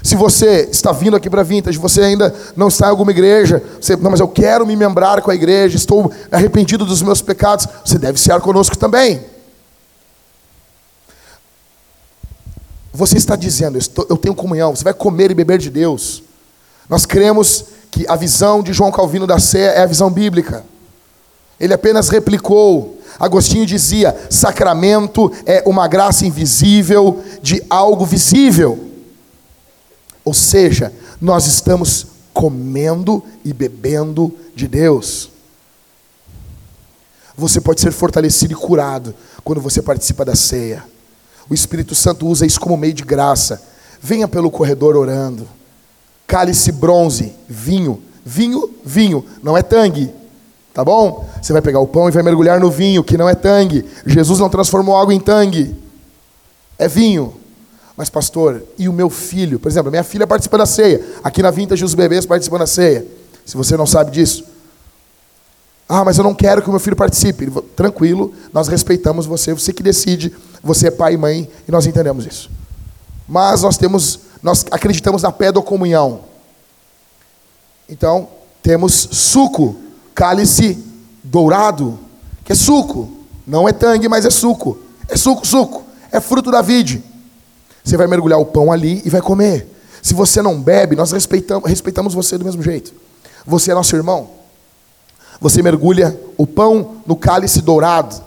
Se 0.00 0.14
você 0.14 0.68
está 0.70 0.92
vindo 0.92 1.16
aqui 1.16 1.28
para 1.28 1.42
Vintage, 1.42 1.76
você 1.78 2.00
ainda 2.02 2.32
não 2.54 2.68
está 2.68 2.86
em 2.86 2.90
alguma 2.90 3.10
igreja, 3.10 3.60
você, 3.80 3.96
não, 3.96 4.12
mas 4.12 4.20
eu 4.20 4.28
quero 4.28 4.64
me 4.64 4.76
membrar 4.76 5.20
com 5.20 5.32
a 5.32 5.34
igreja, 5.34 5.74
estou 5.74 6.12
arrependido 6.30 6.84
dos 6.84 7.02
meus 7.02 7.20
pecados, 7.20 7.66
você 7.84 7.98
deve 7.98 8.20
cear 8.20 8.40
conosco 8.40 8.78
também. 8.78 9.20
Você 12.94 13.16
está 13.16 13.34
dizendo, 13.34 13.74
eu, 13.74 13.80
estou, 13.80 14.06
eu 14.08 14.16
tenho 14.16 14.32
comunhão, 14.36 14.76
você 14.76 14.84
vai 14.84 14.94
comer 14.94 15.32
e 15.32 15.34
beber 15.34 15.58
de 15.58 15.70
Deus. 15.70 16.22
Nós 16.88 17.04
cremos 17.04 17.77
que 17.90 18.06
a 18.08 18.16
visão 18.16 18.62
de 18.62 18.72
João 18.72 18.92
Calvino 18.92 19.26
da 19.26 19.38
ceia 19.38 19.70
é 19.70 19.82
a 19.82 19.86
visão 19.86 20.10
bíblica. 20.10 20.64
Ele 21.58 21.74
apenas 21.74 22.08
replicou. 22.08 23.00
Agostinho 23.18 23.66
dizia: 23.66 24.16
sacramento 24.30 25.32
é 25.44 25.62
uma 25.66 25.88
graça 25.88 26.26
invisível 26.26 27.22
de 27.42 27.62
algo 27.68 28.06
visível. 28.06 28.86
Ou 30.24 30.34
seja, 30.34 30.92
nós 31.20 31.46
estamos 31.46 32.06
comendo 32.32 33.22
e 33.44 33.52
bebendo 33.52 34.32
de 34.54 34.68
Deus. 34.68 35.30
Você 37.36 37.60
pode 37.60 37.80
ser 37.80 37.92
fortalecido 37.92 38.52
e 38.52 38.56
curado 38.56 39.14
quando 39.42 39.60
você 39.60 39.80
participa 39.80 40.24
da 40.24 40.34
ceia. 40.36 40.84
O 41.48 41.54
Espírito 41.54 41.94
Santo 41.94 42.26
usa 42.26 42.44
isso 42.44 42.60
como 42.60 42.76
meio 42.76 42.92
de 42.92 43.04
graça. 43.04 43.62
Venha 44.00 44.28
pelo 44.28 44.50
corredor 44.50 44.96
orando. 44.96 45.48
Cálice 46.28 46.70
bronze, 46.70 47.34
vinho, 47.48 48.00
vinho, 48.24 48.70
vinho, 48.84 49.24
não 49.42 49.56
é 49.56 49.62
tangue. 49.62 50.12
Tá 50.72 50.84
bom? 50.84 51.28
Você 51.42 51.52
vai 51.52 51.60
pegar 51.60 51.80
o 51.80 51.88
pão 51.88 52.08
e 52.08 52.12
vai 52.12 52.22
mergulhar 52.22 52.60
no 52.60 52.70
vinho, 52.70 53.02
que 53.02 53.18
não 53.18 53.28
é 53.28 53.34
tangue. 53.34 53.84
Jesus 54.06 54.38
não 54.38 54.48
transformou 54.48 54.96
água 54.96 55.12
em 55.12 55.18
tangue. 55.18 55.74
É 56.78 56.86
vinho. 56.86 57.34
Mas, 57.96 58.08
pastor, 58.08 58.62
e 58.78 58.88
o 58.88 58.92
meu 58.92 59.10
filho? 59.10 59.58
Por 59.58 59.68
exemplo, 59.68 59.90
minha 59.90 60.04
filha 60.04 60.24
participa 60.24 60.56
da 60.56 60.66
ceia. 60.66 61.04
Aqui 61.24 61.42
na 61.42 61.50
Vintage, 61.50 61.84
os 61.84 61.94
bebês 61.94 62.24
participam 62.24 62.58
da 62.58 62.66
ceia. 62.66 63.04
Se 63.44 63.56
você 63.56 63.76
não 63.76 63.86
sabe 63.86 64.12
disso. 64.12 64.44
Ah, 65.88 66.04
mas 66.04 66.18
eu 66.18 66.22
não 66.22 66.34
quero 66.34 66.60
que 66.62 66.68
o 66.68 66.70
meu 66.70 66.78
filho 66.78 66.94
participe. 66.94 67.50
Tranquilo, 67.74 68.32
nós 68.52 68.68
respeitamos 68.68 69.26
você, 69.26 69.54
você 69.54 69.72
que 69.72 69.82
decide. 69.82 70.32
Você 70.62 70.88
é 70.88 70.90
pai 70.90 71.14
e 71.14 71.16
mãe 71.16 71.50
e 71.66 71.72
nós 71.72 71.86
entendemos 71.86 72.26
isso. 72.26 72.50
Mas 73.26 73.62
nós 73.62 73.76
temos, 73.76 74.20
nós 74.42 74.64
acreditamos 74.70 75.22
na 75.22 75.32
pedocomunhão. 75.32 76.20
Então, 77.88 78.28
temos 78.62 78.92
suco, 78.92 79.76
cálice 80.14 80.82
dourado, 81.22 81.98
que 82.44 82.52
é 82.52 82.54
suco. 82.54 83.08
Não 83.46 83.68
é 83.68 83.72
tangue, 83.72 84.08
mas 84.08 84.24
é 84.24 84.30
suco. 84.30 84.78
É 85.08 85.16
suco, 85.16 85.46
suco. 85.46 85.84
É 86.12 86.20
fruto 86.20 86.50
da 86.50 86.60
vide. 86.60 87.02
Você 87.82 87.96
vai 87.96 88.06
mergulhar 88.06 88.38
o 88.38 88.44
pão 88.44 88.70
ali 88.70 89.00
e 89.04 89.10
vai 89.10 89.22
comer. 89.22 89.66
Se 90.02 90.14
você 90.14 90.42
não 90.42 90.60
bebe, 90.60 90.94
nós 90.94 91.12
respeitamos, 91.12 91.68
respeitamos 91.68 92.14
você 92.14 92.36
do 92.36 92.44
mesmo 92.44 92.62
jeito. 92.62 92.92
Você 93.46 93.70
é 93.70 93.74
nosso 93.74 93.96
irmão. 93.96 94.30
Você 95.40 95.62
mergulha 95.62 96.18
o 96.36 96.46
pão 96.46 96.96
no 97.06 97.16
cálice 97.16 97.62
dourado, 97.62 98.22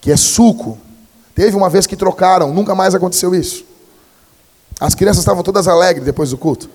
que 0.00 0.10
é 0.10 0.16
suco. 0.16 0.78
Teve 1.34 1.56
uma 1.56 1.68
vez 1.68 1.86
que 1.86 1.96
trocaram, 1.96 2.52
nunca 2.52 2.74
mais 2.74 2.94
aconteceu 2.94 3.34
isso. 3.34 3.64
As 4.80 4.94
crianças 4.94 5.20
estavam 5.20 5.42
todas 5.42 5.66
alegres 5.66 6.04
depois 6.04 6.30
do 6.30 6.38
culto. 6.38 6.70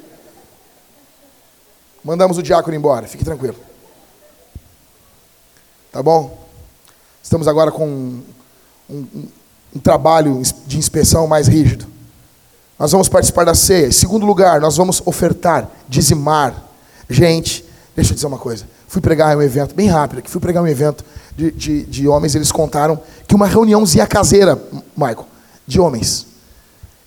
Mandamos 2.03 2.37
o 2.37 2.43
diácono 2.43 2.75
embora, 2.75 3.07
fique 3.07 3.23
tranquilo. 3.23 3.55
Tá 5.91 6.03
bom? 6.03 6.37
Estamos 7.21 7.47
agora 7.47 7.71
com 7.71 7.87
um, 7.87 8.23
um, 8.89 9.27
um 9.75 9.79
trabalho 9.79 10.41
de 10.67 10.77
inspeção 10.77 11.27
mais 11.27 11.47
rígido. 11.47 11.87
Nós 12.77 12.91
vamos 12.91 13.07
participar 13.07 13.45
da 13.45 13.55
ceia. 13.55 13.87
Em 13.87 13.91
segundo 13.91 14.25
lugar, 14.25 14.59
nós 14.59 14.75
vamos 14.75 15.01
ofertar, 15.05 15.69
dizimar. 15.87 16.61
Gente, 17.09 17.63
deixa 17.95 18.11
eu 18.11 18.15
dizer 18.15 18.27
uma 18.27 18.37
coisa. 18.37 18.67
Fui 18.87 19.01
pregar 19.01 19.37
um 19.37 19.41
evento, 19.41 19.73
bem 19.73 19.87
rápido, 19.87 20.21
que 20.21 20.29
fui 20.29 20.41
pregar 20.41 20.61
um 20.61 20.67
evento 20.67 21.05
de, 21.35 21.51
de, 21.51 21.83
de 21.85 22.07
homens, 22.07 22.35
eles 22.35 22.51
contaram 22.51 22.99
que 23.27 23.33
uma 23.33 23.47
reuniãozinha 23.47 24.05
caseira, 24.05 24.61
Michael, 24.95 25.25
de 25.65 25.79
homens. 25.79 26.32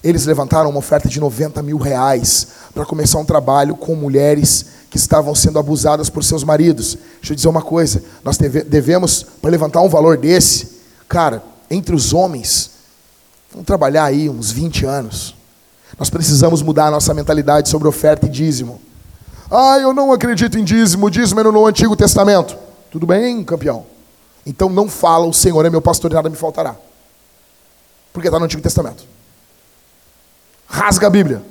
Eles 0.06 0.24
levantaram 0.24 0.70
uma 0.70 0.78
oferta 0.78 1.08
de 1.08 1.18
90 1.18 1.60
mil 1.64 1.78
reais 1.78 2.46
para 2.72 2.86
começar 2.86 3.18
um 3.18 3.24
trabalho 3.24 3.74
com 3.74 3.96
mulheres 3.96 4.66
que 4.88 4.96
estavam 4.96 5.34
sendo 5.34 5.58
abusadas 5.58 6.08
por 6.08 6.22
seus 6.22 6.44
maridos. 6.44 6.96
Deixa 7.16 7.32
eu 7.32 7.34
dizer 7.34 7.48
uma 7.48 7.60
coisa: 7.60 8.00
nós 8.22 8.38
devemos, 8.38 9.26
para 9.42 9.50
levantar 9.50 9.80
um 9.80 9.88
valor 9.88 10.16
desse, 10.16 10.78
cara, 11.08 11.42
entre 11.68 11.92
os 11.92 12.14
homens, 12.14 12.70
vamos 13.50 13.66
trabalhar 13.66 14.04
aí 14.04 14.30
uns 14.30 14.52
20 14.52 14.86
anos. 14.86 15.34
Nós 15.98 16.08
precisamos 16.08 16.62
mudar 16.62 16.86
a 16.86 16.90
nossa 16.92 17.12
mentalidade 17.12 17.68
sobre 17.68 17.88
oferta 17.88 18.26
e 18.26 18.28
dízimo. 18.28 18.80
Ah, 19.50 19.78
eu 19.80 19.92
não 19.92 20.12
acredito 20.12 20.56
em 20.56 20.62
dízimo, 20.62 21.10
dízimo 21.10 21.40
era 21.40 21.50
no 21.50 21.66
Antigo 21.66 21.96
Testamento. 21.96 22.56
Tudo 22.92 23.08
bem, 23.08 23.42
campeão. 23.42 23.84
Então 24.46 24.68
não 24.68 24.88
fala, 24.88 25.26
o 25.26 25.32
Senhor 25.32 25.66
é 25.66 25.70
meu 25.70 25.82
pastor 25.82 26.12
e 26.12 26.14
nada 26.14 26.30
me 26.30 26.36
faltará. 26.36 26.76
Porque 28.12 28.28
está 28.28 28.38
no 28.38 28.44
Antigo 28.44 28.62
Testamento. 28.62 29.16
Rasga 30.68 31.06
a 31.06 31.10
Bíblia. 31.10 31.42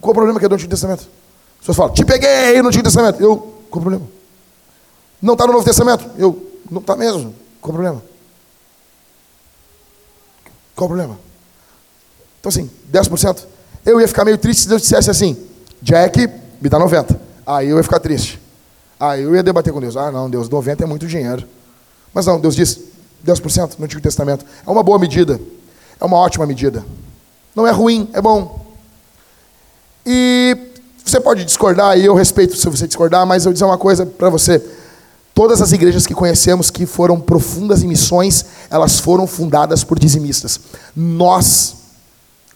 Qual 0.00 0.12
o 0.12 0.14
problema 0.14 0.38
que 0.38 0.44
é 0.44 0.48
do 0.48 0.54
Antigo 0.54 0.70
Testamento? 0.70 1.00
As 1.00 1.58
pessoas 1.60 1.76
falam, 1.76 1.92
te 1.92 2.04
peguei 2.04 2.60
no 2.60 2.68
Antigo 2.68 2.84
Testamento. 2.84 3.20
Eu, 3.20 3.36
qual 3.70 3.80
o 3.80 3.80
problema? 3.80 4.06
Não 5.20 5.34
está 5.34 5.46
no 5.46 5.52
Novo 5.52 5.64
Testamento? 5.64 6.10
Eu, 6.18 6.60
não 6.70 6.80
está 6.80 6.96
mesmo. 6.96 7.34
Qual 7.60 7.70
o 7.70 7.74
problema? 7.74 8.02
Qual 10.74 10.86
o 10.86 10.88
problema? 10.88 11.18
Então, 12.40 12.50
assim, 12.50 12.70
10%. 12.92 13.44
Eu 13.84 14.00
ia 14.00 14.08
ficar 14.08 14.24
meio 14.24 14.38
triste 14.38 14.62
se 14.62 14.68
Deus 14.68 14.82
dissesse 14.82 15.10
assim: 15.10 15.36
Jack, 15.80 16.28
me 16.60 16.68
dá 16.68 16.78
90. 16.78 17.20
Aí 17.46 17.68
eu 17.68 17.76
ia 17.76 17.82
ficar 17.82 18.00
triste. 18.00 18.40
Aí 18.98 19.22
eu 19.22 19.34
ia 19.34 19.42
debater 19.42 19.72
com 19.72 19.80
Deus: 19.80 19.96
Ah, 19.96 20.10
não, 20.10 20.28
Deus, 20.28 20.48
90 20.48 20.84
é 20.84 20.86
muito 20.86 21.06
dinheiro. 21.06 21.46
Mas 22.14 22.26
não, 22.26 22.40
Deus 22.40 22.54
diz 22.54 22.80
10% 23.24 23.78
no 23.78 23.84
Antigo 23.84 24.00
Testamento. 24.00 24.44
É 24.66 24.70
uma 24.70 24.82
boa 24.82 24.98
medida. 24.98 25.40
É 26.00 26.04
uma 26.04 26.16
ótima 26.16 26.46
medida. 26.46 26.84
Não 27.54 27.66
é 27.66 27.70
ruim, 27.70 28.08
é 28.12 28.20
bom. 28.20 28.64
E 30.04 30.56
você 31.04 31.20
pode 31.20 31.44
discordar, 31.44 31.98
e 31.98 32.04
eu 32.04 32.14
respeito 32.14 32.56
se 32.56 32.68
você 32.68 32.86
discordar, 32.86 33.26
mas 33.26 33.44
eu 33.44 33.50
vou 33.50 33.52
dizer 33.52 33.64
uma 33.64 33.78
coisa 33.78 34.06
para 34.06 34.28
você. 34.28 34.62
Todas 35.34 35.62
as 35.62 35.72
igrejas 35.72 36.06
que 36.06 36.14
conhecemos 36.14 36.70
que 36.70 36.86
foram 36.86 37.20
profundas 37.20 37.82
em 37.82 37.88
missões, 37.88 38.44
elas 38.70 39.00
foram 39.00 39.26
fundadas 39.26 39.82
por 39.84 39.98
dizimistas. 39.98 40.60
Nós 40.94 41.82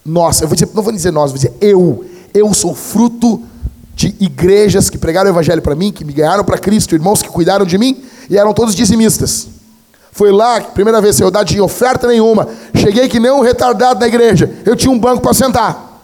nós, 0.06 0.40
eu 0.40 0.46
vou 0.46 0.54
dizer, 0.54 0.70
não 0.72 0.82
vou 0.82 0.92
dizer 0.92 1.10
nós, 1.10 1.32
vou 1.32 1.36
dizer 1.36 1.52
eu. 1.60 2.04
Eu 2.32 2.54
sou 2.54 2.74
fruto 2.74 3.42
de 3.94 4.14
igrejas 4.20 4.88
que 4.88 4.96
pregaram 4.96 5.28
o 5.28 5.32
evangelho 5.32 5.60
para 5.60 5.74
mim, 5.74 5.90
que 5.90 6.04
me 6.04 6.12
ganharam 6.12 6.44
para 6.44 6.58
Cristo, 6.58 6.94
irmãos 6.94 7.20
que 7.20 7.28
cuidaram 7.28 7.66
de 7.66 7.76
mim 7.76 8.04
e 8.30 8.38
eram 8.38 8.54
todos 8.54 8.74
dizimistas. 8.74 9.48
Foi 10.16 10.32
lá, 10.32 10.62
primeira 10.62 10.98
vez, 10.98 11.20
eu 11.20 11.30
dar 11.30 11.42
de 11.42 11.60
oferta 11.60 12.06
nenhuma. 12.06 12.48
Cheguei 12.74 13.06
que 13.06 13.20
nem 13.20 13.30
um 13.30 13.42
retardado 13.42 14.00
na 14.00 14.06
igreja. 14.06 14.50
Eu 14.64 14.74
tinha 14.74 14.90
um 14.90 14.98
banco 14.98 15.20
para 15.20 15.34
sentar. 15.34 16.00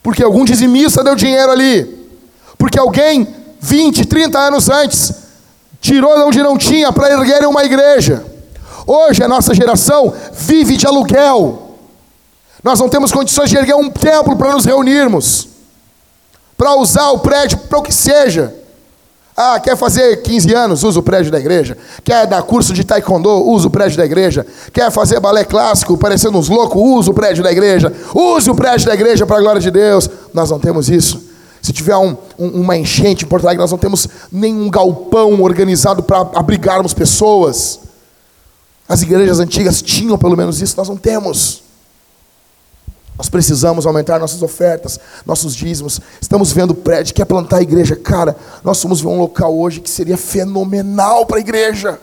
Porque 0.00 0.22
algum 0.22 0.44
dizimista 0.44 1.02
deu 1.02 1.16
dinheiro 1.16 1.50
ali. 1.50 2.08
Porque 2.56 2.78
alguém, 2.78 3.26
20, 3.58 4.06
30 4.06 4.38
anos 4.38 4.70
antes, 4.70 5.12
tirou 5.80 6.14
de 6.14 6.22
onde 6.22 6.40
não 6.40 6.56
tinha 6.56 6.92
para 6.92 7.10
erguer 7.10 7.44
uma 7.48 7.64
igreja. 7.64 8.24
Hoje 8.86 9.24
a 9.24 9.26
nossa 9.26 9.52
geração 9.52 10.14
vive 10.32 10.76
de 10.76 10.86
aluguel. 10.86 11.74
Nós 12.62 12.78
não 12.78 12.88
temos 12.88 13.10
condições 13.10 13.50
de 13.50 13.56
erguer 13.56 13.74
um 13.74 13.90
templo 13.90 14.36
para 14.36 14.52
nos 14.52 14.64
reunirmos, 14.64 15.48
para 16.56 16.76
usar 16.76 17.10
o 17.10 17.18
prédio 17.18 17.58
para 17.58 17.78
o 17.78 17.82
que 17.82 17.92
seja. 17.92 18.54
Ah, 19.36 19.60
quer 19.60 19.76
fazer 19.76 20.22
15 20.22 20.54
anos? 20.54 20.82
Usa 20.82 20.98
o 20.98 21.02
prédio 21.02 21.30
da 21.30 21.38
igreja. 21.38 21.76
Quer 22.02 22.26
dar 22.26 22.42
curso 22.42 22.72
de 22.72 22.82
taekwondo? 22.82 23.28
Usa 23.28 23.66
o 23.66 23.70
prédio 23.70 23.98
da 23.98 24.06
igreja. 24.06 24.46
Quer 24.72 24.90
fazer 24.90 25.20
balé 25.20 25.44
clássico, 25.44 25.98
parecendo 25.98 26.38
uns 26.38 26.48
loucos? 26.48 26.80
Usa 26.80 27.10
o 27.10 27.14
prédio 27.14 27.44
da 27.44 27.52
igreja. 27.52 27.92
Use 28.14 28.50
o 28.50 28.54
prédio 28.54 28.86
da 28.86 28.94
igreja 28.94 29.26
para 29.26 29.36
a 29.36 29.40
glória 29.40 29.60
de 29.60 29.70
Deus. 29.70 30.08
Nós 30.32 30.50
não 30.50 30.58
temos 30.58 30.88
isso. 30.88 31.22
Se 31.60 31.70
tiver 31.70 31.96
um, 31.96 32.16
um, 32.38 32.62
uma 32.62 32.78
enchente 32.78 33.26
em 33.26 33.28
Porto 33.28 33.44
Alegre, 33.44 33.60
nós 33.60 33.70
não 33.70 33.76
temos 33.76 34.08
nenhum 34.32 34.70
galpão 34.70 35.42
organizado 35.42 36.02
para 36.02 36.20
abrigarmos 36.34 36.94
pessoas. 36.94 37.80
As 38.88 39.02
igrejas 39.02 39.38
antigas 39.38 39.82
tinham 39.82 40.16
pelo 40.16 40.36
menos 40.36 40.62
isso, 40.62 40.76
nós 40.78 40.88
não 40.88 40.96
temos. 40.96 41.65
Nós 43.18 43.28
precisamos 43.28 43.86
aumentar 43.86 44.18
nossas 44.18 44.42
ofertas, 44.42 45.00
nossos 45.24 45.54
dízimos. 45.54 46.00
Estamos 46.20 46.52
vendo 46.52 46.74
prédio, 46.74 47.14
quer 47.14 47.24
plantar 47.24 47.58
a 47.58 47.62
igreja. 47.62 47.96
Cara, 47.96 48.36
nós 48.62 48.80
fomos 48.80 49.00
ver 49.00 49.08
um 49.08 49.18
local 49.18 49.56
hoje 49.58 49.80
que 49.80 49.88
seria 49.88 50.18
fenomenal 50.18 51.24
para 51.24 51.38
a 51.38 51.40
igreja. 51.40 51.98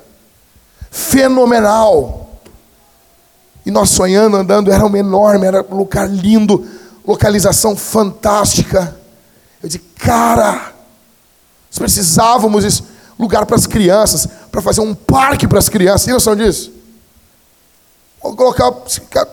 Fenomenal. 0.90 2.32
E 3.66 3.70
nós 3.70 3.92
sonhando, 3.92 4.38
andando, 4.38 4.72
era 4.72 4.86
um 4.86 4.96
enorme, 4.96 5.46
era 5.46 5.66
um 5.70 5.76
lugar 5.76 6.10
lindo, 6.10 6.66
localização 7.06 7.76
fantástica. 7.76 8.98
Eu 9.62 9.68
disse, 9.70 9.80
cara, 9.80 10.74
nós 11.70 11.78
precisávamos 11.78 12.66
isso. 12.66 12.86
Lugar 13.20 13.46
para 13.46 13.56
as 13.56 13.68
crianças, 13.68 14.28
para 14.52 14.62
fazer 14.62 14.82
um 14.82 14.96
parque 14.96 15.48
para 15.48 15.60
as 15.60 15.70
crianças. 15.70 16.06
Tem 16.06 16.14
noção 16.14 16.36
disso? 16.36 16.74
Vou 18.24 18.38
colocar, 18.38 18.72
tinha 18.86 19.26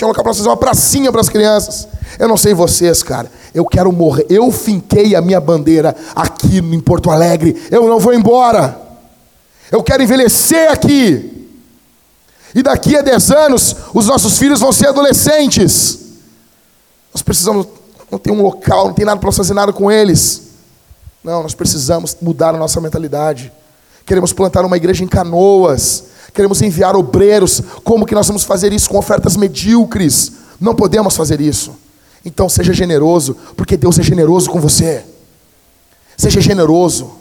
colocar 0.00 0.22
para 0.22 0.32
fazer 0.32 0.48
uma 0.48 0.56
pracinha 0.56 1.12
para 1.12 1.20
as 1.20 1.28
crianças. 1.28 1.86
Eu 2.18 2.26
não 2.26 2.38
sei 2.38 2.54
vocês, 2.54 3.02
cara. 3.02 3.30
Eu 3.54 3.66
quero 3.66 3.92
morrer. 3.92 4.24
Eu 4.30 4.50
finquei 4.50 5.14
a 5.14 5.20
minha 5.20 5.38
bandeira 5.38 5.94
aqui 6.16 6.56
em 6.56 6.80
Porto 6.80 7.10
Alegre. 7.10 7.62
Eu 7.70 7.86
não 7.86 8.00
vou 8.00 8.14
embora. 8.14 8.80
Eu 9.70 9.82
quero 9.82 10.02
envelhecer 10.02 10.72
aqui. 10.72 11.48
E 12.54 12.62
daqui 12.62 12.96
a 12.96 13.02
10 13.02 13.30
anos, 13.30 13.76
os 13.92 14.06
nossos 14.06 14.38
filhos 14.38 14.58
vão 14.58 14.72
ser 14.72 14.88
adolescentes. 14.88 15.98
Nós 17.12 17.22
precisamos, 17.22 17.66
não 18.10 18.18
tem 18.18 18.32
um 18.32 18.42
local, 18.42 18.86
não 18.86 18.94
tem 18.94 19.04
nada 19.04 19.20
para 19.20 19.30
fazer 19.30 19.52
nada 19.52 19.72
com 19.72 19.92
eles. 19.92 20.48
Não, 21.22 21.42
nós 21.42 21.54
precisamos 21.54 22.16
mudar 22.22 22.54
a 22.54 22.58
nossa 22.58 22.80
mentalidade. 22.80 23.52
Queremos 24.06 24.32
plantar 24.32 24.64
uma 24.64 24.78
igreja 24.78 25.04
em 25.04 25.08
canoas 25.08 26.04
queremos 26.30 26.62
enviar 26.62 26.96
obreiros, 26.96 27.62
como 27.82 28.06
que 28.06 28.14
nós 28.14 28.26
vamos 28.26 28.44
fazer 28.44 28.72
isso 28.72 28.88
com 28.88 28.98
ofertas 28.98 29.36
medíocres? 29.36 30.32
Não 30.60 30.74
podemos 30.74 31.16
fazer 31.16 31.40
isso. 31.40 31.74
Então 32.24 32.48
seja 32.48 32.72
generoso, 32.72 33.36
porque 33.56 33.76
Deus 33.76 33.98
é 33.98 34.02
generoso 34.02 34.50
com 34.50 34.60
você. 34.60 35.04
Seja 36.16 36.40
generoso, 36.40 37.12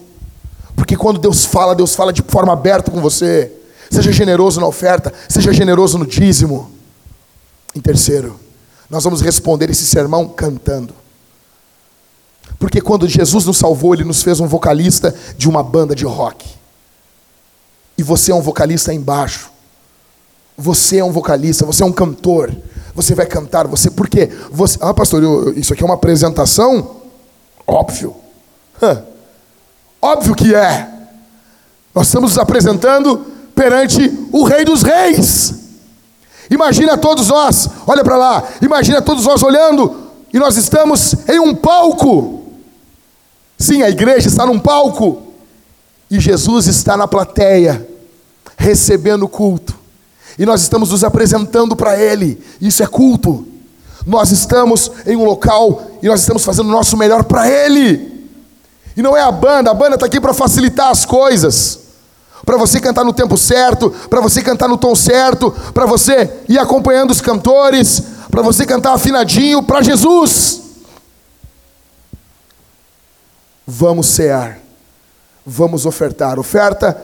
porque 0.75 0.95
quando 0.95 1.19
Deus 1.19 1.45
fala, 1.45 1.73
Deus 1.75 1.95
fala 1.95 2.11
de 2.11 2.21
forma 2.21 2.53
aberta 2.53 2.91
com 2.91 3.01
você. 3.01 3.51
Seja 3.89 4.11
generoso 4.11 4.59
na 4.59 4.67
oferta, 4.67 5.13
seja 5.27 5.51
generoso 5.51 5.97
no 5.97 6.05
dízimo. 6.05 6.71
Em 7.75 7.81
terceiro, 7.81 8.39
nós 8.89 9.03
vamos 9.03 9.21
responder 9.21 9.69
esse 9.69 9.85
sermão 9.85 10.27
cantando. 10.27 10.93
Porque 12.57 12.81
quando 12.81 13.07
Jesus 13.07 13.45
nos 13.45 13.57
salvou, 13.57 13.93
Ele 13.93 14.03
nos 14.03 14.21
fez 14.21 14.39
um 14.39 14.47
vocalista 14.47 15.15
de 15.37 15.47
uma 15.47 15.63
banda 15.63 15.95
de 15.95 16.05
rock. 16.05 16.58
E 17.99 18.01
você 18.01 18.31
é 18.31 18.35
um 18.35 18.41
vocalista 18.41 18.93
embaixo. 18.93 19.51
Você 20.57 20.99
é 20.99 21.03
um 21.03 21.11
vocalista, 21.11 21.65
você 21.65 21.83
é 21.83 21.85
um 21.85 21.91
cantor. 21.91 22.49
Você 22.95 23.13
vai 23.13 23.25
cantar, 23.25 23.67
você. 23.67 23.89
Por 23.89 24.07
quê? 24.07 24.29
Você, 24.49 24.77
ah, 24.79 24.93
pastor, 24.93 25.21
eu, 25.21 25.51
isso 25.51 25.73
aqui 25.73 25.83
é 25.83 25.85
uma 25.85 25.95
apresentação? 25.95 26.95
Óbvio. 27.67 28.15
Hã. 28.81 29.03
Óbvio 30.01 30.33
que 30.33 30.55
é. 30.55 30.89
Nós 31.93 32.07
estamos 32.07 32.31
nos 32.31 32.39
apresentando 32.39 33.17
perante 33.53 33.99
o 34.31 34.45
Rei 34.45 34.63
dos 34.63 34.81
Reis. 34.81 35.55
Imagina 36.49 36.97
todos 36.97 37.27
nós, 37.27 37.67
olha 37.85 38.01
para 38.01 38.15
lá, 38.15 38.43
imagina 38.61 39.01
todos 39.01 39.25
nós 39.25 39.43
olhando, 39.43 40.07
e 40.33 40.39
nós 40.39 40.55
estamos 40.55 41.15
em 41.27 41.37
um 41.37 41.53
palco. 41.53 42.45
Sim, 43.57 43.83
a 43.83 43.89
igreja 43.89 44.29
está 44.29 44.45
num 44.45 44.57
palco, 44.57 45.21
e 46.09 46.17
Jesus 46.17 46.65
está 46.65 46.95
na 46.97 47.07
plateia, 47.07 47.88
recebendo 48.59 49.25
culto, 49.25 49.73
e 50.37 50.45
nós 50.45 50.61
estamos 50.61 50.91
nos 50.91 51.03
apresentando 51.03 51.75
para 51.75 51.97
Ele, 51.97 52.37
isso 52.59 52.83
é 52.83 52.87
culto. 52.87 53.47
Nós 54.05 54.31
estamos 54.31 54.91
em 55.05 55.15
um 55.15 55.23
local 55.25 55.83
e 56.01 56.07
nós 56.07 56.21
estamos 56.21 56.43
fazendo 56.43 56.67
o 56.67 56.71
nosso 56.71 56.95
melhor 56.95 57.23
para 57.23 57.49
Ele. 57.49 58.29
E 58.95 59.01
não 59.01 59.15
é 59.15 59.21
a 59.21 59.31
banda, 59.31 59.71
a 59.71 59.73
banda 59.73 59.95
está 59.95 60.05
aqui 60.05 60.19
para 60.19 60.33
facilitar 60.33 60.89
as 60.89 61.05
coisas 61.05 61.79
para 62.45 62.57
você 62.57 62.79
cantar 62.79 63.03
no 63.03 63.13
tempo 63.13 63.37
certo, 63.37 63.91
para 64.09 64.21
você 64.21 64.41
cantar 64.41 64.67
no 64.67 64.77
tom 64.77 64.95
certo, 64.95 65.51
para 65.73 65.85
você 65.85 66.41
ir 66.47 66.57
acompanhando 66.57 67.11
os 67.11 67.21
cantores, 67.21 68.01
para 68.31 68.41
você 68.41 68.65
cantar 68.65 68.93
afinadinho 68.93 69.61
para 69.61 69.83
Jesus. 69.83 70.61
Vamos 73.67 74.07
cear, 74.07 74.57
vamos 75.45 75.85
ofertar. 75.85 76.39
Oferta, 76.39 76.99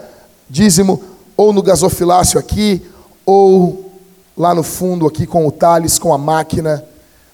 dízimo, 0.50 1.04
ou 1.38 1.54
no 1.54 1.62
gasofilácio 1.62 2.40
aqui, 2.40 2.82
ou 3.26 3.92
lá 4.38 4.54
no 4.54 4.64
fundo 4.64 5.08
aqui 5.08 5.26
com 5.26 5.48
o 5.48 5.52
Thales, 5.52 5.98
com 5.98 6.14
a 6.14 6.18
máquina, 6.18 6.86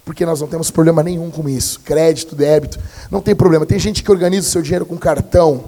porque 0.03 0.25
nós 0.25 0.41
não 0.41 0.47
temos 0.47 0.71
problema 0.71 1.03
nenhum 1.03 1.29
com 1.29 1.47
isso. 1.47 1.79
Crédito, 1.81 2.35
débito, 2.35 2.79
não 3.09 3.21
tem 3.21 3.35
problema. 3.35 3.65
Tem 3.65 3.79
gente 3.79 4.03
que 4.03 4.11
organiza 4.11 4.47
o 4.47 4.51
seu 4.51 4.61
dinheiro 4.61 4.85
com 4.85 4.97
cartão. 4.97 5.65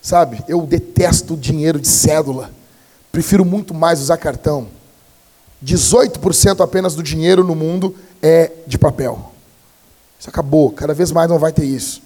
Sabe, 0.00 0.42
eu 0.48 0.62
detesto 0.62 1.36
dinheiro 1.36 1.80
de 1.80 1.88
cédula. 1.88 2.50
Prefiro 3.10 3.44
muito 3.44 3.74
mais 3.74 4.00
usar 4.00 4.16
cartão. 4.16 4.68
18% 5.64 6.62
apenas 6.62 6.94
do 6.94 7.02
dinheiro 7.02 7.42
no 7.42 7.54
mundo 7.54 7.94
é 8.22 8.52
de 8.66 8.78
papel. 8.78 9.32
Isso 10.18 10.28
acabou, 10.28 10.70
cada 10.70 10.94
vez 10.94 11.10
mais 11.12 11.28
não 11.28 11.38
vai 11.38 11.52
ter 11.52 11.64
isso. 11.64 12.02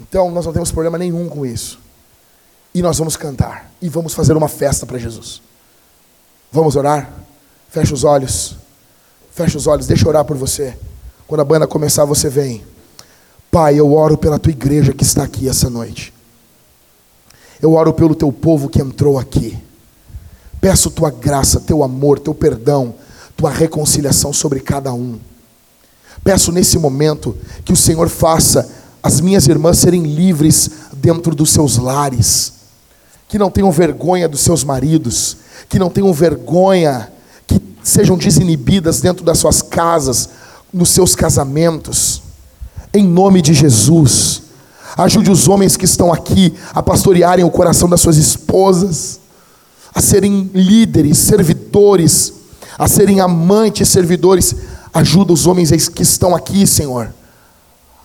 Então, 0.00 0.30
nós 0.30 0.44
não 0.44 0.52
temos 0.52 0.72
problema 0.72 0.98
nenhum 0.98 1.28
com 1.28 1.46
isso. 1.46 1.78
E 2.74 2.82
nós 2.82 2.98
vamos 2.98 3.16
cantar 3.16 3.70
e 3.80 3.88
vamos 3.88 4.14
fazer 4.14 4.36
uma 4.36 4.48
festa 4.48 4.84
para 4.84 4.98
Jesus. 4.98 5.40
Vamos 6.50 6.74
orar? 6.74 7.12
Fecha 7.70 7.94
os 7.94 8.02
olhos. 8.02 8.56
Fecha 9.30 9.56
os 9.56 9.66
olhos, 9.66 9.86
deixa 9.86 10.04
eu 10.04 10.08
orar 10.08 10.24
por 10.24 10.36
você. 10.36 10.76
Quando 11.26 11.40
a 11.40 11.44
banda 11.44 11.66
começar, 11.66 12.04
você 12.04 12.28
vem. 12.28 12.64
Pai, 13.50 13.78
eu 13.78 13.92
oro 13.92 14.18
pela 14.18 14.38
tua 14.38 14.50
igreja 14.50 14.92
que 14.92 15.04
está 15.04 15.22
aqui 15.22 15.48
essa 15.48 15.70
noite. 15.70 16.12
Eu 17.62 17.72
oro 17.74 17.92
pelo 17.92 18.14
teu 18.14 18.32
povo 18.32 18.68
que 18.68 18.80
entrou 18.80 19.18
aqui. 19.18 19.56
Peço 20.60 20.90
tua 20.90 21.10
graça, 21.10 21.60
teu 21.60 21.84
amor, 21.84 22.18
teu 22.18 22.34
perdão, 22.34 22.94
tua 23.36 23.50
reconciliação 23.50 24.32
sobre 24.32 24.60
cada 24.60 24.92
um. 24.92 25.18
Peço 26.22 26.50
nesse 26.50 26.78
momento 26.78 27.36
que 27.64 27.72
o 27.72 27.76
Senhor 27.76 28.08
faça 28.08 28.68
as 29.02 29.20
minhas 29.20 29.46
irmãs 29.46 29.78
serem 29.78 30.02
livres 30.02 30.70
dentro 30.94 31.34
dos 31.34 31.50
seus 31.50 31.76
lares, 31.76 32.52
que 33.34 33.38
não 33.38 33.50
tenham 33.50 33.72
vergonha 33.72 34.28
dos 34.28 34.42
seus 34.42 34.62
maridos, 34.62 35.38
que 35.68 35.76
não 35.76 35.90
tenham 35.90 36.12
vergonha, 36.12 37.12
que 37.48 37.60
sejam 37.82 38.16
desinibidas 38.16 39.00
dentro 39.00 39.24
das 39.24 39.38
suas 39.38 39.60
casas, 39.60 40.28
nos 40.72 40.90
seus 40.90 41.16
casamentos, 41.16 42.22
em 42.92 43.02
nome 43.02 43.42
de 43.42 43.52
Jesus. 43.52 44.42
Ajude 44.96 45.32
os 45.32 45.48
homens 45.48 45.76
que 45.76 45.84
estão 45.84 46.12
aqui 46.12 46.54
a 46.72 46.80
pastorearem 46.80 47.44
o 47.44 47.50
coração 47.50 47.88
das 47.88 48.00
suas 48.00 48.18
esposas, 48.18 49.18
a 49.92 50.00
serem 50.00 50.48
líderes, 50.54 51.18
servidores, 51.18 52.34
a 52.78 52.86
serem 52.86 53.18
amantes, 53.18 53.88
servidores. 53.88 54.54
Ajuda 54.92 55.32
os 55.32 55.44
homens 55.44 55.72
que 55.88 56.02
estão 56.04 56.36
aqui, 56.36 56.68
Senhor, 56.68 57.12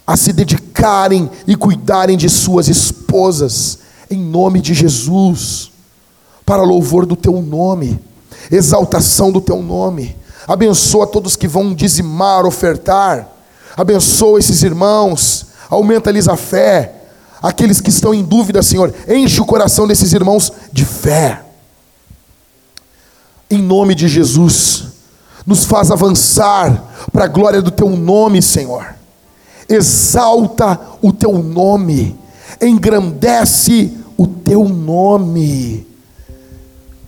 a 0.08 0.18
se 0.18 0.34
dedicarem 0.34 1.30
e 1.46 1.56
cuidarem 1.56 2.18
de 2.18 2.28
suas 2.28 2.68
esposas, 2.68 3.78
em 4.10 4.18
nome 4.18 4.62
de 4.62 4.74
Jesus, 4.74 5.72
para 6.46 6.64
louvor 6.64 7.06
do 7.06 7.16
Teu 7.16 7.42
nome, 7.42 8.00
exaltação 8.52 9.32
do 9.32 9.42
Teu 9.42 9.62
nome. 9.62 10.16
Abençoa 10.48 11.06
todos 11.06 11.36
que 11.36 11.48
vão 11.48 11.74
dizimar, 11.74 12.46
ofertar. 12.46 13.30
Abençoa 13.78 14.40
esses 14.40 14.64
irmãos 14.64 15.50
aumenta-lhes 15.70 16.28
a 16.28 16.36
fé. 16.36 16.96
Aqueles 17.42 17.80
que 17.80 17.90
estão 17.90 18.14
em 18.14 18.24
dúvida, 18.24 18.62
Senhor, 18.62 18.94
enche 19.08 19.40
o 19.40 19.46
coração 19.46 19.88
desses 19.88 20.12
irmãos 20.12 20.52
de 20.74 20.84
fé. 20.84 21.44
Em 23.50 23.62
nome 23.62 23.96
de 23.96 24.08
Jesus, 24.08 24.86
nos 25.46 25.64
faz 25.64 25.90
avançar 25.90 27.08
para 27.14 27.26
a 27.26 27.30
glória 27.30 27.62
do 27.62 27.72
Teu 27.72 27.90
nome, 27.90 28.42
Senhor. 28.42 28.94
Exalta 29.70 30.80
o 31.02 31.14
Teu 31.14 31.42
nome, 31.42 32.18
engrandece 32.62 33.98
o 34.20 34.28
Teu 34.28 34.68
nome, 34.68 35.88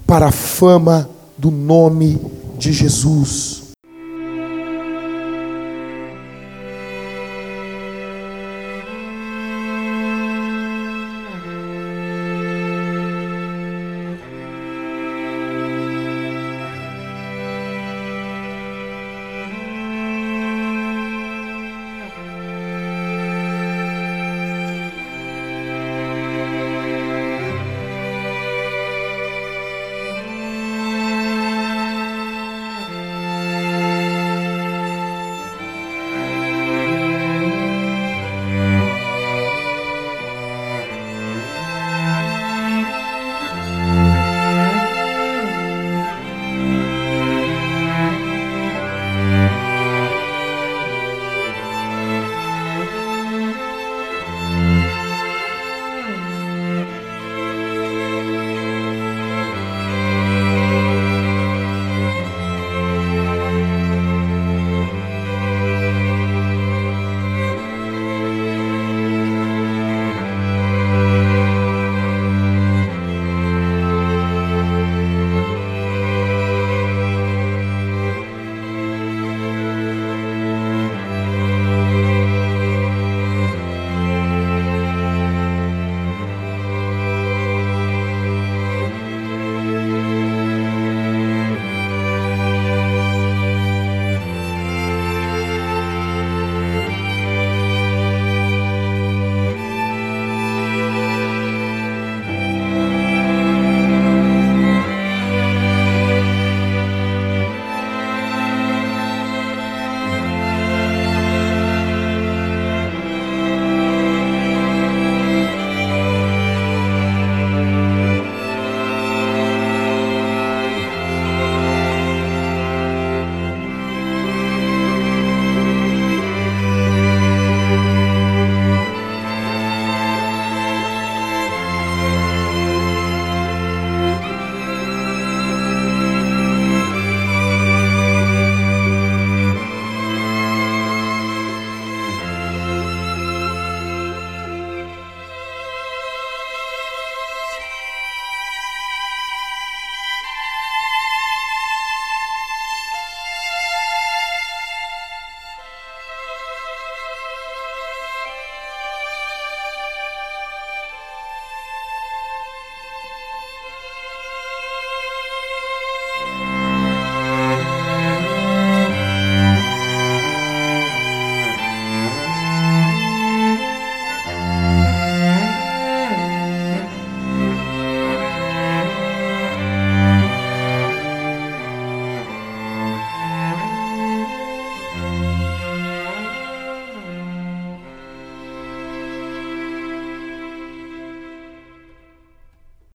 para 0.08 0.28
a 0.28 0.32
fama 0.32 1.10
do 1.38 1.52
nome 1.52 2.18
de 2.58 2.72
Jesus. 2.72 3.61